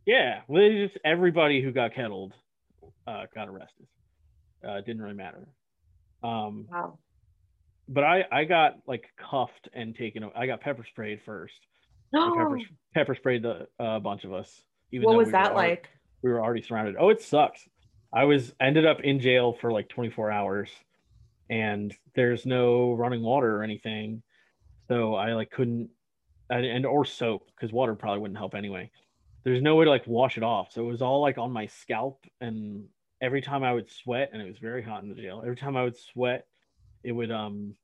Yeah, 0.05 0.41
yeah. 0.47 0.85
Just 0.87 0.97
everybody 1.03 1.61
who 1.61 1.71
got 1.71 1.93
kettled 1.93 2.33
uh, 3.07 3.23
got 3.33 3.49
arrested. 3.49 3.87
Uh, 4.65 4.73
it 4.75 4.85
didn't 4.85 5.01
really 5.01 5.15
matter. 5.15 5.47
Um, 6.23 6.67
Wow. 6.71 6.99
but 7.89 8.03
I 8.03 8.25
I 8.31 8.43
got 8.45 8.77
like 8.87 9.05
cuffed 9.17 9.67
and 9.73 9.95
taken. 9.95 10.29
I 10.35 10.45
got 10.47 10.61
pepper 10.61 10.85
sprayed 10.89 11.21
first. 11.25 11.53
They 12.13 12.19
pepper, 12.19 12.59
pepper 12.93 13.15
sprayed 13.15 13.41
the 13.43 13.67
a 13.79 13.99
bunch 13.99 14.23
of 14.23 14.33
us. 14.33 14.61
Even 14.91 15.05
what 15.07 15.17
was 15.17 15.27
we 15.27 15.31
that 15.33 15.51
already- 15.51 15.71
like? 15.71 15.89
we 16.21 16.29
were 16.31 16.41
already 16.41 16.61
surrounded. 16.61 16.95
Oh, 16.97 17.09
it 17.09 17.21
sucks. 17.21 17.67
I 18.13 18.23
was 18.25 18.53
ended 18.61 18.85
up 18.85 19.01
in 19.01 19.19
jail 19.19 19.53
for 19.59 19.71
like 19.71 19.89
24 19.89 20.31
hours, 20.31 20.69
and 21.49 21.93
there's 22.15 22.45
no 22.45 22.93
running 22.93 23.23
water 23.23 23.57
or 23.57 23.63
anything, 23.63 24.21
so 24.87 25.15
I 25.15 25.33
like 25.33 25.49
couldn't, 25.49 25.89
and, 26.49 26.65
and 26.65 26.85
or 26.85 27.05
soap 27.05 27.47
because 27.55 27.71
water 27.71 27.95
probably 27.95 28.19
wouldn't 28.19 28.37
help 28.37 28.55
anyway. 28.55 28.89
There's 29.43 29.61
no 29.61 29.75
way 29.75 29.85
to 29.85 29.91
like 29.91 30.07
wash 30.07 30.37
it 30.37 30.43
off, 30.43 30.71
so 30.71 30.81
it 30.83 30.91
was 30.91 31.01
all 31.01 31.21
like 31.21 31.37
on 31.37 31.51
my 31.51 31.67
scalp, 31.67 32.25
and 32.39 32.85
every 33.21 33.41
time 33.41 33.63
I 33.63 33.73
would 33.73 33.89
sweat, 33.89 34.29
and 34.33 34.41
it 34.41 34.47
was 34.47 34.57
very 34.57 34.81
hot 34.81 35.03
in 35.03 35.09
the 35.09 35.15
jail. 35.15 35.41
Every 35.43 35.57
time 35.57 35.75
I 35.75 35.83
would 35.83 35.97
sweat, 35.97 36.47
it 37.03 37.11
would 37.11 37.31
um 37.31 37.75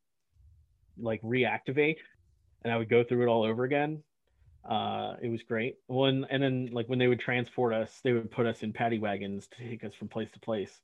like 0.97 1.21
reactivate, 1.21 1.97
and 2.63 2.71
I 2.71 2.77
would 2.77 2.89
go 2.89 3.03
through 3.03 3.23
it 3.23 3.27
all 3.27 3.43
over 3.43 3.63
again 3.63 4.03
uh 4.67 5.15
it 5.21 5.29
was 5.29 5.41
great 5.43 5.77
when 5.87 6.25
and 6.29 6.43
then 6.43 6.69
like 6.71 6.87
when 6.89 6.99
they 6.99 7.07
would 7.07 7.19
transport 7.19 7.73
us 7.73 8.01
they 8.03 8.11
would 8.11 8.29
put 8.29 8.45
us 8.45 8.61
in 8.61 8.73
paddy 8.73 8.99
wagons 8.99 9.47
to 9.47 9.57
take 9.69 9.83
us 9.83 9.93
from 9.93 10.07
place 10.07 10.29
to 10.31 10.39
place 10.39 10.81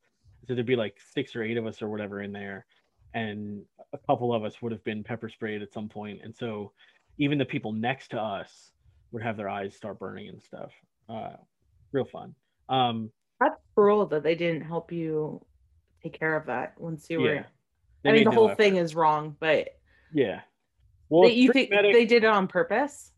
so 0.47 0.53
there'd 0.53 0.65
be 0.65 0.75
like 0.75 0.97
six 1.13 1.35
or 1.35 1.43
eight 1.43 1.57
of 1.57 1.65
us 1.65 1.81
or 1.81 1.89
whatever 1.89 2.21
in 2.21 2.31
there 2.31 2.65
and 3.13 3.63
a 3.93 3.97
couple 3.97 4.33
of 4.33 4.43
us 4.43 4.61
would 4.61 4.71
have 4.71 4.83
been 4.83 5.03
pepper 5.03 5.27
sprayed 5.27 5.61
at 5.61 5.73
some 5.73 5.89
point 5.89 6.21
and 6.23 6.33
so 6.35 6.71
even 7.17 7.37
the 7.37 7.45
people 7.45 7.71
next 7.71 8.09
to 8.09 8.19
us 8.21 8.71
would 9.11 9.23
have 9.23 9.37
their 9.37 9.49
eyes 9.49 9.75
start 9.75 9.99
burning 9.99 10.29
and 10.29 10.41
stuff 10.41 10.71
uh 11.09 11.33
real 11.91 12.05
fun 12.05 12.35
um 12.69 13.11
That's 13.39 13.55
cruel 13.75 14.05
that 14.07 14.23
they 14.23 14.35
didn't 14.35 14.61
help 14.63 14.91
you 14.91 15.45
take 16.03 16.17
care 16.17 16.35
of 16.35 16.47
that 16.47 16.79
once 16.79 17.09
you 17.09 17.21
were. 17.21 17.35
yeah 17.35 17.45
They 18.03 18.09
I 18.09 18.13
mean, 18.13 18.23
the 18.23 18.31
whole 18.31 18.47
effort. 18.49 18.57
thing 18.57 18.75
is 18.77 18.95
wrong, 18.95 19.35
but 19.39 19.69
yeah 20.13 20.41
well 21.09 21.23
they, 21.29 21.33
you 21.33 21.51
think 21.51 21.69
medic- 21.71 21.93
they 21.93 22.05
did 22.05 22.23
it 22.23 22.29
on 22.29 22.47
purpose? 22.47 23.11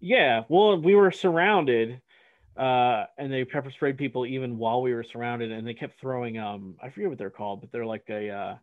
Yeah, 0.00 0.44
well, 0.48 0.80
we 0.80 0.94
were 0.94 1.12
surrounded, 1.12 2.00
uh, 2.56 3.04
and 3.18 3.32
they 3.32 3.44
pepper 3.44 3.70
sprayed 3.70 3.96
people 3.98 4.26
even 4.26 4.58
while 4.58 4.82
we 4.82 4.92
were 4.94 5.04
surrounded, 5.04 5.52
and 5.52 5.66
they 5.66 5.74
kept 5.74 6.00
throwing 6.00 6.38
um, 6.38 6.76
I 6.82 6.90
forget 6.90 7.08
what 7.08 7.18
they're 7.18 7.30
called, 7.30 7.60
but 7.60 7.70
they're 7.70 7.86
like 7.86 8.04
a, 8.08 8.30
uh, 8.30 8.56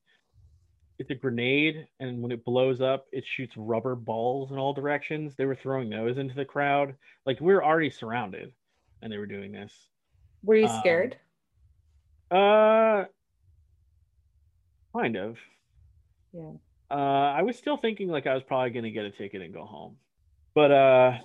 it's 0.99 1.09
a 1.11 1.15
grenade, 1.15 1.87
and 1.99 2.21
when 2.21 2.31
it 2.31 2.43
blows 2.45 2.81
up, 2.81 3.07
it 3.11 3.23
shoots 3.25 3.55
rubber 3.57 3.95
balls 3.95 4.51
in 4.51 4.57
all 4.57 4.73
directions. 4.73 5.35
They 5.35 5.45
were 5.45 5.55
throwing 5.55 5.89
those 5.89 6.17
into 6.17 6.35
the 6.35 6.45
crowd, 6.45 6.95
like 7.25 7.39
we 7.39 7.53
were 7.53 7.63
already 7.63 7.89
surrounded, 7.89 8.53
and 9.01 9.11
they 9.11 9.17
were 9.17 9.25
doing 9.25 9.51
this. 9.53 9.73
Were 10.43 10.55
you 10.57 10.67
Um, 10.67 10.79
scared? 10.81 11.17
Uh, 12.29 13.05
kind 14.95 15.15
of. 15.15 15.37
Yeah. 16.33 16.51
Uh, 16.91 16.93
I 16.93 17.43
was 17.43 17.57
still 17.57 17.77
thinking 17.77 18.09
like 18.09 18.27
I 18.27 18.33
was 18.33 18.43
probably 18.43 18.71
gonna 18.71 18.91
get 18.91 19.05
a 19.05 19.11
ticket 19.11 19.41
and 19.41 19.53
go 19.53 19.65
home, 19.65 19.97
but 20.55 20.71
uh, 20.71 21.17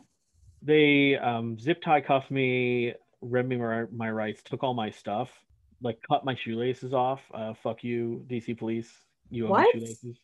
they 0.62 1.16
um 1.16 1.58
zip 1.58 1.82
tie 1.82 2.00
cuffed 2.00 2.30
me, 2.30 2.94
read 3.20 3.48
me 3.48 3.56
my, 3.56 3.84
my 3.92 4.10
rights, 4.10 4.42
took 4.42 4.62
all 4.62 4.74
my 4.74 4.90
stuff, 4.90 5.30
like 5.82 5.98
cut 6.08 6.24
my 6.24 6.34
shoelaces 6.36 6.92
off. 6.94 7.20
Uh, 7.32 7.54
fuck 7.62 7.82
you, 7.82 8.24
DC 8.28 8.56
police. 8.58 9.03
You 9.30 9.48
What? 9.48 9.72
shoelaces. 9.72 10.18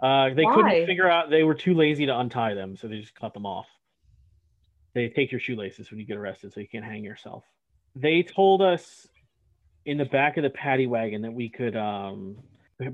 Uh, 0.00 0.34
they 0.34 0.44
Why? 0.44 0.54
couldn't 0.54 0.86
figure 0.86 1.08
out. 1.08 1.30
They 1.30 1.44
were 1.44 1.54
too 1.54 1.74
lazy 1.74 2.06
to 2.06 2.18
untie 2.18 2.54
them, 2.54 2.76
so 2.76 2.88
they 2.88 2.98
just 2.98 3.14
cut 3.14 3.34
them 3.34 3.46
off. 3.46 3.66
They 4.94 5.08
take 5.08 5.30
your 5.30 5.40
shoelaces 5.40 5.90
when 5.90 6.00
you 6.00 6.06
get 6.06 6.16
arrested, 6.16 6.52
so 6.52 6.60
you 6.60 6.68
can't 6.68 6.84
hang 6.84 7.04
yourself. 7.04 7.44
They 7.94 8.22
told 8.22 8.62
us 8.62 9.06
in 9.84 9.98
the 9.98 10.04
back 10.04 10.36
of 10.36 10.42
the 10.42 10.50
paddy 10.50 10.86
wagon 10.86 11.22
that 11.22 11.32
we 11.32 11.48
could 11.48 11.76
um 11.76 12.36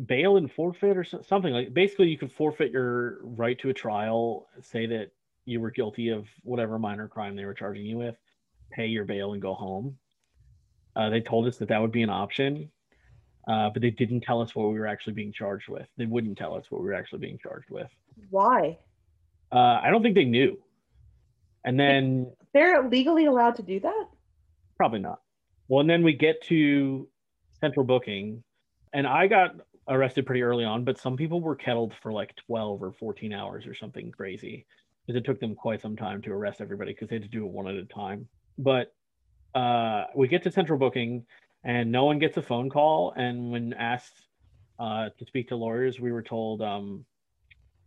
bail 0.06 0.36
and 0.36 0.52
forfeit 0.52 0.96
or 0.96 1.04
something 1.04 1.52
like 1.52 1.72
basically 1.72 2.08
you 2.08 2.18
could 2.18 2.32
forfeit 2.32 2.70
your 2.72 3.18
right 3.22 3.58
to 3.58 3.70
a 3.70 3.74
trial 3.74 4.46
say 4.60 4.86
that 4.86 5.10
you 5.46 5.60
were 5.60 5.70
guilty 5.70 6.10
of 6.10 6.26
whatever 6.42 6.78
minor 6.78 7.08
crime 7.08 7.34
they 7.36 7.44
were 7.44 7.54
charging 7.54 7.86
you 7.86 7.96
with 7.96 8.16
pay 8.70 8.86
your 8.86 9.04
bail 9.04 9.32
and 9.32 9.40
go 9.40 9.54
home 9.54 9.96
uh, 10.96 11.08
they 11.08 11.20
told 11.20 11.46
us 11.46 11.56
that 11.56 11.68
that 11.68 11.80
would 11.80 11.92
be 11.92 12.02
an 12.02 12.10
option 12.10 12.70
uh, 13.48 13.70
but 13.70 13.82
they 13.82 13.90
didn't 13.90 14.20
tell 14.20 14.40
us 14.40 14.54
what 14.54 14.70
we 14.70 14.78
were 14.78 14.86
actually 14.86 15.14
being 15.14 15.32
charged 15.32 15.68
with 15.68 15.86
they 15.96 16.06
wouldn't 16.06 16.38
tell 16.38 16.54
us 16.54 16.64
what 16.70 16.80
we 16.80 16.86
were 16.86 16.94
actually 16.94 17.18
being 17.18 17.38
charged 17.42 17.70
with 17.70 17.90
Why? 18.30 18.78
uh, 19.52 19.80
i 19.82 19.90
don't 19.90 20.02
think 20.02 20.14
they 20.14 20.24
knew 20.24 20.58
and 21.64 21.78
then 21.78 22.30
They're 22.54 22.88
legally 22.88 23.26
allowed 23.26 23.56
to 23.56 23.62
do 23.62 23.80
that? 23.80 24.06
Probably 24.76 25.00
not. 25.00 25.20
Well, 25.68 25.80
and 25.80 25.90
then 25.90 26.02
we 26.02 26.14
get 26.14 26.42
to 26.44 27.08
central 27.60 27.84
booking, 27.84 28.42
and 28.94 29.06
I 29.06 29.26
got 29.26 29.56
arrested 29.88 30.24
pretty 30.24 30.42
early 30.42 30.64
on, 30.64 30.84
but 30.84 30.98
some 30.98 31.16
people 31.16 31.40
were 31.40 31.56
kettled 31.56 31.92
for 32.02 32.12
like 32.12 32.34
12 32.46 32.82
or 32.82 32.92
14 32.92 33.32
hours 33.32 33.66
or 33.66 33.74
something 33.74 34.10
crazy 34.10 34.66
because 35.06 35.18
it 35.18 35.24
took 35.24 35.40
them 35.40 35.54
quite 35.54 35.82
some 35.82 35.96
time 35.96 36.22
to 36.22 36.32
arrest 36.32 36.60
everybody 36.60 36.92
because 36.92 37.08
they 37.08 37.16
had 37.16 37.22
to 37.22 37.28
do 37.28 37.44
it 37.44 37.50
one 37.50 37.66
at 37.68 37.74
a 37.74 37.84
time. 37.84 38.28
But 38.56 38.94
uh, 39.54 40.04
we 40.14 40.28
get 40.28 40.42
to 40.44 40.52
central 40.52 40.78
booking, 40.78 41.24
and 41.64 41.90
no 41.90 42.04
one 42.04 42.18
gets 42.18 42.36
a 42.36 42.42
phone 42.42 42.70
call. 42.70 43.12
And 43.16 43.50
when 43.50 43.72
asked 43.74 44.26
uh, 44.78 45.10
to 45.18 45.24
speak 45.26 45.48
to 45.48 45.56
lawyers, 45.56 46.00
we 46.00 46.12
were 46.12 46.22
told, 46.22 46.62
um, 46.62 47.04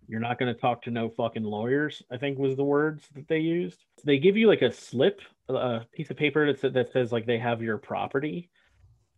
you're 0.07 0.19
not 0.19 0.37
going 0.37 0.53
to 0.53 0.59
talk 0.59 0.81
to 0.83 0.91
no 0.91 1.09
fucking 1.09 1.43
lawyers, 1.43 2.03
I 2.11 2.17
think 2.17 2.37
was 2.37 2.57
the 2.57 2.63
words 2.63 3.07
that 3.15 3.27
they 3.27 3.39
used. 3.39 3.85
They 4.03 4.17
give 4.17 4.35
you 4.35 4.47
like 4.47 4.61
a 4.61 4.71
slip, 4.71 5.21
a 5.47 5.85
piece 5.93 6.09
of 6.09 6.17
paper 6.17 6.51
that, 6.51 6.73
that 6.73 6.91
says 6.91 7.11
like 7.11 7.25
they 7.25 7.37
have 7.37 7.61
your 7.61 7.77
property 7.77 8.49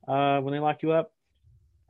uh, 0.08 0.40
when 0.42 0.54
they 0.54 0.60
lock 0.60 0.84
you 0.84 0.92
up. 0.92 1.12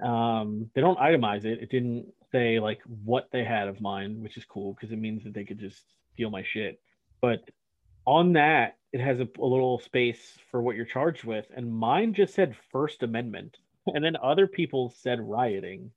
Um, 0.02 0.70
they 0.74 0.82
don't 0.82 0.98
itemize 1.00 1.46
it. 1.46 1.60
It 1.62 1.70
didn't 1.70 2.14
say 2.32 2.60
like 2.60 2.80
what 3.04 3.28
they 3.32 3.44
had 3.44 3.68
of 3.68 3.82
mine, 3.82 4.22
which 4.22 4.38
is 4.38 4.46
cool 4.46 4.74
because 4.74 4.92
it 4.92 5.00
means 5.00 5.24
that 5.24 5.34
they 5.34 5.44
could 5.44 5.60
just 5.60 5.84
steal 6.14 6.30
my 6.30 6.44
shit. 6.44 6.80
But 7.22 7.42
on 8.06 8.34
that, 8.34 8.78
it 8.94 9.02
has 9.02 9.20
a, 9.20 9.28
a 9.40 9.46
little 9.46 9.80
space 9.80 10.38
for 10.52 10.62
what 10.62 10.76
you're 10.76 10.86
charged 10.86 11.24
with, 11.24 11.48
and 11.56 11.74
mine 11.74 12.14
just 12.14 12.36
said 12.36 12.56
First 12.72 13.02
Amendment, 13.02 13.58
and 13.88 14.06
then 14.06 14.16
other 14.22 14.48
people 14.48 14.94
said 14.98 15.20
rioting. 15.20 15.92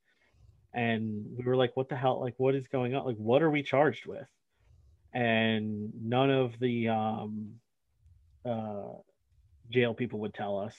And 0.73 1.25
we 1.39 1.45
were 1.45 1.57
like 1.57 1.77
what 1.77 1.89
the 1.89 1.97
hell? 1.97 2.21
Like 2.21 2.35
what 2.39 2.55
is 2.55 2.67
going 2.69 2.95
on? 2.95 3.07
Like 3.07 3.17
what 3.17 3.43
are 3.43 3.51
we 3.51 3.63
charged 3.63 4.07
with? 4.07 4.27
And 5.15 5.91
none 6.03 6.31
of 6.31 6.59
the 6.59 6.89
um 6.89 7.53
uh 8.45 8.93
jail 9.71 9.95
people 9.95 10.19
would 10.21 10.35
tell 10.35 10.59
us. 10.59 10.75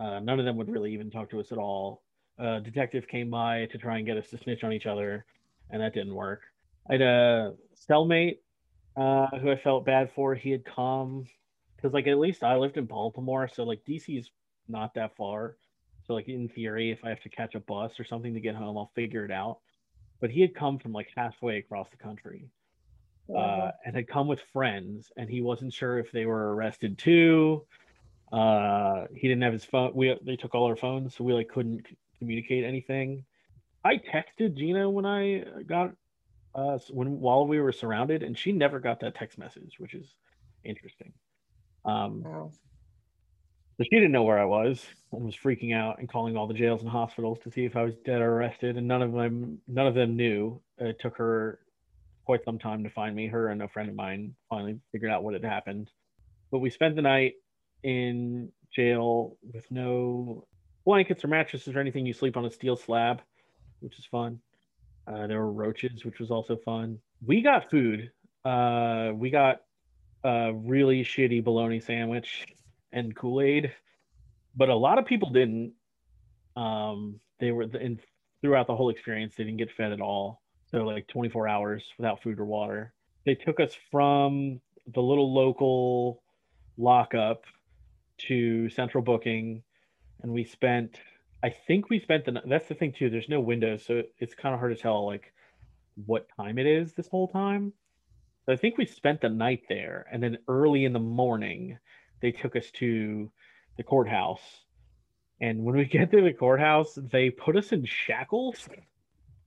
Uh 0.00 0.18
none 0.20 0.40
of 0.40 0.44
them 0.44 0.56
would 0.56 0.68
really 0.68 0.92
even 0.92 1.10
talk 1.10 1.30
to 1.30 1.40
us 1.40 1.52
at 1.52 1.58
all. 1.58 2.02
A 2.38 2.60
detective 2.60 3.06
came 3.06 3.30
by 3.30 3.66
to 3.66 3.78
try 3.78 3.98
and 3.98 4.06
get 4.06 4.16
us 4.16 4.28
to 4.30 4.38
snitch 4.38 4.64
on 4.64 4.72
each 4.72 4.86
other 4.86 5.24
and 5.70 5.80
that 5.82 5.94
didn't 5.94 6.14
work. 6.14 6.42
I 6.88 6.94
had 6.94 7.02
a 7.02 7.54
cellmate 7.88 8.38
uh 8.96 9.26
who 9.38 9.50
i 9.50 9.56
felt 9.56 9.84
bad 9.84 10.10
for 10.14 10.34
he 10.34 10.50
had 10.50 10.64
come 10.64 11.26
because 11.76 11.92
like 11.92 12.06
at 12.06 12.18
least 12.18 12.42
i 12.42 12.56
lived 12.56 12.76
in 12.76 12.86
baltimore 12.86 13.48
so 13.48 13.64
like 13.64 13.84
DC 13.84 14.18
is 14.18 14.30
not 14.68 14.94
that 14.94 15.16
far 15.16 15.56
so, 16.06 16.14
like 16.14 16.28
in 16.28 16.48
theory, 16.48 16.92
if 16.92 17.04
I 17.04 17.08
have 17.08 17.20
to 17.22 17.28
catch 17.28 17.54
a 17.54 17.60
bus 17.60 17.98
or 17.98 18.04
something 18.04 18.34
to 18.34 18.40
get 18.40 18.54
home, 18.54 18.78
I'll 18.78 18.92
figure 18.94 19.24
it 19.24 19.32
out. 19.32 19.58
But 20.20 20.30
he 20.30 20.40
had 20.40 20.54
come 20.54 20.78
from 20.78 20.92
like 20.92 21.08
halfway 21.16 21.58
across 21.58 21.88
the 21.90 21.96
country, 21.96 22.48
uh, 23.34 23.72
and 23.84 23.96
had 23.96 24.08
come 24.08 24.28
with 24.28 24.40
friends, 24.52 25.10
and 25.16 25.28
he 25.28 25.42
wasn't 25.42 25.72
sure 25.72 25.98
if 25.98 26.12
they 26.12 26.24
were 26.24 26.54
arrested 26.54 26.96
too. 26.96 27.66
Uh, 28.32 29.06
he 29.14 29.28
didn't 29.28 29.42
have 29.42 29.52
his 29.52 29.64
phone. 29.64 29.92
We 29.94 30.16
they 30.22 30.36
took 30.36 30.54
all 30.54 30.66
our 30.66 30.76
phones, 30.76 31.14
so 31.16 31.24
we 31.24 31.32
like 31.32 31.48
couldn't 31.48 31.86
c- 31.88 31.96
communicate 32.18 32.64
anything. 32.64 33.24
I 33.84 33.98
texted 33.98 34.54
Gina 34.56 34.88
when 34.88 35.06
I 35.06 35.44
got 35.66 35.92
uh 36.56 36.78
when 36.90 37.20
while 37.20 37.46
we 37.46 37.60
were 37.60 37.72
surrounded, 37.72 38.22
and 38.22 38.38
she 38.38 38.52
never 38.52 38.80
got 38.80 39.00
that 39.00 39.14
text 39.14 39.38
message, 39.38 39.74
which 39.78 39.94
is 39.94 40.14
interesting. 40.64 41.12
Um, 41.84 42.22
Wow. 42.24 42.50
so 43.78 43.84
she 43.84 43.90
didn't 43.90 44.12
know 44.12 44.22
where 44.24 44.38
I 44.38 44.46
was 44.46 44.84
and 45.12 45.24
was 45.24 45.36
freaking 45.36 45.74
out 45.74 45.98
and 45.98 46.08
calling 46.08 46.36
all 46.36 46.46
the 46.46 46.54
jails 46.54 46.80
and 46.82 46.90
hospitals 46.90 47.38
to 47.44 47.50
see 47.50 47.64
if 47.64 47.76
I 47.76 47.82
was 47.82 47.94
dead 48.04 48.22
or 48.22 48.32
arrested. 48.34 48.76
And 48.76 48.88
none 48.88 49.02
of 49.02 49.12
them, 49.12 49.60
none 49.68 49.86
of 49.86 49.94
them 49.94 50.16
knew. 50.16 50.62
It 50.78 50.98
took 51.00 51.18
her 51.18 51.60
quite 52.24 52.44
some 52.44 52.58
time 52.58 52.84
to 52.84 52.90
find 52.90 53.14
me. 53.14 53.28
Her 53.28 53.48
and 53.48 53.62
a 53.62 53.68
friend 53.68 53.88
of 53.88 53.94
mine 53.94 54.34
finally 54.48 54.80
figured 54.92 55.10
out 55.12 55.22
what 55.24 55.34
had 55.34 55.44
happened. 55.44 55.90
But 56.50 56.60
we 56.60 56.70
spent 56.70 56.96
the 56.96 57.02
night 57.02 57.34
in 57.82 58.50
jail 58.74 59.36
with 59.42 59.70
no 59.70 60.46
blankets 60.84 61.24
or 61.24 61.28
mattresses 61.28 61.74
or 61.76 61.80
anything. 61.80 62.06
You 62.06 62.14
sleep 62.14 62.36
on 62.36 62.46
a 62.46 62.50
steel 62.50 62.76
slab, 62.76 63.20
which 63.80 63.98
is 63.98 64.06
fun. 64.06 64.40
Uh, 65.06 65.26
there 65.26 65.38
were 65.38 65.52
roaches, 65.52 66.04
which 66.04 66.18
was 66.18 66.30
also 66.30 66.56
fun. 66.64 66.98
We 67.24 67.40
got 67.42 67.70
food. 67.70 68.10
Uh, 68.44 69.12
we 69.14 69.30
got 69.30 69.62
a 70.24 70.52
really 70.52 71.04
shitty 71.04 71.44
bologna 71.44 71.80
sandwich 71.80 72.46
and 72.92 73.14
Kool 73.14 73.40
Aid, 73.40 73.72
but 74.56 74.68
a 74.68 74.74
lot 74.74 74.98
of 74.98 75.06
people 75.06 75.30
didn't. 75.30 75.72
Um, 76.56 77.20
they 77.38 77.52
were 77.52 77.64
in 77.64 78.00
throughout 78.40 78.66
the 78.66 78.74
whole 78.74 78.90
experience. 78.90 79.34
They 79.36 79.44
didn't 79.44 79.58
get 79.58 79.70
fed 79.72 79.92
at 79.92 80.00
all. 80.00 80.42
So 80.70 80.78
like 80.78 81.06
24 81.06 81.46
hours 81.48 81.84
without 81.98 82.22
food 82.22 82.40
or 82.40 82.44
water. 82.44 82.92
They 83.24 83.34
took 83.34 83.60
us 83.60 83.76
from 83.90 84.60
the 84.94 85.02
little 85.02 85.32
local 85.32 86.22
lockup 86.78 87.44
to 88.18 88.68
central 88.70 89.02
booking, 89.02 89.62
and 90.22 90.32
we 90.32 90.44
spent. 90.44 90.98
I 91.46 91.54
think 91.68 91.90
we 91.90 92.00
spent 92.00 92.24
the. 92.24 92.42
That's 92.44 92.66
the 92.66 92.74
thing 92.74 92.92
too. 92.92 93.08
There's 93.08 93.28
no 93.28 93.40
windows, 93.40 93.84
so 93.86 94.02
it's 94.18 94.34
kind 94.34 94.52
of 94.52 94.58
hard 94.58 94.76
to 94.76 94.82
tell 94.82 95.06
like 95.06 95.32
what 96.04 96.26
time 96.36 96.58
it 96.58 96.66
is 96.66 96.92
this 96.92 97.06
whole 97.06 97.28
time. 97.28 97.72
So 98.44 98.52
I 98.52 98.56
think 98.56 98.76
we 98.76 98.84
spent 98.84 99.20
the 99.20 99.28
night 99.28 99.62
there, 99.68 100.06
and 100.10 100.20
then 100.20 100.38
early 100.48 100.84
in 100.84 100.92
the 100.92 100.98
morning, 100.98 101.78
they 102.20 102.32
took 102.32 102.56
us 102.56 102.72
to 102.78 103.30
the 103.76 103.84
courthouse. 103.84 104.40
And 105.40 105.62
when 105.62 105.76
we 105.76 105.84
get 105.98 106.10
to 106.10 106.20
the 106.20 106.32
courthouse, 106.32 106.98
they 107.12 107.30
put 107.30 107.56
us 107.56 107.70
in 107.70 107.84
shackles. 107.84 108.68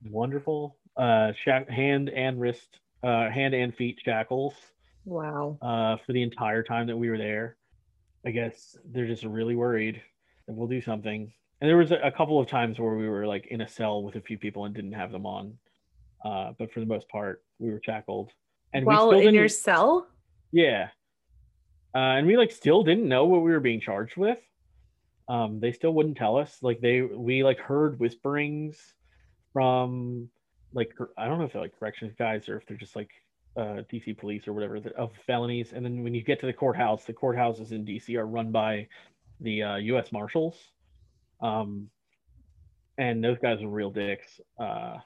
Wonderful. 0.08 0.78
Uh, 0.96 1.32
shack, 1.44 1.68
hand 1.68 2.08
and 2.08 2.40
wrist, 2.40 2.80
uh, 3.02 3.28
hand 3.28 3.52
and 3.52 3.74
feet 3.74 4.00
shackles. 4.02 4.54
Wow. 5.04 5.58
Uh, 5.60 5.98
for 6.06 6.14
the 6.14 6.22
entire 6.22 6.62
time 6.62 6.86
that 6.86 6.96
we 6.96 7.10
were 7.10 7.18
there. 7.18 7.56
I 8.24 8.30
guess 8.30 8.78
they're 8.86 9.06
just 9.06 9.24
really 9.24 9.54
worried 9.54 10.00
that 10.46 10.54
we'll 10.54 10.66
do 10.66 10.80
something. 10.80 11.30
And 11.60 11.68
there 11.68 11.76
was 11.76 11.92
a, 11.92 12.10
couple 12.10 12.40
of 12.40 12.48
times 12.48 12.78
where 12.78 12.94
we 12.94 13.08
were 13.08 13.26
like 13.26 13.46
in 13.48 13.60
a 13.60 13.68
cell 13.68 14.02
with 14.02 14.16
a 14.16 14.20
few 14.20 14.38
people 14.38 14.64
and 14.64 14.74
didn't 14.74 14.92
have 14.92 15.12
them 15.12 15.26
on. 15.26 15.58
Uh, 16.24 16.52
but 16.58 16.72
for 16.72 16.80
the 16.80 16.86
most 16.86 17.08
part, 17.08 17.42
we 17.58 17.70
were 17.70 17.80
shackled. 17.84 18.30
And 18.72 18.86
we 18.86 18.94
While 18.94 19.10
in 19.12 19.34
your 19.34 19.48
cell? 19.48 20.06
yeah. 20.52 20.88
Uh, 21.94 22.16
and 22.16 22.26
we 22.26 22.36
like 22.36 22.52
still 22.52 22.82
didn't 22.82 23.08
know 23.08 23.24
what 23.26 23.42
we 23.42 23.50
were 23.50 23.60
being 23.60 23.80
charged 23.80 24.16
with. 24.16 24.38
Um, 25.28 25.60
they 25.60 25.72
still 25.72 25.92
wouldn't 25.92 26.16
tell 26.16 26.36
us. 26.36 26.58
Like 26.62 26.80
they, 26.80 27.02
we 27.02 27.44
like 27.44 27.58
heard 27.58 27.98
whisperings 27.98 28.76
from 29.52 30.28
like 30.72 30.92
I 31.18 31.26
don't 31.26 31.38
know 31.38 31.44
if 31.44 31.52
they're 31.52 31.62
like 31.62 31.78
corrections 31.78 32.14
guys 32.18 32.48
or 32.48 32.56
if 32.56 32.66
they're 32.66 32.76
just 32.76 32.96
like 32.96 33.10
uh, 33.56 33.82
DC 33.92 34.16
police 34.16 34.46
or 34.46 34.52
whatever 34.52 34.80
that- 34.80 34.94
of 34.94 35.10
felonies. 35.26 35.72
And 35.72 35.84
then 35.84 36.02
when 36.02 36.14
you 36.14 36.22
get 36.22 36.40
to 36.40 36.46
the 36.46 36.52
courthouse, 36.52 37.04
the 37.04 37.12
courthouses 37.12 37.72
in 37.72 37.84
DC 37.84 38.16
are 38.16 38.26
run 38.26 38.52
by 38.52 38.86
the 39.40 39.62
uh, 39.62 39.76
U.S. 39.76 40.12
Marshals. 40.12 40.56
Um, 41.40 41.90
and 42.98 43.24
those 43.24 43.38
guys 43.38 43.62
are 43.62 43.68
real 43.68 43.90
dicks. 43.90 44.40
Uh, 44.58 44.98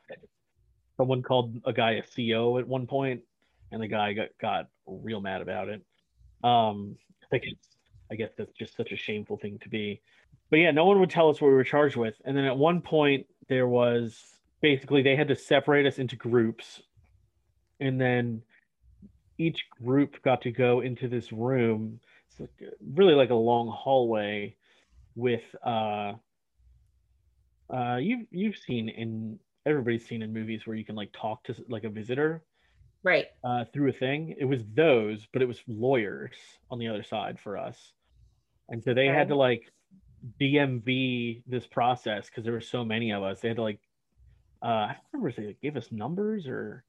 someone 0.96 1.22
called 1.22 1.60
a 1.64 1.72
guy 1.72 1.92
a 1.92 2.02
CO 2.02 2.58
at 2.58 2.66
one 2.66 2.86
point, 2.86 3.22
and 3.70 3.82
the 3.82 3.88
guy 3.88 4.12
got 4.12 4.28
got 4.40 4.68
real 4.86 5.20
mad 5.20 5.40
about 5.40 5.68
it. 5.68 5.82
Um, 6.42 6.96
I 7.22 7.26
think 7.30 7.44
it's, 7.46 7.68
I 8.10 8.16
guess 8.16 8.30
that's 8.36 8.52
just 8.52 8.76
such 8.76 8.92
a 8.92 8.96
shameful 8.96 9.36
thing 9.36 9.58
to 9.62 9.68
be. 9.68 10.00
But 10.50 10.58
yeah, 10.58 10.70
no 10.72 10.84
one 10.84 11.00
would 11.00 11.10
tell 11.10 11.30
us 11.30 11.40
what 11.40 11.48
we 11.48 11.54
were 11.54 11.64
charged 11.64 11.96
with. 11.96 12.14
And 12.24 12.36
then 12.36 12.44
at 12.44 12.56
one 12.56 12.80
point, 12.80 13.26
there 13.48 13.66
was 13.66 14.20
basically 14.60 15.02
they 15.02 15.16
had 15.16 15.28
to 15.28 15.36
separate 15.36 15.86
us 15.86 15.98
into 15.98 16.16
groups, 16.16 16.82
and 17.80 18.00
then 18.00 18.42
each 19.38 19.66
group 19.82 20.22
got 20.22 20.42
to 20.42 20.50
go 20.50 20.80
into 20.80 21.08
this 21.08 21.32
room. 21.32 22.00
It's 22.28 22.40
like, 22.40 22.72
really 22.94 23.14
like 23.14 23.30
a 23.30 23.34
long 23.34 23.68
hallway 23.68 24.56
with 25.16 25.42
uh 25.64 26.14
uh 27.72 27.96
you've 27.96 28.26
you've 28.30 28.56
seen 28.56 28.88
in 28.88 29.38
everybody's 29.66 30.06
seen 30.06 30.22
in 30.22 30.32
movies 30.32 30.66
where 30.66 30.76
you 30.76 30.84
can 30.84 30.96
like 30.96 31.10
talk 31.12 31.42
to 31.44 31.54
like 31.68 31.84
a 31.84 31.88
visitor 31.90 32.44
Right. 33.02 33.26
uh, 33.44 33.64
through 33.72 33.90
a 33.90 33.92
thing. 33.92 34.34
It 34.38 34.46
was 34.46 34.62
those, 34.74 35.26
but 35.32 35.42
it 35.42 35.46
was 35.46 35.60
lawyers 35.66 36.34
on 36.70 36.78
the 36.78 36.88
other 36.88 37.02
side 37.02 37.38
for 37.38 37.58
us, 37.58 37.92
and 38.68 38.82
so 38.82 38.94
they 38.94 39.06
had 39.06 39.28
to 39.28 39.36
like 39.36 39.72
DMV 40.40 41.42
this 41.46 41.66
process 41.66 42.28
because 42.28 42.44
there 42.44 42.52
were 42.52 42.60
so 42.60 42.84
many 42.84 43.12
of 43.12 43.22
us. 43.22 43.40
They 43.40 43.48
had 43.48 43.56
to 43.58 43.62
like, 43.62 43.80
uh, 44.64 44.66
I 44.68 44.86
don't 45.12 45.22
remember 45.22 45.28
if 45.30 45.36
they 45.36 45.56
gave 45.62 45.76
us 45.76 45.92
numbers 45.92 46.46
or 46.46 46.84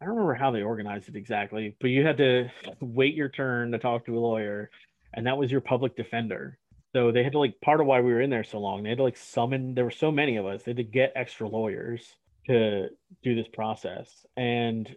I 0.00 0.04
don't 0.04 0.14
remember 0.14 0.34
how 0.34 0.50
they 0.50 0.62
organized 0.62 1.08
it 1.08 1.16
exactly, 1.16 1.76
but 1.80 1.90
you 1.90 2.04
had 2.06 2.18
to 2.18 2.50
wait 2.80 3.14
your 3.14 3.28
turn 3.28 3.72
to 3.72 3.78
talk 3.78 4.06
to 4.06 4.16
a 4.16 4.20
lawyer, 4.20 4.70
and 5.14 5.26
that 5.26 5.38
was 5.38 5.50
your 5.50 5.60
public 5.60 5.96
defender. 5.96 6.58
So 6.94 7.12
they 7.12 7.22
had 7.22 7.32
to 7.32 7.38
like 7.38 7.60
part 7.60 7.80
of 7.80 7.86
why 7.86 8.00
we 8.00 8.12
were 8.12 8.20
in 8.20 8.30
there 8.30 8.44
so 8.44 8.58
long. 8.58 8.82
They 8.82 8.88
had 8.88 8.98
to 8.98 9.04
like 9.04 9.16
summon. 9.16 9.74
There 9.74 9.84
were 9.84 9.90
so 9.90 10.10
many 10.10 10.36
of 10.36 10.46
us. 10.46 10.62
They 10.62 10.70
had 10.70 10.78
to 10.78 10.84
get 10.84 11.12
extra 11.14 11.46
lawyers 11.48 12.14
to 12.46 12.88
do 13.22 13.34
this 13.34 13.48
process, 13.48 14.24
and 14.36 14.88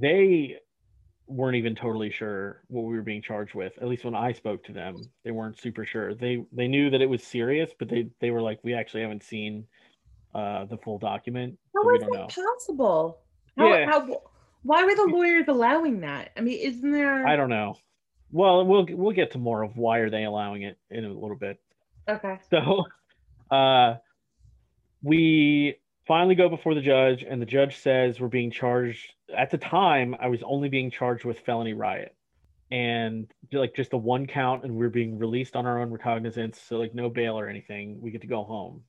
they 0.00 0.56
weren't 1.28 1.56
even 1.56 1.74
totally 1.74 2.10
sure 2.10 2.62
what 2.66 2.82
we 2.82 2.96
were 2.96 3.02
being 3.02 3.22
charged 3.22 3.54
with. 3.54 3.72
At 3.80 3.88
least 3.88 4.04
when 4.04 4.14
I 4.14 4.32
spoke 4.32 4.64
to 4.64 4.72
them, 4.72 4.96
they 5.24 5.30
weren't 5.30 5.58
super 5.60 5.86
sure. 5.86 6.14
They 6.14 6.44
they 6.52 6.66
knew 6.68 6.90
that 6.90 7.00
it 7.00 7.08
was 7.08 7.22
serious, 7.22 7.70
but 7.78 7.88
they 7.88 8.08
they 8.20 8.30
were 8.30 8.42
like, 8.42 8.58
we 8.64 8.74
actually 8.74 9.02
haven't 9.02 9.22
seen 9.22 9.64
uh, 10.34 10.64
the 10.64 10.78
full 10.78 10.98
document, 10.98 11.58
How 11.74 11.82
so 11.82 11.94
is 11.94 12.00
don't 12.00 12.12
know. 12.12 12.26
that 12.26 12.34
possible? 12.34 13.18
How, 13.56 13.68
Yeah. 13.68 13.90
how, 13.90 14.22
why 14.62 14.84
were 14.84 14.94
the 14.94 15.12
lawyers 15.14 15.44
allowing 15.48 16.00
that? 16.00 16.30
I 16.36 16.40
mean, 16.40 16.58
isn't 16.58 16.90
there? 16.90 17.26
I 17.26 17.36
don't 17.36 17.50
know. 17.50 17.76
Well, 18.32 18.64
we'll 18.64 18.86
we'll 18.90 19.14
get 19.14 19.32
to 19.32 19.38
more 19.38 19.62
of 19.62 19.76
why 19.76 19.98
are 19.98 20.10
they 20.10 20.24
allowing 20.24 20.62
it 20.62 20.78
in 20.90 21.04
a 21.04 21.12
little 21.12 21.36
bit. 21.36 21.60
Okay. 22.08 22.40
So, 22.50 22.84
uh, 23.54 23.96
we 25.02 25.76
finally 26.06 26.34
go 26.34 26.48
before 26.48 26.74
the 26.74 26.80
judge, 26.80 27.22
and 27.22 27.40
the 27.40 27.46
judge 27.46 27.76
says 27.76 28.18
we're 28.18 28.28
being 28.28 28.50
charged. 28.50 29.12
At 29.36 29.50
the 29.50 29.58
time, 29.58 30.16
I 30.18 30.28
was 30.28 30.42
only 30.42 30.70
being 30.70 30.90
charged 30.90 31.26
with 31.26 31.40
felony 31.40 31.74
riot, 31.74 32.16
and 32.70 33.30
like 33.52 33.76
just 33.76 33.90
the 33.90 33.98
one 33.98 34.26
count, 34.26 34.64
and 34.64 34.74
we're 34.74 34.88
being 34.88 35.18
released 35.18 35.54
on 35.54 35.66
our 35.66 35.82
own 35.82 35.90
recognizance, 35.90 36.58
so 36.58 36.78
like 36.78 36.94
no 36.94 37.10
bail 37.10 37.38
or 37.38 37.48
anything. 37.48 38.00
We 38.00 38.10
get 38.10 38.22
to 38.22 38.26
go 38.26 38.44
home, 38.44 38.82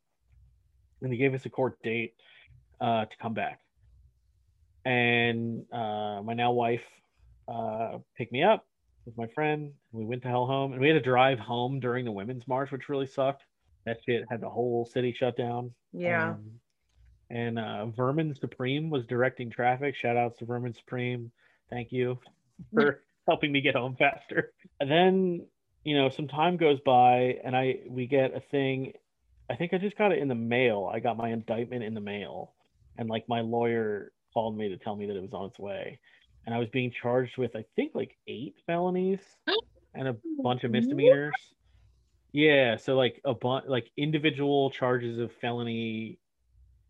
and 1.02 1.12
he 1.12 1.20
gave 1.20 1.34
us 1.34 1.46
a 1.46 1.50
court 1.50 1.84
date 1.84 2.14
uh, 2.80 3.06
to 3.06 3.18
come 3.22 3.34
back. 3.34 3.60
And 4.86 5.66
uh, 5.72 6.22
my 6.24 6.34
now 6.34 6.54
wife 6.54 6.84
uh, 7.48 7.98
picked 8.18 8.32
me 8.32 8.44
up 8.44 8.66
with 9.06 9.18
my 9.18 9.28
friend. 9.28 9.72
We 9.92 10.06
went 10.06 10.22
to 10.24 10.28
hell 10.28 10.46
home, 10.46 10.74
and 10.74 10.82
we 10.82 10.88
had 10.88 10.94
to 10.94 11.02
drive 11.02 11.40
home 11.40 11.80
during 11.80 12.06
the 12.06 12.12
women's 12.12 12.48
march, 12.48 12.72
which 12.72 12.90
really 12.90 13.08
sucked. 13.08 13.44
That 13.86 13.98
shit 14.06 14.24
had 14.30 14.42
the 14.42 14.50
whole 14.50 14.86
city 14.86 15.14
shut 15.18 15.36
down. 15.36 15.72
Yeah. 15.92 16.32
Um, 16.32 16.60
and 17.30 17.58
uh, 17.58 17.88
Vermin 17.88 18.36
Supreme 18.36 18.90
was 18.90 19.06
directing 19.06 19.50
traffic. 19.50 19.96
Shout 19.96 20.18
outs 20.18 20.38
to 20.40 20.46
Vermin 20.46 20.74
Supreme. 20.74 21.32
Thank 21.70 21.92
you 21.92 22.20
for 22.74 23.02
helping 23.28 23.52
me 23.52 23.62
get 23.62 23.76
home 23.76 23.96
faster. 23.98 24.54
And 24.80 24.90
then, 24.90 25.46
you 25.84 25.98
know, 25.98 26.10
some 26.10 26.28
time 26.28 26.58
goes 26.58 26.80
by 26.86 27.40
and 27.44 27.56
I 27.56 27.80
we 27.88 28.06
get 28.08 28.36
a 28.36 28.40
thing. 28.40 28.94
I 29.50 29.56
think 29.56 29.74
I 29.74 29.78
just 29.78 29.98
got 29.98 30.12
it 30.12 30.20
in 30.20 30.28
the 30.28 30.36
mail. 30.36 30.90
I 30.94 31.00
got 31.00 31.18
my 31.18 31.30
indictment 31.30 31.84
in 31.84 31.94
the 31.94 32.02
mail. 32.02 32.54
And 32.98 33.10
like 33.10 33.28
my 33.28 33.42
lawyer 33.42 34.12
called 34.34 34.58
me 34.58 34.70
to 34.70 34.78
tell 34.78 34.96
me 34.96 35.08
that 35.08 35.16
it 35.16 35.22
was 35.22 35.34
on 35.34 35.48
its 35.48 35.60
way. 35.60 36.00
And 36.46 36.54
I 36.54 36.60
was 36.60 36.70
being 36.70 36.92
charged 36.92 37.38
with 37.38 37.56
I 37.56 37.66
think 37.76 37.92
like 37.94 38.18
eight 38.28 38.56
felonies 38.66 39.20
and 39.94 40.08
a 40.08 40.16
bunch 40.42 40.64
of 40.64 40.72
misdemeanors. 40.72 41.34
Yeah, 42.32 42.78
so 42.78 42.96
like 42.96 43.22
a 43.26 43.34
bunch 43.34 43.66
like 43.68 43.90
individual 43.96 44.72
charges 44.72 45.20
of 45.20 45.32
felony 45.40 46.20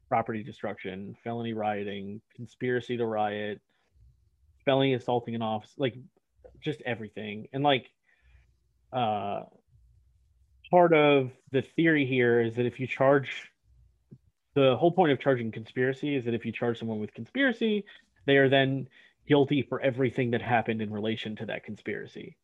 property 0.10 0.44
destruction, 0.44 1.16
felony 1.24 1.54
rioting, 1.54 2.22
conspiracy 2.36 2.98
to 2.98 3.06
riot, 3.06 3.60
felony 4.66 4.94
assaulting 4.94 5.36
an 5.36 5.42
office, 5.42 5.74
like 5.78 5.96
just 6.64 6.82
everything. 6.86 7.48
And 7.54 7.64
like 7.64 7.90
uh 8.92 9.42
part 10.72 10.94
of 10.94 11.32
the 11.52 11.62
theory 11.76 12.06
here 12.06 12.42
is 12.42 12.56
that 12.56 12.66
if 12.66 12.80
you 12.80 12.88
charge 12.88 13.52
the 14.56 14.76
whole 14.78 14.92
point 14.92 15.12
of 15.12 15.20
charging 15.20 15.52
conspiracy 15.52 16.16
is 16.16 16.26
that 16.26 16.34
if 16.34 16.46
you 16.46 16.52
charge 16.52 16.80
someone 16.80 17.00
with 17.00 17.14
conspiracy, 17.14 17.84
they 18.26 18.38
are 18.38 18.50
then 18.50 18.88
guilty 19.28 19.62
for 19.62 19.80
everything 19.82 20.32
that 20.32 20.42
happened 20.42 20.82
in 20.82 20.92
relation 20.92 21.36
to 21.38 21.46
that 21.46 21.64
conspiracy. 21.64 22.38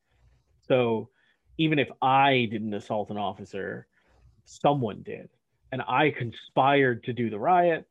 So 0.67 1.09
even 1.57 1.79
if 1.79 1.89
I 2.01 2.47
didn't 2.49 2.73
assault 2.73 3.09
an 3.09 3.17
officer, 3.17 3.87
someone 4.45 5.01
did. 5.03 5.29
And 5.71 5.81
I 5.81 6.11
conspired 6.11 7.03
to 7.03 7.13
do 7.13 7.29
the 7.29 7.39
riot, 7.39 7.85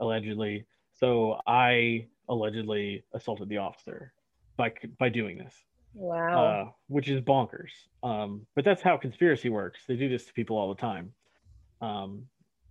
allegedly. 0.00 0.66
So 0.92 1.40
I 1.46 2.06
allegedly 2.28 3.04
assaulted 3.12 3.48
the 3.48 3.58
officer 3.58 4.12
by 4.56 4.72
by 4.98 5.08
doing 5.08 5.38
this, 5.38 5.54
Wow. 5.94 6.44
uh, 6.44 6.70
which 6.88 7.08
is 7.08 7.20
bonkers. 7.20 7.70
Um, 8.02 8.46
but 8.54 8.64
that's 8.64 8.82
how 8.82 8.96
conspiracy 8.96 9.48
works. 9.50 9.80
They 9.86 9.96
do 9.96 10.08
this 10.08 10.24
to 10.26 10.32
people 10.32 10.56
all 10.56 10.72
the 10.72 10.80
time. 10.80 11.12
Um, 11.80 12.26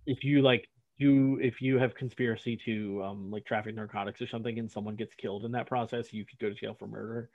if 0.06 0.24
you 0.24 0.42
like 0.42 0.68
do 1.02 1.38
if 1.40 1.60
you 1.60 1.78
have 1.78 1.94
conspiracy 1.94 2.56
to 2.64 3.02
um, 3.04 3.30
like 3.30 3.44
traffic 3.44 3.74
narcotics 3.74 4.20
or 4.20 4.26
something, 4.26 4.58
and 4.58 4.70
someone 4.70 4.96
gets 4.96 5.14
killed 5.14 5.44
in 5.44 5.52
that 5.52 5.66
process, 5.66 6.12
you 6.12 6.24
could 6.24 6.38
go 6.38 6.48
to 6.48 6.54
jail 6.54 6.74
for 6.78 6.86
murder, 6.86 7.30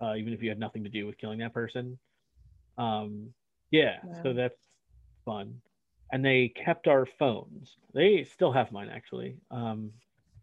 uh, 0.00 0.14
even 0.14 0.32
if 0.32 0.42
you 0.42 0.48
had 0.48 0.58
nothing 0.58 0.82
to 0.84 0.90
do 0.90 1.06
with 1.06 1.18
killing 1.18 1.38
that 1.38 1.54
person. 1.54 1.98
Um, 2.78 3.28
yeah, 3.70 3.98
so 4.22 4.32
that's 4.32 4.58
fun. 5.24 5.60
And 6.12 6.24
they 6.24 6.48
kept 6.48 6.88
our 6.88 7.06
phones. 7.06 7.76
They 7.94 8.24
still 8.24 8.52
have 8.52 8.72
mine 8.72 8.90
actually. 8.90 9.36
Um, 9.50 9.90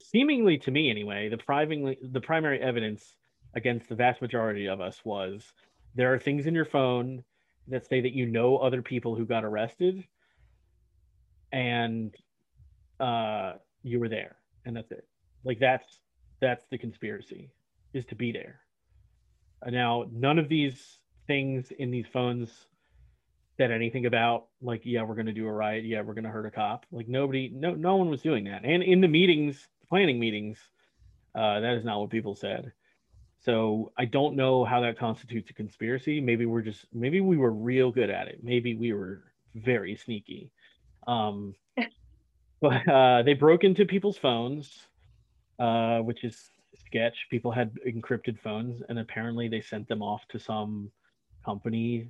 seemingly 0.01 0.57
to 0.59 0.71
me 0.71 0.89
anyway, 0.89 1.29
the 1.29 1.37
primary 1.37 1.97
the 2.01 2.21
primary 2.21 2.61
evidence 2.61 3.15
against 3.55 3.89
the 3.89 3.95
vast 3.95 4.21
majority 4.21 4.67
of 4.67 4.81
us 4.81 5.01
was 5.03 5.53
there 5.95 6.13
are 6.13 6.19
things 6.19 6.45
in 6.45 6.53
your 6.53 6.65
phone 6.65 7.23
that 7.67 7.87
say 7.87 8.01
that 8.01 8.13
you 8.13 8.25
know 8.25 8.57
other 8.57 8.81
people 8.81 9.15
who 9.15 9.25
got 9.25 9.43
arrested 9.43 10.03
and 11.51 12.15
uh 12.99 13.53
you 13.83 13.99
were 13.99 14.09
there 14.09 14.35
and 14.65 14.75
that's 14.75 14.91
it. 14.91 15.07
Like 15.43 15.59
that's 15.59 15.99
that's 16.41 16.65
the 16.69 16.77
conspiracy 16.77 17.51
is 17.93 18.05
to 18.05 18.15
be 18.15 18.31
there. 18.31 18.59
Now 19.65 20.05
none 20.11 20.39
of 20.39 20.49
these 20.49 20.99
things 21.27 21.71
in 21.77 21.91
these 21.91 22.07
phones 22.11 22.67
said 23.57 23.71
anything 23.71 24.05
about 24.05 24.47
like 24.61 24.81
yeah 24.85 25.03
we're 25.03 25.15
to 25.21 25.33
do 25.33 25.45
a 25.47 25.51
riot 25.51 25.83
yeah 25.83 26.01
we're 26.01 26.13
to 26.13 26.29
hurt 26.29 26.45
a 26.45 26.51
cop. 26.51 26.85
Like 26.91 27.07
nobody 27.07 27.51
no 27.53 27.73
no 27.73 27.97
one 27.97 28.09
was 28.09 28.21
doing 28.21 28.45
that. 28.45 28.63
And 28.63 28.83
in 28.83 29.01
the 29.01 29.07
meetings 29.07 29.67
planning 29.87 30.19
meetings 30.19 30.57
uh 31.35 31.59
that 31.59 31.73
is 31.73 31.85
not 31.85 31.99
what 31.99 32.09
people 32.09 32.35
said. 32.35 32.71
So 33.41 33.91
i 33.97 34.05
don't 34.05 34.35
know 34.35 34.65
how 34.65 34.81
that 34.81 34.97
constitutes 34.97 35.49
a 35.49 35.53
conspiracy. 35.53 36.21
Maybe 36.21 36.45
we're 36.45 36.61
just 36.61 36.85
maybe 36.93 37.21
we 37.21 37.37
were 37.37 37.51
real 37.51 37.91
good 37.91 38.09
at 38.09 38.27
it. 38.27 38.43
Maybe 38.43 38.75
we 38.75 38.93
were 38.93 39.23
very 39.55 39.95
sneaky. 39.95 40.51
Um 41.07 41.55
but 42.61 42.87
uh 42.91 43.21
they 43.23 43.33
broke 43.33 43.63
into 43.63 43.85
people's 43.85 44.17
phones 44.17 44.87
uh 45.59 45.99
which 45.99 46.23
is 46.23 46.51
sketch 46.85 47.27
people 47.29 47.51
had 47.51 47.71
encrypted 47.87 48.39
phones 48.39 48.81
and 48.89 48.99
apparently 48.99 49.47
they 49.47 49.61
sent 49.61 49.87
them 49.87 50.01
off 50.01 50.21
to 50.29 50.39
some 50.39 50.91
company 51.45 52.07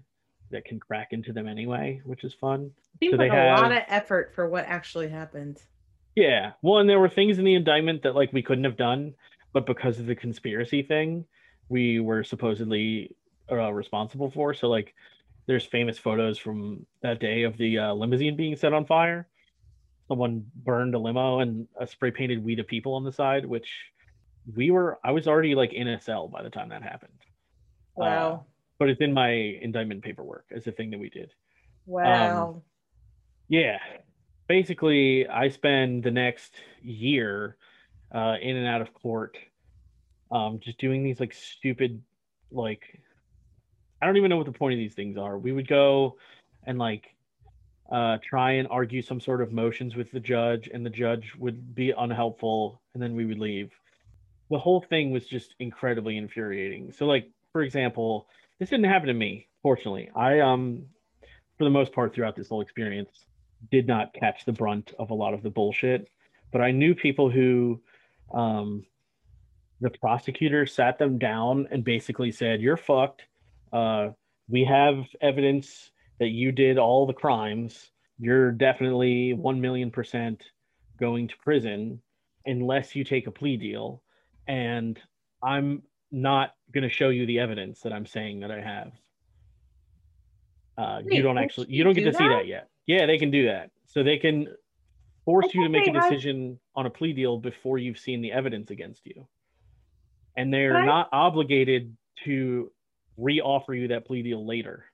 that 0.51 0.65
can 0.65 0.79
crack 0.79 1.09
into 1.11 1.31
them 1.33 1.47
anyway 1.47 2.01
which 2.03 2.23
is 2.23 2.33
fun 2.33 2.71
Seems 2.99 3.11
So 3.13 3.17
they 3.17 3.29
like 3.29 3.37
a 3.37 3.61
lot 3.61 3.71
of 3.71 3.83
effort 3.87 4.33
for 4.35 4.49
what 4.49 4.65
actually 4.65 5.07
happened. 5.07 5.61
Yeah. 6.15 6.51
Well, 6.61 6.79
and 6.79 6.89
there 6.89 6.99
were 6.99 7.09
things 7.09 7.39
in 7.39 7.45
the 7.45 7.55
indictment 7.55 8.03
that 8.03 8.15
like 8.15 8.33
we 8.33 8.41
couldn't 8.41 8.65
have 8.65 8.75
done, 8.75 9.13
but 9.53 9.65
because 9.65 9.99
of 9.99 10.05
the 10.05 10.15
conspiracy 10.15 10.83
thing, 10.83 11.25
we 11.69 12.01
were 12.01 12.23
supposedly 12.23 13.15
uh, 13.49 13.71
responsible 13.71 14.29
for. 14.29 14.53
So 14.53 14.67
like, 14.67 14.93
there's 15.45 15.65
famous 15.65 15.97
photos 15.97 16.37
from 16.37 16.85
that 17.01 17.19
day 17.19 17.43
of 17.43 17.57
the 17.57 17.79
uh, 17.79 17.93
limousine 17.93 18.35
being 18.35 18.55
set 18.55 18.73
on 18.73 18.85
fire. 18.85 19.27
Someone 20.09 20.45
burned 20.65 20.95
a 20.95 20.99
limo 20.99 21.39
and 21.39 21.67
a 21.79 21.87
spray 21.87 22.11
painted 22.11 22.43
"We 22.43 22.55
the 22.55 22.63
People" 22.63 22.95
on 22.95 23.03
the 23.03 23.11
side, 23.13 23.45
which 23.45 23.71
we 24.55 24.71
were. 24.71 24.99
I 25.03 25.11
was 25.11 25.27
already 25.27 25.55
like 25.55 25.71
in 25.71 25.87
a 25.87 26.01
cell 26.01 26.27
by 26.27 26.43
the 26.43 26.49
time 26.49 26.69
that 26.69 26.83
happened. 26.83 27.13
Uh, 27.95 28.01
Wow. 28.01 28.45
but 28.79 28.89
it's 28.89 29.01
in 29.01 29.13
my 29.13 29.29
indictment 29.29 30.03
paperwork 30.03 30.45
as 30.55 30.65
a 30.67 30.71
thing 30.71 30.89
that 30.91 30.99
we 30.99 31.09
did. 31.09 31.31
wow. 31.85 32.61
Yeah. 33.49 33.77
Basically, 34.47 35.27
I 35.27 35.49
spend 35.49 36.03
the 36.03 36.11
next 36.11 36.55
year 36.81 37.57
uh, 38.13 38.35
in 38.41 38.55
and 38.55 38.67
out 38.67 38.81
of 38.81 38.93
court 38.93 39.37
um, 40.31 40.59
just 40.59 40.79
doing 40.79 41.03
these 41.03 41.19
like 41.19 41.33
stupid, 41.33 42.01
like, 42.51 42.81
I 44.01 44.05
don't 44.05 44.17
even 44.17 44.29
know 44.29 44.37
what 44.37 44.45
the 44.45 44.51
point 44.51 44.73
of 44.73 44.79
these 44.79 44.95
things 44.95 45.17
are. 45.17 45.37
We 45.37 45.51
would 45.51 45.67
go 45.67 46.17
and 46.65 46.79
like 46.79 47.15
uh, 47.91 48.17
try 48.23 48.51
and 48.53 48.67
argue 48.69 49.01
some 49.01 49.19
sort 49.19 49.41
of 49.41 49.51
motions 49.51 49.95
with 49.95 50.11
the 50.11 50.19
judge, 50.19 50.69
and 50.71 50.85
the 50.85 50.89
judge 50.89 51.33
would 51.37 51.73
be 51.73 51.91
unhelpful, 51.91 52.81
and 52.93 53.01
then 53.01 53.15
we 53.15 53.25
would 53.25 53.39
leave. 53.39 53.71
The 54.51 54.59
whole 54.59 54.81
thing 54.81 55.11
was 55.11 55.25
just 55.25 55.55
incredibly 55.59 56.17
infuriating. 56.17 56.91
So, 56.91 57.05
like, 57.05 57.29
for 57.51 57.61
example, 57.61 58.27
this 58.59 58.69
didn't 58.69 58.85
happen 58.85 59.07
to 59.07 59.13
me, 59.13 59.47
fortunately. 59.63 60.09
I, 60.15 60.39
um, 60.39 60.83
for 61.57 61.63
the 61.63 61.69
most 61.69 61.91
part, 61.91 62.13
throughout 62.13 62.35
this 62.35 62.49
whole 62.49 62.61
experience, 62.61 63.25
did 63.71 63.87
not 63.87 64.13
catch 64.13 64.45
the 64.45 64.53
brunt 64.53 64.93
of 64.99 65.09
a 65.09 65.13
lot 65.13 65.33
of 65.33 65.43
the 65.43 65.49
bullshit. 65.49 66.09
But 66.51 66.61
I 66.61 66.71
knew 66.71 66.95
people 66.95 67.29
who, 67.29 67.81
um, 68.33 68.85
the 69.81 69.89
prosecutor 69.89 70.65
sat 70.65 70.99
them 70.99 71.17
down 71.17 71.67
and 71.71 71.83
basically 71.83 72.31
said, 72.31 72.61
"You're 72.61 72.77
fucked. 72.77 73.23
Uh, 73.71 74.09
we 74.47 74.63
have 74.65 75.05
evidence 75.21 75.91
that 76.19 76.29
you 76.29 76.51
did 76.51 76.77
all 76.77 77.05
the 77.05 77.13
crimes. 77.13 77.91
You're 78.19 78.51
definitely 78.51 79.33
one 79.33 79.61
million 79.61 79.91
percent 79.91 80.43
going 80.99 81.27
to 81.29 81.37
prison 81.37 82.01
unless 82.45 82.95
you 82.95 83.03
take 83.03 83.27
a 83.27 83.31
plea 83.31 83.57
deal." 83.57 84.03
And 84.47 84.99
I'm 85.43 85.83
not 86.11 86.55
going 86.73 86.83
to 86.83 86.89
show 86.89 87.09
you 87.09 87.25
the 87.25 87.39
evidence 87.39 87.81
that 87.81 87.93
I'm 87.93 88.05
saying 88.05 88.39
that 88.41 88.51
I 88.51 88.61
have. 88.61 88.91
Uh, 90.77 91.01
you 91.05 91.21
don't 91.21 91.37
actually, 91.37 91.67
you 91.69 91.83
don't 91.83 91.93
get 91.93 92.05
do 92.05 92.11
to 92.11 92.17
see 92.17 92.23
that? 92.23 92.39
that 92.39 92.47
yet. 92.47 92.69
Yeah, 92.87 93.05
they 93.05 93.17
can 93.17 93.31
do 93.31 93.45
that. 93.45 93.71
So 93.85 94.01
they 94.01 94.17
can 94.17 94.47
force 95.25 95.47
I 95.47 95.51
you 95.53 95.63
to 95.63 95.69
make 95.69 95.87
a 95.87 95.91
decision 95.91 96.59
on 96.75 96.85
a 96.85 96.89
plea 96.89 97.13
deal 97.13 97.37
before 97.37 97.77
you've 97.77 97.99
seen 97.99 98.21
the 98.21 98.31
evidence 98.31 98.71
against 98.71 99.05
you. 99.05 99.27
And 100.37 100.53
they're 100.53 100.77
I- 100.77 100.85
not 100.85 101.09
obligated 101.11 101.95
to 102.23 102.71
re-offer 103.17 103.73
you 103.73 103.89
that 103.89 104.05
plea 104.05 104.23
deal 104.23 104.45
later. 104.45 104.85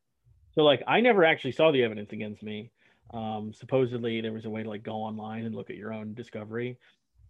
So 0.56 0.64
like 0.64 0.82
I 0.88 1.02
never 1.02 1.24
actually 1.24 1.52
saw 1.52 1.72
the 1.72 1.84
evidence 1.84 2.12
against 2.12 2.42
me. 2.42 2.72
Um, 3.14 3.54
supposedly 3.54 4.22
there 4.22 4.34
was 4.34 4.46
a 4.46 4.50
way 4.50 4.64
to 4.64 4.70
like 4.70 4.84
go 4.84 4.96
online 4.96 5.46
and 5.46 5.54
look 5.54 5.70
at 5.70 5.76
your 5.76 5.94
own 5.94 6.14
discovery. 6.14 6.78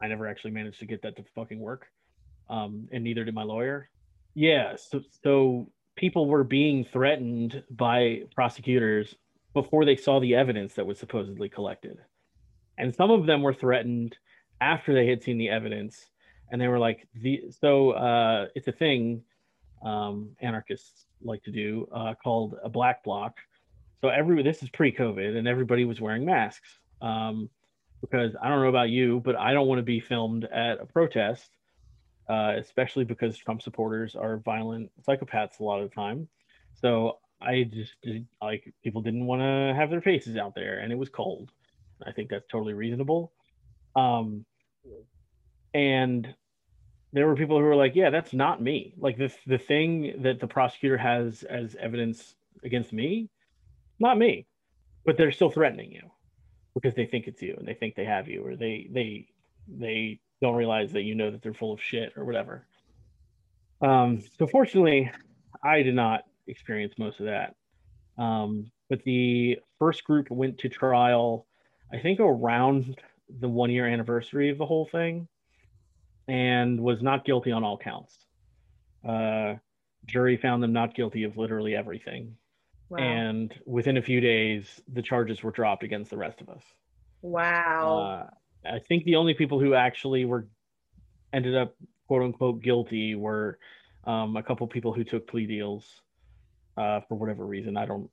I 0.02 0.08
never 0.08 0.28
actually 0.28 0.52
managed 0.52 0.80
to 0.80 0.86
get 0.86 1.02
that 1.02 1.16
to 1.18 1.24
fucking 1.36 1.60
work. 1.60 1.88
Um, 2.50 2.88
and 2.92 3.04
neither 3.04 3.24
did 3.24 3.34
my 3.34 3.44
lawyer. 3.44 3.90
Yeah, 4.36 4.76
so 4.76 5.02
so 5.24 5.70
people 5.96 6.28
were 6.28 6.44
being 6.44 6.86
threatened 6.86 7.64
by 7.72 8.24
prosecutors 8.34 9.16
before 9.54 9.86
they 9.86 9.96
saw 9.96 10.20
the 10.20 10.36
evidence 10.36 10.74
that 10.76 10.86
was 10.86 11.00
supposedly 11.00 11.50
collected. 11.50 11.98
And 12.78 12.94
some 12.94 13.10
of 13.10 13.26
them 13.26 13.42
were 13.42 13.54
threatened 13.54 14.18
after 14.62 14.94
they 14.94 15.08
had 15.08 15.24
seen 15.24 15.38
the 15.38 15.50
evidence 15.50 16.10
and 16.52 16.62
they 16.62 16.68
were 16.68 16.80
like 16.80 17.08
the 17.16 17.44
so 17.50 17.92
uh 17.92 18.48
it's 18.56 18.68
a 18.68 18.72
thing 18.72 19.22
um 19.86 20.32
anarchists 20.42 21.06
like 21.22 21.44
to 21.44 21.52
do 21.52 21.88
uh 21.94 22.14
called 22.22 22.56
a 22.64 22.70
black 22.70 23.04
bloc. 23.04 23.38
So 24.02 24.10
every 24.10 24.44
this 24.44 24.62
is 24.62 24.70
pre-COVID 24.70 25.38
and 25.38 25.48
everybody 25.48 25.86
was 25.86 26.02
wearing 26.02 26.26
masks. 26.26 26.80
Um 27.02 27.50
because 28.02 28.36
I 28.42 28.50
don't 28.50 28.62
know 28.62 28.70
about 28.70 28.90
you, 28.90 29.22
but 29.24 29.36
I 29.36 29.54
don't 29.54 29.68
want 29.68 29.80
to 29.80 29.84
be 29.84 30.00
filmed 30.00 30.44
at 30.46 30.80
a 30.80 30.86
protest 30.86 31.50
uh, 32.30 32.54
especially 32.58 33.04
because 33.04 33.38
Trump 33.38 33.62
supporters 33.62 34.16
are 34.16 34.38
violent 34.38 34.92
psychopaths 35.08 35.60
a 35.60 35.64
lot 35.64 35.82
of 35.82 35.90
the 35.90 35.96
time. 35.96 36.28
So 36.74 37.20
I 37.42 37.64
just 37.64 37.94
like 38.42 38.74
people 38.84 39.02
didn't 39.02 39.26
want 39.26 39.42
to 39.42 39.74
have 39.76 39.90
their 39.90 40.02
faces 40.02 40.36
out 40.36 40.56
there, 40.56 40.80
and 40.80 40.92
it 40.92 40.96
was 40.96 41.10
cold. 41.10 41.52
I 42.06 42.12
think 42.12 42.30
that's 42.30 42.48
totally 42.52 42.74
reasonable. 42.74 43.32
Um, 43.96 44.46
and 45.74 46.34
there 47.16 47.28
were 47.28 47.36
people 47.36 47.58
who 47.58 47.64
were 47.64 47.78
like, 47.78 47.96
"Yeah, 47.96 48.10
that's 48.10 48.34
not 48.34 48.62
me. 48.62 48.94
Like 48.98 49.18
the 49.18 49.34
the 49.48 49.58
thing 49.58 50.22
that 50.24 50.42
the 50.42 50.48
prosecutor 50.48 50.98
has 50.98 51.44
as 51.44 51.74
evidence 51.76 52.36
against 52.64 52.92
me, 52.92 53.30
not 54.00 54.18
me." 54.18 54.46
But 55.06 55.16
they're 55.18 55.32
still 55.32 55.50
threatening 55.50 55.92
you 55.94 56.12
because 56.74 56.94
they 56.94 57.06
think 57.06 57.28
it's 57.28 57.42
you 57.42 57.56
and 57.58 57.66
they 57.66 57.74
think 57.74 57.96
they 57.96 58.04
have 58.04 58.28
you, 58.28 58.46
or 58.46 58.58
they 58.58 58.90
they 58.92 59.28
they 59.68 60.20
don't 60.42 60.56
realize 60.56 60.92
that 60.92 61.04
you 61.04 61.16
know 61.16 61.32
that 61.32 61.42
they're 61.42 61.54
full 61.54 61.72
of 61.72 61.82
shit 61.82 62.12
or 62.18 62.26
whatever. 62.26 62.68
Um, 63.82 64.22
so 64.38 64.46
fortunately, 64.46 65.10
I 65.64 65.84
did 65.84 65.96
not 65.96 66.24
experience 66.48 66.96
most 66.98 67.22
of 67.22 67.28
that. 67.28 67.56
Um, 68.22 68.72
but 68.90 69.04
the 69.04 69.60
first 69.80 70.04
group 70.04 70.30
went 70.30 70.58
to 70.60 70.70
trial, 70.70 71.48
I 71.94 72.00
think 72.00 72.20
around 72.20 73.00
the 73.40 73.48
one 73.48 73.72
year 73.72 73.88
anniversary 73.88 74.50
of 74.50 74.58
the 74.58 74.66
whole 74.66 74.86
thing, 74.86 75.30
and 76.28 76.80
was 76.80 77.02
not 77.02 77.26
guilty 77.26 77.52
on 77.52 77.64
all 77.64 77.78
counts. 77.78 78.18
Uh, 79.08 79.56
jury 80.06 80.38
found 80.38 80.64
them 80.64 80.74
not 80.74 80.96
guilty 80.96 81.24
of 81.24 81.38
literally 81.38 81.76
everything. 81.76 82.36
Wow. 82.90 83.00
And 83.00 83.54
within 83.66 83.98
a 83.98 84.02
few 84.02 84.22
days, 84.22 84.82
the 84.94 85.02
charges 85.02 85.42
were 85.44 85.52
dropped 85.52 85.84
against 85.84 86.12
the 86.12 86.18
rest 86.18 86.42
of 86.42 86.50
us. 86.50 86.64
wow. 87.22 88.28
Uh, 88.28 88.30
I 88.68 88.80
think 88.80 89.04
the 89.04 89.16
only 89.16 89.34
people 89.34 89.60
who 89.60 89.76
actually 89.76 90.26
were 90.26 90.48
ended 91.34 91.56
up 91.56 91.76
quote 92.08 92.24
unquote 92.24 92.62
guilty 92.62 93.16
were 93.16 93.60
um, 94.06 94.38
a 94.38 94.44
couple 94.44 94.66
people 94.68 94.94
who 94.94 95.04
took 95.04 95.28
plea 95.28 95.46
deals 95.46 96.02
uh, 96.78 97.02
for 97.08 97.16
whatever 97.16 97.46
reason. 97.46 97.78
I 97.78 97.86
don't 97.86 98.10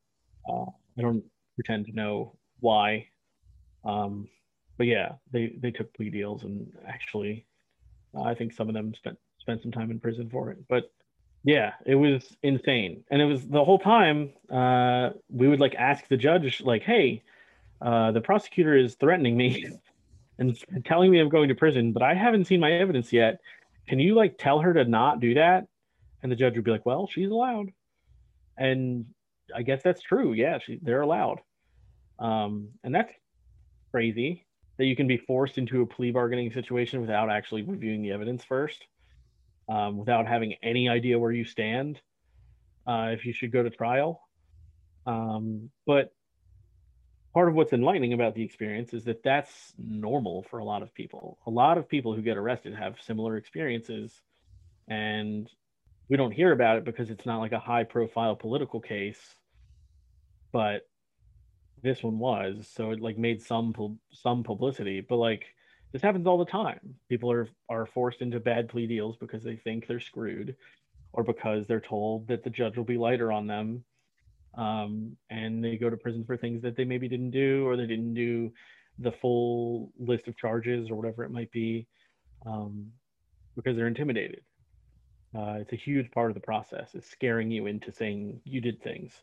uh, 0.48 0.66
I 0.98 1.02
don't 1.02 1.24
pretend 1.54 1.86
to 1.86 1.92
know 1.92 2.36
why. 2.60 3.06
Um, 3.84 4.28
but 4.76 4.86
yeah, 4.86 5.12
they 5.32 5.54
they 5.60 5.70
took 5.70 5.92
plea 5.94 6.10
deals 6.10 6.44
and 6.44 6.72
actually 6.86 7.46
I 8.20 8.34
think 8.34 8.52
some 8.52 8.68
of 8.68 8.74
them 8.74 8.94
spent 8.94 9.18
spent 9.38 9.62
some 9.62 9.72
time 9.72 9.90
in 9.90 9.98
prison 9.98 10.28
for 10.30 10.50
it. 10.50 10.58
But 10.68 10.90
yeah, 11.44 11.72
it 11.84 11.96
was 11.96 12.36
insane. 12.42 13.04
And 13.10 13.20
it 13.20 13.24
was 13.24 13.46
the 13.48 13.64
whole 13.64 13.78
time 13.78 14.30
uh, 14.50 15.10
we 15.28 15.48
would 15.48 15.60
like 15.60 15.74
ask 15.74 16.06
the 16.08 16.16
judge 16.16 16.60
like, 16.60 16.82
"Hey, 16.82 17.22
uh, 17.80 18.12
the 18.12 18.20
prosecutor 18.20 18.76
is 18.76 18.94
threatening 18.94 19.36
me 19.36 19.66
and 20.38 20.56
telling 20.84 21.10
me 21.10 21.18
I'm 21.18 21.28
going 21.28 21.48
to 21.48 21.54
prison, 21.54 21.92
but 21.92 22.02
I 22.02 22.14
haven't 22.14 22.46
seen 22.46 22.60
my 22.60 22.72
evidence 22.72 23.12
yet. 23.12 23.40
Can 23.88 23.98
you 23.98 24.14
like 24.14 24.38
tell 24.38 24.60
her 24.60 24.72
to 24.74 24.84
not 24.84 25.20
do 25.20 25.34
that?" 25.34 25.66
And 26.22 26.30
the 26.30 26.36
judge 26.36 26.54
would 26.54 26.64
be 26.64 26.70
like, 26.70 26.86
"Well, 26.86 27.08
she's 27.08 27.30
allowed." 27.30 27.72
And 28.56 29.06
I 29.54 29.62
guess 29.62 29.82
that's 29.82 30.02
true. 30.02 30.34
Yeah, 30.34 30.58
she, 30.58 30.78
they're 30.82 31.00
allowed. 31.00 31.40
Um, 32.18 32.68
and 32.84 32.94
that's 32.94 33.12
crazy 33.90 34.46
that 34.82 34.88
you 34.88 34.96
can 34.96 35.06
be 35.06 35.16
forced 35.16 35.58
into 35.58 35.80
a 35.80 35.86
plea 35.86 36.10
bargaining 36.10 36.50
situation 36.50 37.00
without 37.00 37.30
actually 37.30 37.62
reviewing 37.62 38.02
the 38.02 38.10
evidence 38.10 38.42
first, 38.42 38.84
um, 39.68 39.96
without 39.96 40.26
having 40.26 40.56
any 40.60 40.88
idea 40.88 41.16
where 41.16 41.30
you 41.30 41.44
stand, 41.44 42.00
uh, 42.84 43.10
if 43.12 43.24
you 43.24 43.32
should 43.32 43.52
go 43.52 43.62
to 43.62 43.70
trial. 43.70 44.20
Um, 45.06 45.70
but 45.86 46.12
part 47.32 47.48
of 47.48 47.54
what's 47.54 47.72
enlightening 47.72 48.12
about 48.12 48.34
the 48.34 48.42
experience 48.42 48.92
is 48.92 49.04
that 49.04 49.22
that's 49.22 49.72
normal 49.78 50.44
for 50.50 50.58
a 50.58 50.64
lot 50.64 50.82
of 50.82 50.92
people. 50.92 51.38
A 51.46 51.50
lot 51.50 51.78
of 51.78 51.88
people 51.88 52.12
who 52.12 52.20
get 52.20 52.36
arrested 52.36 52.74
have 52.74 52.96
similar 53.02 53.36
experiences, 53.36 54.20
and 54.88 55.48
we 56.08 56.16
don't 56.16 56.32
hear 56.32 56.50
about 56.50 56.78
it 56.78 56.84
because 56.84 57.08
it's 57.08 57.24
not 57.24 57.38
like 57.38 57.52
a 57.52 57.60
high 57.60 57.84
profile 57.84 58.34
political 58.34 58.80
case. 58.80 59.20
But 60.50 60.88
this 61.82 62.02
one 62.02 62.18
was, 62.18 62.68
so 62.72 62.90
it 62.90 63.00
like 63.00 63.18
made 63.18 63.42
some 63.42 63.98
some 64.12 64.42
publicity. 64.42 65.00
But 65.00 65.16
like 65.16 65.44
this 65.92 66.02
happens 66.02 66.26
all 66.26 66.38
the 66.38 66.44
time. 66.50 66.94
People 67.08 67.30
are 67.30 67.48
are 67.68 67.86
forced 67.86 68.22
into 68.22 68.40
bad 68.40 68.68
plea 68.68 68.86
deals 68.86 69.16
because 69.16 69.42
they 69.42 69.56
think 69.56 69.86
they're 69.86 70.00
screwed, 70.00 70.56
or 71.12 71.24
because 71.24 71.66
they're 71.66 71.80
told 71.80 72.28
that 72.28 72.44
the 72.44 72.50
judge 72.50 72.76
will 72.76 72.84
be 72.84 72.98
lighter 72.98 73.32
on 73.32 73.46
them 73.46 73.84
um, 74.54 75.16
and 75.30 75.64
they 75.64 75.76
go 75.76 75.88
to 75.90 75.96
prison 75.96 76.24
for 76.24 76.36
things 76.36 76.62
that 76.62 76.76
they 76.76 76.84
maybe 76.84 77.08
didn't 77.08 77.30
do 77.30 77.66
or 77.66 77.76
they 77.76 77.86
didn't 77.86 78.14
do 78.14 78.52
the 78.98 79.12
full 79.12 79.90
list 79.98 80.28
of 80.28 80.36
charges 80.36 80.90
or 80.90 80.94
whatever 80.94 81.24
it 81.24 81.30
might 81.30 81.50
be 81.50 81.86
um, 82.46 82.88
because 83.56 83.76
they're 83.76 83.86
intimidated. 83.86 84.42
Uh, 85.34 85.56
it's 85.60 85.72
a 85.72 85.76
huge 85.76 86.10
part 86.10 86.30
of 86.30 86.34
the 86.34 86.40
process. 86.40 86.90
It's 86.94 87.08
scaring 87.08 87.50
you 87.50 87.66
into 87.66 87.90
saying 87.90 88.40
you 88.44 88.60
did 88.60 88.82
things. 88.82 89.22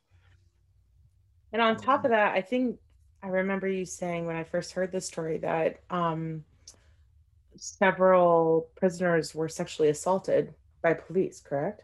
And 1.52 1.62
on 1.62 1.78
top 1.78 2.06
of 2.06 2.12
that, 2.12 2.36
I 2.36 2.42
think 2.42 2.78
I 3.22 3.28
remember 3.28 3.68
you 3.68 3.86
saying 3.86 4.26
when 4.26 4.36
I 4.36 4.44
first 4.44 4.72
heard 4.74 4.92
this 4.92 5.08
story 5.08 5.38
that 5.40 5.82
um, 5.90 6.44
several 7.56 8.70
prisoners 8.76 9.36
were 9.36 9.50
sexually 9.50 9.90
assaulted 9.90 10.54
by 10.82 10.94
police, 10.94 11.42
correct? 11.42 11.84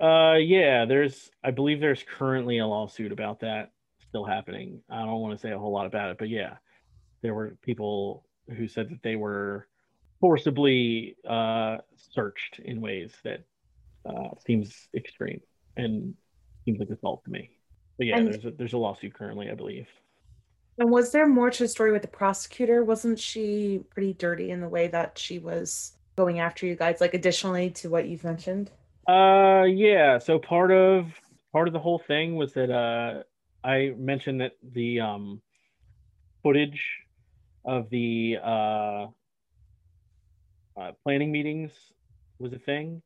Uh, 0.00 0.36
yeah, 0.38 0.84
there's, 0.84 1.30
I 1.42 1.50
believe 1.50 1.80
there's 1.80 2.04
currently 2.18 2.58
a 2.58 2.66
lawsuit 2.66 3.12
about 3.12 3.40
that 3.40 3.72
still 4.08 4.24
happening. 4.24 4.80
I 4.90 5.00
don't 5.00 5.20
want 5.20 5.38
to 5.38 5.38
say 5.38 5.52
a 5.52 5.58
whole 5.58 5.72
lot 5.72 5.86
about 5.86 6.10
it, 6.10 6.18
but 6.18 6.28
yeah, 6.28 6.56
there 7.22 7.34
were 7.34 7.56
people 7.62 8.24
who 8.56 8.68
said 8.68 8.88
that 8.90 9.02
they 9.02 9.16
were 9.16 9.66
forcibly 10.20 11.16
uh, 11.28 11.78
searched 11.96 12.60
in 12.64 12.80
ways 12.80 13.12
that 13.24 13.44
uh, 14.08 14.30
seems 14.46 14.88
extreme 14.94 15.40
and 15.76 16.14
seems 16.64 16.78
like 16.78 16.88
assault 16.90 17.24
to 17.24 17.30
me. 17.30 17.50
But 17.98 18.06
yeah, 18.06 18.18
and, 18.18 18.26
there's 18.26 18.44
a, 18.44 18.50
there's 18.50 18.72
a 18.72 18.78
lawsuit 18.78 19.14
currently, 19.14 19.50
I 19.50 19.54
believe. 19.54 19.88
And 20.78 20.90
was 20.90 21.10
there 21.10 21.26
more 21.26 21.50
to 21.50 21.62
the 21.62 21.68
story 21.68 21.92
with 21.92 22.02
the 22.02 22.08
prosecutor? 22.08 22.84
Wasn't 22.84 23.18
she 23.18 23.80
pretty 23.90 24.12
dirty 24.14 24.50
in 24.50 24.60
the 24.60 24.68
way 24.68 24.88
that 24.88 25.18
she 25.18 25.38
was 25.38 25.92
going 26.16 26.38
after 26.38 26.66
you 26.66 26.76
guys? 26.76 27.00
Like 27.00 27.14
additionally 27.14 27.70
to 27.70 27.88
what 27.88 28.08
you've 28.08 28.24
mentioned. 28.24 28.70
Uh, 29.08 29.64
yeah. 29.66 30.18
So 30.18 30.38
part 30.38 30.70
of 30.70 31.06
part 31.52 31.68
of 31.68 31.72
the 31.72 31.80
whole 31.80 31.98
thing 31.98 32.36
was 32.36 32.52
that 32.52 32.70
uh, 32.70 33.22
I 33.64 33.94
mentioned 33.96 34.42
that 34.42 34.52
the 34.72 35.00
um, 35.00 35.40
footage 36.42 36.82
of 37.64 37.88
the 37.88 38.36
uh, 38.44 39.06
uh, 40.76 40.92
planning 41.02 41.32
meetings 41.32 41.72
was 42.38 42.52
a 42.52 42.58
thing. 42.58 43.00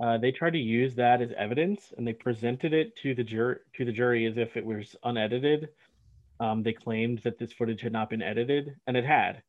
Uh, 0.00 0.16
they 0.16 0.30
tried 0.30 0.52
to 0.52 0.58
use 0.58 0.94
that 0.94 1.20
as 1.20 1.32
evidence, 1.36 1.92
and 1.96 2.06
they 2.06 2.12
presented 2.12 2.72
it 2.72 2.96
to 2.96 3.14
the 3.14 3.24
jury 3.24 3.56
to 3.76 3.84
the 3.84 3.92
jury 3.92 4.26
as 4.26 4.36
if 4.36 4.56
it 4.56 4.64
was 4.64 4.94
unedited. 5.02 5.70
Um, 6.40 6.62
they 6.62 6.72
claimed 6.72 7.20
that 7.24 7.38
this 7.38 7.52
footage 7.52 7.80
had 7.80 7.92
not 7.92 8.10
been 8.10 8.22
edited, 8.22 8.76
and 8.86 8.96
it 8.96 9.04
had. 9.04 9.42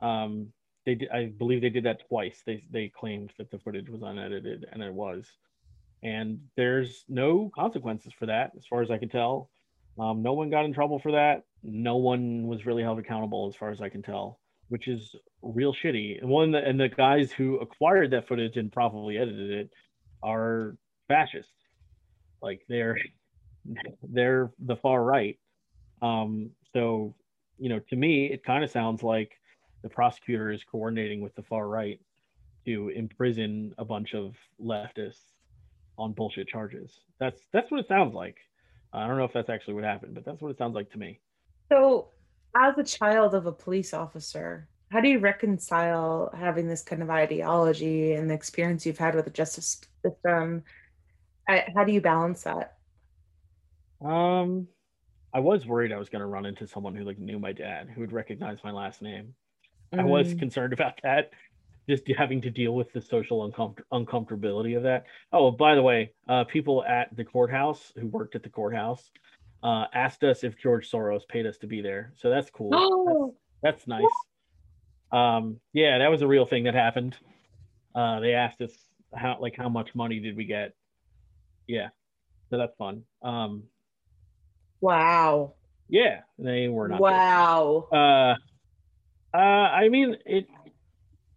Um, 0.00 0.52
they 0.86 0.94
did, 0.94 1.10
I 1.10 1.26
believe 1.26 1.60
they 1.60 1.68
did 1.68 1.84
that 1.84 2.06
twice. 2.08 2.42
They 2.46 2.62
they 2.70 2.88
claimed 2.88 3.32
that 3.38 3.50
the 3.50 3.58
footage 3.58 3.88
was 3.88 4.02
unedited, 4.02 4.66
and 4.70 4.82
it 4.82 4.94
was. 4.94 5.26
And 6.04 6.42
there's 6.56 7.04
no 7.08 7.50
consequences 7.52 8.12
for 8.16 8.26
that, 8.26 8.52
as 8.56 8.64
far 8.66 8.82
as 8.82 8.90
I 8.92 8.98
can 8.98 9.08
tell. 9.08 9.50
Um, 9.98 10.22
no 10.22 10.32
one 10.32 10.48
got 10.48 10.64
in 10.64 10.72
trouble 10.72 11.00
for 11.00 11.10
that. 11.12 11.42
No 11.64 11.96
one 11.96 12.46
was 12.46 12.64
really 12.66 12.84
held 12.84 13.00
accountable, 13.00 13.48
as 13.48 13.56
far 13.56 13.70
as 13.70 13.80
I 13.80 13.88
can 13.88 14.02
tell, 14.02 14.38
which 14.68 14.86
is 14.86 15.16
real 15.42 15.74
shitty. 15.74 16.20
And 16.20 16.28
one 16.30 16.54
and 16.54 16.78
the 16.78 16.88
guys 16.88 17.32
who 17.32 17.56
acquired 17.58 18.12
that 18.12 18.28
footage 18.28 18.56
and 18.56 18.70
probably 18.70 19.18
edited 19.18 19.50
it 19.50 19.70
are 20.22 20.76
fascists. 21.08 21.52
Like 22.42 22.62
they're 22.68 22.98
they're 24.02 24.50
the 24.58 24.76
far 24.76 25.02
right. 25.02 25.38
Um, 26.02 26.50
so 26.72 27.14
you 27.58 27.68
know, 27.68 27.80
to 27.90 27.96
me, 27.96 28.26
it 28.26 28.44
kind 28.44 28.62
of 28.62 28.70
sounds 28.70 29.02
like 29.02 29.32
the 29.82 29.88
prosecutor 29.88 30.50
is 30.50 30.62
coordinating 30.64 31.20
with 31.20 31.34
the 31.34 31.42
far 31.42 31.68
right 31.68 32.00
to 32.66 32.88
imprison 32.90 33.74
a 33.78 33.84
bunch 33.84 34.14
of 34.14 34.34
leftists 34.62 35.32
on 35.96 36.12
bullshit 36.12 36.48
charges. 36.48 37.00
That's 37.18 37.40
that's 37.52 37.70
what 37.70 37.80
it 37.80 37.88
sounds 37.88 38.14
like. 38.14 38.36
I 38.92 39.06
don't 39.06 39.18
know 39.18 39.24
if 39.24 39.32
that's 39.32 39.50
actually 39.50 39.74
what 39.74 39.84
happened, 39.84 40.14
but 40.14 40.24
that's 40.24 40.40
what 40.40 40.50
it 40.50 40.58
sounds 40.58 40.74
like 40.74 40.90
to 40.92 40.98
me. 40.98 41.20
So, 41.70 42.08
as 42.56 42.78
a 42.78 42.84
child 42.84 43.34
of 43.34 43.46
a 43.46 43.52
police 43.52 43.92
officer, 43.92 44.68
how 44.90 45.00
do 45.00 45.08
you 45.08 45.18
reconcile 45.18 46.30
having 46.36 46.66
this 46.66 46.82
kind 46.82 47.02
of 47.02 47.10
ideology 47.10 48.14
and 48.14 48.30
the 48.30 48.34
experience 48.34 48.86
you've 48.86 48.98
had 48.98 49.14
with 49.14 49.26
the 49.26 49.30
justice 49.30 49.80
system? 50.04 50.64
How 51.46 51.84
do 51.84 51.92
you 51.92 52.00
balance 52.00 52.42
that? 52.44 52.76
Um, 54.04 54.68
I 55.32 55.40
was 55.40 55.66
worried 55.66 55.92
I 55.92 55.98
was 55.98 56.08
going 56.08 56.20
to 56.20 56.26
run 56.26 56.46
into 56.46 56.66
someone 56.66 56.94
who 56.94 57.04
like 57.04 57.18
knew 57.18 57.38
my 57.38 57.52
dad, 57.52 57.90
who 57.90 58.00
would 58.00 58.12
recognize 58.12 58.58
my 58.64 58.70
last 58.70 59.02
name. 59.02 59.34
Mm. 59.92 60.00
I 60.00 60.04
was 60.04 60.34
mm. 60.34 60.38
concerned 60.38 60.72
about 60.72 61.00
that, 61.02 61.30
just 61.88 62.04
having 62.16 62.40
to 62.42 62.50
deal 62.50 62.74
with 62.74 62.92
the 62.92 63.00
social 63.00 63.50
uncom- 63.50 63.80
uncomfortability 63.92 64.76
of 64.76 64.82
that. 64.84 65.04
Oh, 65.32 65.50
by 65.50 65.74
the 65.74 65.82
way, 65.82 66.12
uh, 66.28 66.44
people 66.44 66.84
at 66.84 67.14
the 67.16 67.24
courthouse 67.24 67.92
who 67.98 68.06
worked 68.06 68.36
at 68.36 68.42
the 68.42 68.50
courthouse 68.50 69.10
uh, 69.62 69.86
asked 69.92 70.22
us 70.24 70.44
if 70.44 70.56
George 70.58 70.90
Soros 70.90 71.26
paid 71.28 71.46
us 71.46 71.58
to 71.58 71.66
be 71.66 71.80
there. 71.80 72.12
So 72.16 72.30
that's 72.30 72.50
cool. 72.50 72.70
Oh. 72.72 73.34
That's, 73.62 73.84
that's 73.86 73.88
nice. 73.88 74.04
Um, 75.10 75.60
yeah, 75.72 75.98
that 75.98 76.10
was 76.10 76.22
a 76.22 76.26
real 76.26 76.46
thing 76.46 76.64
that 76.64 76.74
happened. 76.74 77.16
Uh, 77.94 78.20
they 78.20 78.34
asked 78.34 78.60
us 78.60 78.72
how 79.14 79.38
like 79.40 79.56
how 79.56 79.68
much 79.68 79.94
money 79.94 80.20
did 80.20 80.36
we 80.36 80.44
get? 80.44 80.74
Yeah, 81.66 81.88
so 82.50 82.58
that's 82.58 82.74
fun. 82.76 83.04
Um, 83.22 83.64
wow. 84.80 85.54
Yeah, 85.88 86.20
they 86.38 86.68
were 86.68 86.88
not. 86.88 87.00
Wow. 87.00 87.88
Uh, 87.90 88.34
uh, 89.34 89.38
I 89.38 89.88
mean, 89.88 90.16
it 90.26 90.46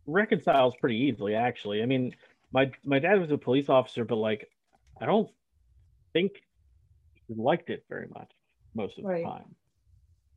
reconciles 0.06 0.73
pretty 0.80 0.98
easily, 0.98 1.35
actually. 1.35 1.81
I 1.81 1.85
mean, 1.85 2.14
my 2.53 2.72
my 2.84 2.99
dad 2.99 3.19
was 3.19 3.31
a 3.31 3.38
police 3.38 3.69
officer, 3.69 4.03
but 4.06 4.15
like, 4.15 4.49
I 4.99 5.06
don't 5.06 5.30
think 6.14 6.34
he 7.27 7.35
liked 7.35 7.69
it 7.69 7.85
very 7.89 8.07
much 8.14 8.31
most 8.73 8.98
of 8.99 9.06
right. 9.06 9.23
the 9.23 9.30
time. 9.30 9.56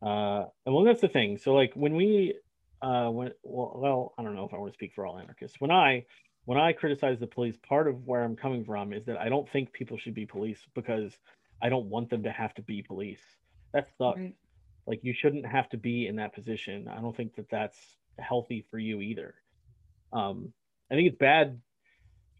Uh, 0.03 0.47
and 0.67 0.75
well, 0.75 0.85
that's 0.85 1.01
the 1.01 1.09
thing. 1.09 1.39
So 1.39 1.55
like 1.55 1.73
when 1.75 1.95
we, 1.95 2.35
uh, 2.85 3.09
when 3.09 3.33
well, 3.43 3.73
well, 3.77 4.15
I 4.19 4.23
don't 4.23 4.35
know 4.35 4.45
if 4.45 4.53
I 4.53 4.59
want 4.59 4.73
to 4.73 4.77
speak 4.77 4.93
for 4.95 5.07
all 5.07 5.19
anarchists. 5.19 5.59
When 5.59 5.71
I 5.71 6.05
when 6.45 6.59
I 6.59 6.73
criticize 6.73 7.19
the 7.19 7.27
police, 7.27 7.57
part 7.67 7.89
of 7.89 8.07
where 8.07 8.23
I'm 8.23 8.37
coming 8.37 8.65
from 8.65 8.93
is 8.93 9.07
that 9.07 9.19
I 9.19 9.31
don't 9.31 9.49
think 9.51 9.73
people 9.73 9.97
should 9.97 10.15
be 10.15 10.27
police 10.27 10.59
because 10.75 11.17
I 11.63 11.71
don't 11.71 11.87
want 11.87 12.11
them 12.11 12.25
to 12.25 12.31
have 12.31 12.53
to 12.55 12.63
be 12.63 12.83
police. 12.83 13.23
That's 13.73 13.91
right. 13.99 14.35
like 14.87 15.01
you 15.03 15.15
shouldn't 15.15 15.47
have 15.47 15.69
to 15.71 15.79
be 15.79 16.07
in 16.07 16.17
that 16.17 16.35
position. 16.35 16.87
I 16.87 17.01
don't 17.01 17.17
think 17.17 17.37
that 17.37 17.49
that's 17.51 17.79
healthy 18.19 18.67
for 18.71 18.79
you 18.79 19.01
either. 19.01 19.35
Um, 20.13 20.53
I 20.91 20.95
think 20.95 21.09
it's 21.09 21.19
bad 21.19 21.61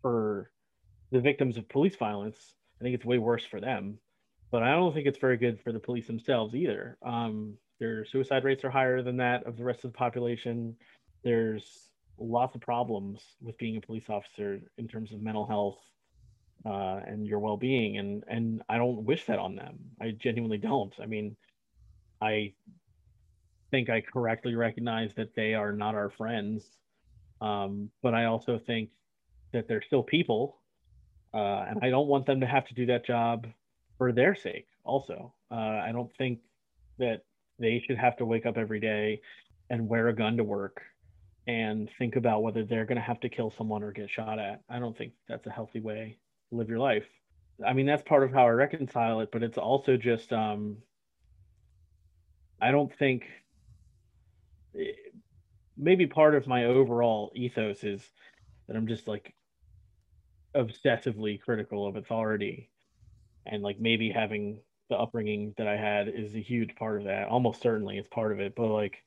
for 0.03 0.51
the 1.11 1.21
victims 1.21 1.57
of 1.57 1.69
police 1.71 1.97
violence. 1.97 2.37
I 2.81 2.85
think 2.85 2.95
it's 2.95 3.05
way 3.05 3.17
worse 3.17 3.45
for 3.47 3.61
them, 3.61 3.99
but 4.51 4.63
I 4.63 4.73
don't 4.73 4.93
think 4.93 5.07
it's 5.07 5.19
very 5.19 5.39
good 5.39 5.61
for 5.63 5.73
the 5.73 5.81
police 5.81 6.07
themselves 6.07 6.55
either. 6.55 6.99
Um, 7.03 7.57
their 7.85 8.05
suicide 8.05 8.45
rates 8.45 8.65
are 8.65 8.71
higher 8.71 9.03
than 9.03 9.17
that 9.19 9.45
of 9.47 9.57
the 9.57 9.65
rest 9.65 9.85
of 9.85 9.93
the 9.93 9.99
population. 9.99 10.77
There's 11.23 11.91
lots 12.19 12.55
of 12.55 12.61
problems 12.61 13.21
with 13.43 13.59
being 13.59 13.77
a 13.77 13.81
police 13.81 14.09
officer 14.09 14.61
in 14.79 14.89
terms 14.89 15.13
of 15.13 15.21
mental 15.23 15.47
health 15.47 15.79
uh, 16.65 17.01
and 17.07 17.27
your 17.27 17.41
well-being, 17.41 17.99
and 17.99 18.25
and 18.29 18.63
I 18.69 18.79
don't 18.79 19.05
wish 19.05 19.27
that 19.27 19.39
on 19.39 19.55
them. 19.55 19.79
I 20.01 20.13
genuinely 20.13 20.59
don't. 20.59 20.95
I 21.03 21.07
mean, 21.07 21.37
I 22.21 22.55
think 23.71 23.91
I 23.91 24.01
correctly 24.01 24.55
recognize 24.55 25.11
that 25.17 25.35
they 25.35 25.55
are 25.55 25.73
not 25.73 25.95
our 25.95 26.11
friends 26.11 26.65
um, 27.41 27.91
but 28.03 28.15
I 28.15 28.25
also 28.25 28.59
think 28.59 28.91
that 29.53 29.69
they're 29.69 29.83
still 29.83 30.03
people, 30.03 30.57
uh, 31.33 31.67
and 31.69 31.79
I 31.83 31.91
don't 31.91 32.09
want 32.09 32.27
them 32.27 32.41
to 32.41 32.47
have 32.47 32.67
to 32.69 32.75
do 32.75 32.87
that 32.87 33.05
job 33.05 33.47
for 33.99 34.13
their 34.13 34.35
sake. 34.35 34.67
Also, 34.85 35.35
uh, 35.51 35.55
I 35.55 35.91
don't 35.93 36.15
think 36.17 36.41
that 36.99 37.23
they 37.59 37.83
should 37.87 37.99
have 37.99 38.17
to 38.17 38.27
wake 38.27 38.47
up 38.47 38.57
every 38.57 38.81
day 38.81 39.21
and 39.71 39.89
wear 39.89 40.09
a 40.09 40.15
gun 40.15 40.37
to 40.37 40.45
work 40.45 40.83
and 41.47 41.91
think 41.99 42.17
about 42.17 42.43
whether 42.43 42.65
they're 42.65 42.87
going 42.87 42.97
to 42.97 43.03
have 43.03 43.21
to 43.21 43.29
kill 43.29 43.51
someone 43.51 43.83
or 43.83 43.93
get 43.93 44.11
shot 44.11 44.39
at. 44.39 44.63
I 44.69 44.79
don't 44.79 44.97
think 44.97 45.13
that's 45.29 45.47
a 45.47 45.51
healthy 45.51 45.81
way 45.81 46.19
to 46.51 46.57
live 46.57 46.69
your 46.69 46.79
life. 46.79 47.07
I 47.65 47.73
mean, 47.73 47.87
that's 47.87 48.03
part 48.03 48.25
of 48.25 48.33
how 48.33 48.47
I 48.47 48.51
reconcile 48.51 49.21
it, 49.21 49.31
but 49.31 49.43
it's 49.43 49.59
also 49.59 49.97
just, 49.97 50.33
um, 50.33 50.79
I 52.61 52.71
don't 52.71 52.95
think 52.97 53.25
maybe 55.77 56.07
part 56.07 56.35
of 56.35 56.47
my 56.47 56.65
overall 56.65 57.31
ethos 57.35 57.85
is 57.85 58.03
that 58.67 58.77
I'm 58.77 58.87
just 58.87 59.07
like 59.07 59.35
obsessively 60.57 61.41
critical 61.41 61.87
of 61.87 61.97
authority 61.97 62.71
and 63.47 63.63
like 63.63 63.79
maybe 63.81 64.11
having 64.11 64.61
the 64.91 64.97
upbringing 64.97 65.55
that 65.57 65.67
I 65.67 65.77
had 65.77 66.09
is 66.09 66.35
a 66.35 66.41
huge 66.41 66.75
part 66.77 66.99
of 66.99 67.05
that. 67.05 67.29
Almost 67.29 67.63
certainly 67.63 67.99
it's 67.99 68.09
part 68.09 68.33
of 68.33 68.41
it, 68.41 68.55
but 68.55 68.69
like 68.69 69.03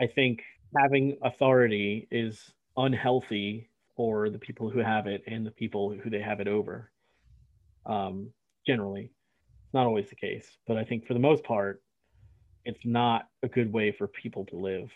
I 0.00 0.06
think 0.06 0.42
having 0.76 1.16
authority 1.22 2.06
is 2.10 2.52
unhealthy 2.76 3.68
for 3.96 4.30
the 4.30 4.38
people 4.38 4.70
who 4.70 4.78
have 4.78 5.06
it 5.06 5.22
and 5.26 5.44
the 5.46 5.50
people 5.50 5.90
who 5.90 6.10
they 6.10 6.20
have 6.20 6.40
it 6.40 6.48
over. 6.48 6.90
Um, 7.86 8.30
generally, 8.66 9.10
it's 9.64 9.74
not 9.74 9.86
always 9.86 10.08
the 10.08 10.16
case, 10.16 10.46
but 10.66 10.76
I 10.76 10.84
think 10.84 11.06
for 11.06 11.14
the 11.14 11.20
most 11.20 11.44
part, 11.44 11.82
it's 12.64 12.84
not 12.84 13.28
a 13.42 13.48
good 13.48 13.72
way 13.72 13.92
for 13.92 14.06
people 14.06 14.44
to 14.46 14.56
live. 14.56 14.90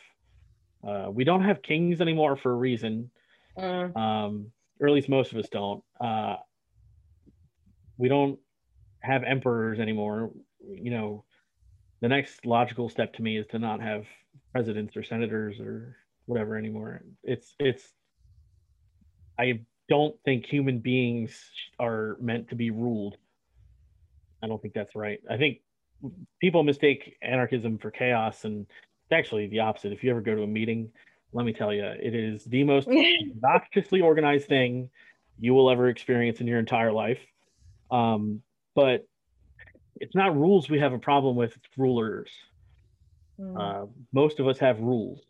Uh, 0.87 1.11
we 1.11 1.25
don't 1.25 1.43
have 1.43 1.63
kings 1.63 2.01
anymore 2.01 2.37
for 2.37 2.53
a 2.53 2.57
reason, 2.57 3.11
Uh, 3.57 3.89
um, 3.97 4.53
or 4.81 4.89
at 4.89 4.95
least 4.95 5.09
most 5.09 5.33
of 5.33 5.39
us 5.39 5.49
don't. 5.49 5.83
Uh, 6.01 6.37
we 7.97 8.09
don't 8.09 8.39
have 9.05 9.23
emperors 9.23 9.79
anymore. 9.79 10.31
You 10.67 10.91
know, 10.91 11.25
the 12.01 12.09
next 12.09 12.47
logical 12.47 12.89
step 12.89 13.15
to 13.15 13.23
me 13.23 13.39
is 13.39 13.47
to 13.49 13.59
not 13.59 13.81
have 13.81 14.07
presidents 14.53 14.97
or 14.97 15.03
senators 15.03 15.61
or 15.61 15.97
whatever 16.27 16.57
anymore. 16.57 17.03
It's 17.23 17.55
it's. 17.59 17.93
I 19.39 19.61
don't 19.89 20.15
think 20.25 20.47
human 20.47 20.79
beings 20.79 21.39
are 21.79 22.17
meant 22.21 22.49
to 22.49 22.55
be 22.55 22.71
ruled. 22.71 23.17
I 24.43 24.47
don't 24.47 24.61
think 24.63 24.75
that's 24.75 24.95
right. 24.95 25.21
I 25.31 25.37
think 25.37 25.59
people 26.41 26.63
mistake 26.63 27.17
anarchism 27.23 27.79
for 27.79 27.91
chaos, 27.91 28.45
and 28.45 28.67
it's 29.05 29.13
actually 29.13 29.49
the 29.49 29.61
opposite. 29.61 29.93
If 29.93 30.05
you 30.05 30.11
ever 30.11 30.21
go 30.21 30.35
to 30.35 30.43
a 30.43 30.47
meeting, 30.47 30.91
let 31.33 31.45
me 31.45 31.53
tell 31.53 31.73
you, 31.73 31.85
it 31.85 32.15
is 32.15 32.45
the 32.45 32.65
most 32.65 32.89
obnoxiously 33.43 34.01
organized 34.01 34.47
thing 34.47 34.89
you 35.39 35.53
will 35.53 35.71
ever 35.71 35.89
experience 35.89 36.41
in 36.41 36.47
your 36.47 36.59
entire 36.59 36.93
life. 36.93 37.19
Um, 37.91 38.43
but 38.75 39.07
it's 40.01 40.15
not 40.15 40.37
rules 40.37 40.69
we 40.69 40.81
have 40.81 40.93
a 40.93 40.99
problem 40.99 41.37
with, 41.37 41.57
it's 41.57 41.69
rulers. 41.79 42.31
mm, 43.39 43.57
Uh, 43.59 43.87
most 44.13 44.41
of 44.41 44.49
us 44.49 44.59
have 44.59 44.81
rules. 44.81 45.21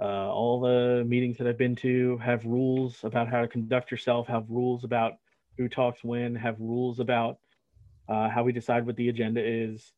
Uh, 0.00 0.30
all 0.32 0.60
the 0.60 1.04
meetings 1.06 1.38
that 1.38 1.46
I've 1.46 1.58
been 1.58 1.76
to 1.76 2.16
have 2.18 2.44
rules 2.44 3.04
about 3.04 3.28
how 3.28 3.42
to 3.42 3.48
conduct 3.48 3.90
yourself, 3.90 4.26
have 4.28 4.46
rules 4.48 4.84
about 4.84 5.14
who 5.58 5.68
talks 5.68 6.02
when, 6.02 6.34
have 6.34 6.58
rules 6.58 6.98
about 6.98 7.38
uh, 8.08 8.28
how 8.28 8.42
we 8.42 8.52
decide 8.52 8.86
what 8.86 8.96
the 8.96 9.08
agenda 9.08 9.42
is. 9.44 9.92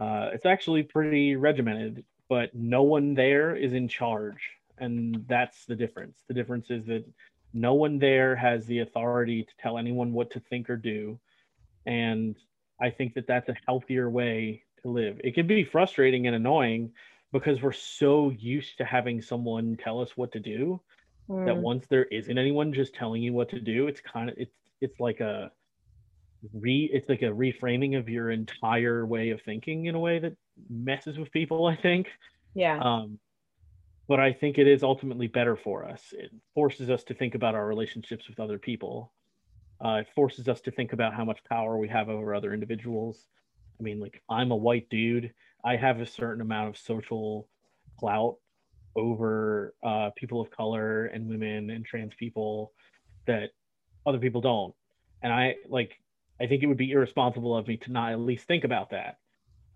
Uh, 0.00 0.30
it's 0.32 0.46
actually 0.46 0.82
pretty 0.82 1.36
regimented, 1.36 2.04
but 2.28 2.54
no 2.54 2.82
one 2.82 3.14
there 3.14 3.54
is 3.54 3.72
in 3.72 3.88
charge. 3.88 4.50
And 4.78 5.24
that's 5.28 5.66
the 5.66 5.76
difference. 5.76 6.22
The 6.28 6.34
difference 6.34 6.70
is 6.70 6.86
that 6.86 7.04
no 7.52 7.74
one 7.74 7.98
there 7.98 8.34
has 8.34 8.66
the 8.66 8.80
authority 8.80 9.44
to 9.44 9.52
tell 9.58 9.78
anyone 9.78 10.12
what 10.12 10.30
to 10.32 10.40
think 10.40 10.70
or 10.70 10.76
do. 10.76 11.20
And 11.86 12.36
I 12.80 12.90
think 12.90 13.14
that 13.14 13.26
that's 13.26 13.48
a 13.48 13.56
healthier 13.66 14.10
way 14.10 14.64
to 14.82 14.88
live. 14.90 15.20
It 15.22 15.34
can 15.34 15.46
be 15.46 15.64
frustrating 15.64 16.26
and 16.26 16.36
annoying 16.36 16.92
because 17.32 17.62
we're 17.62 17.72
so 17.72 18.30
used 18.30 18.78
to 18.78 18.84
having 18.84 19.20
someone 19.20 19.76
tell 19.76 20.00
us 20.00 20.16
what 20.16 20.32
to 20.32 20.40
do 20.40 20.80
that 21.46 21.56
mm, 21.56 21.60
once 21.60 21.86
there 21.88 22.04
isn't 22.04 22.38
anyone 22.38 22.72
just 22.72 22.94
telling 22.94 23.22
you 23.22 23.32
what 23.32 23.48
to 23.50 23.60
do, 23.60 23.86
it's 23.88 24.00
kind 24.00 24.30
of 24.30 24.36
it's 24.38 24.54
it's 24.80 25.00
like 25.00 25.20
a 25.20 25.50
re 26.52 26.88
it's 26.92 27.08
like 27.08 27.22
a 27.22 27.26
reframing 27.26 27.98
of 27.98 28.08
your 28.08 28.30
entire 28.30 29.06
way 29.06 29.30
of 29.30 29.40
thinking 29.42 29.86
in 29.86 29.94
a 29.94 30.00
way 30.00 30.18
that 30.18 30.36
messes 30.68 31.18
with 31.18 31.30
people, 31.32 31.66
I 31.66 31.76
think. 31.76 32.08
yeah. 32.54 32.78
Um, 32.78 33.18
but 34.06 34.20
I 34.20 34.32
think 34.32 34.58
it 34.58 34.68
is 34.68 34.82
ultimately 34.82 35.28
better 35.28 35.56
for 35.56 35.84
us. 35.86 36.12
It 36.12 36.30
forces 36.54 36.90
us 36.90 37.04
to 37.04 37.14
think 37.14 37.34
about 37.34 37.54
our 37.54 37.66
relationships 37.66 38.28
with 38.28 38.38
other 38.38 38.58
people. 38.58 39.12
Uh, 39.84 39.96
it 39.96 40.06
forces 40.14 40.48
us 40.48 40.60
to 40.62 40.70
think 40.70 40.94
about 40.94 41.14
how 41.14 41.24
much 41.24 41.44
power 41.44 41.76
we 41.76 41.88
have 41.88 42.08
over 42.08 42.34
other 42.34 42.54
individuals. 42.54 43.26
I 43.78 43.82
mean, 43.82 44.00
like, 44.00 44.22
I'm 44.30 44.50
a 44.50 44.56
white 44.56 44.88
dude. 44.88 45.32
I 45.64 45.76
have 45.76 46.00
a 46.00 46.06
certain 46.06 46.40
amount 46.40 46.70
of 46.70 46.78
social 46.78 47.48
clout 47.98 48.36
over 48.96 49.74
uh, 49.82 50.10
people 50.16 50.40
of 50.40 50.50
color 50.50 51.06
and 51.06 51.28
women 51.28 51.68
and 51.70 51.84
trans 51.84 52.14
people 52.14 52.72
that 53.26 53.50
other 54.06 54.18
people 54.18 54.40
don't. 54.40 54.74
And 55.22 55.32
I 55.32 55.56
like, 55.68 55.92
I 56.40 56.46
think 56.46 56.62
it 56.62 56.66
would 56.66 56.78
be 56.78 56.92
irresponsible 56.92 57.56
of 57.56 57.68
me 57.68 57.76
to 57.78 57.92
not 57.92 58.12
at 58.12 58.20
least 58.20 58.46
think 58.46 58.64
about 58.64 58.90
that. 58.90 59.18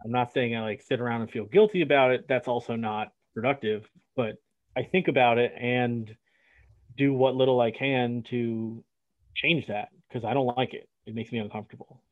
I'm 0.05 0.13
not 0.13 0.33
saying 0.33 0.55
I 0.55 0.63
like 0.63 0.83
sit 0.83 1.01
around 1.01 1.23
and 1.23 1.31
feel 1.31 1.45
guilty 1.45 1.83
about 1.83 2.13
it. 2.13 2.27
That's 2.29 2.49
also 2.49 2.77
not 2.77 3.13
productive, 3.35 3.89
but 4.17 4.37
I 4.77 4.85
think 4.85 5.09
about 5.09 5.39
it 5.39 5.53
and 5.59 6.15
do 6.97 7.13
what 7.13 7.35
little 7.35 7.61
I 7.61 7.73
can 7.73 8.23
to 8.31 8.85
change 9.35 9.67
that 9.67 9.89
because 10.09 10.25
I 10.25 10.35
don't 10.35 10.57
like 10.57 10.75
it. 10.75 10.89
It 11.07 11.15
makes 11.15 11.33
me 11.33 11.39
uncomfortable. 11.39 12.03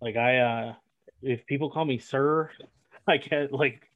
Like 0.00 0.16
I 0.16 0.38
uh 0.38 0.74
if 1.22 1.46
people 1.46 1.70
call 1.70 1.84
me 1.84 1.98
sir, 1.98 2.50
I 3.08 3.16
get 3.18 3.52
like 3.52 3.88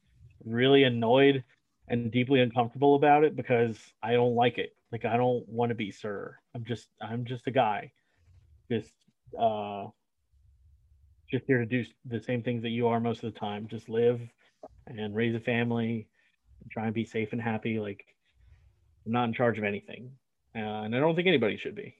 really 0.45 0.83
annoyed 0.83 1.43
and 1.87 2.11
deeply 2.11 2.41
uncomfortable 2.41 2.95
about 2.95 3.23
it 3.23 3.35
because 3.35 3.77
I 4.01 4.13
don't 4.13 4.35
like 4.35 4.57
it. 4.57 4.75
Like 4.91 5.05
I 5.05 5.17
don't 5.17 5.47
want 5.47 5.69
to 5.69 5.75
be 5.75 5.91
sir. 5.91 6.37
I'm 6.55 6.63
just 6.65 6.89
I'm 7.01 7.25
just 7.25 7.47
a 7.47 7.51
guy. 7.51 7.91
Just 8.71 8.93
uh 9.39 9.87
just 11.31 11.45
here 11.45 11.59
to 11.59 11.65
do 11.65 11.85
the 12.05 12.19
same 12.19 12.41
things 12.41 12.63
that 12.63 12.69
you 12.69 12.87
are 12.87 12.99
most 12.99 13.23
of 13.23 13.33
the 13.33 13.39
time. 13.39 13.67
Just 13.69 13.89
live 13.89 14.19
and 14.87 15.15
raise 15.15 15.35
a 15.35 15.39
family 15.39 16.07
and 16.61 16.71
try 16.71 16.85
and 16.85 16.93
be 16.93 17.05
safe 17.05 17.29
and 17.31 17.41
happy. 17.41 17.79
Like 17.79 18.03
I'm 19.05 19.11
not 19.11 19.25
in 19.25 19.33
charge 19.33 19.57
of 19.57 19.63
anything. 19.63 20.11
Uh, 20.55 20.83
and 20.83 20.95
I 20.95 20.99
don't 20.99 21.15
think 21.15 21.27
anybody 21.27 21.57
should 21.57 21.75
be. 21.75 21.95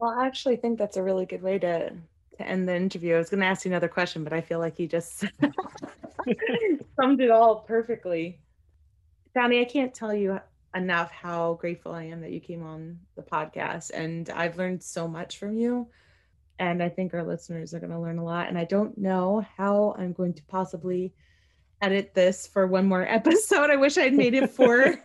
Well, 0.00 0.18
I 0.18 0.26
actually 0.26 0.56
think 0.56 0.78
that's 0.78 0.96
a 0.96 1.02
really 1.02 1.26
good 1.26 1.42
way 1.42 1.58
to 1.58 1.92
to 2.38 2.48
end 2.48 2.66
the 2.66 2.74
interview. 2.74 3.14
I 3.14 3.18
was 3.18 3.28
going 3.28 3.40
to 3.40 3.46
ask 3.46 3.66
you 3.66 3.70
another 3.70 3.88
question, 3.88 4.24
but 4.24 4.32
I 4.32 4.40
feel 4.40 4.58
like 4.58 4.78
you 4.78 4.88
just 4.88 5.20
summed 6.96 7.20
it 7.20 7.30
all 7.30 7.56
perfectly. 7.60 8.40
Johnny, 9.34 9.60
I 9.60 9.64
can't 9.64 9.94
tell 9.94 10.14
you 10.14 10.40
enough 10.74 11.10
how 11.10 11.54
grateful 11.60 11.92
I 11.92 12.04
am 12.04 12.22
that 12.22 12.30
you 12.30 12.40
came 12.40 12.62
on 12.62 12.98
the 13.14 13.22
podcast, 13.22 13.90
and 13.92 14.30
I've 14.30 14.56
learned 14.56 14.82
so 14.82 15.06
much 15.06 15.36
from 15.36 15.54
you. 15.54 15.86
And 16.58 16.82
I 16.82 16.88
think 16.88 17.12
our 17.12 17.22
listeners 17.22 17.74
are 17.74 17.80
going 17.80 17.92
to 17.92 17.98
learn 17.98 18.18
a 18.18 18.24
lot. 18.24 18.48
And 18.48 18.58
I 18.58 18.64
don't 18.64 18.96
know 18.98 19.44
how 19.56 19.94
I'm 19.98 20.12
going 20.12 20.34
to 20.34 20.42
possibly 20.44 21.12
edit 21.82 22.14
this 22.14 22.46
for 22.46 22.66
one 22.66 22.86
more 22.86 23.02
episode. 23.08 23.70
I 23.70 23.76
wish 23.76 23.98
I'd 23.98 24.14
made 24.14 24.34
it 24.34 24.50
for 24.50 24.82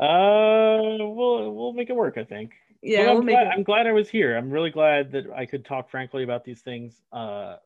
uh, 0.00 0.78
we'll 0.78 1.54
we'll 1.54 1.72
make 1.72 1.90
it 1.90 1.96
work. 1.96 2.16
I 2.16 2.24
think. 2.24 2.52
Yeah. 2.82 3.04
But 3.04 3.10
I'm, 3.10 3.14
we'll 3.16 3.34
glad. 3.34 3.46
I'm 3.48 3.62
glad 3.62 3.86
I 3.86 3.92
was 3.92 4.08
here. 4.08 4.36
I'm 4.36 4.50
really 4.50 4.70
glad 4.70 5.12
that 5.12 5.24
I 5.34 5.46
could 5.46 5.64
talk 5.64 5.90
frankly 5.90 6.24
about 6.24 6.44
these 6.44 6.60
things. 6.60 7.00
Uh, 7.12 7.56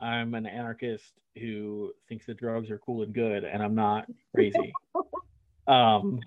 I'm 0.00 0.34
an 0.34 0.46
anarchist 0.46 1.12
who 1.36 1.92
thinks 2.08 2.26
that 2.26 2.38
drugs 2.38 2.70
are 2.70 2.78
cool 2.78 3.02
and 3.02 3.12
good, 3.12 3.44
and 3.44 3.62
I'm 3.62 3.74
not 3.74 4.06
crazy. 4.34 4.72
um, 5.66 6.20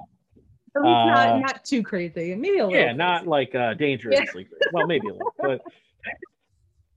At 0.75 0.81
least 0.81 1.05
not 1.05 1.29
uh, 1.29 1.39
not 1.39 1.65
too 1.65 1.83
crazy. 1.83 2.35
Maybe 2.35 2.59
a 2.59 2.65
little. 2.67 2.79
yeah, 2.79 2.93
not 2.93 3.27
like 3.27 3.53
uh, 3.55 3.73
dangerously. 3.73 4.47
Well, 4.73 4.87
maybe 4.87 5.07
a 5.07 5.13
little, 5.13 5.33
but 5.39 5.61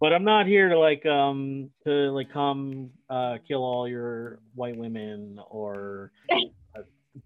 but 0.01 0.13
I'm 0.13 0.25
not 0.25 0.47
here 0.47 0.69
to 0.69 0.79
like 0.79 1.05
um 1.07 1.71
to 1.85 2.11
like 2.11 2.33
come 2.33 2.91
uh, 3.11 3.39
kill 3.47 3.63
all 3.65 3.89
your 3.89 4.41
white 4.55 4.77
women 4.77 5.39
or 5.51 6.13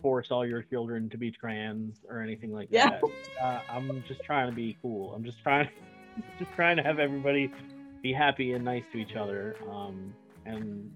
force 0.00 0.30
all 0.30 0.46
your 0.46 0.62
children 0.62 1.08
to 1.10 1.16
be 1.18 1.30
trans 1.30 1.96
or 2.08 2.20
anything 2.20 2.52
like 2.52 2.68
Yeah. 2.70 2.90
that. 3.00 3.02
Uh, 3.42 3.60
I'm 3.70 4.02
just 4.06 4.22
trying 4.24 4.48
to 4.48 4.54
be 4.54 4.76
cool. 4.82 5.14
I'm 5.14 5.24
just 5.24 5.42
trying 5.42 5.68
just 6.38 6.52
trying 6.54 6.76
to 6.76 6.82
have 6.82 6.98
everybody 6.98 7.52
be 8.02 8.12
happy 8.12 8.52
and 8.52 8.64
nice 8.64 8.84
to 8.92 8.98
each 8.98 9.14
other 9.16 9.56
um, 9.70 10.12
and 10.46 10.90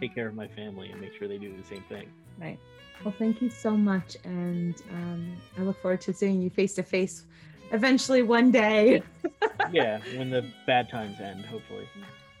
take 0.00 0.14
care 0.14 0.28
of 0.28 0.34
my 0.34 0.46
family 0.48 0.90
and 0.90 1.00
make 1.00 1.12
sure 1.18 1.26
they 1.28 1.38
do 1.38 1.52
the 1.56 1.64
same 1.68 1.82
thing. 1.88 2.08
Right. 2.38 2.58
Well, 3.04 3.14
thank 3.16 3.40
you 3.40 3.48
so 3.50 3.76
much, 3.76 4.16
and 4.24 4.74
um, 4.90 5.36
I 5.56 5.62
look 5.62 5.80
forward 5.80 6.00
to 6.02 6.12
seeing 6.12 6.42
you 6.42 6.50
face 6.50 6.74
to 6.74 6.82
face 6.82 7.24
eventually 7.70 8.22
one 8.22 8.50
day. 8.50 9.02
yeah, 9.72 10.00
when 10.16 10.30
the 10.30 10.44
bad 10.66 10.88
times 10.88 11.20
end, 11.20 11.44
hopefully. 11.44 11.88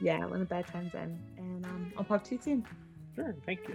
yeah, 0.00 0.24
when 0.24 0.40
the 0.40 0.46
bad 0.46 0.66
times 0.66 0.94
end. 0.96 1.18
And 1.36 1.64
um, 1.64 1.92
I'll 1.96 2.04
talk 2.04 2.24
to 2.24 2.34
you 2.34 2.40
soon. 2.40 2.66
Sure, 3.14 3.34
thank 3.46 3.60
you. 3.68 3.74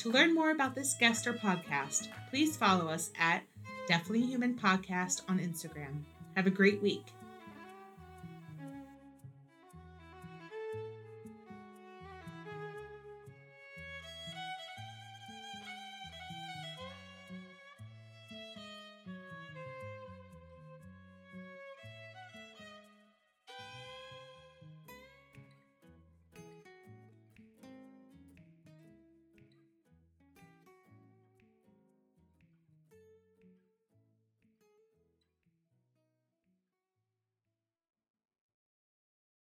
To 0.00 0.08
learn 0.08 0.34
more 0.34 0.50
about 0.50 0.74
this 0.74 0.94
guest 0.94 1.26
or 1.26 1.34
podcast, 1.34 2.08
please 2.30 2.56
follow 2.56 2.88
us 2.88 3.10
at 3.18 3.42
Definitely 3.86 4.22
Human 4.22 4.54
Podcast 4.54 5.20
on 5.28 5.38
Instagram. 5.38 6.04
Have 6.36 6.46
a 6.46 6.50
great 6.50 6.80
week. 6.80 7.04